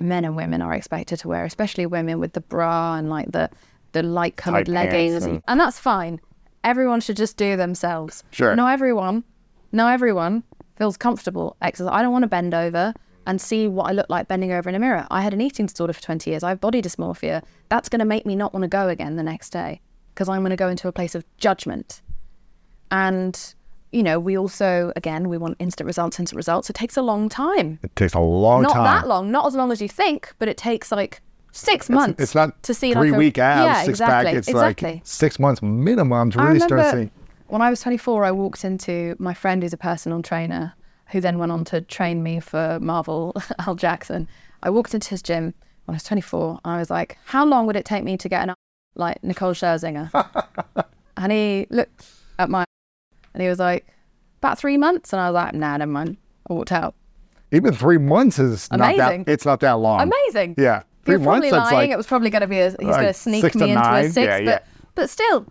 men 0.00 0.24
and 0.24 0.36
women 0.36 0.60
are 0.62 0.74
expected 0.74 1.18
to 1.20 1.28
wear, 1.28 1.44
especially 1.44 1.86
women 1.86 2.18
with 2.20 2.32
the 2.34 2.40
bra 2.40 2.94
and 2.96 3.08
like 3.10 3.32
the 3.32 3.50
the 3.92 4.02
light 4.02 4.36
coloured 4.36 4.66
Tight 4.66 4.72
leggings, 4.72 5.22
and- 5.24 5.34
and, 5.34 5.42
and 5.48 5.60
that's 5.60 5.78
fine. 5.78 6.20
Everyone 6.64 7.00
should 7.00 7.16
just 7.16 7.36
do 7.36 7.56
themselves. 7.56 8.24
Sure. 8.32 8.56
Not 8.56 8.72
everyone, 8.72 9.22
not 9.70 9.92
everyone 9.92 10.42
feels 10.76 10.96
comfortable 10.96 11.56
exercise. 11.62 11.92
I 11.92 12.02
don't 12.02 12.12
want 12.12 12.22
to 12.22 12.28
bend 12.28 12.54
over 12.54 12.94
and 13.26 13.40
see 13.40 13.66
what 13.68 13.84
I 13.84 13.92
look 13.92 14.10
like 14.10 14.28
bending 14.28 14.52
over 14.52 14.68
in 14.68 14.74
a 14.74 14.78
mirror. 14.78 15.06
I 15.10 15.22
had 15.22 15.32
an 15.32 15.40
eating 15.40 15.66
disorder 15.66 15.92
for 15.92 16.02
20 16.02 16.30
years. 16.30 16.42
I 16.42 16.50
have 16.50 16.60
body 16.60 16.82
dysmorphia. 16.82 17.42
That's 17.68 17.88
going 17.88 18.00
to 18.00 18.04
make 18.04 18.26
me 18.26 18.36
not 18.36 18.52
want 18.52 18.62
to 18.62 18.68
go 18.68 18.88
again 18.88 19.16
the 19.16 19.22
next 19.22 19.50
day 19.50 19.80
because 20.14 20.28
I'm 20.28 20.40
going 20.40 20.50
to 20.50 20.56
go 20.56 20.68
into 20.68 20.88
a 20.88 20.92
place 20.92 21.14
of 21.14 21.24
judgment. 21.38 22.02
And, 22.90 23.54
you 23.92 24.02
know, 24.02 24.20
we 24.20 24.36
also, 24.36 24.92
again, 24.94 25.28
we 25.28 25.38
want 25.38 25.56
instant 25.58 25.86
results, 25.86 26.20
instant 26.20 26.36
results. 26.36 26.68
It 26.68 26.74
takes 26.74 26.96
a 26.96 27.02
long 27.02 27.28
time. 27.28 27.78
it 27.82 27.96
takes 27.96 28.14
a 28.14 28.20
long 28.20 28.62
Not 28.62 28.72
time. 28.72 28.84
Not 28.84 29.00
that 29.02 29.08
long, 29.08 29.30
not 29.30 29.46
as 29.46 29.54
long 29.54 29.72
as 29.72 29.80
you 29.80 29.88
think, 29.88 30.32
but 30.38 30.48
it 30.48 30.56
takes 30.56 30.92
like 30.92 31.22
six 31.52 31.88
months. 31.88 32.22
It's 32.22 32.34
not 32.34 32.62
to 32.64 32.74
see 32.74 32.92
three 32.92 33.10
like 33.10 33.16
a, 33.16 33.18
week 33.18 33.38
abs, 33.38 33.64
yeah, 33.64 33.80
six 33.80 33.88
exactly, 33.88 34.30
pack. 34.30 34.34
It's 34.36 34.48
exactly. 34.48 34.92
like 34.92 35.06
six 35.06 35.38
months 35.38 35.62
minimum 35.62 36.30
to 36.32 36.38
really 36.40 36.58
start 36.58 36.72
remember 36.72 36.96
seeing. 36.96 37.10
When 37.54 37.62
I 37.62 37.70
was 37.70 37.80
24, 37.82 38.24
I 38.24 38.32
walked 38.32 38.64
into 38.64 39.14
my 39.20 39.32
friend 39.32 39.62
who's 39.62 39.72
a 39.72 39.76
personal 39.76 40.22
trainer 40.22 40.74
who 41.12 41.20
then 41.20 41.38
went 41.38 41.52
on 41.52 41.64
to 41.66 41.82
train 41.82 42.20
me 42.20 42.40
for 42.40 42.80
Marvel, 42.80 43.32
Al 43.64 43.76
Jackson. 43.76 44.26
I 44.64 44.70
walked 44.70 44.92
into 44.92 45.10
his 45.10 45.22
gym 45.22 45.54
when 45.84 45.94
I 45.94 45.98
was 45.98 46.02
24. 46.02 46.58
I 46.64 46.78
was 46.78 46.90
like, 46.90 47.16
how 47.26 47.46
long 47.46 47.68
would 47.68 47.76
it 47.76 47.84
take 47.84 48.02
me 48.02 48.16
to 48.16 48.28
get 48.28 48.42
an 48.42 48.50
a- 48.50 48.56
like 48.96 49.22
Nicole 49.22 49.52
Scherzinger? 49.52 50.10
and 51.16 51.30
he 51.30 51.68
looked 51.70 52.04
at 52.40 52.50
my 52.50 52.64
and 53.34 53.40
he 53.40 53.48
was 53.48 53.60
like, 53.60 53.86
about 54.38 54.58
three 54.58 54.76
months. 54.76 55.12
And 55.12 55.20
I 55.20 55.30
was 55.30 55.34
like, 55.34 55.54
nah, 55.54 55.76
never 55.76 55.92
mind. 55.92 56.16
I 56.50 56.54
walked 56.54 56.72
out. 56.72 56.96
Even 57.52 57.72
three 57.72 57.98
months 57.98 58.40
is 58.40 58.68
not 58.72 58.80
Amazing. 58.80 59.24
that. 59.24 59.32
It's 59.32 59.44
not 59.44 59.60
that 59.60 59.74
long. 59.74 60.00
Amazing. 60.00 60.56
Yeah, 60.58 60.82
three 61.04 61.18
probably 61.18 61.50
months. 61.50 61.50
That's 61.52 61.72
lying. 61.72 61.90
like 61.90 61.94
it 61.94 61.96
was 61.96 62.08
probably 62.08 62.30
going 62.30 62.40
to 62.40 62.48
be 62.48 62.58
a, 62.58 62.70
he's 62.70 62.76
going 62.78 62.94
to 62.94 63.06
like 63.06 63.14
sneak 63.14 63.44
me 63.44 63.50
to 63.50 63.58
into 63.60 63.66
a 63.66 63.74
nine. 63.74 64.10
six. 64.10 64.26
Yeah, 64.26 64.38
but 64.38 64.44
yeah. 64.44 64.58
but 64.96 65.08
still, 65.08 65.46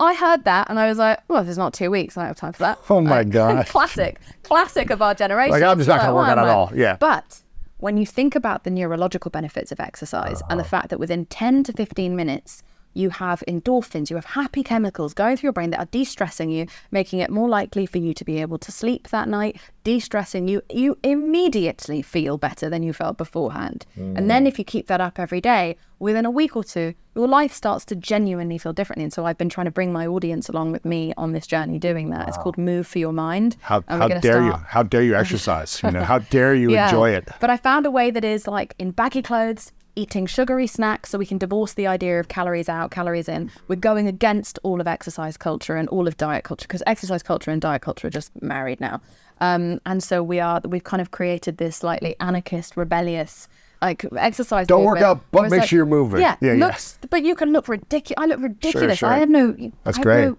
I 0.00 0.14
heard 0.14 0.44
that 0.44 0.68
and 0.70 0.78
I 0.78 0.88
was 0.88 0.98
like, 0.98 1.20
well, 1.28 1.42
if 1.42 1.48
it's 1.48 1.58
not 1.58 1.74
two 1.74 1.90
weeks, 1.90 2.16
I 2.16 2.22
don't 2.22 2.28
have 2.28 2.36
time 2.36 2.52
for 2.54 2.60
that. 2.60 2.78
Oh 2.90 3.00
my 3.00 3.18
Like, 3.18 3.30
gosh. 3.30 3.68
classic, 3.76 4.18
classic 4.42 4.90
of 4.90 5.02
our 5.02 5.14
generation. 5.14 5.52
Like, 5.52 5.62
I'm 5.62 5.76
just 5.78 5.88
not 5.88 6.00
gonna 6.00 6.14
work 6.14 6.28
out 6.28 6.38
at 6.38 6.48
all. 6.48 6.72
Yeah. 6.74 6.96
But 6.98 7.42
when 7.78 7.96
you 7.96 8.06
think 8.06 8.34
about 8.34 8.64
the 8.64 8.70
neurological 8.70 9.30
benefits 9.30 9.70
of 9.72 9.78
exercise 9.80 10.42
and 10.50 10.58
the 10.58 10.64
Uh-huh. 10.64 10.70
fact 10.70 10.88
that 10.90 10.98
within 10.98 11.26
10 11.26 11.64
to 11.64 11.72
15 11.72 12.16
minutes, 12.16 12.62
you 12.94 13.10
have 13.10 13.42
endorphins, 13.46 14.10
you 14.10 14.16
have 14.16 14.24
happy 14.24 14.62
chemicals 14.62 15.14
going 15.14 15.36
through 15.36 15.48
your 15.48 15.52
brain 15.52 15.70
that 15.70 15.80
are 15.80 15.86
de 15.86 16.04
stressing 16.04 16.50
you, 16.50 16.66
making 16.90 17.20
it 17.20 17.30
more 17.30 17.48
likely 17.48 17.86
for 17.86 17.98
you 17.98 18.14
to 18.14 18.24
be 18.24 18.40
able 18.40 18.58
to 18.58 18.72
sleep 18.72 19.08
that 19.08 19.28
night, 19.28 19.60
de 19.84 20.00
stressing 20.00 20.48
you, 20.48 20.62
you 20.70 20.98
immediately 21.02 22.02
feel 22.02 22.38
better 22.38 22.68
than 22.68 22.82
you 22.82 22.92
felt 22.92 23.16
beforehand. 23.16 23.86
And 23.96 24.30
then 24.30 24.44
mm. 24.44 24.48
if 24.48 24.58
you 24.58 24.64
keep 24.64 24.86
that 24.88 25.00
up 25.00 25.18
every 25.18 25.40
day, 25.40 25.76
within 25.98 26.24
a 26.24 26.30
week 26.30 26.56
or 26.56 26.64
two, 26.64 26.94
your 27.14 27.28
life 27.28 27.52
starts 27.52 27.84
to 27.84 27.94
genuinely 27.94 28.58
feel 28.58 28.72
differently. 28.72 29.04
And 29.04 29.12
so 29.12 29.26
I've 29.26 29.38
been 29.38 29.48
trying 29.48 29.66
to 29.66 29.70
bring 29.70 29.92
my 29.92 30.06
audience 30.06 30.48
along 30.48 30.72
with 30.72 30.84
me 30.84 31.12
on 31.16 31.32
this 31.32 31.46
journey 31.46 31.78
doing 31.78 32.10
that. 32.10 32.28
It's 32.28 32.38
called 32.38 32.56
Move 32.56 32.86
for 32.86 32.98
Your 32.98 33.12
Mind. 33.12 33.56
how, 33.60 33.84
how 33.86 34.08
dare 34.08 34.42
you? 34.42 34.52
How 34.52 34.82
dare 34.82 35.02
you 35.02 35.14
exercise? 35.14 35.80
you 35.82 35.90
know, 35.90 36.02
how 36.12 36.18
dare 36.18 36.54
you 36.54 36.72
yeah. 36.72 36.86
enjoy 36.86 37.10
it? 37.10 37.28
But 37.40 37.50
I 37.50 37.56
found 37.56 37.86
a 37.86 37.90
way 37.90 38.10
that 38.10 38.24
is 38.24 38.48
like 38.48 38.74
in 38.78 38.90
baggy 38.90 39.22
clothes, 39.22 39.72
eating 40.00 40.26
sugary 40.26 40.66
snacks 40.66 41.10
so 41.10 41.18
we 41.18 41.26
can 41.26 41.38
divorce 41.38 41.74
the 41.74 41.86
idea 41.86 42.18
of 42.18 42.28
calories 42.28 42.68
out, 42.68 42.90
calories 42.90 43.28
in. 43.28 43.50
We're 43.68 43.76
going 43.76 44.06
against 44.06 44.58
all 44.62 44.80
of 44.80 44.86
exercise 44.88 45.36
culture 45.36 45.76
and 45.76 45.88
all 45.90 46.08
of 46.08 46.16
diet 46.16 46.44
culture 46.44 46.66
because 46.66 46.82
exercise 46.86 47.22
culture 47.22 47.50
and 47.50 47.60
diet 47.60 47.82
culture 47.82 48.06
are 48.08 48.10
just 48.10 48.30
married 48.42 48.80
now. 48.80 49.00
Um, 49.40 49.80
and 49.86 50.02
so 50.02 50.22
we 50.22 50.40
are 50.40 50.60
we've 50.64 50.84
kind 50.84 51.00
of 51.00 51.10
created 51.10 51.58
this 51.58 51.76
slightly 51.76 52.16
anarchist, 52.20 52.76
rebellious 52.76 53.48
like 53.82 54.04
exercise. 54.16 54.66
Don't 54.66 54.84
work 54.84 55.00
out, 55.00 55.20
but 55.32 55.42
make 55.50 55.60
like- 55.60 55.68
sure 55.68 55.78
you're 55.78 55.86
moving. 55.86 56.20
Yeah, 56.20 56.36
Yeah, 56.40 56.52
yeah. 56.54 56.66
looks, 56.66 56.98
but 57.08 57.22
you 57.22 57.34
can 57.34 57.52
look 57.52 57.66
ridiculous. 57.68 58.22
I 58.22 58.26
look 58.26 58.40
ridiculous. 58.40 58.98
sure. 58.98 59.08
I 59.08 59.18
have 59.18 59.30
no. 59.30 59.56
That's 59.84 59.98
I 59.98 60.02
great. 60.02 60.24
no, 60.26 60.36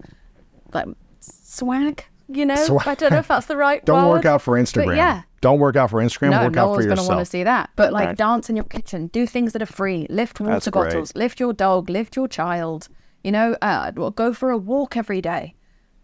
like 0.72 0.86
swag. 1.20 2.04
You 2.28 2.46
know, 2.46 2.56
Swag. 2.56 2.86
I 2.88 2.94
don't 2.94 3.12
know 3.12 3.18
if 3.18 3.28
that's 3.28 3.46
the 3.46 3.56
right 3.56 3.84
Don't 3.84 4.08
work 4.08 4.24
out 4.24 4.42
for 4.42 4.58
Instagram. 4.58 4.96
yeah, 4.96 5.22
Don't 5.40 5.58
work 5.58 5.76
out 5.76 5.90
for 5.90 6.00
Instagram. 6.02 6.30
no, 6.30 6.44
work 6.44 6.54
no 6.54 6.62
out 6.62 6.66
for 6.66 6.70
one's 6.72 6.86
going 6.86 6.96
to 6.98 7.02
want 7.04 7.18
to 7.20 7.24
see 7.24 7.42
that. 7.44 7.70
But 7.76 7.92
like 7.92 8.06
Right. 8.08 8.16
dance 8.16 8.48
in 8.48 8.56
your 8.56 8.64
kitchen, 8.64 9.08
do 9.08 9.26
things 9.26 9.52
that 9.52 9.62
are 9.62 9.66
free, 9.66 10.06
lift 10.10 10.40
water 10.40 10.52
That's 10.52 10.68
great. 10.68 10.84
bottles, 10.90 11.14
lift 11.14 11.40
your 11.40 11.52
dog, 11.52 11.90
lift 11.90 12.16
your 12.16 12.28
child. 12.28 12.88
You 13.24 13.32
know, 13.32 13.56
uh, 13.62 13.90
go 13.92 14.32
for 14.32 14.50
a 14.50 14.56
walk 14.58 14.96
every 14.96 15.20
day. 15.20 15.54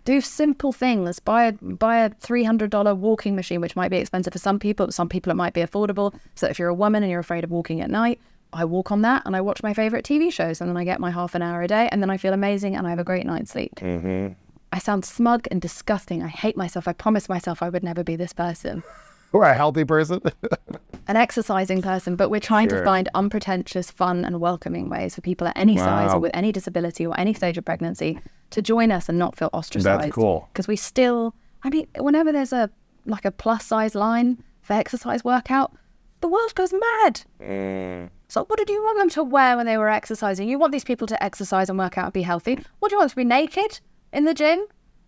Do 0.04 0.20
simple 0.20 0.72
things. 0.72 1.18
Buy 1.18 1.44
a 1.44 1.52
buy 1.52 1.98
a 1.98 2.10
three 2.10 2.44
hundred 2.44 2.70
dollar 2.70 2.94
walking 2.94 3.34
machine, 3.36 3.60
which 3.60 3.76
might 3.76 3.90
be 3.90 3.98
expensive 3.98 4.32
for 4.32 4.38
some 4.38 4.58
people. 4.58 4.86
But 4.86 4.94
some 4.94 5.08
people 5.08 5.30
it 5.30 5.34
might 5.34 5.52
be 5.52 5.60
affordable. 5.60 6.14
So 6.34 6.46
if 6.46 6.58
you're 6.58 6.68
a 6.68 6.74
woman 6.74 7.02
and 7.02 7.10
you're 7.10 7.20
afraid 7.20 7.44
of 7.44 7.50
walking 7.50 7.80
at 7.82 7.90
night, 7.90 8.18
I 8.52 8.64
walk 8.64 8.90
on 8.90 9.02
that 9.02 9.22
and 9.26 9.36
I 9.36 9.42
watch 9.42 9.62
my 9.62 9.74
favorite 9.74 10.06
TV 10.06 10.32
shows, 10.32 10.60
and 10.62 10.70
then 10.70 10.78
I 10.78 10.84
get 10.84 10.98
my 11.00 11.10
half 11.10 11.34
an 11.34 11.42
hour 11.42 11.60
a 11.60 11.68
day, 11.68 11.90
and 11.92 12.00
then 12.00 12.08
I 12.08 12.16
feel 12.16 12.32
amazing 12.32 12.74
and 12.76 12.86
I 12.86 12.90
have 12.90 12.98
a 12.98 13.04
great 13.04 13.26
night's 13.26 13.50
sleep. 13.50 13.74
Mm-hmm. 13.76 14.32
I 14.72 14.78
sound 14.78 15.04
smug 15.04 15.46
and 15.50 15.60
disgusting. 15.60 16.22
I 16.22 16.28
hate 16.28 16.56
myself. 16.56 16.86
I 16.88 16.92
promised 16.92 17.28
myself 17.28 17.62
I 17.62 17.68
would 17.68 17.82
never 17.82 18.04
be 18.04 18.16
this 18.16 18.32
person 18.32 18.82
Or 19.32 19.44
a 19.44 19.52
healthy 19.52 19.84
person. 19.84 20.22
an 21.06 21.16
exercising 21.16 21.82
person, 21.82 22.16
but 22.16 22.30
we're 22.30 22.40
trying 22.40 22.70
Sure. 22.70 22.78
to 22.78 22.84
find 22.84 23.10
unpretentious, 23.14 23.90
fun, 23.90 24.24
and 24.24 24.40
welcoming 24.40 24.88
ways 24.88 25.14
for 25.14 25.20
people 25.20 25.46
at 25.46 25.56
any 25.56 25.76
size 25.76 26.14
or 26.14 26.18
with 26.18 26.30
any 26.34 26.50
disability 26.50 27.06
or 27.06 27.18
any 27.20 27.34
stage 27.34 27.58
of 27.58 27.64
pregnancy 27.64 28.18
to 28.50 28.62
join 28.62 28.90
us 28.90 29.06
and 29.08 29.18
not 29.18 29.36
feel 29.36 29.50
ostracized. 29.52 30.02
That's 30.04 30.14
cool. 30.14 30.48
Because 30.52 30.66
we 30.66 30.76
still, 30.76 31.34
I 31.62 31.68
mean, 31.68 31.86
whenever 31.98 32.32
there's 32.32 32.54
a 32.54 32.70
like 33.04 33.26
a 33.26 33.30
plus 33.30 33.66
size 33.66 33.94
line 33.94 34.42
for 34.62 34.72
exercise 34.72 35.22
workout, 35.24 35.74
the 36.22 36.28
world 36.28 36.54
goes 36.54 36.72
mad. 36.72 37.22
Mm. 37.40 38.08
So 38.28 38.44
what 38.44 38.58
did 38.58 38.70
you 38.70 38.82
want 38.82 38.98
them 38.98 39.10
to 39.10 39.22
wear 39.22 39.56
when 39.58 39.66
they 39.66 39.76
were 39.76 39.88
exercising? 39.90 40.48
You 40.48 40.58
want 40.58 40.72
these 40.72 40.84
people 40.84 41.06
to 41.06 41.22
exercise 41.22 41.68
and 41.68 41.78
work 41.78 41.98
out 41.98 42.04
and 42.06 42.12
be 42.14 42.22
healthy. 42.22 42.58
What 42.78 42.88
do 42.88 42.94
you 42.94 42.98
want 42.98 43.10
them 43.10 43.24
to 43.24 43.24
be 43.24 43.24
naked 43.24 43.80
in 44.12 44.24
the 44.24 44.34
gym? 44.34 44.64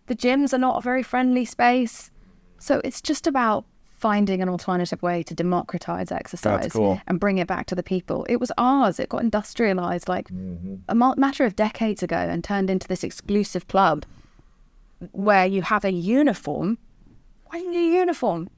The 0.07 0.16
gyms 0.16 0.53
are 0.53 0.59
not 0.59 0.78
a 0.78 0.80
very 0.80 1.03
friendly 1.03 1.44
space. 1.44 2.11
So 2.59 2.80
it's 2.84 3.01
just 3.01 3.26
about 3.26 3.64
finding 3.90 4.40
an 4.40 4.48
alternative 4.48 5.02
way 5.02 5.22
to 5.22 5.35
democratize 5.35 6.10
exercise 6.10 6.72
cool. 6.72 7.01
and 7.06 7.20
bring 7.20 7.39
it 7.39 7.47
back 7.47 7.66
to 7.66 7.74
the 7.74 7.82
people. 7.82 8.24
It 8.28 8.36
was 8.40 8.51
ours. 8.56 8.98
It 8.98 9.09
got 9.10 9.22
industrialized 9.22 10.09
like 10.09 10.28
Mm-hmm. 10.28 10.77
a 10.89 10.94
ma- 10.94 11.14
matter 11.16 11.44
of 11.44 11.55
decades 11.55 12.02
ago 12.02 12.16
and 12.16 12.43
turned 12.43 12.70
into 12.70 12.89
this 12.89 13.05
exclusive 13.05 13.68
club 13.68 14.05
where 15.12 15.47
you 15.47 15.62
have 15.62 15.85
a 15.85 15.93
uniform. 15.93 16.78
Why 17.47 17.59
do 17.59 17.64
you 17.66 17.70
need 17.70 17.94
a 17.94 17.98
uniform? 17.98 18.48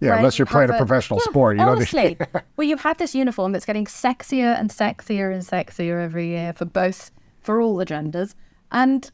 yeah, 0.00 0.16
unless 0.16 0.38
you 0.38 0.42
you're 0.44 0.46
playing 0.46 0.70
a 0.70 0.76
professional 0.78 1.20
Yeah, 1.20 1.30
sport. 1.30 1.56
You 1.58 1.62
honestly, 1.62 2.14
don't 2.14 2.44
well, 2.56 2.66
you 2.66 2.76
have 2.78 2.96
this 2.98 3.14
uniform 3.14 3.52
that's 3.52 3.66
getting 3.66 3.84
sexier 3.84 4.58
and 4.58 4.70
sexier 4.70 5.32
and 5.32 5.42
sexier 5.42 6.02
every 6.02 6.28
year 6.28 6.52
for 6.54 6.64
both 6.64 7.10
for 7.42 7.60
all 7.60 7.76
the 7.76 7.84
genders, 7.84 8.34
and 8.72 9.10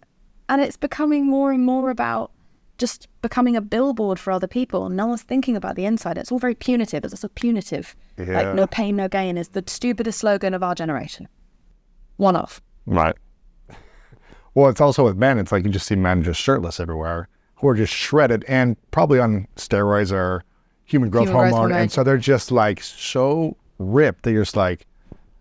and 0.48 0.60
it's 0.60 0.77
becoming 0.77 1.27
more 1.27 1.52
and 1.52 1.64
more 1.64 1.90
about 1.90 2.31
just 2.78 3.09
becoming 3.23 3.56
a 3.56 3.60
billboard 3.60 4.18
for 4.18 4.31
other 4.31 4.47
people. 4.47 4.89
No 4.90 5.06
one's 5.06 5.23
thinking 5.23 5.56
about 5.56 5.77
the 5.77 5.86
inside. 5.86 6.18
It's 6.18 6.31
all 6.31 6.39
very 6.39 6.55
punitive. 6.55 7.05
It's 7.05 7.14
also 7.14 7.28
punitive. 7.28 7.97
Yeah. 8.18 8.43
Like 8.43 8.55
no 8.55 8.66
pain, 8.66 8.97
no 8.97 9.09
gain 9.09 9.39
is 9.39 9.48
the 9.48 9.64
stupidest 9.66 10.18
slogan 10.18 10.52
of 10.52 10.62
our 10.62 10.74
generation. 10.74 11.27
One 12.16 12.36
off. 12.36 12.60
Right. 12.85 13.16
Well, 14.55 14.68
it's 14.68 14.81
also 14.81 15.05
with 15.05 15.16
men. 15.16 15.39
It's 15.39 15.52
like 15.52 15.64
you 15.64 15.70
just 15.70 15.86
see 15.86 15.97
men 15.97 16.23
just 16.23 16.40
shirtless 16.40 16.81
everywhere 16.81 17.28
who 17.56 17.68
are 17.68 17.74
just 17.74 17.93
shredded 17.93 18.44
and 18.48 18.77
probably 18.90 19.18
on 19.18 19.47
steroids 19.56 20.12
or 20.12 20.44
human 20.85 21.10
growth 21.10 21.28
Human 21.28 21.35
hormone. 21.51 21.59
hormone. 21.59 21.78
And 21.81 21.93
so 21.93 22.05
they're 22.05 22.16
just 22.18 22.51
like 22.52 22.82
so 22.82 23.56
ripped 23.78 24.23
that 24.24 24.32
you're 24.32 24.44
just 24.44 24.56
like, 24.56 24.86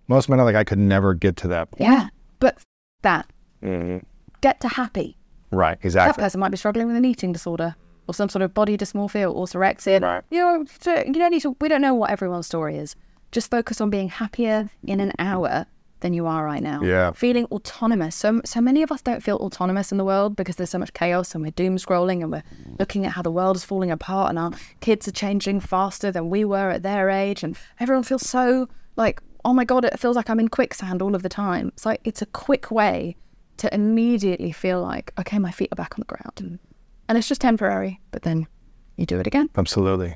most 0.07 0.29
men 0.29 0.39
are 0.39 0.45
like, 0.45 0.55
I 0.55 0.63
could 0.63 0.79
never 0.79 1.13
get 1.13 1.35
to 1.37 1.47
that 1.49 1.71
point. 1.71 1.81
Yeah. 1.81 2.07
But 2.39 2.57
that, 3.01 3.27
Mm-hmm. 3.63 4.05
Get 4.45 4.59
to 4.61 4.67
happy. 4.67 5.17
Right. 5.51 5.77
Exactly. 5.81 6.11
That 6.11 6.23
person 6.23 6.39
might 6.39 6.51
be 6.51 6.57
struggling 6.57 6.87
with 6.87 6.95
an 6.95 7.05
eating 7.05 7.31
disorder 7.31 7.75
or 8.07 8.13
some 8.13 8.29
sort 8.29 8.43
of 8.43 8.53
body 8.53 8.77
dysmorphia 8.77 9.31
or 9.31 9.45
orthorexia. 9.45 10.01
Right. 10.01 10.23
You 10.29 10.39
know, 10.39 10.65
so 10.79 11.03
you 11.05 11.13
don't 11.13 11.31
need 11.31 11.41
to. 11.41 11.55
We 11.59 11.67
don't 11.67 11.81
know 11.81 11.95
what 11.95 12.11
everyone's 12.11 12.47
story 12.47 12.77
is. 12.77 12.95
Just 13.31 13.49
focus 13.49 13.81
on 13.81 13.89
being 13.89 14.09
happier 14.09 14.69
in 14.85 14.99
an 14.99 15.13
hour 15.17 15.65
than 16.01 16.13
you 16.13 16.27
are 16.27 16.45
right 16.45 16.61
now. 16.61 16.81
Yeah. 16.83 17.11
Feeling 17.13 17.45
autonomous. 17.45 18.15
So 18.15 18.41
so 18.45 18.61
many 18.61 18.83
of 18.83 18.91
us 18.91 19.01
don't 19.01 19.23
feel 19.23 19.37
autonomous 19.37 19.91
in 19.91 19.97
the 19.97 20.05
world 20.05 20.35
because 20.35 20.57
there's 20.57 20.69
so 20.69 20.77
much 20.77 20.93
chaos 20.93 21.33
and 21.33 21.43
we're 21.43 21.51
doom 21.51 21.77
scrolling 21.77 22.21
and 22.21 22.31
we're 22.31 22.43
looking 22.77 23.05
at 23.05 23.13
how 23.13 23.23
the 23.23 23.31
world 23.31 23.55
is 23.55 23.63
falling 23.63 23.89
apart 23.89 24.29
and 24.29 24.37
our 24.37 24.51
kids 24.81 25.07
are 25.07 25.17
changing 25.23 25.59
faster 25.59 26.11
than 26.11 26.29
we 26.29 26.45
were 26.45 26.69
at 26.69 26.83
their 26.83 27.09
age 27.09 27.43
and 27.43 27.57
everyone 27.79 28.03
feels 28.03 28.27
so 28.29 28.69
like 28.95 29.21
oh 29.43 29.53
my 29.53 29.65
god 29.65 29.85
it 29.85 29.99
feels 29.99 30.15
like 30.15 30.29
I'm 30.29 30.39
in 30.39 30.49
quicksand 30.49 31.01
all 31.01 31.15
of 31.15 31.23
the 31.23 31.29
time. 31.29 31.69
It's 31.69 31.85
like 31.85 32.01
it's 32.03 32.21
a 32.21 32.27
quick 32.27 32.69
way 32.69 33.15
to 33.57 33.73
immediately 33.73 34.51
feel 34.51 34.81
like 34.81 35.11
okay 35.19 35.39
my 35.39 35.51
feet 35.51 35.69
are 35.71 35.75
back 35.75 35.93
on 35.95 35.99
the 35.99 36.05
ground. 36.05 36.35
Mm. 36.35 36.59
And 37.07 37.17
it's 37.17 37.27
just 37.27 37.41
temporary, 37.41 37.99
but 38.11 38.23
then 38.23 38.47
you 38.95 39.05
do 39.05 39.19
it 39.19 39.27
again. 39.27 39.49
Absolutely. 39.55 40.15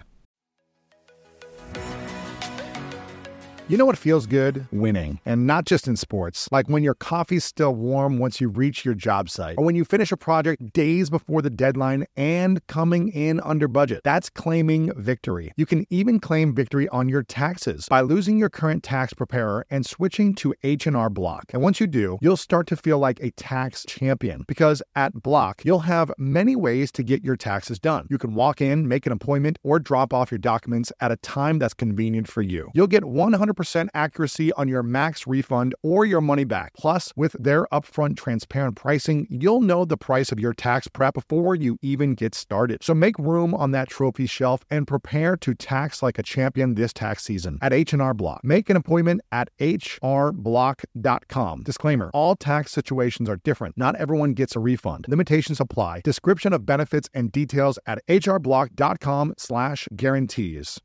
You 3.70 3.78
know 3.78 3.86
what 3.86 4.00
feels 4.00 4.26
good? 4.26 4.68
Winning. 4.72 5.20
And 5.28 5.46
not 5.46 5.66
just 5.66 5.88
in 5.88 5.96
sports. 5.96 6.50
Like 6.52 6.68
when 6.68 6.82
your 6.82 6.96
coffee's 6.96 7.44
still 7.44 7.76
warm 7.76 8.18
once 8.18 8.42
you 8.42 8.50
reach 8.50 8.84
your 8.84 8.96
job 8.96 9.30
site, 9.30 9.60
or 9.60 9.64
when 9.64 9.76
you 9.76 9.86
finish 9.86 10.12
a 10.12 10.18
project 10.18 10.74
days 10.74 11.12
before 11.12 11.44
the 11.44 11.52
deadline 11.52 12.08
and 12.18 12.66
coming 12.66 13.10
in 13.10 13.40
under 13.42 13.68
budget. 13.68 14.02
That's 14.04 14.28
claiming 14.28 14.92
victory. 14.98 15.54
You 15.56 15.68
can 15.68 15.86
even 15.92 16.20
claim 16.20 16.56
victory 16.56 16.90
on 16.90 17.10
your 17.10 17.22
taxes 17.22 17.86
by 17.88 18.02
losing 18.02 18.40
your 18.40 18.50
current 18.50 18.82
tax 18.82 19.14
preparer 19.14 19.68
and 19.70 19.86
switching 19.86 20.34
to 20.38 20.56
H&R 20.64 21.10
Block. 21.12 21.46
And 21.54 21.62
once 21.62 21.80
you 21.80 21.86
do, 21.86 22.18
you'll 22.24 22.38
start 22.38 22.66
to 22.70 22.76
feel 22.76 22.98
like 22.98 23.20
a 23.20 23.30
tax 23.34 23.86
champion 23.88 24.46
because 24.48 24.82
at 24.96 25.14
Block, 25.14 25.62
you'll 25.64 25.78
have 25.82 26.12
many 26.18 26.56
ways 26.56 26.92
to 26.94 27.04
get 27.04 27.24
your 27.24 27.36
taxes 27.36 27.78
done. 27.78 28.08
You 28.10 28.18
can 28.18 28.34
walk 28.34 28.62
in, 28.62 28.88
make 28.88 29.06
an 29.06 29.12
appointment, 29.12 29.60
or 29.62 29.78
drop 29.78 30.12
off 30.12 30.32
your 30.32 30.40
documents 30.40 30.92
at 31.02 31.12
a 31.12 31.18
time 31.18 31.60
that's 31.60 31.76
convenient 31.76 32.28
for 32.28 32.42
you. 32.42 32.72
You'll 32.74 32.88
get 32.88 33.04
100% 33.04 33.59
accuracy 33.94 34.52
on 34.54 34.68
your 34.68 34.82
max 34.84 35.26
refund 35.28 35.76
or 35.84 36.06
your 36.06 36.22
money 36.22 36.44
back. 36.44 36.74
Plus, 36.76 37.14
with 37.16 37.36
their 37.40 37.66
upfront 37.72 38.18
transparent 38.18 38.76
pricing, 38.76 39.28
you'll 39.30 39.62
know 39.62 39.86
the 39.86 39.98
price 39.98 40.32
of 40.32 40.40
your 40.40 40.54
tax 40.54 40.88
prep 40.88 41.14
before 41.14 41.54
you 41.56 41.78
even 41.82 42.16
get 42.16 42.34
started. 42.36 42.84
So 42.84 42.94
make 42.94 43.18
room 43.20 43.54
on 43.54 43.72
that 43.72 43.90
trophy 43.90 44.26
shelf 44.26 44.62
and 44.70 44.88
prepare 44.88 45.36
to 45.38 45.54
tax 45.54 46.04
like 46.04 46.20
a 46.20 46.24
champion 46.24 46.76
this 46.76 46.94
tax 46.94 47.24
season 47.24 47.58
at 47.62 47.74
H&R 47.74 48.14
Block. 48.14 48.42
Make 48.44 48.70
an 48.70 48.78
appointment 48.78 49.22
at 49.32 49.50
hrblock.com. 49.60 51.64
Disclaimer: 51.64 52.12
All 52.14 52.36
tax 52.36 52.72
situations 52.72 53.30
are 53.30 53.38
different. 53.38 53.78
Not 53.78 53.96
everyone 53.96 54.34
gets 54.34 54.56
a 54.56 54.60
refund. 54.60 55.06
Limitations 55.08 55.60
apply. 55.60 56.02
Description 56.04 56.54
of 56.54 56.66
benefits 56.66 57.10
and 57.14 57.32
details 57.32 57.78
at 57.86 58.00
hrblock.com/guarantees. 58.08 60.80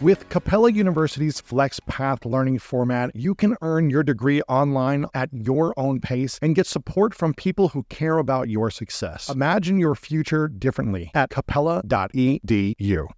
With 0.00 0.28
Capella 0.28 0.70
University's 0.70 1.42
FlexPath 1.42 2.24
learning 2.24 2.60
format, 2.60 3.10
you 3.16 3.34
can 3.34 3.56
earn 3.62 3.90
your 3.90 4.04
degree 4.04 4.40
online 4.42 5.06
at 5.12 5.28
your 5.32 5.74
own 5.76 5.98
pace 6.00 6.38
and 6.40 6.54
get 6.54 6.68
support 6.68 7.12
from 7.12 7.34
people 7.34 7.70
who 7.70 7.82
care 7.88 8.18
about 8.18 8.48
your 8.48 8.70
success. 8.70 9.28
Imagine 9.28 9.80
your 9.80 9.96
future 9.96 10.46
differently 10.46 11.10
at 11.14 11.30
capella.edu. 11.30 13.08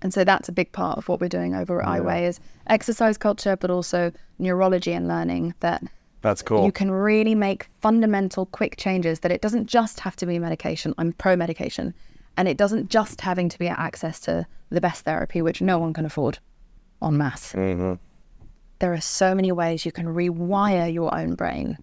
And 0.00 0.14
so 0.14 0.24
that's 0.24 0.48
a 0.48 0.52
big 0.52 0.72
part 0.72 0.96
of 0.96 1.06
what 1.06 1.20
we're 1.20 1.28
doing 1.28 1.54
over 1.54 1.82
at 1.82 1.88
I 1.88 2.00
Weigh 2.00 2.24
is 2.24 2.40
exercise 2.66 3.18
culture, 3.18 3.54
but 3.54 3.70
also 3.70 4.10
neurology 4.38 4.92
and 4.92 5.06
learning 5.08 5.52
that 5.60 5.82
That's 6.22 6.40
cool. 6.40 6.64
you 6.64 6.72
can 6.72 6.90
really 6.90 7.34
make 7.34 7.68
fundamental 7.82 8.46
quick 8.46 8.78
changes 8.78 9.20
that 9.20 9.32
it 9.32 9.42
doesn't 9.42 9.66
just 9.66 10.00
have 10.00 10.16
to 10.16 10.24
be 10.24 10.38
medication. 10.38 10.94
I'm 10.96 11.12
pro 11.12 11.36
medication. 11.36 11.92
And 12.36 12.48
it 12.48 12.56
doesn't 12.56 12.90
just 12.90 13.20
having 13.20 13.48
to 13.48 13.58
be 13.58 13.68
access 13.68 14.20
to 14.20 14.46
the 14.70 14.80
best 14.80 15.04
therapy, 15.04 15.42
which 15.42 15.62
no 15.62 15.78
one 15.78 15.92
can 15.92 16.04
afford 16.04 16.38
en 17.02 17.16
masse. 17.16 17.52
Mm-hmm. 17.52 17.94
There 18.78 18.92
are 18.92 19.00
so 19.00 19.34
many 19.34 19.52
ways 19.52 19.86
you 19.86 19.92
can 19.92 20.06
rewire 20.06 20.92
your 20.92 21.14
own 21.14 21.34
brain. 21.34 21.78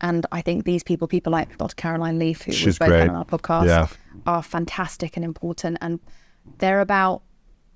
And 0.00 0.26
I 0.32 0.40
think 0.40 0.64
these 0.64 0.82
people, 0.82 1.08
people 1.08 1.32
like 1.32 1.56
Dr. 1.58 1.74
Caroline 1.76 2.18
Leaf, 2.18 2.42
who 2.42 2.52
She's 2.52 2.66
was 2.66 2.78
both 2.78 3.08
on 3.08 3.10
our 3.10 3.24
podcast, 3.24 3.66
Yeah. 3.66 3.86
are 4.26 4.42
fantastic 4.42 5.16
and 5.16 5.24
important. 5.24 5.78
And 5.80 6.00
they're 6.58 6.80
about 6.80 7.22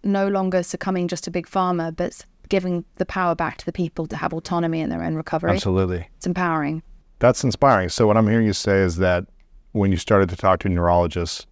no 0.05 0.29
longer 0.29 0.63
succumbing 0.63 1.09
just 1.09 1.25
to 1.25 1.31
big 1.31 1.47
pharma, 1.47 1.95
but 1.95 2.25
giving 2.49 2.85
the 2.97 3.07
power 3.07 3.35
back 3.35 3.57
to 3.59 3.67
the 3.67 3.73
people 3.73 4.07
to 4.07 4.17
have 4.17 4.33
autonomy 4.33 4.81
in 4.81 4.91
their 4.91 5.03
own 5.03 5.15
recovery. 5.15 5.53
Absolutely. 5.53 6.09
It's 6.17 6.27
empowering. 6.27 6.83
That's 7.19 7.43
inspiring. 7.43 7.89
So, 7.89 8.07
what 8.07 8.17
I'm 8.17 8.29
hearing 8.29 8.47
you 8.47 8.53
say 8.53 8.79
is 8.83 8.97
that 8.97 9.27
when 9.73 9.91
you 9.91 9.97
started 9.97 10.29
to 10.29 10.37
talk 10.37 10.61
to 10.61 10.69
neurologists 10.69 11.47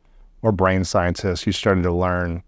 or 0.44 0.52
brain 0.52 0.84
scientists, 0.84 1.46
you 1.46 1.52
started 1.52 1.82
to 1.82 1.90
learn 1.92 2.42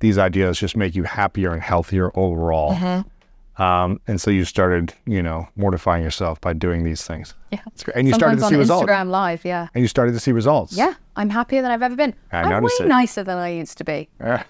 these 0.00 0.18
ideas 0.18 0.58
just 0.58 0.76
make 0.76 0.96
you 0.96 1.04
happier 1.04 1.52
and 1.52 1.62
healthier 1.62 2.10
overall. 2.18 2.74
Mm-hmm. 2.74 3.62
Um, 3.62 4.00
and 4.08 4.20
so 4.20 4.30
you 4.30 4.44
started, 4.46 4.94
you 5.06 5.22
know, 5.22 5.46
mortifying 5.54 6.02
yourself 6.02 6.40
by 6.40 6.54
doing 6.54 6.82
these 6.82 7.06
things. 7.06 7.34
Yeah. 7.52 7.60
And 7.94 8.08
you 8.08 8.14
started 8.14 8.40
Sometimes 8.40 8.42
to 8.42 8.48
see 8.48 8.54
on 8.54 8.58
results. 8.58 8.90
Instagram 8.90 9.10
Live, 9.10 9.44
yeah. 9.44 9.68
And 9.74 9.82
you 9.82 9.88
started 9.88 10.12
to 10.12 10.20
see 10.20 10.32
results. 10.32 10.72
Yeah, 10.72 10.94
I'm 11.14 11.28
happier 11.28 11.60
than 11.60 11.70
I've 11.70 11.82
ever 11.82 11.94
been. 11.94 12.14
I 12.32 12.42
I'm 12.42 12.62
way 12.64 12.70
it. 12.80 12.88
nicer 12.88 13.22
than 13.22 13.36
I 13.36 13.50
used 13.50 13.76
to 13.78 13.84
be. 13.84 14.08
Yeah. 14.18 14.42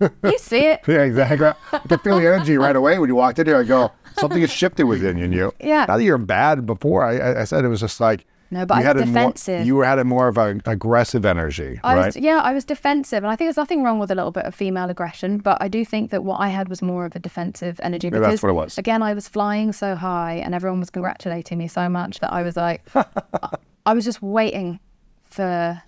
You 0.00 0.38
see 0.38 0.66
it. 0.66 0.80
Yeah, 0.86 1.02
exactly. 1.02 1.48
I 1.72 1.78
could 1.80 2.00
feel 2.02 2.18
the 2.20 2.26
energy 2.28 2.56
right 2.56 2.76
away 2.76 3.00
when 3.00 3.08
you 3.08 3.16
walked 3.16 3.40
in 3.40 3.46
here. 3.46 3.56
I 3.56 3.64
go, 3.64 3.90
something 4.20 4.40
has 4.40 4.50
shifted 4.50 4.84
within 4.84 5.18
you. 5.18 5.52
Yeah. 5.60 5.86
Not 5.86 5.96
that 5.96 6.04
you're 6.04 6.18
bad 6.18 6.64
before. 6.66 7.04
I, 7.04 7.40
I 7.40 7.44
said 7.44 7.64
it 7.64 7.68
was 7.68 7.80
just 7.80 8.00
like 8.00 8.24
No, 8.50 8.64
but 8.64 8.76
you 8.76 8.80
I 8.80 8.82
had 8.84 8.96
was 8.96 9.02
a 9.02 9.06
more, 9.06 9.14
defensive. 9.14 9.66
you 9.66 9.80
had 9.80 9.98
a 9.98 10.04
more 10.04 10.28
of 10.28 10.38
an 10.38 10.62
aggressive 10.64 11.26
energy, 11.26 11.78
I 11.84 11.94
right? 11.94 12.06
was, 12.06 12.16
yeah, 12.16 12.38
I 12.38 12.52
was 12.54 12.64
defensive, 12.64 13.22
and 13.22 13.26
I 13.26 13.36
think 13.36 13.46
there's 13.48 13.58
nothing 13.58 13.82
wrong 13.82 13.98
with 13.98 14.10
a 14.10 14.14
little 14.14 14.30
bit 14.30 14.44
of 14.44 14.54
female 14.54 14.88
aggression, 14.88 15.38
but 15.38 15.58
I 15.60 15.68
do 15.68 15.84
think 15.84 16.10
that 16.10 16.24
what 16.24 16.40
I 16.40 16.48
had 16.48 16.68
was 16.68 16.80
more 16.80 17.04
of 17.04 17.14
a 17.14 17.18
defensive 17.18 17.78
energy 17.82 18.08
because 18.08 18.26
that's 18.26 18.42
what 18.42 18.48
it 18.48 18.54
was. 18.54 18.78
again, 18.78 19.02
I 19.02 19.12
was 19.12 19.28
flying 19.28 19.72
so 19.72 19.94
high, 19.94 20.34
and 20.34 20.54
everyone 20.54 20.80
was 20.80 20.90
congratulating 20.90 21.58
me 21.58 21.68
so 21.68 21.88
much 21.88 22.20
that 22.20 22.32
I 22.32 22.42
was 22.42 22.56
like, 22.56 22.82
I 23.86 23.92
was 23.92 24.04
just 24.04 24.22
waiting 24.22 24.80
for 25.24 25.82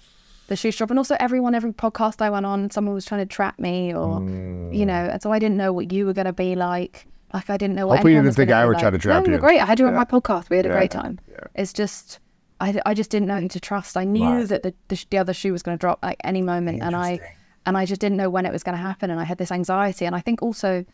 the 0.48 0.56
shoe 0.56 0.70
to 0.70 0.76
drop, 0.78 0.90
and 0.90 0.98
also 0.98 1.16
everyone, 1.18 1.54
every 1.54 1.72
podcast 1.72 2.20
I 2.20 2.28
went 2.28 2.44
on, 2.44 2.70
someone 2.70 2.94
was 2.94 3.06
trying 3.06 3.20
to 3.20 3.26
trap 3.26 3.58
me, 3.58 3.94
or 3.94 4.20
you 4.20 4.26
mm. 4.26 4.86
know, 4.86 5.08
and 5.12 5.22
so 5.22 5.32
I 5.32 5.38
didn't 5.38 5.56
know 5.56 5.72
what 5.72 5.92
you 5.92 6.04
were 6.04 6.12
going 6.12 6.26
to 6.26 6.32
be 6.32 6.54
like. 6.56 7.06
Like 7.32 7.48
I 7.48 7.56
didn't 7.56 7.76
know 7.76 7.86
what. 7.86 7.98
Hopefully 7.98 8.14
you 8.14 8.22
didn't 8.22 8.34
think 8.34 8.50
I 8.50 8.66
would 8.66 8.74
like. 8.74 8.82
try 8.82 8.90
to 8.90 8.98
trap 8.98 9.24
no, 9.24 9.32
you. 9.32 9.38
great. 9.38 9.60
I 9.60 9.64
had 9.64 9.78
you 9.78 9.86
on 9.86 9.94
my 9.94 10.04
podcast. 10.04 10.50
We 10.50 10.56
had 10.56 10.66
a 10.66 10.70
Yeah. 10.70 10.74
great 10.74 10.90
time. 10.90 11.20
It's 11.54 11.72
just. 11.72 12.18
I, 12.60 12.80
I 12.84 12.94
just 12.94 13.10
didn't 13.10 13.28
know 13.28 13.40
who 13.40 13.48
to 13.48 13.60
trust. 13.60 13.96
I 13.96 14.04
knew 14.04 14.24
Right. 14.24 14.48
that 14.48 14.62
the, 14.62 14.74
the, 14.88 15.04
the 15.10 15.18
other 15.18 15.32
shoe 15.32 15.52
was 15.52 15.62
going 15.62 15.76
to 15.76 15.80
drop 15.80 15.98
like 16.02 16.18
any 16.24 16.42
moment, 16.42 16.82
and 16.82 16.94
I 16.94 17.18
and 17.66 17.76
I 17.76 17.84
just 17.86 18.00
didn't 18.00 18.16
know 18.16 18.30
when 18.30 18.46
it 18.46 18.52
was 18.52 18.62
going 18.62 18.76
to 18.76 18.82
happen, 18.82 19.10
and 19.10 19.18
I 19.20 19.24
had 19.24 19.38
this 19.38 19.50
anxiety, 19.52 20.04
and 20.04 20.14
I 20.14 20.20
think 20.20 20.42
also 20.42 20.84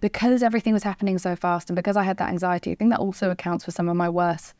because 0.00 0.42
everything 0.42 0.72
was 0.72 0.82
happening 0.82 1.18
so 1.18 1.34
fast, 1.34 1.70
and 1.70 1.76
because 1.76 1.96
I 1.96 2.02
had 2.04 2.18
that 2.18 2.28
anxiety, 2.28 2.72
I 2.72 2.74
think 2.74 2.90
that 2.90 3.00
also 3.00 3.30
accounts 3.30 3.64
for 3.64 3.70
some 3.70 3.88
of 3.88 3.96
my 3.96 4.08
worse, 4.08 4.54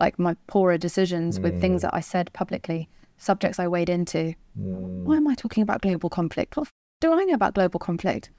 like 0.00 0.18
my 0.18 0.36
poorer 0.46 0.78
decisions 0.78 1.40
with 1.40 1.60
things 1.60 1.80
mm. 1.80 1.82
that 1.82 1.94
I 1.94 2.00
said 2.00 2.32
publicly, 2.32 2.88
subjects 3.18 3.58
I 3.58 3.66
weighed 3.66 3.88
into. 3.88 4.34
Mm. 4.60 5.02
Why 5.04 5.16
am 5.16 5.26
I 5.26 5.34
talking 5.34 5.62
about 5.62 5.82
global 5.82 6.10
conflict? 6.10 6.56
What 6.56 6.68
f- 6.68 6.72
do 7.00 7.12
I 7.12 7.24
know 7.24 7.34
about 7.34 7.54
global 7.54 7.80
conflict? 7.80 8.30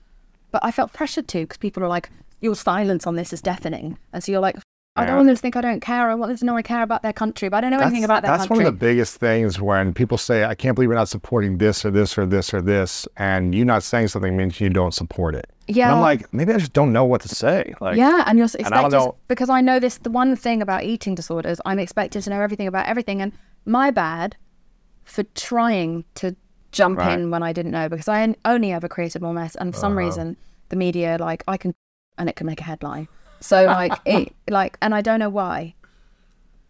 But 0.52 0.64
I 0.64 0.72
felt 0.72 0.94
pressured 0.94 1.28
to 1.30 1.42
because 1.42 1.58
people 1.58 1.84
are 1.84 1.90
like, 1.90 2.10
your 2.40 2.56
silence 2.56 3.06
on 3.06 3.16
this 3.16 3.34
is 3.34 3.42
deafening, 3.42 3.98
and 4.14 4.24
so 4.24 4.32
you're 4.32 4.42
like. 4.42 4.58
I 4.98 5.06
don't 5.06 5.18
want 5.18 5.28
them 5.28 5.36
to 5.36 5.42
think 5.42 5.58
I 5.58 5.62
don't 5.62 5.82
care. 5.82 6.10
I 6.10 6.16
want 6.16 6.30
them 6.30 6.38
to 6.38 6.46
know 6.46 6.56
I 6.56 6.62
care 6.62 6.82
about 6.82 7.02
their 7.02 7.12
country, 7.12 7.50
but 7.50 7.58
I 7.58 7.62
don't 7.62 7.72
know 7.72 7.86
anything 7.86 8.06
about 8.06 8.22
their 8.24 8.32
that's 8.32 8.48
country. 8.48 8.64
one 8.64 8.74
of 8.74 8.80
the 8.80 8.86
biggest 8.86 9.18
things 9.18 9.60
when 9.60 9.94
people 9.94 10.18
say, 10.18 10.46
I 10.46 10.56
can't 10.56 10.74
believe 10.74 10.88
you're 10.88 10.96
not 10.96 11.10
supporting 11.10 11.58
this 11.58 11.84
or 11.84 11.92
this 11.92 12.18
or 12.18 12.26
this 12.26 12.54
or 12.54 12.62
this. 12.62 13.06
And 13.18 13.54
you 13.54 13.66
not 13.66 13.84
saying 13.84 14.08
something 14.08 14.38
means 14.38 14.62
you 14.62 14.70
don't 14.70 14.94
support 14.94 15.36
it. 15.36 15.52
And 15.68 15.76
Yeah. 15.76 15.94
I'm 15.94 16.00
like, 16.00 16.34
maybe 16.34 16.54
I 16.54 16.58
just 16.60 16.72
don't 16.72 16.94
know 16.94 17.04
what 17.04 17.20
to 17.22 17.28
say. 17.30 17.74
Like, 17.82 17.98
yeah, 17.98 18.24
and 18.26 18.38
you're 18.38 18.46
s- 18.46 18.56
and 18.56 18.68
I 18.68 18.70
don't 18.70 18.86
expected 18.86 19.06
know- 19.06 19.16
because 19.28 19.50
I 19.50 19.60
know 19.60 19.80
this. 19.80 19.98
The 19.98 20.12
one 20.12 20.34
thing 20.38 20.62
about 20.62 20.84
eating 20.84 21.14
disorders, 21.14 21.60
I'm 21.66 21.80
expected 21.80 22.22
to 22.24 22.30
know 22.30 22.40
everything 22.40 22.68
about 22.68 22.86
everything, 22.88 23.22
and 23.22 23.34
my 23.66 23.92
bad 23.92 24.38
for 25.04 25.24
trying 25.36 26.06
to 26.16 26.38
jump 26.72 27.00
Right. 27.00 27.20
in 27.20 27.32
when 27.32 27.44
I 27.44 27.52
didn't 27.52 27.72
know 27.72 27.90
because 27.90 28.08
I 28.08 28.34
only 28.46 28.72
ever 28.72 28.88
created 28.88 29.22
more 29.22 29.34
mess, 29.34 29.56
and 29.56 29.74
for 29.74 29.80
some 29.80 29.92
Uh-huh. 29.98 30.06
reason 30.08 30.38
the 30.70 30.78
media 30.78 31.18
like 31.20 31.44
I 31.50 31.58
can 31.58 31.74
and 32.18 32.30
it 32.30 32.38
can 32.38 32.48
make 32.48 32.62
a 32.62 32.64
headline. 32.64 33.10
So 33.40 33.66
like 33.66 33.94
it 34.06 34.34
like, 34.50 34.78
and 34.82 34.94
I 34.96 35.02
don't 35.02 35.20
know 35.20 35.30
why. 35.30 35.76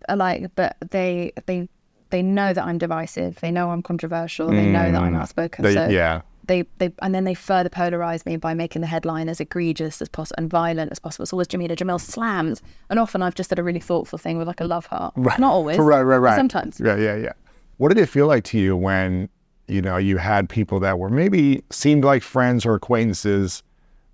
Uh, 0.10 0.16
Like, 0.16 0.52
but 0.56 0.76
they 0.92 1.32
they 1.46 1.68
they 2.10 2.22
know 2.22 2.54
that 2.54 2.64
I'm 2.64 2.78
divisive. 2.78 3.40
They 3.42 3.52
know 3.52 3.72
I'm 3.72 3.82
controversial. 3.82 4.48
They 4.50 4.68
know 4.72 4.92
that 4.92 5.02
I'm 5.02 5.16
outspoken. 5.16 5.64
Mm. 5.64 5.68
They- 5.68 5.74
so 5.74 5.88
yeah. 5.88 6.22
they 6.48 6.64
they 6.78 6.92
and 7.02 7.14
then 7.16 7.24
they 7.24 7.34
further 7.34 7.70
polarize 7.70 8.26
me 8.26 8.38
by 8.38 8.54
making 8.54 8.82
the 8.82 8.88
headline 8.88 9.28
as 9.30 9.40
egregious 9.40 10.02
as 10.02 10.10
possible 10.10 10.36
and 10.38 10.50
violent 10.50 10.92
as 10.92 11.00
possible. 11.00 11.26
So 11.26 11.36
always 11.36 11.48
Jameela 11.48 11.76
Jamil 11.76 12.00
slams, 12.00 12.62
and 12.90 13.00
often 13.00 13.22
I've 13.24 13.36
just 13.36 13.50
did 13.50 13.58
a 13.60 13.64
really 13.64 13.80
thoughtful 13.80 14.20
thing 14.20 14.38
with 14.38 14.48
like 14.48 14.62
a 14.62 14.66
love 14.66 14.86
heart. 14.86 15.18
Not 15.18 15.42
always, 15.42 15.78
Right, 15.80 16.04
right, 16.04 16.18
right. 16.18 16.36
Sometimes. 16.36 16.80
Yeah, 16.80 16.96
yeah, 16.98 17.16
yeah. 17.16 17.34
What 17.78 17.90
did 17.90 17.98
it 17.98 18.08
feel 18.08 18.28
like 18.28 18.44
to 18.46 18.60
you 18.60 18.78
when, 18.78 19.28
you 19.68 19.82
know, 19.82 19.98
you 19.98 20.18
had 20.18 20.48
people 20.48 20.80
that 20.82 21.00
were 21.00 21.10
maybe 21.10 21.64
seemed 21.72 22.04
like 22.06 22.22
friends 22.24 22.66
or 22.66 22.76
acquaintances, 22.76 23.64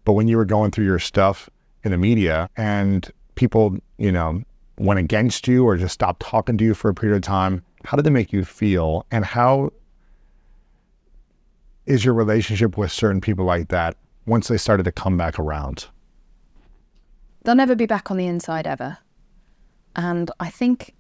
but 0.06 0.14
when 0.14 0.28
you 0.30 0.38
were 0.38 0.46
going 0.46 0.72
through 0.72 0.86
your 0.86 1.00
stuff, 1.00 1.50
in 1.84 1.92
the 1.92 1.98
media 1.98 2.50
and 2.58 3.12
people, 3.36 3.78
you 3.98 4.12
know, 4.12 4.44
went 4.78 5.00
against 5.00 5.48
you 5.48 5.66
or 5.66 5.78
just 5.78 5.94
stopped 5.94 6.22
talking 6.22 6.58
to 6.58 6.64
you 6.64 6.74
for 6.74 6.90
a 6.90 6.94
period 6.94 7.16
of 7.16 7.22
time, 7.22 7.64
how 7.86 7.98
did 7.98 8.06
it 8.06 8.12
make 8.12 8.32
you 8.32 8.44
feel? 8.46 9.06
And 9.12 9.26
how 9.26 9.72
is 11.86 12.06
your 12.06 12.14
relationship 12.14 12.78
with 12.78 12.92
certain 12.92 13.22
people 13.22 13.46
like 13.46 13.70
that 13.70 13.98
once 14.26 14.48
they 14.48 14.58
started 14.58 14.84
to 14.84 14.92
come 14.92 15.18
back 15.18 15.40
around? 15.40 15.88
They'll 17.44 17.56
never 17.56 17.76
be 17.76 17.88
back 17.88 18.12
on 18.12 18.18
the 18.18 18.28
inside 18.28 18.68
ever. 18.68 19.00
And 19.96 20.30
I 20.40 20.50
think 20.50 20.94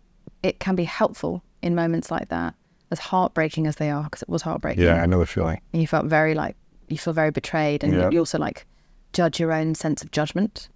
it 0.44 0.60
can 0.60 0.76
be 0.76 0.84
helpful 0.84 1.44
in 1.62 1.76
moments 1.76 2.10
like 2.10 2.30
that, 2.30 2.56
as 2.90 3.00
heartbreaking 3.00 3.68
as 3.68 3.76
they 3.76 3.92
are, 3.92 4.04
because 4.04 4.24
it 4.24 4.30
was 4.30 4.42
heartbreaking. 4.42 4.84
Yeah, 4.84 5.02
I 5.02 5.06
know 5.06 5.20
the 5.20 5.28
feeling. 5.28 5.62
And 5.72 5.82
you 5.82 5.88
felt 5.88 6.08
very 6.08 6.34
like, 6.34 6.56
you 6.88 6.98
feel 6.98 7.14
very 7.14 7.32
betrayed. 7.32 7.84
And 7.84 7.94
Yeah. 7.94 8.06
you, 8.06 8.14
you 8.14 8.20
also 8.20 8.40
like 8.40 8.66
judge 9.14 9.40
your 9.40 9.52
own 9.52 9.76
sense 9.76 10.02
of 10.02 10.12
judgment. 10.12 10.70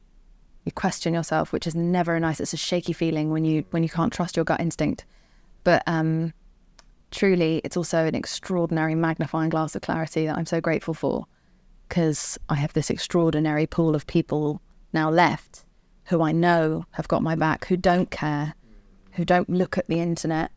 You 0.63 0.71
question 0.71 1.13
yourself, 1.13 1.51
which 1.51 1.67
is 1.67 1.75
never 1.75 2.19
nice. 2.19 2.39
It's 2.39 2.53
a 2.53 2.57
shaky 2.57 2.93
feeling 2.93 3.29
when 3.29 3.45
you 3.45 3.65
when 3.71 3.83
you 3.83 3.89
can't 3.89 4.11
trust 4.11 4.35
your 4.35 4.45
gut 4.45 4.59
instinct. 4.59 5.05
But 5.63 5.83
um, 5.87 6.33
truly, 7.11 7.61
it's 7.63 7.77
also 7.77 8.05
an 8.05 8.15
extraordinary 8.15 8.95
magnifying 8.95 9.49
glass 9.49 9.75
of 9.75 9.81
clarity 9.81 10.25
that 10.25 10.37
I'm 10.37 10.45
so 10.45 10.61
grateful 10.61 10.93
for, 10.93 11.25
because 11.87 12.37
I 12.49 12.55
have 12.55 12.73
this 12.73 12.89
extraordinary 12.89 13.67
pool 13.67 13.95
of 13.95 14.07
people 14.07 14.61
now 14.93 15.09
left 15.09 15.65
who 16.05 16.21
I 16.21 16.31
know 16.31 16.85
have 16.91 17.07
got 17.07 17.23
my 17.23 17.35
back, 17.35 17.65
who 17.65 17.77
don't 17.77 18.11
care, 18.11 18.53
who 19.11 19.25
don't 19.25 19.49
look 19.49 19.77
at 19.77 19.87
the 19.87 19.99
internet, 19.99 20.51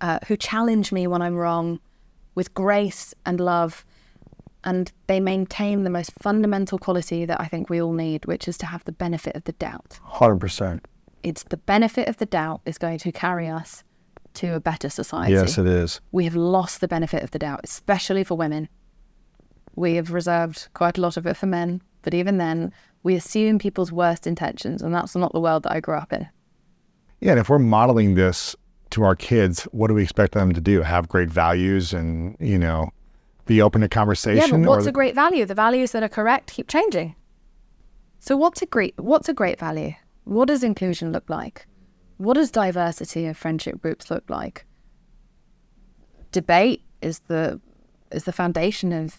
uh, 0.00 0.18
who 0.26 0.36
challenge 0.36 0.92
me 0.92 1.06
when 1.06 1.22
I'm 1.22 1.36
wrong 1.36 1.80
with 2.34 2.54
grace 2.54 3.14
and 3.26 3.40
love. 3.40 3.84
And 4.64 4.92
they 5.06 5.20
maintain 5.20 5.84
the 5.84 5.90
most 5.90 6.12
fundamental 6.20 6.78
quality 6.78 7.24
that 7.24 7.40
I 7.40 7.46
think 7.46 7.70
we 7.70 7.80
all 7.80 7.92
need, 7.92 8.26
which 8.26 8.48
is 8.48 8.58
to 8.58 8.66
have 8.66 8.84
the 8.84 8.92
benefit 8.92 9.36
of 9.36 9.44
the 9.44 9.52
doubt. 9.52 9.98
100%. 10.06 10.80
It's 11.22 11.44
the 11.44 11.56
benefit 11.56 12.08
of 12.08 12.16
the 12.16 12.26
doubt 12.26 12.60
is 12.64 12.78
going 12.78 12.98
to 12.98 13.12
carry 13.12 13.48
us 13.48 13.84
to 14.34 14.54
a 14.54 14.60
better 14.60 14.88
society. 14.88 15.32
Yes, 15.32 15.58
it 15.58 15.66
is. 15.66 16.00
we 16.12 16.24
have 16.24 16.36
lost 16.36 16.80
the 16.80 16.88
benefit 16.88 17.22
of 17.22 17.30
the 17.30 17.38
doubt, 17.38 17.60
especially 17.64 18.24
for 18.24 18.36
women. 18.36 18.68
We 19.74 19.94
have 19.94 20.12
reserved 20.12 20.68
quite 20.74 20.98
a 20.98 21.00
lot 21.00 21.16
of 21.16 21.26
it 21.26 21.36
for 21.36 21.46
men, 21.46 21.82
but 22.02 22.14
even 22.14 22.38
then, 22.38 22.72
we 23.02 23.14
assume 23.14 23.58
people's 23.58 23.92
worst 23.92 24.26
intentions, 24.26 24.82
and 24.82 24.94
that's 24.94 25.14
not 25.14 25.32
the 25.32 25.40
world 25.40 25.64
that 25.64 25.72
I 25.72 25.80
grew 25.80 25.94
up 25.96 26.12
in. 26.12 26.28
Yeah, 27.20 27.32
and 27.32 27.40
if 27.40 27.48
we're 27.48 27.58
modeling 27.58 28.14
this 28.14 28.54
to 28.90 29.02
our 29.02 29.16
kids, 29.16 29.64
what 29.64 29.88
do 29.88 29.94
we 29.94 30.02
expect 30.02 30.34
them 30.34 30.52
to 30.52 30.60
do? 30.60 30.82
Have 30.82 31.08
great 31.08 31.30
values 31.30 31.92
and, 31.92 32.36
you 32.40 32.58
know, 32.58 32.90
be 33.48 33.60
open 33.60 33.80
to 33.80 33.88
conversation. 33.88 34.36
Yeah, 34.36 34.56
but 34.64 34.68
what's 34.68 34.86
or 34.86 34.90
a 34.90 34.92
great 34.92 35.14
value? 35.16 35.44
The 35.44 35.54
values 35.54 35.90
that 35.92 36.02
are 36.04 36.08
correct 36.08 36.52
keep 36.52 36.68
changing. 36.68 37.16
So 38.20 38.36
what's 38.36 38.62
a 38.62 38.66
great 38.66 38.94
what's 38.98 39.28
a 39.28 39.34
great 39.34 39.58
value? 39.58 39.94
What 40.24 40.46
does 40.48 40.62
inclusion 40.62 41.10
look 41.10 41.28
like? 41.28 41.66
What 42.18 42.34
does 42.34 42.50
diversity 42.50 43.26
of 43.26 43.36
friendship 43.36 43.80
groups 43.80 44.10
look 44.10 44.28
like? 44.28 44.64
Debate 46.30 46.82
is 47.02 47.20
the 47.20 47.60
is 48.12 48.24
the 48.24 48.32
foundation 48.32 48.92
of 48.92 49.16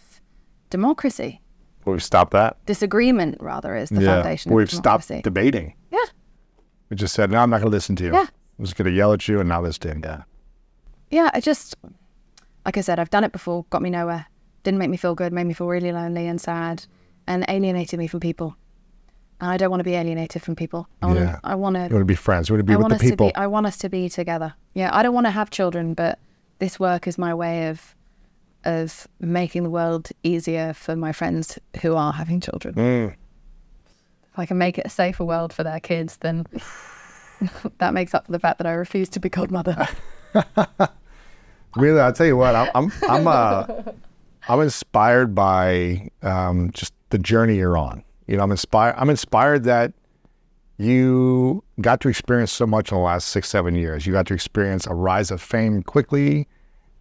democracy. 0.70 1.42
Will 1.86 1.94
we 1.94 2.00
stop 2.00 2.32
that? 2.32 2.64
Disagreement 2.66 3.38
rather 3.40 3.76
is 3.76 3.90
the 3.90 4.02
yeah. 4.02 4.16
foundation 4.22 4.54
We've 4.54 4.66
of 4.66 4.70
democracy. 4.70 5.06
stopped 5.16 5.24
debating. 5.24 5.74
yeah. 5.92 6.06
We 6.90 6.96
just 6.96 7.14
said, 7.14 7.32
no, 7.32 7.38
I'm 7.38 7.50
not 7.50 7.58
going 7.62 7.72
to 7.72 7.76
listen 7.76 7.96
to 7.98 8.04
you. 8.06 8.14
Yeah. 8.14 8.26
I'm 8.58 8.66
just 8.66 8.76
going 8.76 8.88
to 8.88 8.92
yell 8.92 9.14
at 9.14 9.28
you 9.28 9.40
and 9.40 9.48
not 9.48 9.64
listen. 9.64 10.02
Yeah. 10.04 10.24
Yeah, 11.12 11.30
I 11.34 11.40
just, 11.40 11.76
like 12.66 12.78
I 12.78 12.82
said, 12.82 13.00
I've 13.00 13.10
done 13.10 13.24
it 13.24 13.32
before, 13.32 13.66
got 13.70 13.82
me 13.82 13.90
nowhere. 13.90 14.26
Didn't 14.64 14.78
make 14.80 14.90
me 14.90 14.98
feel 14.98 15.16
good, 15.16 15.32
made 15.34 15.46
me 15.46 15.54
feel 15.54 15.68
really 15.68 15.92
lonely 15.92 16.28
and 16.28 16.40
sad, 16.40 16.86
and 17.28 17.46
alienated 17.48 17.98
me 18.00 18.08
from 18.08 18.20
people. 18.20 18.56
And 19.42 19.50
I 19.50 19.58
don't 19.58 19.70
want 19.70 19.80
to 19.80 19.86
be 19.86 19.96
alienated 19.96 20.42
from 20.42 20.56
people. 20.56 20.88
I 21.02 21.06
want 21.06 21.20
Yeah. 21.20 21.32
to. 21.32 21.40
I 21.46 21.56
want 21.56 21.76
You 21.78 21.88
to. 21.88 21.94
want 21.96 22.02
to 22.02 22.06
be 22.06 22.16
friends. 22.16 22.50
You 22.50 22.56
want 22.56 22.60
to 22.60 22.64
be 22.66 22.74
I 22.74 22.76
with 22.76 22.82
want 22.84 22.92
the 22.92 22.96
us 22.96 23.02
to 23.02 23.10
people. 23.10 23.28
be. 23.28 23.36
I 23.36 23.48
want 23.48 23.66
us 23.68 23.78
to 23.78 23.90
be 23.90 24.10
together. 24.10 24.54
Yeah, 24.74 24.90
I 24.94 25.02
don't 25.02 25.14
want 25.14 25.28
to 25.28 25.32
have 25.32 25.50
children, 25.50 25.94
but 25.94 26.20
this 26.60 26.80
work 26.80 27.08
is 27.08 27.18
my 27.18 27.34
way 27.34 27.70
of 27.70 27.96
of 28.66 29.08
making 29.22 29.64
the 29.64 29.70
world 29.70 30.10
easier 30.24 30.74
for 30.74 30.94
my 30.94 31.14
friends 31.14 31.58
who 31.82 31.96
are 31.96 32.12
having 32.12 32.42
children. 32.42 32.76
Mm. 32.76 33.14
If 34.34 34.38
I 34.38 34.46
can 34.46 34.58
make 34.58 34.78
it 34.78 34.86
a 34.86 34.90
safer 34.90 35.24
world 35.24 35.54
for 35.54 35.64
their 35.64 35.80
kids, 35.80 36.18
then 36.18 36.46
that 37.78 37.94
makes 37.94 38.14
up 38.14 38.26
for 38.26 38.34
the 38.34 38.40
fact 38.40 38.58
that 38.58 38.68
I 38.68 38.72
refuse 38.74 39.08
to 39.10 39.20
be 39.22 39.30
godmother. 39.30 39.88
Really, 41.76 42.00
I'll 42.00 42.14
tell 42.14 42.26
you 42.26 42.38
what, 42.38 42.56
I'm, 42.56 42.70
I'm, 42.76 42.92
I'm, 43.10 43.28
uh, 43.28 43.66
I'm 44.48 44.62
inspired 44.62 45.36
by 45.36 46.10
um, 46.24 46.72
just 46.72 46.94
the 47.10 47.20
journey 47.20 47.58
you're 47.58 47.78
on. 47.78 48.04
You 48.28 48.38
know, 48.38 48.44
I'm 48.44 48.52
inspired. 48.52 48.96
I'm 48.98 49.10
inspired 49.10 49.64
that 49.66 49.94
you 50.78 51.64
got 51.82 52.00
to 52.02 52.10
experience 52.10 52.52
so 52.52 52.66
much 52.66 52.92
in 52.92 52.98
the 52.98 53.04
last 53.04 53.30
six, 53.30 53.50
seven 53.50 53.76
years. 53.76 54.06
You 54.06 54.14
got 54.14 54.28
to 54.28 54.34
experience 54.34 54.88
a 54.88 54.94
rise 54.94 55.30
of 55.32 55.42
fame 55.42 55.84
quickly, 55.84 56.48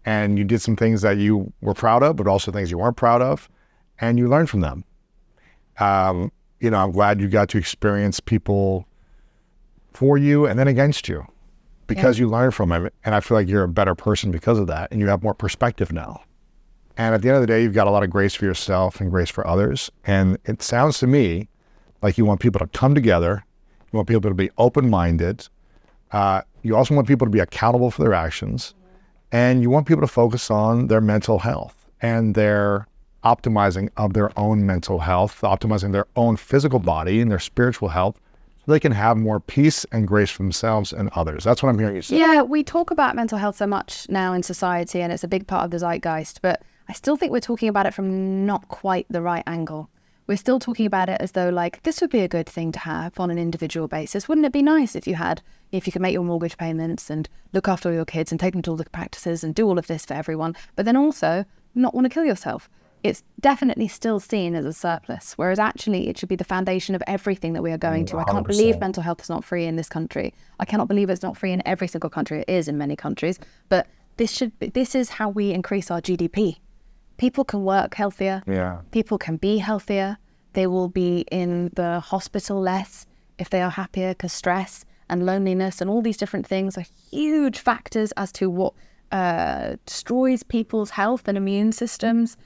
and 0.04 0.38
you 0.38 0.44
did 0.44 0.60
some 0.60 0.76
things 0.76 1.02
that 1.02 1.18
you 1.18 1.52
were 1.60 1.74
proud 1.74 2.02
of, 2.02 2.16
but 2.16 2.26
also 2.26 2.50
things 2.50 2.70
you 2.70 2.78
weren't 2.78 2.96
proud 2.96 3.22
of, 3.22 3.48
and 4.00 4.18
you 4.18 4.28
learned 4.28 4.50
from 4.50 4.60
them. 4.60 4.84
Um, 5.78 6.32
you 6.60 6.70
know, 6.70 6.78
I'm 6.78 6.92
glad 6.92 7.20
you 7.20 7.28
got 7.28 7.48
to 7.50 7.58
experience 7.58 8.20
people 8.20 8.86
for 9.92 10.18
you 10.18 10.46
and 10.46 10.58
then 10.58 10.68
against 10.68 11.08
you 11.08 11.26
because 11.89 12.19
you 12.19 12.28
learn 12.28 12.52
from 12.52 12.70
it. 12.70 12.94
And 13.05 13.15
I 13.15 13.20
feel 13.20 13.36
like 13.36 13.48
you're 13.48 13.65
a 13.65 13.69
better 13.69 13.97
person 13.97 14.31
because 14.31 14.59
of 14.59 14.69
that, 14.69 14.93
and 14.93 15.01
you 15.01 15.09
have 15.09 15.24
more 15.24 15.35
perspective 15.35 15.93
now. 15.93 16.23
And 16.97 17.15
at 17.15 17.23
the 17.23 17.28
end 17.28 17.36
of 17.36 17.40
the 17.40 17.47
day, 17.47 17.62
you've 17.62 17.74
got 17.74 17.86
a 17.86 17.90
lot 17.90 18.05
of 18.05 18.10
grace 18.10 18.35
for 18.35 18.44
yourself 18.44 19.01
and 19.01 19.10
grace 19.10 19.31
for 19.31 19.47
others. 19.47 19.90
And 20.05 20.39
it 20.44 20.62
sounds 20.62 20.98
to 20.98 21.06
me 21.06 21.48
like 22.02 22.19
you 22.19 22.24
want 22.24 22.40
people 22.40 22.59
to 22.60 22.66
come 22.69 22.94
together. 22.94 23.44
You 23.93 23.97
want 23.97 24.09
people 24.09 24.31
to 24.31 24.35
be 24.35 24.51
open 24.59 24.90
minded. 24.90 25.48
Uh, 26.12 26.43
you 26.62 26.77
also 26.77 26.94
want 26.94 27.06
people 27.06 27.27
to 27.27 27.31
be 27.31 27.39
accountable 27.39 27.90
for 27.90 28.02
their 28.02 28.15
actions. 28.15 28.74
And 29.31 29.62
you 29.62 29.70
want 29.70 29.86
people 29.86 30.01
to 30.01 30.09
focus 30.09 30.51
on 30.51 30.89
their 30.89 31.01
mental 31.01 31.39
health 31.39 31.89
and 32.02 32.35
their 32.35 32.89
optimizing 33.24 33.90
of 33.97 34.15
their 34.15 34.36
own 34.39 34.66
mental 34.66 34.98
health, 34.98 35.40
optimizing 35.43 35.93
their 35.93 36.06
own 36.16 36.36
physical 36.36 36.81
body 36.81 37.20
and 37.20 37.31
their 37.31 37.39
spiritual 37.39 37.89
health 37.90 38.20
they 38.68 38.78
can 38.78 38.92
have 38.92 39.16
more 39.16 39.40
peace 39.40 39.84
and 39.92 40.06
grace 40.06 40.30
for 40.30 40.42
themselves 40.42 40.92
and 40.92 41.08
others. 41.14 41.42
That's 41.42 41.62
what 41.62 41.70
I'm 41.70 41.78
hearing 41.78 41.96
you 41.96 42.02
say. 42.02 42.18
Yeah, 42.18 42.42
we 42.42 42.62
talk 42.62 42.90
about 42.90 43.16
mental 43.16 43.38
health 43.38 43.56
so 43.56 43.66
much 43.66 44.06
now 44.10 44.34
in 44.34 44.42
society, 44.42 45.00
and 45.00 45.12
it's 45.12 45.24
a 45.24 45.28
big 45.28 45.46
part 45.46 45.64
of 45.64 45.70
the 45.70 45.78
zeitgeist, 45.78 46.42
but 46.42 46.62
I 46.88 46.92
still 46.92 47.16
think 47.16 47.32
we're 47.32 47.40
talking 47.40 47.68
about 47.68 47.86
it 47.86 47.94
from 47.94 48.44
not 48.44 48.68
quite 48.68 49.06
the 49.08 49.22
right 49.22 49.42
angle. 49.46 49.88
We're 50.26 50.36
still 50.36 50.58
talking 50.58 50.84
about 50.84 51.08
it 51.08 51.18
as 51.20 51.32
though, 51.32 51.48
like, 51.48 51.82
this 51.84 52.02
would 52.02 52.10
be 52.10 52.20
a 52.20 52.28
good 52.28 52.46
thing 52.46 52.70
to 52.72 52.78
have 52.80 53.18
on 53.18 53.30
an 53.30 53.38
individual 53.38 53.88
basis. 53.88 54.28
Wouldn't 54.28 54.46
it 54.46 54.52
be 54.52 54.62
nice 54.62 54.94
if 54.94 55.06
you 55.06 55.14
had, 55.14 55.40
if 55.72 55.86
you 55.86 55.92
could 55.92 56.02
make 56.02 56.12
your 56.12 56.22
mortgage 56.22 56.58
payments 56.58 57.08
and 57.08 57.26
look 57.54 57.68
after 57.68 57.88
all 57.88 57.94
your 57.94 58.04
kids 58.04 58.30
and 58.30 58.38
take 58.38 58.52
them 58.52 58.60
to 58.62 58.70
all 58.72 58.76
the 58.76 58.84
practices 58.90 59.42
and 59.42 59.54
do 59.54 59.66
all 59.66 59.78
of 59.78 59.86
this 59.86 60.04
for 60.04 60.12
everyone, 60.12 60.54
but 60.76 60.84
then 60.84 60.96
also 60.96 61.46
not 61.74 61.94
want 61.94 62.04
to 62.04 62.10
kill 62.10 62.26
yourself? 62.26 62.68
It's 63.02 63.22
definitely 63.40 63.88
still 63.88 64.18
seen 64.20 64.54
as 64.54 64.64
a 64.64 64.72
surplus, 64.72 65.34
whereas 65.34 65.58
actually 65.58 66.08
it 66.08 66.18
should 66.18 66.28
be 66.28 66.36
the 66.36 66.44
foundation 66.44 66.94
of 66.94 67.02
everything 67.06 67.52
that 67.52 67.62
we 67.62 67.70
are 67.70 67.78
going 67.78 68.06
to. 68.06 68.18
I 68.18 68.24
can't 68.24 68.46
believe 68.46 68.80
mental 68.80 69.02
health 69.02 69.20
is 69.20 69.28
not 69.28 69.44
free 69.44 69.66
in 69.66 69.76
this 69.76 69.88
country. 69.88 70.34
I 70.58 70.64
cannot 70.64 70.88
believe 70.88 71.08
it's 71.10 71.22
not 71.22 71.36
free 71.36 71.52
in 71.52 71.62
every 71.66 71.88
single 71.88 72.10
country. 72.10 72.40
It 72.40 72.50
is 72.50 72.68
in 72.68 72.76
many 72.76 72.96
countries, 72.96 73.38
but 73.68 73.86
this 74.16 74.32
should 74.32 74.58
be, 74.58 74.68
this 74.68 74.94
is 74.94 75.10
how 75.10 75.28
we 75.28 75.52
increase 75.52 75.90
our 75.90 76.00
GDP. 76.00 76.58
People 77.18 77.44
can 77.44 77.64
work 77.64 77.94
healthier. 77.94 78.42
Yeah. 78.46 78.80
People 78.90 79.18
can 79.18 79.36
be 79.36 79.58
healthier. 79.58 80.18
They 80.52 80.66
will 80.66 80.88
be 80.88 81.24
in 81.30 81.70
the 81.74 82.00
hospital 82.00 82.60
less 82.60 83.06
if 83.38 83.50
they 83.50 83.62
are 83.62 83.70
happier 83.70 84.10
because 84.10 84.32
stress 84.32 84.84
and 85.08 85.24
loneliness 85.24 85.80
and 85.80 85.88
all 85.88 86.02
these 86.02 86.16
different 86.16 86.46
things 86.46 86.76
are 86.76 86.84
huge 87.10 87.58
factors 87.58 88.12
as 88.12 88.32
to 88.32 88.50
what 88.50 88.74
uh, 89.12 89.76
destroys 89.86 90.42
people's 90.42 90.90
health 90.90 91.28
and 91.28 91.38
immune 91.38 91.72
systems. 91.72 92.36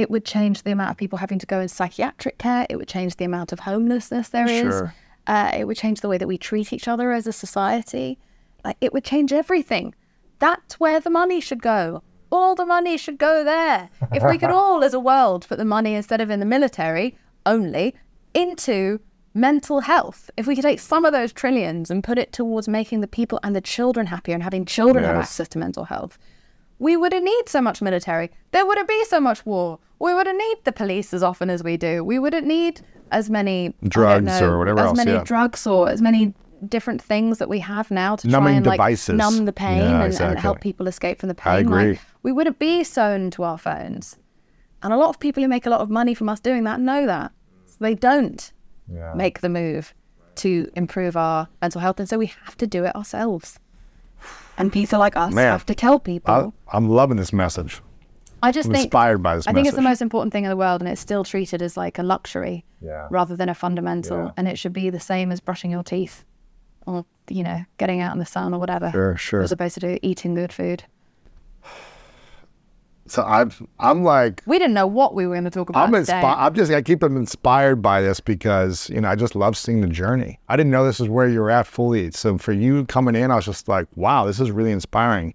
It 0.00 0.10
would 0.10 0.24
change 0.24 0.62
the 0.62 0.70
amount 0.72 0.90
of 0.92 0.96
people 0.96 1.18
having 1.18 1.38
to 1.40 1.46
go 1.46 1.60
in 1.60 1.68
psychiatric 1.68 2.38
care. 2.38 2.66
It 2.70 2.76
would 2.76 2.88
change 2.88 3.16
the 3.16 3.26
amount 3.26 3.52
of 3.52 3.60
homelessness 3.60 4.30
there 4.30 4.48
is. 4.48 4.62
Sure. 4.62 4.94
Uh, 5.26 5.50
it 5.54 5.66
would 5.66 5.76
change 5.76 6.00
the 6.00 6.08
way 6.08 6.16
that 6.16 6.26
we 6.26 6.38
treat 6.38 6.72
each 6.72 6.88
other 6.88 7.12
as 7.12 7.26
a 7.26 7.32
society. 7.32 8.18
Like 8.64 8.78
it 8.80 8.94
would 8.94 9.04
change 9.04 9.30
everything. 9.32 9.94
That's 10.38 10.80
where 10.80 11.00
the 11.00 11.10
money 11.10 11.40
should 11.40 11.60
go. 11.62 12.02
All 12.32 12.54
the 12.54 12.64
money 12.64 12.96
should 12.96 13.18
go 13.18 13.44
there. 13.44 13.90
If 14.14 14.22
we 14.24 14.38
could 14.38 14.50
all, 14.62 14.82
as 14.82 14.94
a 14.94 15.00
world, 15.00 15.46
put 15.46 15.58
the 15.58 15.64
money 15.66 15.94
instead 15.94 16.20
of 16.22 16.30
in 16.30 16.40
the 16.40 16.46
military 16.46 17.18
only 17.44 17.94
into 18.32 19.00
mental 19.34 19.80
health, 19.80 20.30
if 20.38 20.46
we 20.46 20.54
could 20.54 20.62
take 20.62 20.80
some 20.80 21.04
of 21.04 21.12
those 21.12 21.32
trillions 21.32 21.90
and 21.90 22.02
put 22.02 22.16
it 22.18 22.32
towards 22.32 22.68
making 22.68 23.00
the 23.00 23.06
people 23.06 23.38
and 23.42 23.54
the 23.54 23.60
children 23.60 24.06
happier 24.06 24.34
and 24.34 24.42
having 24.42 24.64
children 24.64 25.04
have 25.04 25.16
Yes. 25.16 25.24
access 25.26 25.48
to 25.48 25.58
mental 25.58 25.84
health, 25.84 26.18
we 26.78 26.96
wouldn't 26.96 27.24
need 27.24 27.48
so 27.48 27.60
much 27.60 27.82
military. 27.82 28.30
There 28.52 28.64
wouldn't 28.66 28.88
be 28.88 29.04
so 29.04 29.20
much 29.20 29.44
war. 29.44 29.78
We 30.00 30.14
wouldn't 30.14 30.36
need 30.36 30.58
the 30.64 30.72
police 30.72 31.14
as 31.14 31.22
often 31.22 31.50
as 31.50 31.62
we 31.62 31.76
do. 31.76 32.02
We 32.02 32.18
wouldn't 32.18 32.46
need 32.46 32.80
as 33.12 33.30
many 33.30 33.74
Drugs 33.86 34.40
or 34.40 34.50
know, 34.50 34.58
whatever 34.58 34.80
as 34.80 34.86
else, 34.86 34.96
many 34.96 35.12
yeah. 35.12 35.22
drugs 35.24 35.66
or 35.66 35.88
as 35.88 36.00
many 36.00 36.34
different 36.68 37.02
things 37.02 37.38
that 37.38 37.48
we 37.48 37.58
have 37.60 37.90
now 37.90 38.16
to 38.16 38.26
Numbing 38.28 38.62
try 38.62 38.74
and 38.74 38.78
like 38.78 39.08
numb 39.08 39.44
the 39.44 39.52
pain 39.52 39.78
Yeah, 39.78 39.96
and, 39.96 40.04
exactly. 40.04 40.32
and 40.32 40.38
help 40.38 40.60
people 40.60 40.88
escape 40.88 41.20
from 41.20 41.28
the 41.28 41.34
pain. 41.34 41.52
I 41.52 41.58
agree. 41.58 41.90
Like, 41.90 42.00
we 42.22 42.32
wouldn't 42.32 42.58
be 42.58 42.82
sewn 42.84 43.30
to 43.32 43.42
our 43.44 43.58
phones. 43.58 44.16
And 44.82 44.92
a 44.92 44.96
lot 44.96 45.10
of 45.10 45.20
people 45.20 45.42
who 45.42 45.48
make 45.48 45.66
a 45.66 45.70
lot 45.70 45.80
of 45.80 45.90
money 45.90 46.14
from 46.14 46.28
us 46.28 46.40
doing 46.40 46.64
that 46.64 46.80
know 46.80 47.06
that. 47.06 47.32
So 47.66 47.76
they 47.80 47.94
don't. 47.94 48.52
Yeah. 48.92 49.14
make 49.14 49.40
the 49.40 49.48
move 49.48 49.94
to 50.36 50.68
improve 50.74 51.16
our 51.16 51.46
mental 51.62 51.80
health. 51.80 52.00
And 52.00 52.08
so 52.08 52.18
we 52.18 52.26
have 52.44 52.56
to 52.56 52.66
do 52.66 52.84
it 52.84 52.96
ourselves. 52.96 53.58
And 54.58 54.72
people 54.72 54.98
like 54.98 55.16
us 55.16 55.32
Man, 55.32 55.46
have 55.46 55.64
to 55.66 55.74
tell 55.74 56.00
people. 56.00 56.52
I, 56.66 56.76
I'm 56.76 56.88
loving 56.88 57.16
this 57.16 57.32
message. 57.32 57.80
I 58.42 58.52
just 58.52 58.68
I'm 58.68 58.74
think 58.74 58.84
inspired 58.86 59.22
by 59.22 59.36
this 59.36 59.46
I 59.46 59.52
think 59.52 59.66
it's 59.66 59.76
the 59.76 59.82
most 59.82 60.00
important 60.02 60.32
thing 60.32 60.44
in 60.44 60.50
the 60.50 60.56
world, 60.56 60.80
and 60.80 60.88
it's 60.90 61.00
still 61.00 61.24
treated 61.24 61.62
as 61.62 61.76
like 61.76 61.98
a 61.98 62.02
luxury 62.02 62.64
Yeah. 62.80 63.08
rather 63.10 63.36
than 63.36 63.48
a 63.48 63.54
fundamental. 63.54 64.24
Yeah. 64.24 64.30
And 64.36 64.48
it 64.48 64.58
should 64.58 64.72
be 64.72 64.90
the 64.90 65.00
same 65.00 65.30
as 65.32 65.40
brushing 65.40 65.70
your 65.70 65.82
teeth, 65.82 66.24
or 66.86 67.04
you 67.28 67.42
know, 67.44 67.64
getting 67.78 68.00
out 68.00 68.12
in 68.12 68.18
the 68.18 68.26
sun 68.26 68.54
or 68.54 68.58
whatever. 68.58 68.90
Sure, 68.90 69.16
sure. 69.16 69.42
As 69.42 69.52
opposed 69.52 69.74
to 69.74 69.80
do, 69.80 69.98
eating 70.02 70.34
good 70.34 70.52
food. 70.52 70.84
So 73.06 73.24
I'm 73.24 73.50
I'm 73.80 74.04
like 74.04 74.40
We 74.46 74.56
didn't 74.60 74.74
know 74.74 74.86
what 74.86 75.14
we 75.16 75.26
were 75.26 75.34
going 75.34 75.42
to 75.42 75.50
talk 75.50 75.68
about 75.68 75.88
I'm 75.88 75.94
inspired. 75.96 76.24
I'm 76.24 76.54
just 76.54 76.70
I 76.70 76.80
keep 76.80 77.00
them 77.00 77.16
inspired 77.16 77.82
by 77.82 78.00
this 78.02 78.20
because 78.20 78.88
you 78.88 79.00
know 79.00 79.08
I 79.08 79.16
just 79.16 79.34
love 79.34 79.56
seeing 79.56 79.80
the 79.80 79.88
journey. 79.88 80.38
I 80.48 80.56
didn't 80.56 80.70
know 80.70 80.84
this 80.84 81.00
is 81.00 81.08
where 81.08 81.26
you're 81.28 81.50
at 81.50 81.66
fully. 81.66 82.12
So 82.12 82.38
for 82.38 82.52
you 82.52 82.84
coming 82.84 83.16
in, 83.16 83.32
I 83.32 83.36
was 83.36 83.46
just 83.46 83.66
like, 83.66 83.88
wow, 83.96 84.26
this 84.26 84.38
is 84.38 84.52
really 84.52 84.70
inspiring. 84.70 85.34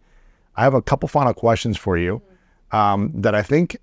I 0.56 0.64
have 0.64 0.74
a 0.74 0.82
couple 0.82 1.10
final 1.10 1.34
questions 1.34 1.76
for 1.78 1.98
you 1.98 2.22
um, 2.76 3.12
that 3.16 3.34
I 3.36 3.42
think. 3.42 3.78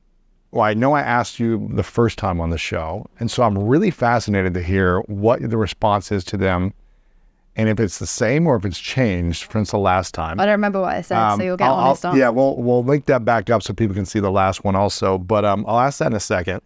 Well, 0.50 0.62
I 0.64 0.74
know 0.74 0.92
I 0.92 1.00
asked 1.00 1.40
you 1.40 1.66
the 1.72 1.82
first 1.82 2.18
time 2.18 2.38
on 2.38 2.50
the 2.50 2.58
show, 2.58 3.06
and 3.18 3.30
so 3.30 3.42
I'm 3.42 3.56
really 3.56 3.90
fascinated 3.90 4.52
to 4.54 4.62
hear 4.62 5.00
what 5.02 5.40
the 5.40 5.56
response 5.56 6.12
is 6.12 6.24
to 6.24 6.36
them, 6.36 6.74
and 7.56 7.70
if 7.70 7.80
it's 7.80 7.98
the 7.98 8.06
same 8.06 8.46
or 8.46 8.56
if 8.56 8.64
it's 8.66 8.78
changed 8.78 9.50
since 9.50 9.70
the 9.70 9.78
last 9.78 10.12
time. 10.12 10.38
I 10.38 10.44
don't 10.44 10.52
remember 10.52 10.80
what 10.82 10.94
I 10.94 11.00
said, 11.00 11.16
Um, 11.16 11.38
so 11.40 11.44
you'll 11.46 11.56
get 11.56 11.68
I'll- 11.68 11.74
honest 11.74 12.04
I'll- 12.04 12.12
on. 12.12 12.18
Yeah, 12.18 12.28
we'll 12.28 12.56
we'll 12.56 12.84
link 12.84 13.06
that 13.06 13.24
back 13.24 13.48
up 13.48 13.62
so 13.62 13.72
people 13.72 13.94
can 13.94 14.04
see 14.04 14.20
the 14.20 14.30
last 14.30 14.62
one 14.62 14.76
also. 14.76 15.16
But 15.16 15.46
um, 15.46 15.64
I'll 15.66 15.80
ask 15.80 15.98
that 16.00 16.08
in 16.08 16.12
a 16.12 16.20
second. 16.20 16.60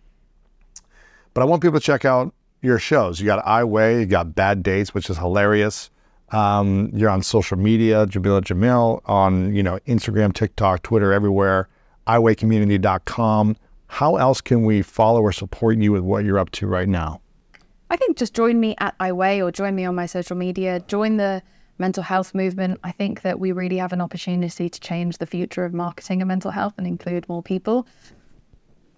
But 1.33 1.43
I 1.43 1.45
want 1.45 1.63
people 1.63 1.79
to 1.79 1.85
check 1.85 2.05
out 2.05 2.33
your 2.63 2.79
shows. 2.81 3.21
You 3.21 3.27
got 3.27 3.47
I 3.47 3.63
Weigh, 3.63 4.01
you 4.01 4.07
got 4.07 4.35
Bad 4.35 4.63
Dates, 4.65 4.95
which 4.95 5.09
is 5.11 5.17
hilarious. 5.19 5.91
Um, 6.33 6.91
you're 6.93 7.11
on 7.11 7.23
social 7.23 7.57
media, 7.57 8.05
Jameela 8.07 8.43
Jamil, 8.43 9.01
on 9.07 9.55
you 9.55 9.63
know 9.63 9.79
Instagram, 9.87 10.33
TikTok, 10.33 10.83
Twitter, 10.83 11.13
everywhere. 11.13 11.69
iWeighCommunity.com. 12.07 13.57
How 13.89 14.17
else 14.17 14.41
can 14.41 14.65
we 14.65 14.83
follow 14.83 15.23
or 15.23 15.33
support 15.33 15.79
you 15.79 15.93
with 15.93 16.03
what 16.03 16.25
you're 16.25 16.39
up 16.39 16.51
to 16.53 16.67
right 16.67 16.89
now? 16.89 17.21
I 17.91 17.97
think 17.97 18.17
just 18.17 18.35
join 18.35 18.59
me 18.59 18.75
at 18.79 18.95
I 18.99 19.13
Weigh 19.13 19.41
or 19.41 19.53
join 19.53 19.75
me 19.75 19.85
on 19.85 19.95
my 19.95 20.07
social 20.07 20.37
media. 20.37 20.81
Join 20.89 21.19
the 21.19 21.43
mental 21.79 22.03
health 22.03 22.35
movement. 22.35 22.81
I 22.83 22.91
think 22.91 23.23
that 23.23 23.39
we 23.39 23.53
really 23.53 23.77
have 23.77 23.93
an 23.93 24.01
opportunity 24.01 24.69
to 24.69 24.81
change 24.81 25.19
the 25.19 25.27
future 25.27 25.65
of 25.65 25.73
marketing 25.73 26.21
and 26.21 26.29
mental 26.29 26.51
health 26.51 26.75
and 26.79 26.87
include 26.87 27.29
more 27.29 27.43
people. 27.43 27.87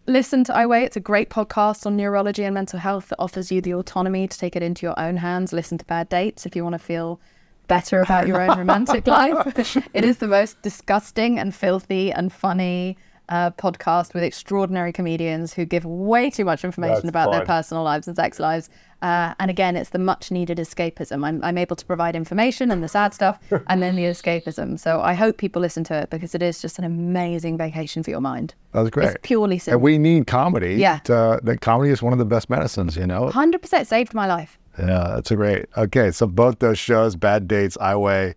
Listen 0.06 0.42
to 0.44 0.56
I 0.56 0.64
Weigh. 0.64 0.84
It's 0.84 0.96
a 0.96 1.00
great 1.00 1.28
podcast 1.28 1.84
on 1.84 1.96
neurology 1.96 2.44
and 2.44 2.54
mental 2.54 2.78
health 2.78 3.08
that 3.08 3.18
offers 3.18 3.52
you 3.52 3.60
the 3.60 3.74
autonomy 3.74 4.26
to 4.26 4.38
take 4.38 4.56
it 4.56 4.62
into 4.62 4.86
your 4.86 4.98
own 4.98 5.18
hands. 5.18 5.52
Listen 5.52 5.76
to 5.76 5.84
Bad 5.84 6.08
Dates 6.08 6.46
if 6.46 6.56
you 6.56 6.62
want 6.62 6.74
to 6.74 6.78
feel 6.78 7.20
better 7.68 8.00
about 8.00 8.26
your 8.26 8.40
own 8.40 8.58
romantic 8.58 9.06
life. 9.06 9.76
it 9.94 10.04
is 10.04 10.18
the 10.18 10.26
most 10.26 10.60
disgusting 10.62 11.38
and 11.38 11.54
filthy 11.54 12.10
and 12.12 12.32
funny 12.32 12.96
uh, 13.28 13.50
podcast 13.52 14.14
with 14.14 14.22
extraordinary 14.22 14.92
comedians 14.92 15.52
who 15.52 15.64
give 15.64 15.84
way 15.84 16.30
too 16.30 16.44
much 16.44 16.64
information 16.64 16.94
That's 16.94 17.08
about 17.08 17.30
their 17.32 17.44
personal 17.44 17.82
lives 17.82 18.06
and 18.06 18.16
sex 18.16 18.40
lives. 18.40 18.70
Uh, 19.02 19.34
and 19.38 19.50
again, 19.50 19.76
it's 19.76 19.90
the 19.90 19.98
much 19.98 20.30
needed 20.30 20.58
escapism. 20.58 21.24
I'm, 21.24 21.44
I'm 21.44 21.58
able 21.58 21.76
to 21.76 21.84
provide 21.84 22.16
information 22.16 22.70
and 22.70 22.82
the 22.82 22.88
sad 22.88 23.14
stuff 23.14 23.38
and 23.68 23.82
then 23.82 23.96
the 23.96 24.04
escapism. 24.04 24.78
So 24.78 25.00
I 25.00 25.14
hope 25.14 25.36
people 25.36 25.60
listen 25.60 25.84
to 25.84 25.94
it 25.94 26.10
because 26.10 26.34
it 26.34 26.42
is 26.42 26.60
just 26.60 26.78
an 26.78 26.84
amazing 26.84 27.58
vacation 27.58 28.02
for 28.02 28.10
your 28.10 28.20
mind. 28.20 28.54
That's 28.72 28.90
great. 28.90 29.08
It's 29.08 29.16
purely 29.22 29.58
simple. 29.58 29.76
and 29.76 29.82
we 29.82 29.98
need 29.98 30.26
comedy. 30.26 30.76
Yeah. 30.76 30.98
To, 31.04 31.38
that 31.42 31.60
comedy 31.60 31.90
is 31.90 32.02
one 32.02 32.12
of 32.12 32.18
the 32.18 32.24
best 32.24 32.48
medicines. 32.50 32.96
You 32.96 33.06
know. 33.06 33.28
100% 33.28 33.86
saved 33.86 34.14
my 34.14 34.26
life. 34.26 34.58
Yeah, 34.78 35.12
that's 35.14 35.30
a 35.30 35.36
great. 35.36 35.66
Okay, 35.76 36.10
so 36.10 36.26
both 36.26 36.60
those 36.60 36.78
shows, 36.78 37.16
Bad 37.16 37.48
Dates, 37.48 37.76
I 37.80 37.96
Weigh. 37.96 38.34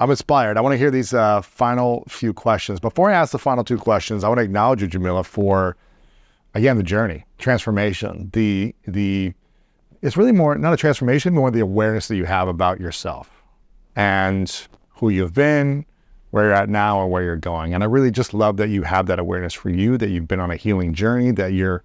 I'm 0.00 0.10
inspired. 0.10 0.56
I 0.56 0.62
want 0.62 0.72
to 0.72 0.78
hear 0.78 0.90
these 0.90 1.12
uh, 1.12 1.42
final 1.42 2.04
few 2.08 2.32
questions. 2.32 2.80
Before 2.80 3.10
I 3.10 3.14
ask 3.14 3.32
the 3.32 3.38
final 3.38 3.62
two 3.62 3.76
questions, 3.76 4.24
I 4.24 4.28
want 4.28 4.38
to 4.38 4.44
acknowledge 4.44 4.80
you, 4.80 4.88
Jameela, 4.88 5.24
for 5.24 5.76
again 6.54 6.76
the 6.76 6.82
journey, 6.82 7.24
transformation. 7.38 8.30
The 8.32 8.74
the 8.86 9.34
it's 10.02 10.16
really 10.16 10.32
more 10.32 10.56
not 10.56 10.72
a 10.72 10.76
transformation, 10.76 11.34
more 11.34 11.50
the 11.50 11.60
awareness 11.60 12.08
that 12.08 12.16
you 12.16 12.24
have 12.24 12.48
about 12.48 12.80
yourself 12.80 13.30
and 13.94 14.66
who 14.88 15.10
you've 15.10 15.34
been, 15.34 15.84
where 16.30 16.44
you're 16.44 16.54
at 16.54 16.70
now, 16.70 17.02
and 17.02 17.10
where 17.10 17.22
you're 17.22 17.36
going. 17.36 17.74
And 17.74 17.82
I 17.84 17.86
really 17.86 18.10
just 18.10 18.32
love 18.32 18.56
that 18.56 18.68
you 18.68 18.82
have 18.82 19.06
that 19.06 19.18
awareness 19.18 19.52
for 19.52 19.68
you, 19.68 19.98
that 19.98 20.08
you've 20.08 20.28
been 20.28 20.40
on 20.40 20.50
a 20.50 20.56
healing 20.56 20.94
journey, 20.94 21.30
that 21.32 21.52
you're 21.52 21.84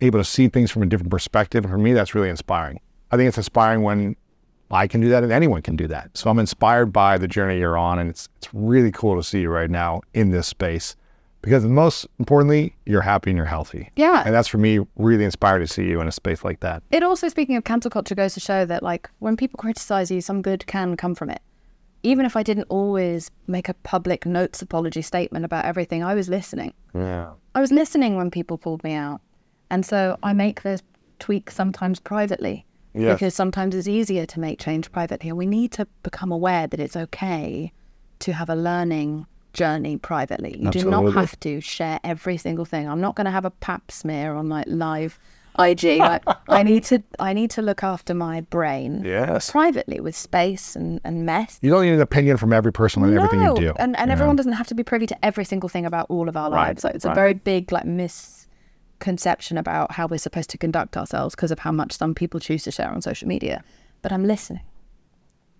able 0.00 0.18
to 0.18 0.24
see 0.24 0.48
things 0.48 0.70
from 0.70 0.82
a 0.82 0.86
different 0.86 1.10
perspective. 1.10 1.64
For 1.64 1.78
me, 1.78 1.92
that's 1.92 2.14
really 2.14 2.30
inspiring. 2.30 2.80
I 3.10 3.16
think 3.16 3.28
it's 3.28 3.38
inspiring 3.38 3.82
when 3.82 4.16
I 4.70 4.86
can 4.86 5.00
do 5.00 5.08
that 5.08 5.22
and 5.22 5.32
anyone 5.32 5.62
can 5.62 5.76
do 5.76 5.86
that. 5.88 6.10
So 6.16 6.30
I'm 6.30 6.38
inspired 6.38 6.92
by 6.92 7.18
the 7.18 7.28
journey 7.28 7.58
you're 7.58 7.78
on, 7.78 7.98
and 7.98 8.10
it's 8.10 8.28
it's 8.38 8.48
really 8.52 8.92
cool 8.92 9.16
to 9.16 9.22
see 9.22 9.40
you 9.40 9.50
right 9.50 9.70
now 9.70 10.02
in 10.14 10.30
this 10.30 10.46
space 10.46 10.96
because 11.42 11.64
most 11.64 12.06
importantly, 12.18 12.74
you're 12.86 13.02
happy 13.02 13.30
and 13.30 13.36
you're 13.36 13.46
healthy. 13.46 13.90
Yeah. 13.96 14.22
And 14.24 14.34
that's 14.34 14.48
for 14.48 14.58
me 14.58 14.80
really 14.96 15.24
inspired 15.24 15.60
to 15.60 15.66
see 15.66 15.84
you 15.84 16.00
in 16.00 16.08
a 16.08 16.12
space 16.12 16.44
like 16.44 16.60
that. 16.60 16.82
It 16.90 17.02
also, 17.02 17.28
speaking 17.28 17.56
of 17.56 17.64
cancel 17.64 17.90
culture, 17.90 18.14
goes 18.14 18.34
to 18.34 18.40
show 18.40 18.64
that, 18.64 18.82
like, 18.82 19.08
when 19.20 19.36
people 19.36 19.56
criticize 19.58 20.10
you, 20.10 20.20
some 20.20 20.42
good 20.42 20.66
can 20.66 20.96
come 20.96 21.14
from 21.14 21.30
it. 21.30 21.40
Even 22.02 22.26
if 22.26 22.36
I 22.36 22.42
didn't 22.42 22.66
always 22.68 23.30
make 23.46 23.68
a 23.68 23.74
public 23.74 24.26
notes 24.26 24.62
apology 24.62 25.02
statement 25.02 25.44
about 25.44 25.64
everything, 25.64 26.02
I 26.02 26.14
was 26.14 26.28
listening. 26.28 26.72
Yeah. 26.94 27.32
I 27.54 27.60
was 27.60 27.72
listening 27.72 28.16
when 28.16 28.30
people 28.30 28.58
pulled 28.58 28.82
me 28.84 28.94
out. 28.94 29.20
And 29.70 29.84
so 29.84 30.18
I 30.22 30.32
make 30.32 30.62
those 30.62 30.82
tweaks 31.18 31.54
sometimes 31.54 32.00
privately 32.00 32.64
Yes. 32.98 33.14
because 33.14 33.34
sometimes 33.34 33.74
it's 33.74 33.88
easier 33.88 34.26
to 34.26 34.40
make 34.40 34.58
change 34.58 34.90
privately. 34.92 35.28
And 35.28 35.38
we 35.38 35.46
need 35.46 35.72
to 35.72 35.86
become 36.02 36.32
aware 36.32 36.66
that 36.66 36.80
it's 36.80 36.96
okay 36.96 37.72
to 38.20 38.32
have 38.32 38.50
a 38.50 38.54
learning 38.54 39.26
journey 39.52 39.96
privately. 39.96 40.56
You 40.60 40.70
do 40.70 40.90
not 40.90 41.12
have 41.14 41.38
to 41.40 41.60
share 41.60 41.98
every 42.04 42.36
single 42.36 42.64
thing. 42.64 42.88
I'm 42.88 43.00
not 43.00 43.14
going 43.16 43.24
to 43.26 43.30
have 43.30 43.44
a 43.44 43.50
pap 43.50 43.90
smear 43.90 44.34
on 44.34 44.48
like 44.48 44.66
live 44.68 45.18
IG. 45.58 45.98
Like, 45.98 46.22
I 46.48 46.62
need 46.62 46.84
to 46.84 47.02
I 47.18 47.32
need 47.32 47.50
to 47.52 47.62
look 47.62 47.82
after 47.82 48.14
my 48.14 48.42
brain 48.42 49.02
Yes. 49.04 49.50
privately 49.50 49.98
with 50.00 50.14
space 50.14 50.76
and, 50.76 51.00
and 51.04 51.26
mess. 51.26 51.58
You 51.62 51.70
don't 51.70 51.82
need 51.82 51.94
an 51.94 52.00
opinion 52.00 52.36
from 52.36 52.52
every 52.52 52.72
person 52.72 53.02
on 53.02 53.12
everything 53.14 53.40
you 53.42 53.54
do. 53.56 53.72
And, 53.78 53.96
and 53.96 54.08
Yeah. 54.08 54.12
everyone 54.12 54.36
doesn't 54.36 54.52
have 54.52 54.68
to 54.68 54.74
be 54.74 54.84
privy 54.84 55.06
to 55.06 55.24
every 55.24 55.44
single 55.44 55.68
thing 55.68 55.84
about 55.86 56.06
all 56.10 56.28
of 56.28 56.36
our 56.36 56.50
Right, 56.50 56.68
lives. 56.68 56.84
Like, 56.84 56.94
it's 56.94 57.04
a 57.04 57.14
very 57.14 57.34
big 57.34 57.72
like 57.72 57.84
misconception 58.98 59.56
about 59.56 59.92
how 59.92 60.06
we're 60.06 60.18
supposed 60.18 60.50
to 60.50 60.58
conduct 60.58 60.96
ourselves 60.96 61.34
because 61.34 61.50
of 61.52 61.60
how 61.60 61.72
much 61.72 61.92
some 61.92 62.14
people 62.14 62.40
choose 62.40 62.64
to 62.64 62.70
share 62.70 62.90
on 62.90 63.00
social 63.00 63.28
media. 63.28 63.62
But 64.02 64.12
I'm 64.12 64.24
listening 64.24 64.62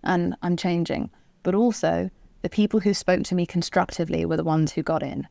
and 0.02 0.34
I'm 0.42 0.56
changing. 0.56 1.10
But 1.42 1.54
also, 1.54 2.10
the 2.42 2.50
people 2.50 2.80
who 2.80 2.92
spoke 2.94 3.22
to 3.24 3.34
me 3.34 3.46
constructively 3.46 4.24
were 4.24 4.36
the 4.36 4.44
ones 4.44 4.72
who 4.72 4.82
got 4.82 5.02
in. 5.02 5.26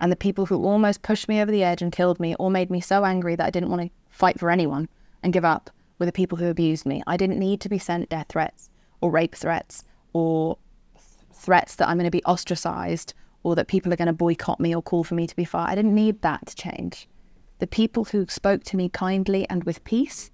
And 0.00 0.10
the 0.10 0.16
people 0.16 0.46
who 0.46 0.64
almost 0.64 1.02
pushed 1.02 1.28
me 1.28 1.40
over 1.40 1.50
the 1.50 1.62
edge 1.62 1.82
and 1.82 1.92
killed 1.92 2.20
me 2.20 2.34
or 2.38 2.50
made 2.50 2.70
me 2.70 2.80
so 2.80 3.04
angry 3.04 3.36
that 3.36 3.46
I 3.46 3.50
didn't 3.50 3.70
want 3.70 3.82
to 3.82 3.90
fight 4.08 4.38
for 4.38 4.50
anyone 4.50 4.88
and 5.22 5.32
give 5.32 5.44
up 5.44 5.70
were 5.98 6.06
the 6.06 6.12
people 6.12 6.38
who 6.38 6.48
abused 6.48 6.86
me. 6.86 7.02
I 7.06 7.16
didn't 7.16 7.38
need 7.38 7.60
to 7.62 7.68
be 7.68 7.78
sent 7.78 8.08
death 8.08 8.26
threats 8.28 8.70
or 9.00 9.10
rape 9.10 9.34
threats 9.34 9.84
or 10.12 10.58
threats 11.32 11.76
that 11.76 11.88
I'm 11.88 11.96
going 11.96 12.04
to 12.04 12.10
be 12.10 12.24
ostracized 12.24 13.14
or 13.42 13.54
that 13.54 13.68
people 13.68 13.92
are 13.92 13.96
going 13.96 14.06
to 14.06 14.12
boycott 14.12 14.60
me 14.60 14.74
or 14.74 14.82
call 14.82 15.04
for 15.04 15.14
me 15.14 15.26
to 15.26 15.36
be 15.36 15.44
fired. 15.44 15.70
I 15.70 15.74
didn't 15.74 15.94
need 15.94 16.20
that 16.22 16.46
to 16.46 16.56
change. 16.56 17.08
The 17.58 17.66
people 17.66 18.04
who 18.04 18.26
spoke 18.28 18.64
to 18.64 18.76
me 18.76 18.88
kindly 18.88 19.48
and 19.48 19.64
with 19.64 19.82
peace 19.84 20.30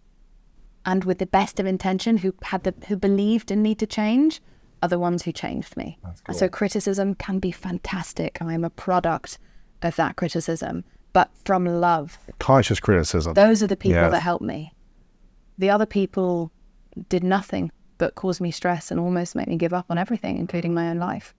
and 0.84 1.04
with 1.04 1.18
the 1.18 1.26
best 1.26 1.60
of 1.60 1.66
intention, 1.66 2.18
who 2.18 2.34
had 2.42 2.64
the 2.64 2.74
who 2.88 2.96
believed 2.96 3.50
in 3.50 3.62
me 3.62 3.74
to 3.76 3.86
change, 3.86 4.42
are 4.82 4.88
the 4.88 4.98
ones 4.98 5.22
who 5.22 5.32
changed 5.32 5.76
me. 5.76 5.98
And 6.26 6.36
So 6.36 6.48
criticism 6.48 7.14
can 7.14 7.38
be 7.38 7.52
fantastic. 7.52 8.38
I 8.42 8.52
am 8.52 8.64
a 8.64 8.70
product 8.70 9.38
of 9.82 9.94
that 9.96 10.16
criticism, 10.16 10.84
but 11.12 11.30
from 11.44 11.64
love. 11.66 12.18
Conscious 12.40 12.80
criticism. 12.80 13.34
Those 13.34 13.62
are 13.62 13.68
the 13.68 13.76
people 13.76 14.00
Yes. 14.00 14.10
that 14.10 14.20
helped 14.20 14.44
me. 14.44 14.72
The 15.58 15.70
other 15.70 15.86
people 15.86 16.50
did 17.08 17.22
nothing 17.22 17.70
but 17.98 18.16
cause 18.16 18.40
me 18.40 18.50
stress 18.50 18.90
and 18.90 18.98
almost 18.98 19.36
make 19.36 19.46
me 19.46 19.56
give 19.56 19.72
up 19.72 19.86
on 19.88 19.98
everything, 19.98 20.36
including 20.38 20.74
my 20.74 20.88
own 20.90 20.98
life. 20.98 21.34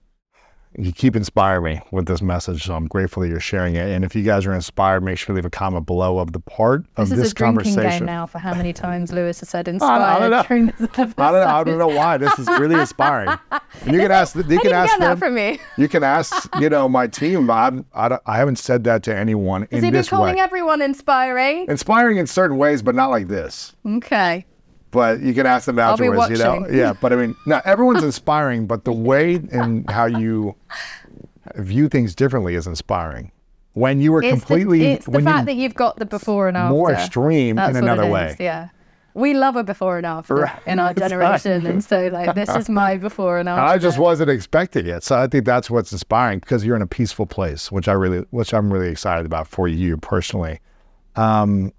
You 0.76 0.92
keep 0.92 1.14
inspiring 1.16 1.62
me 1.76 1.80
with 1.92 2.06
this 2.06 2.20
message, 2.22 2.64
so 2.64 2.74
I'm 2.74 2.86
grateful 2.86 3.22
that 3.22 3.28
you're 3.28 3.40
sharing 3.40 3.76
it. 3.76 3.88
And 3.88 4.04
if 4.04 4.14
you 4.14 4.22
guys 4.22 4.44
are 4.46 4.52
inspired, 4.52 5.02
make 5.02 5.18
sure 5.18 5.28
to 5.28 5.32
leave 5.34 5.44
a 5.44 5.50
comment 5.50 5.86
below 5.86 6.18
of 6.18 6.32
the 6.32 6.40
part 6.40 6.84
of 6.96 7.08
This 7.08 7.18
this, 7.18 7.26
is 7.26 7.32
a 7.32 7.34
drinking 7.34 7.74
conversation. 7.74 7.98
game 8.00 8.06
now 8.06 8.26
for 8.26 8.38
how 8.38 8.54
many 8.54 8.72
times 8.84 9.12
Lewis 9.12 9.40
has 9.40 9.48
said 9.48 9.68
I 9.68 9.72
inspired 9.72 10.20
don't 10.20 10.30
know. 10.30 10.42
during 10.42 10.66
this 10.66 10.80
episode. 10.98 11.14
I 11.18 11.30
don't 11.32 11.40
know. 11.40 11.46
I 11.54 11.64
don't 11.64 11.78
know 11.78 11.88
why. 11.88 12.16
This 12.18 12.38
is 12.38 12.46
really 12.48 12.78
inspiring. 12.80 13.38
And 13.82 13.92
you 13.92 14.00
can 14.00 14.12
ask. 14.12 14.36
You 14.36 14.60
can 14.60 14.72
ask 14.72 14.96
them. 14.98 15.18
from 15.18 15.34
me. 15.34 15.58
You 15.76 15.88
can 15.88 16.04
ask. 16.04 16.48
You 16.60 16.70
know, 16.70 16.88
my 16.88 17.08
team. 17.08 17.50
I'm, 17.50 17.84
I 17.92 18.08
don't- 18.08 18.22
I 18.24 18.36
haven't 18.36 18.56
said 18.60 18.84
that 18.84 19.02
to 19.02 19.14
anyone 19.16 19.62
Has 19.62 19.70
in 19.72 19.76
he 19.78 19.90
been 19.90 19.94
this 19.94 20.08
calling 20.08 20.36
way. 20.36 20.40
everyone 20.40 20.80
inspiring? 20.80 21.66
Inspiring 21.68 22.18
in 22.18 22.26
certain 22.28 22.56
ways, 22.56 22.82
but 22.82 22.94
not 22.94 23.10
like 23.10 23.26
this. 23.26 23.74
Okay. 23.84 24.46
But 24.94 25.20
you 25.20 25.34
can 25.34 25.44
ask 25.44 25.66
them 25.66 25.78
afterwards. 25.78 26.30
You 26.30 26.38
know. 26.38 26.66
Yeah. 26.70 26.94
But 26.98 27.12
I 27.12 27.16
mean, 27.16 27.36
no. 27.46 27.60
Everyone's 27.66 28.02
inspiring, 28.12 28.66
but 28.66 28.84
the 28.84 28.92
way 28.92 29.34
and 29.52 29.88
how 29.90 30.06
you 30.06 30.54
view 31.56 31.88
things 31.90 32.14
differently 32.14 32.54
is 32.54 32.66
inspiring. 32.66 33.30
When 33.74 34.00
you 34.00 34.12
were 34.12 34.22
It's 34.22 34.30
completely 34.30 34.78
the, 34.78 34.86
it's 34.92 35.06
the 35.06 35.20
fact 35.20 35.40
you 35.40 35.44
that 35.46 35.54
you've 35.56 35.74
got 35.74 35.96
the 35.98 36.06
before 36.06 36.46
and 36.48 36.56
after. 36.56 36.72
more 36.72 36.92
extreme 36.92 37.56
That's 37.56 37.76
in 37.76 37.82
another 37.82 38.06
way. 38.08 38.28
is, 38.30 38.36
Yeah. 38.40 38.68
we 39.14 39.34
love 39.34 39.56
a 39.56 39.64
before 39.64 39.96
and 39.96 40.06
after 40.06 40.34
Right. 40.36 40.58
in 40.66 40.78
our 40.78 40.94
generation, 41.04 41.66
and 41.66 41.82
so 41.82 42.06
like 42.06 42.34
this 42.36 42.48
is 42.54 42.68
my 42.70 42.96
before 43.08 43.38
and 43.38 43.48
after. 43.48 43.60
I 43.62 43.78
just 43.78 43.98
wasn't 43.98 44.30
expecting 44.30 44.86
it. 44.86 45.02
So 45.02 45.16
I 45.18 45.26
think 45.26 45.44
that's 45.44 45.68
what's 45.70 45.90
inspiring 45.90 46.38
because 46.38 46.64
you're 46.64 46.76
in 46.76 46.82
a 46.82 46.86
peaceful 46.86 47.26
place, 47.26 47.72
which 47.72 47.88
I 47.88 47.92
really, 47.94 48.24
which 48.30 48.54
I'm 48.54 48.72
really 48.72 48.88
excited 48.90 49.26
about 49.26 49.48
for 49.48 49.66
you 49.66 49.96
personally. 49.96 50.60
Um, 51.16 51.72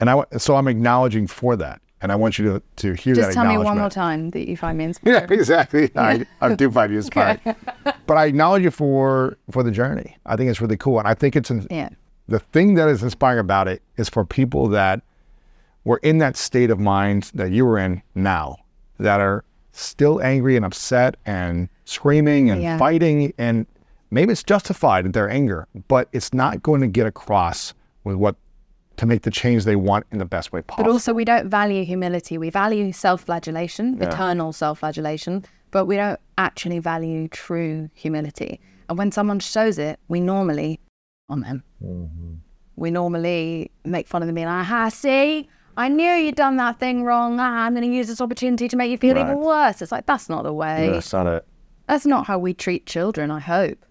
and 0.00 0.10
I, 0.10 0.22
so 0.36 0.56
I'm 0.56 0.68
acknowledging 0.68 1.26
for 1.26 1.56
that, 1.56 1.80
and 2.02 2.12
I 2.12 2.16
want 2.16 2.38
you 2.38 2.44
to 2.52 2.62
to 2.76 2.92
hear 2.94 3.14
that 3.14 3.20
Just 3.22 3.32
tell 3.34 3.44
me 3.46 3.58
one 3.58 3.78
more 3.78 3.90
time 3.90 4.30
that 4.30 4.48
you 4.48 4.56
find 4.56 4.76
me 4.78 4.84
inspiring. 4.90 5.28
Yeah, 5.28 5.34
exactly. 5.34 5.90
I, 5.96 6.26
I 6.40 6.54
do 6.54 6.70
find 6.70 6.90
you 6.92 6.98
inspiring, 6.98 7.40
but 8.06 8.16
I 8.16 8.26
acknowledge 8.26 8.62
you 8.62 8.70
for 8.70 9.36
for 9.50 9.62
the 9.62 9.70
journey. 9.70 10.16
I 10.26 10.36
think 10.36 10.50
it's 10.50 10.60
really 10.60 10.76
cool, 10.76 10.98
and 10.98 11.08
I 11.08 11.14
think 11.14 11.36
it's 11.36 11.50
Yeah. 11.70 11.88
the 12.28 12.38
thing 12.38 12.74
that 12.74 12.88
is 12.88 13.02
inspiring 13.02 13.40
about 13.40 13.68
it 13.68 13.82
is 13.96 14.08
for 14.08 14.24
people 14.24 14.68
that 14.68 15.00
were 15.84 15.98
in 16.02 16.18
that 16.18 16.36
state 16.36 16.70
of 16.70 16.78
mind 16.80 17.30
that 17.34 17.50
you 17.52 17.64
were 17.64 17.78
in 17.78 18.02
now, 18.14 18.56
that 18.98 19.20
are 19.20 19.44
still 19.72 20.20
angry 20.22 20.56
and 20.56 20.64
upset 20.64 21.16
and 21.26 21.68
screaming 21.84 22.50
and 22.50 22.60
Yeah. 22.62 22.76
fighting, 22.78 23.32
and 23.38 23.66
maybe 24.10 24.32
it's 24.32 24.42
justified 24.42 25.04
in 25.06 25.12
their 25.12 25.30
anger, 25.30 25.66
but 25.88 26.08
it's 26.12 26.34
not 26.34 26.62
going 26.62 26.80
to 26.80 26.86
get 26.88 27.06
across 27.06 27.72
with 28.04 28.16
what 28.16 28.34
to 28.96 29.06
make 29.06 29.22
the 29.22 29.30
change 29.30 29.64
they 29.64 29.76
want 29.76 30.06
in 30.10 30.18
the 30.18 30.24
best 30.24 30.52
way 30.52 30.62
possible. 30.62 30.84
But 30.84 30.92
also, 30.92 31.12
we 31.12 31.24
don't 31.24 31.48
value 31.48 31.84
humility. 31.84 32.38
We 32.38 32.50
value 32.50 32.92
self 32.92 33.22
flagellation, 33.24 33.98
eternal 34.02 34.52
self 34.52 34.80
flagellation, 34.80 35.44
but 35.70 35.86
we 35.86 35.96
don't 35.96 36.20
actually 36.38 36.78
value 36.78 37.28
true 37.28 37.90
humility. 37.94 38.60
And 38.88 38.96
when 38.98 39.12
someone 39.12 39.40
shows 39.40 39.78
it, 39.78 39.98
we 40.08 40.20
normally 40.20 40.80
on 41.28 41.40
them. 41.40 42.42
We 42.76 42.90
normally 42.90 43.70
make 43.84 44.06
fun 44.06 44.22
of 44.22 44.26
them, 44.28 44.34
being 44.34 44.46
like, 44.46 44.70
"Ah, 44.70 44.88
see, 44.88 45.48
I 45.76 45.88
knew 45.88 46.12
you'd 46.12 46.36
done 46.36 46.56
that 46.56 46.78
thing 46.78 47.02
wrong. 47.04 47.38
Ah, 47.40 47.64
I'm 47.64 47.74
going 47.74 47.88
to 47.88 47.94
use 47.94 48.06
this 48.06 48.20
opportunity 48.20 48.68
to 48.68 48.76
make 48.76 48.90
you 48.90 48.98
feel 48.98 49.16
even 49.18 49.40
worse." 49.40 49.82
It's 49.82 49.92
like 49.92 50.06
that's 50.06 50.28
not 50.28 50.44
the 50.44 50.52
way. 50.52 50.90
That's 50.92 51.12
not 51.12 51.26
it. 51.26 51.44
That's 51.88 52.06
not 52.06 52.26
how 52.26 52.38
we 52.38 52.52
treat 52.54 52.86
children, 52.86 53.30
I 53.30 53.40
hope. 53.40 53.84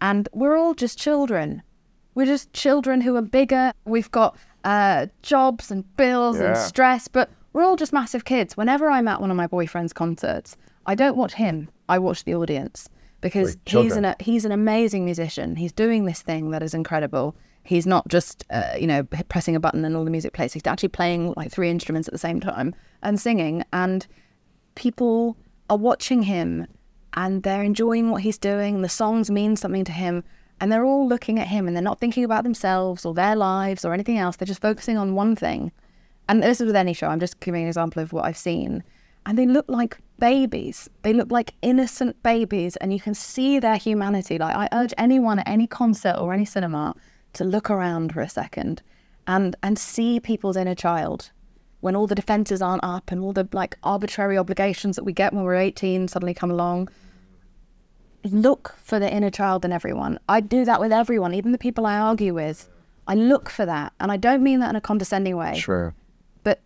And 0.00 0.28
we're 0.32 0.56
all 0.56 0.74
just 0.74 0.98
children. 0.98 1.62
We're 2.14 2.26
just 2.26 2.52
children 2.52 3.00
who 3.00 3.16
are 3.16 3.22
bigger. 3.22 3.72
We've 3.84 4.10
got 4.10 4.36
uh, 4.64 5.06
jobs 5.22 5.70
and 5.70 5.84
bills 5.96 6.38
and 6.40 6.56
stress, 6.56 7.08
but 7.08 7.30
we're 7.52 7.64
all 7.64 7.76
just 7.76 7.92
massive 7.92 8.24
kids. 8.24 8.56
Whenever 8.56 8.90
I'm 8.90 9.08
at 9.08 9.20
one 9.20 9.30
of 9.30 9.36
my 9.36 9.46
boyfriend's 9.46 9.92
concerts, 9.92 10.56
I 10.86 10.94
don't 10.94 11.16
watch 11.16 11.34
him, 11.34 11.68
I 11.88 11.98
watch 11.98 12.24
the 12.24 12.34
audience 12.34 12.88
because 13.20 13.56
he's 13.66 13.96
an, 13.96 14.14
he's 14.20 14.44
an 14.44 14.52
amazing 14.52 15.04
musician. 15.04 15.56
He's 15.56 15.72
doing 15.72 16.04
this 16.04 16.22
thing 16.22 16.50
that 16.50 16.62
is 16.62 16.74
incredible. 16.74 17.36
He's 17.64 17.86
not 17.86 18.08
just, 18.08 18.44
uh, 18.50 18.74
you 18.78 18.88
know, 18.88 19.04
pressing 19.04 19.54
a 19.54 19.60
button 19.60 19.84
and 19.84 19.96
all 19.96 20.04
the 20.04 20.10
music 20.10 20.32
plays. 20.32 20.52
He's 20.52 20.66
actually 20.66 20.88
playing 20.88 21.32
like 21.36 21.52
three 21.52 21.70
instruments 21.70 22.08
at 22.08 22.12
the 22.12 22.18
same 22.18 22.40
time 22.40 22.74
and 23.02 23.20
singing. 23.20 23.64
And 23.72 24.06
people 24.74 25.36
are 25.70 25.76
watching 25.76 26.22
him 26.24 26.66
and 27.14 27.42
they're 27.44 27.62
enjoying 27.62 28.10
what 28.10 28.22
he's 28.22 28.38
doing. 28.38 28.82
The 28.82 28.88
songs 28.88 29.30
mean 29.30 29.54
something 29.56 29.84
to 29.84 29.92
him. 29.92 30.24
And 30.62 30.70
they're 30.70 30.84
all 30.84 31.08
looking 31.08 31.40
at 31.40 31.48
him 31.48 31.66
and 31.66 31.74
they're 31.74 31.82
not 31.82 31.98
thinking 31.98 32.22
about 32.22 32.44
themselves 32.44 33.04
or 33.04 33.12
their 33.12 33.34
lives 33.34 33.84
or 33.84 33.92
anything 33.92 34.18
else. 34.18 34.36
They're 34.36 34.46
just 34.46 34.62
focusing 34.62 34.96
on 34.96 35.16
one 35.16 35.34
thing. 35.34 35.72
And 36.28 36.40
this 36.40 36.60
is 36.60 36.68
with 36.68 36.76
any 36.76 36.92
show. 36.92 37.08
I'm 37.08 37.18
just 37.18 37.40
giving 37.40 37.62
an 37.62 37.66
example 37.66 38.00
of 38.00 38.12
what 38.12 38.26
I've 38.26 38.36
seen. 38.36 38.84
And 39.26 39.36
they 39.36 39.44
look 39.44 39.64
like 39.66 39.98
babies. 40.20 40.88
They 41.02 41.14
look 41.14 41.32
like 41.32 41.54
innocent 41.62 42.22
babies. 42.22 42.76
And 42.76 42.92
you 42.92 43.00
can 43.00 43.12
see 43.12 43.58
their 43.58 43.74
humanity. 43.74 44.38
Like, 44.38 44.54
I 44.54 44.68
urge 44.72 44.94
anyone 44.96 45.40
at 45.40 45.48
any 45.48 45.66
concert 45.66 46.14
or 46.20 46.32
any 46.32 46.44
cinema 46.44 46.94
to 47.32 47.42
look 47.42 47.68
around 47.68 48.12
for 48.12 48.20
a 48.20 48.28
second 48.28 48.82
and, 49.26 49.56
and 49.64 49.76
see 49.76 50.20
people's 50.20 50.56
inner 50.56 50.76
child 50.76 51.32
when 51.80 51.96
all 51.96 52.06
the 52.06 52.14
defenses 52.14 52.62
aren't 52.62 52.84
up 52.84 53.10
and 53.10 53.20
all 53.20 53.32
the 53.32 53.48
like 53.52 53.76
arbitrary 53.82 54.38
obligations 54.38 54.94
that 54.94 55.02
we 55.02 55.12
get 55.12 55.32
when 55.32 55.42
we're 55.42 55.56
18 55.56 56.06
suddenly 56.06 56.34
come 56.34 56.52
along 56.52 56.88
look 58.24 58.74
for 58.82 58.98
the 58.98 59.12
inner 59.12 59.30
child 59.30 59.64
in 59.64 59.72
everyone. 59.72 60.18
I 60.28 60.40
do 60.40 60.64
that 60.64 60.80
with 60.80 60.92
everyone 60.92 61.34
even 61.34 61.52
the 61.52 61.58
people 61.58 61.86
i 61.86 61.98
argue 61.98 62.34
with. 62.34 62.68
I 63.06 63.14
look 63.14 63.50
for 63.50 63.66
that 63.66 63.92
and 64.00 64.12
i 64.12 64.16
don't 64.16 64.42
mean 64.42 64.60
that 64.60 64.70
in 64.70 64.76
a 64.76 64.80
condescending 64.80 65.36
way. 65.36 65.58
Sure. 65.58 65.94
but 66.44 66.60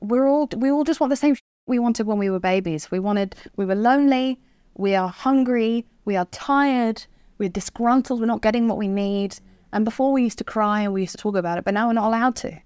we're 0.00 0.28
all 0.28 0.48
we 0.56 0.70
all 0.70 0.84
just 0.84 1.00
want 1.00 1.10
the 1.10 1.16
same 1.16 1.34
sh- 1.34 1.40
we 1.66 1.78
wanted 1.78 2.06
when 2.06 2.18
we 2.18 2.28
were 2.30 2.40
babies. 2.40 2.90
We 2.90 2.98
wanted 2.98 3.34
we 3.56 3.64
were 3.64 3.74
lonely 3.74 4.38
we 4.76 4.94
are 4.94 5.08
hungry 5.08 5.86
we 6.04 6.16
are 6.16 6.26
tired 6.26 7.04
we're 7.38 7.48
disgruntled 7.48 8.20
we're 8.20 8.26
not 8.26 8.42
getting 8.42 8.68
what 8.68 8.78
we 8.78 8.88
need. 8.88 9.38
And 9.72 9.84
before 9.84 10.12
we 10.12 10.22
used 10.22 10.38
to 10.38 10.44
cry 10.44 10.80
and 10.82 10.92
we 10.92 11.00
used 11.02 11.12
to 11.16 11.22
talk 11.22 11.36
about 11.36 11.56
it 11.58 11.64
but 11.64 11.74
now 11.74 11.86
we're 11.88 11.94
not 11.94 12.08
allowed 12.08 12.36
to. 12.36 12.60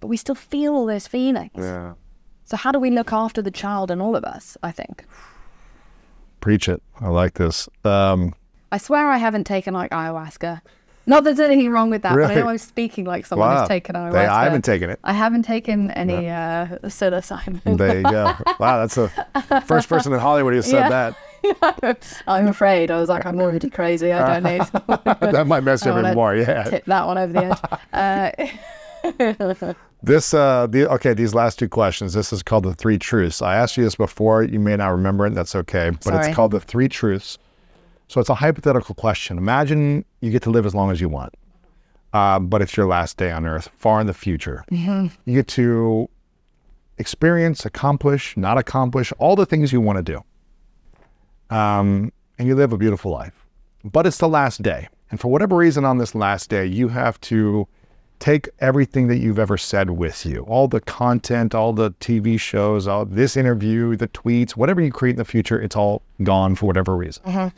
But 0.00 0.08
we 0.08 0.16
still 0.16 0.34
feel 0.34 0.74
all 0.74 0.86
those 0.86 1.06
feelings. 1.06 1.52
Yeah. 1.56 1.94
so 2.44 2.56
how 2.56 2.70
do 2.72 2.78
we 2.80 2.90
look 2.90 3.12
after 3.12 3.40
the 3.40 3.50
child 3.52 3.90
in 3.90 4.00
all 4.00 4.14
of 4.16 4.24
us 4.24 4.56
i 4.62 4.70
think 4.72 5.06
Preach 6.42 6.68
it. 6.68 6.82
I 7.00 7.08
like 7.08 7.34
this. 7.34 7.68
Um, 7.84 8.34
i 8.72 8.78
swear 8.78 9.10
i 9.10 9.18
haven't 9.18 9.44
taken 9.44 9.74
like 9.74 9.90
ayahuasca 9.90 10.60
not 11.04 11.24
that 11.24 11.36
there's 11.36 11.46
anything 11.50 11.70
wrong 11.70 11.90
with 11.90 12.00
that 12.02 12.14
but 12.16 12.30
i 12.30 12.34
know 12.34 12.48
i'm 12.48 12.56
speaking 12.56 13.04
like 13.04 13.26
someone 13.26 13.48
wow. 13.48 13.58
who's 13.60 13.68
taken 13.68 13.94
ayahuasca 13.94 14.12
They- 14.12 14.26
I 14.26 14.44
haven't 14.44 14.64
taken 14.64 14.88
it. 14.90 14.98
I 15.04 15.12
haven't 15.12 15.42
taken 15.42 15.90
any 15.90 16.28
uh, 16.30 16.78
psilocybin. 16.84 17.76
There 17.76 17.96
you 17.98 18.02
go. 18.04 18.32
Wow, 18.58 18.78
that's 18.84 18.94
the 18.94 19.62
first 19.66 19.88
person 19.90 20.12
in 20.14 20.20
Hollywood 20.20 20.54
who 20.54 20.62
said 20.62 20.88
Yeah. 20.90 21.12
that. 21.70 22.22
I'm 22.28 22.46
afraid. 22.48 22.90
I 22.90 22.98
was 23.00 23.08
like, 23.08 23.26
I'm 23.26 23.38
already 23.40 23.68
crazy. 23.68 24.12
I 24.12 24.40
don't 24.40 24.44
need 24.52 24.62
that 25.34 25.46
might 25.46 25.64
mess 25.64 25.84
you 25.84 25.90
I 25.92 25.98
even 26.00 26.14
more. 26.14 26.34
Yeah. 26.36 26.62
tip 26.64 26.84
that 26.86 27.06
one 27.06 27.18
over 27.18 27.32
the 27.32 27.44
edge. 27.44 27.60
Uh, 27.92 28.30
This, 30.04 30.34
uh, 30.34 30.66
the 30.66 30.90
okay, 30.94 31.14
these 31.14 31.32
last 31.32 31.60
two 31.60 31.68
questions. 31.68 32.12
This 32.12 32.32
is 32.32 32.42
called 32.42 32.64
the 32.64 32.74
three 32.74 32.98
truths. 32.98 33.40
I 33.40 33.54
asked 33.54 33.76
you 33.76 33.84
this 33.84 33.94
before. 33.94 34.42
You 34.42 34.58
may 34.58 34.76
not 34.76 34.88
remember 34.88 35.26
it. 35.26 35.34
That's 35.34 35.54
okay. 35.54 35.90
But 35.90 36.02
Sorry. 36.02 36.26
it's 36.26 36.34
called 36.34 36.50
the 36.50 36.58
three 36.58 36.88
truths. 36.88 37.38
So 38.08 38.20
it's 38.20 38.28
a 38.28 38.34
hypothetical 38.34 38.96
question. 38.96 39.38
Imagine 39.38 40.04
you 40.20 40.32
get 40.32 40.42
to 40.42 40.50
live 40.50 40.66
as 40.66 40.74
long 40.74 40.90
as 40.90 41.00
you 41.00 41.08
want, 41.08 41.34
uh, 42.12 42.40
but 42.40 42.60
it's 42.62 42.76
your 42.76 42.86
last 42.86 43.16
day 43.16 43.30
on 43.30 43.46
Earth, 43.46 43.70
far 43.76 44.00
in 44.00 44.06
the 44.08 44.14
future. 44.14 44.64
You 44.70 45.10
get 45.26 45.46
to 45.48 46.10
experience, 46.98 47.64
accomplish, 47.64 48.36
not 48.36 48.58
accomplish 48.58 49.12
all 49.18 49.36
the 49.36 49.46
things 49.46 49.72
you 49.72 49.80
want 49.80 50.04
to 50.04 50.12
do, 51.50 51.56
um, 51.56 52.12
and 52.38 52.48
you 52.48 52.56
live 52.56 52.72
a 52.72 52.76
beautiful 52.76 53.12
life. 53.12 53.46
But 53.84 54.06
it's 54.06 54.18
the 54.18 54.28
last 54.28 54.62
day, 54.62 54.88
and 55.10 55.20
for 55.20 55.28
whatever 55.28 55.56
reason, 55.56 55.84
on 55.84 55.98
this 55.98 56.14
last 56.14 56.50
day, 56.50 56.66
you 56.66 56.88
have 56.88 57.20
to 57.22 57.68
take 58.22 58.48
everything 58.60 59.08
that 59.08 59.18
you've 59.18 59.40
ever 59.40 59.58
said 59.58 59.90
with 59.90 60.24
you. 60.24 60.42
All 60.42 60.68
the 60.68 60.80
content 60.80 61.56
all 61.56 61.72
the 61.72 61.90
tv 61.94 62.38
shows 62.38 62.86
all 62.86 63.04
this 63.04 63.36
interview 63.36 63.96
the 63.96 64.06
tweets 64.06 64.52
whatever 64.52 64.80
you 64.80 64.92
create 64.92 65.14
in 65.14 65.16
the 65.16 65.24
future 65.24 65.60
it's 65.60 65.74
all 65.74 66.02
gone 66.22 66.54
for 66.54 66.66
whatever 66.66 66.96
reason. 66.96 67.24
Mm-hmm. 67.24 67.48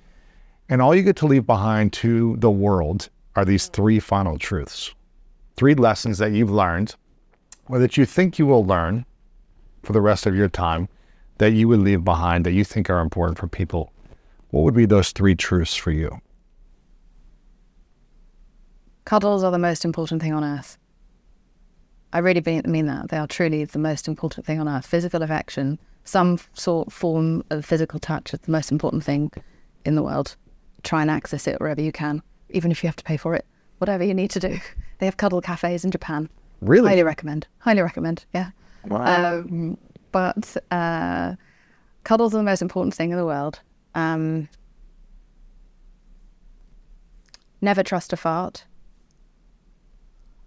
And 0.70 0.80
all 0.80 0.94
you 0.94 1.02
get 1.02 1.16
to 1.16 1.26
leave 1.26 1.44
behind 1.44 1.92
to 2.04 2.36
the 2.38 2.50
world 2.50 3.10
are 3.36 3.44
these 3.44 3.66
three 3.66 4.00
final 4.00 4.38
truths 4.38 4.94
three 5.54 5.74
lessons 5.74 6.16
that 6.16 6.32
you've 6.32 6.50
learned 6.50 6.94
or 7.68 7.78
that 7.78 7.98
you 7.98 8.06
think 8.06 8.38
you 8.38 8.46
will 8.46 8.64
learn 8.64 9.04
for 9.82 9.92
the 9.92 10.00
rest 10.00 10.24
of 10.24 10.34
your 10.34 10.48
time 10.48 10.88
that 11.36 11.52
you 11.52 11.68
would 11.68 11.80
leave 11.80 12.04
behind 12.04 12.46
that 12.46 12.52
you 12.52 12.64
think 12.64 12.88
are 12.88 13.00
important 13.00 13.36
for 13.38 13.48
people. 13.48 13.92
What 14.48 14.62
would 14.62 14.74
be 14.74 14.86
those 14.86 15.12
three 15.12 15.34
truths 15.34 15.74
for 15.74 15.90
you 15.90 16.22
Cuddles 19.04 19.44
are 19.44 19.50
the 19.50 19.58
most 19.58 19.84
important 19.84 20.22
thing 20.22 20.32
on 20.32 20.42
earth. 20.42 20.78
I 22.12 22.18
really 22.18 22.62
mean 22.66 22.86
that. 22.86 23.08
They 23.08 23.16
are 23.16 23.26
truly 23.26 23.64
the 23.64 23.78
most 23.78 24.08
important 24.08 24.46
thing 24.46 24.60
on 24.60 24.68
earth. 24.68 24.86
Physical 24.86 25.22
affection, 25.22 25.78
some 26.04 26.38
sort 26.54 26.92
form 26.92 27.44
of 27.50 27.64
physical 27.64 27.98
touch 27.98 28.32
is 28.32 28.40
the 28.40 28.52
most 28.52 28.70
important 28.70 29.02
thing 29.04 29.32
in 29.84 29.94
the 29.96 30.02
world. 30.02 30.36
Try 30.84 31.02
and 31.02 31.10
access 31.10 31.46
it 31.46 31.60
wherever 31.60 31.80
you 31.80 31.92
can, 31.92 32.22
even 32.50 32.70
if 32.70 32.82
you 32.82 32.88
have 32.88 32.96
to 32.96 33.04
pay 33.04 33.16
for 33.16 33.34
it. 33.34 33.44
Whatever 33.78 34.04
you 34.04 34.14
need 34.14 34.30
to 34.30 34.40
do. 34.40 34.58
They 34.98 35.06
have 35.06 35.16
cuddle 35.16 35.40
cafes 35.40 35.84
in 35.84 35.90
Japan. 35.90 36.30
really 36.60 36.88
Highly 36.90 37.02
recommend. 37.02 37.48
Highly 37.58 37.82
recommend. 37.82 38.24
Yeah. 38.32 38.50
Um, 38.88 39.76
but 40.12 40.56
uh, 40.70 41.34
cuddles 42.04 42.32
are 42.32 42.38
the 42.38 42.44
most 42.44 42.62
important 42.62 42.94
thing 42.94 43.10
in 43.10 43.16
the 43.16 43.26
world. 43.26 43.60
Um, 43.96 44.48
never 47.60 47.82
trust 47.82 48.12
a 48.12 48.16
fart. 48.16 48.64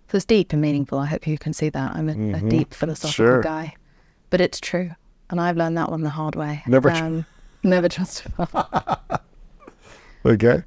So 0.09 0.15
it's 0.15 0.25
deep 0.25 0.53
and 0.53 0.61
meaningful. 0.61 0.99
I 0.99 1.05
hope 1.05 1.27
you 1.27 1.37
can 1.37 1.53
see 1.53 1.69
that. 1.69 1.95
I'm 1.95 2.07
a, 2.09 2.37
a 2.37 2.41
deep 2.41 2.73
philosophical 2.73 3.11
Sure. 3.11 3.41
guy, 3.41 3.75
but 4.29 4.39
it's 4.39 4.59
true, 4.59 4.91
and 5.29 5.41
I've 5.41 5.57
learned 5.57 5.77
that 5.77 5.91
one 5.91 6.01
the 6.01 6.09
hard 6.09 6.35
way. 6.35 6.63
Never 6.65 6.89
tr- 6.89 6.95
um, 6.95 7.25
never 7.63 7.89
trust 7.89 8.25
okay 10.25 10.63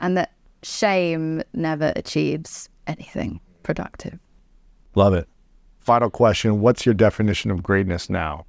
and 0.00 0.16
that 0.16 0.32
shame 0.62 1.42
never 1.54 1.92
achieves 1.96 2.68
anything 2.86 3.40
productive. 3.62 4.18
Love 4.94 5.14
it. 5.14 5.28
Final 5.80 6.10
question 6.10 6.60
What's 6.60 6.84
your 6.84 6.94
definition 6.94 7.50
of 7.50 7.62
greatness 7.62 8.10
now? 8.10 8.44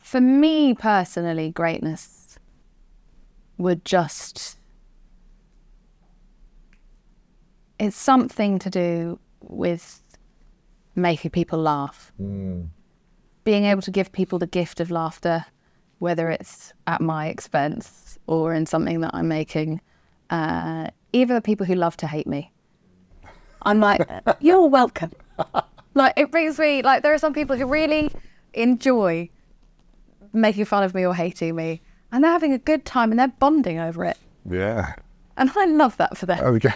For 0.00 0.20
me 0.20 0.74
personally, 0.74 1.50
greatness 1.50 2.38
would 3.58 3.84
just. 3.84 4.56
It's 7.78 7.96
something 7.96 8.58
to 8.60 8.70
do 8.70 9.18
with 9.40 10.00
making 10.94 11.30
people 11.32 11.58
laugh. 11.58 12.12
Being 12.18 13.64
able 13.64 13.82
to 13.82 13.90
give 13.90 14.10
people 14.12 14.38
the 14.38 14.46
gift 14.46 14.80
of 14.80 14.90
laughter, 14.90 15.44
whether 15.98 16.30
it's 16.30 16.72
at 16.86 17.00
my 17.00 17.28
expense 17.28 18.18
or 18.26 18.54
in 18.54 18.66
something 18.66 19.00
that 19.00 19.10
I'm 19.14 19.28
making. 19.28 19.80
Uh, 20.30 20.88
even 21.12 21.34
the 21.36 21.40
people 21.42 21.66
who 21.66 21.74
love 21.74 21.96
to 21.98 22.06
hate 22.06 22.26
me. 22.26 22.50
I'm 23.62 23.80
like, 23.80 24.08
you're 24.40 24.66
welcome. 24.66 25.12
like 25.94 26.14
it 26.16 26.30
brings 26.30 26.58
me 26.58 26.82
like 26.82 27.02
there 27.02 27.12
are 27.14 27.18
some 27.18 27.32
people 27.34 27.56
who 27.56 27.66
really 27.66 28.10
enjoy 28.54 29.28
making 30.32 30.64
fun 30.64 30.82
of 30.82 30.94
me 30.94 31.04
or 31.06 31.14
hating 31.14 31.54
me, 31.54 31.80
and 32.12 32.22
they're 32.24 32.30
having 32.32 32.52
a 32.52 32.58
good 32.58 32.84
time 32.84 33.10
and 33.10 33.18
they're 33.18 33.28
bonding 33.28 33.78
over 33.78 34.04
it, 34.04 34.18
Yeah. 34.48 34.94
and 35.36 35.50
I 35.56 35.64
love 35.66 35.96
that 35.98 36.16
for 36.18 36.26
them. 36.26 36.38
Okay. 36.44 36.72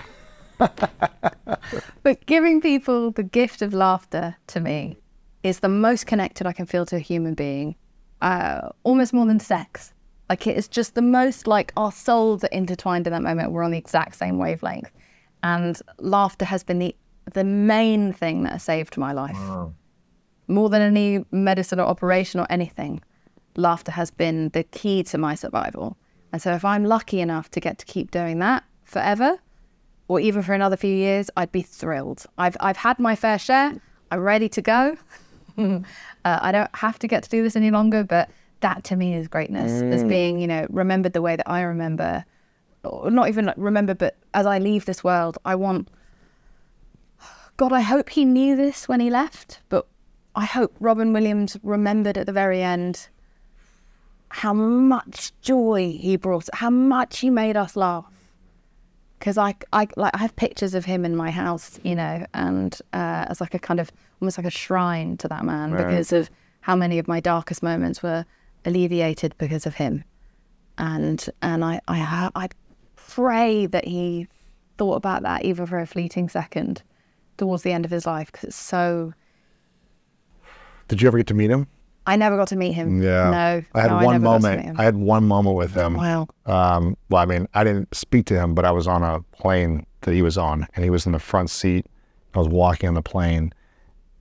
But 2.03 2.25
giving 2.27 2.61
people 2.61 3.11
the 3.11 3.23
gift 3.23 3.63
of 3.63 3.75
laughter 3.75 4.37
to 4.49 4.61
me 4.61 4.99
is 5.43 5.61
the 5.61 5.69
most 5.69 6.07
connected 6.07 6.47
I 6.47 6.53
can 6.53 6.67
feel 6.67 6.87
to 6.87 6.97
a 6.97 7.01
human 7.01 7.35
being, 7.35 7.77
uh, 8.23 8.71
almost 8.83 9.13
more 9.13 9.27
than 9.27 9.41
sex. 9.41 9.93
Like 10.29 10.47
it 10.47 10.57
is 10.57 10.69
just 10.69 10.95
the 10.95 11.03
most 11.03 11.47
like 11.47 11.73
our 11.77 11.93
souls 11.93 12.45
are 12.45 12.49
intertwined 12.49 13.07
in 13.07 13.13
that 13.13 13.23
moment. 13.23 13.53
We're 13.53 13.63
on 13.63 13.73
the 13.73 13.79
exact 13.79 14.17
same 14.17 14.39
wavelength, 14.39 14.91
and 15.43 15.81
laughter 15.99 16.45
has 16.45 16.63
been 16.63 16.79
the 16.79 16.97
the 17.33 17.45
main 17.45 18.13
thing 18.13 18.43
that 18.45 18.53
has 18.53 18.63
saved 18.63 18.97
my 18.97 19.13
life. 19.13 19.39
More 20.49 20.69
than 20.69 20.83
any 20.83 21.25
medicine 21.31 21.79
or 21.79 21.85
operation 21.87 22.41
or 22.41 22.47
anything, 22.51 23.03
laughter 23.57 23.93
has 23.93 24.11
been 24.11 24.49
the 24.49 24.65
key 24.65 25.03
to 25.05 25.19
my 25.19 25.35
survival. 25.35 25.97
And 26.33 26.41
so, 26.41 26.53
if 26.53 26.65
I'm 26.65 26.85
lucky 26.85 27.21
enough 27.21 27.51
to 27.53 27.61
get 27.61 27.79
to 27.79 27.87
keep 27.87 28.11
doing 28.11 28.39
that 28.39 28.65
forever, 28.85 29.39
or 30.11 30.19
even 30.19 30.43
for 30.43 30.55
another 30.55 30.77
few 30.77 30.93
years, 30.93 31.31
I'd 31.37 31.53
be 31.53 31.63
thrilled. 31.63 32.27
I've 32.37 32.57
I've 32.59 32.77
had 32.77 32.99
my 32.99 33.15
fair 33.15 33.39
share. 33.39 33.81
I'm 34.11 34.19
ready 34.19 34.49
to 34.49 34.61
go. 34.61 34.97
uh, 35.57 35.81
I 36.25 36.51
don't 36.51 36.75
have 36.75 36.99
to 36.99 37.07
get 37.07 37.23
to 37.23 37.31
do 37.31 37.45
this 37.45 37.55
any 37.55 37.71
longer, 37.71 38.03
but 38.03 38.29
that 38.59 38.83
to 38.85 38.97
me 38.97 39.15
is 39.15 39.29
greatness, 39.29 39.71
as 39.83 40.03
being 40.03 40.41
you 40.41 40.49
know 40.49 40.67
remembered 40.69 41.13
the 41.13 41.23
way 41.23 41.37
that 41.37 41.49
I 41.49 41.61
remember, 41.61 42.25
or 42.83 43.09
not 43.13 43.29
even 43.29 43.45
like 43.45 43.55
remember, 43.57 43.95
but 43.95 44.17
as 44.35 44.47
I 44.47 44.59
leave 44.59 44.85
this 44.85 45.05
world, 45.05 45.39
I 45.45 45.55
want. 45.55 45.89
God, 47.57 47.73
I 47.73 47.83
hope 47.83 48.09
he 48.09 48.25
knew 48.25 48.57
this 48.57 48.89
when 48.89 48.99
he 48.99 49.11
left, 49.11 49.61
but 49.69 49.87
I 50.35 50.45
hope 50.45 50.75
Robin 50.81 51.13
Williams 51.13 51.57
remembered 51.63 52.19
at 52.19 52.27
the 52.27 52.33
very 52.33 52.63
end 52.63 53.07
how 54.31 54.55
much 54.55 55.31
joy 55.41 55.97
he 56.01 56.17
brought, 56.17 56.49
how 56.55 56.71
much 56.71 57.21
he 57.21 57.31
made 57.31 57.57
us 57.57 57.77
laugh 57.77 58.11
because 59.21 59.37
I, 59.37 59.55
I 59.73 59.87
like 59.97 60.15
I 60.15 60.19
have 60.19 60.35
pictures 60.35 60.75
of 60.75 60.87
him 60.87 61.05
in 61.05 61.15
my 61.15 61.31
house, 61.31 61.79
you 61.85 61.95
know, 61.95 62.27
and 62.35 62.75
uh, 62.95 63.27
as 63.29 63.41
like 63.41 63.55
a 63.55 63.59
kind 63.59 63.79
of 63.79 63.93
almost 64.21 64.39
like 64.39 64.47
a 64.47 64.51
shrine 64.51 65.19
to 65.19 65.29
that 65.29 65.45
man 65.45 65.77
because 65.77 66.13
of 66.13 66.31
how 66.63 66.75
many 66.75 66.99
of 66.99 67.07
my 67.07 67.21
darkest 67.21 67.63
moments 67.63 68.03
were 68.03 68.25
alleviated 68.65 69.35
because 69.39 69.67
of 69.67 69.75
him, 69.75 70.03
and 70.79 71.29
and 71.43 71.65
I 71.65 71.81
I 71.87 72.31
I 72.35 72.49
pray 72.97 73.67
that 73.67 73.85
he 73.85 74.27
thought 74.79 74.95
about 74.95 75.23
that 75.23 75.45
even 75.45 75.67
for 75.67 75.79
a 75.79 75.87
fleeting 75.87 76.31
second 76.31 76.83
towards 77.37 77.63
the 77.63 77.73
end 77.73 77.85
of 77.85 77.91
his 77.91 78.07
life 78.07 78.33
because 78.33 78.45
it's 78.49 78.57
so. 78.57 79.13
Did 80.89 81.03
you 81.03 81.09
ever 81.09 81.19
get 81.19 81.27
to 81.29 81.35
meet 81.35 81.51
him? 81.51 81.69
I 82.07 82.17
never 82.17 82.37
got 82.37 82.49
to 82.49 82.57
meet 82.57 82.73
him. 82.73 83.03
Yeah. 83.03 83.31
no, 83.31 83.63
I 83.75 83.81
had 83.81 83.91
no, 83.91 84.05
one 84.05 84.15
never 84.15 84.25
got 84.25 84.43
to 84.43 84.49
meet 84.49 84.57
moment. 84.57 84.81
I 84.81 84.85
had 84.85 84.97
one 84.97 85.25
moment 85.25 85.57
with 85.57 85.75
him. 85.75 85.95
Wow. 85.95 86.29
Um, 86.47 86.97
well, 87.09 87.23
I 87.23 87.27
mean, 87.27 87.47
I 87.55 87.65
didn't 87.65 87.95
speak 87.95 88.27
to 88.27 88.35
him, 88.35 88.55
but 88.55 88.65
I 88.65 88.71
was 88.71 88.87
on 88.87 89.03
a 89.03 89.21
plane 89.33 89.87
that 90.03 90.15
he 90.15 90.23
was 90.23 90.39
on, 90.39 90.67
and 90.75 90.85
he 90.85 90.91
was 90.91 91.07
in 91.07 91.13
the 91.13 91.19
front 91.19 91.51
seat. 91.51 91.87
I 92.35 92.39
was 92.39 92.49
walking 92.49 92.89
on 92.89 92.95
the 92.95 93.03
plane, 93.03 93.53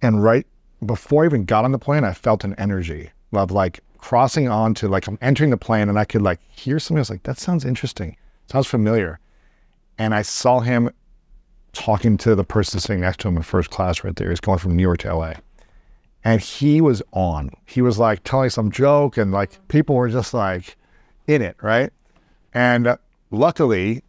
and 0.02 0.24
right 0.24 0.46
before 0.86 1.24
I 1.24 1.28
even 1.28 1.46
got 1.46 1.64
on 1.66 1.72
the 1.72 1.80
plane, 1.80 2.04
I 2.04 2.14
felt 2.14 2.44
an 2.44 2.56
energy 2.56 3.12
of 3.34 3.52
like 3.52 3.80
crossing 3.98 4.50
onto 4.50 4.88
like 4.88 5.08
I'm 5.08 5.18
entering 5.22 5.52
the 5.52 5.58
plane, 5.58 5.90
and 5.90 6.00
I 6.00 6.06
could 6.06 6.22
like 6.22 6.40
hear 6.50 6.80
something. 6.80 6.98
I 6.98 7.02
was 7.02 7.10
like, 7.10 7.24
"That 7.24 7.38
sounds 7.38 7.66
interesting. 7.66 8.18
Sounds 8.48 8.68
familiar." 8.68 9.20
And 9.98 10.14
I 10.16 10.22
saw 10.22 10.60
him 10.60 10.90
talking 11.74 12.18
to 12.18 12.36
the 12.36 12.44
person 12.44 12.80
sitting 12.80 13.02
next 13.02 13.20
to 13.22 13.28
him 13.28 13.38
in 13.38 13.44
first 13.44 13.70
class 13.70 14.04
right 14.04 14.16
there. 14.16 14.30
He's 14.30 14.40
going 14.40 14.58
from 14.58 14.76
New 14.76 14.82
York 14.82 15.00
to 15.00 15.14
LA 15.14 15.34
and 16.24 16.42
he 16.42 16.82
was 16.82 17.02
on. 17.14 17.52
He 17.66 17.82
was 17.82 17.98
like 17.98 18.24
telling 18.24 18.50
some 18.50 18.72
joke, 18.72 19.18
and 19.18 19.32
like 19.32 19.68
people 19.68 19.96
were 19.96 20.10
just 20.10 20.34
like 20.34 20.76
in 21.28 21.42
it, 21.42 21.56
right? 21.62 21.92
And 22.54 22.88
uh, 22.88 22.98
luckily, 23.32 24.04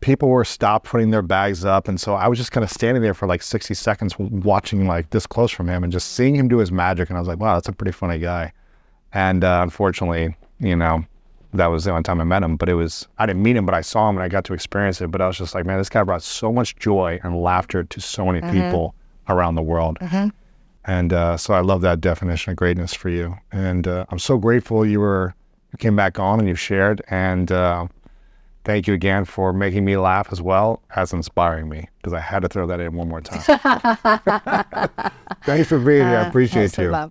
people 0.00 0.28
were 0.28 0.44
stopped 0.44 0.86
putting 0.86 1.10
their 1.10 1.22
bags 1.22 1.64
up, 1.64 1.88
and 1.88 2.00
so 2.00 2.14
I 2.14 2.28
was 2.28 2.38
just 2.38 2.52
kind 2.52 2.64
of 2.64 2.70
standing 2.70 3.02
there 3.02 3.14
for 3.14 3.26
like 3.26 3.42
60 3.42 3.74
seconds, 3.74 4.18
watching 4.18 4.86
like 4.86 5.10
this 5.10 5.26
close 5.26 5.50
from 5.50 5.68
him, 5.68 5.82
and 5.82 5.92
just 5.92 6.12
seeing 6.12 6.34
him 6.34 6.48
do 6.48 6.58
his 6.58 6.70
magic. 6.70 7.08
And 7.08 7.16
I 7.16 7.20
was 7.20 7.28
like, 7.28 7.38
wow, 7.38 7.54
that's 7.54 7.68
a 7.68 7.72
pretty 7.72 7.92
funny 7.92 8.18
guy. 8.18 8.52
And 9.12 9.44
uh, 9.44 9.60
unfortunately, 9.62 10.36
you 10.58 10.76
know, 10.76 11.04
that 11.54 11.66
was 11.66 11.84
the 11.84 11.92
only 11.92 12.02
time 12.02 12.20
I 12.20 12.24
met 12.24 12.42
him. 12.42 12.56
But 12.56 12.68
it 12.68 12.74
was 12.74 13.06
I 13.18 13.26
didn't 13.26 13.42
meet 13.42 13.56
him, 13.56 13.64
but 13.64 13.74
I 13.74 13.80
saw 13.80 14.10
him 14.10 14.16
and 14.16 14.24
I 14.24 14.28
got 14.28 14.44
to 14.46 14.54
experience 14.54 15.00
it. 15.00 15.10
But 15.10 15.20
I 15.20 15.26
was 15.26 15.38
just 15.38 15.54
like, 15.54 15.64
man, 15.64 15.78
this 15.78 15.88
guy 15.88 16.02
brought 16.02 16.22
so 16.22 16.52
much 16.52 16.76
joy 16.76 17.20
and 17.22 17.40
laughter 17.40 17.84
to 17.84 18.00
so 18.00 18.26
many 18.26 18.40
people 18.52 18.94
around 19.28 19.54
the 19.54 19.62
world. 19.62 19.96
And 20.86 21.12
uh, 21.12 21.36
so 21.36 21.54
I 21.54 21.60
love 21.60 21.80
that 21.82 22.00
definition 22.00 22.50
of 22.50 22.56
greatness 22.56 22.92
for 22.94 23.08
you. 23.08 23.36
And 23.52 23.86
uh, 23.88 24.04
I'm 24.10 24.18
so 24.18 24.36
grateful 24.36 24.84
you 24.84 25.00
were 25.00 25.34
you 25.72 25.78
came 25.78 25.96
back 25.96 26.18
on 26.18 26.38
and 26.38 26.48
you 26.48 26.54
shared. 26.54 27.02
And 27.08 27.50
uh, 27.50 27.86
thank 28.64 28.86
you 28.86 28.94
again 28.94 29.24
for 29.24 29.52
making 29.52 29.84
me 29.84 29.96
laugh 29.96 30.28
as 30.30 30.40
well 30.42 30.82
as 30.94 31.12
inspiring 31.12 31.68
me 31.68 31.88
because 31.98 32.12
I 32.12 32.20
had 32.20 32.42
to 32.42 32.48
throw 32.48 32.66
that 32.66 32.80
in 32.80 32.94
one 32.94 33.08
more 33.08 33.20
time. 33.20 33.40
Thanks 35.44 35.68
for 35.68 35.78
being 35.78 36.06
here. 36.06 36.18
I 36.18 36.26
appreciate 36.26 36.72
That's 36.72 36.76
so 36.76 36.82
you. 36.82 37.10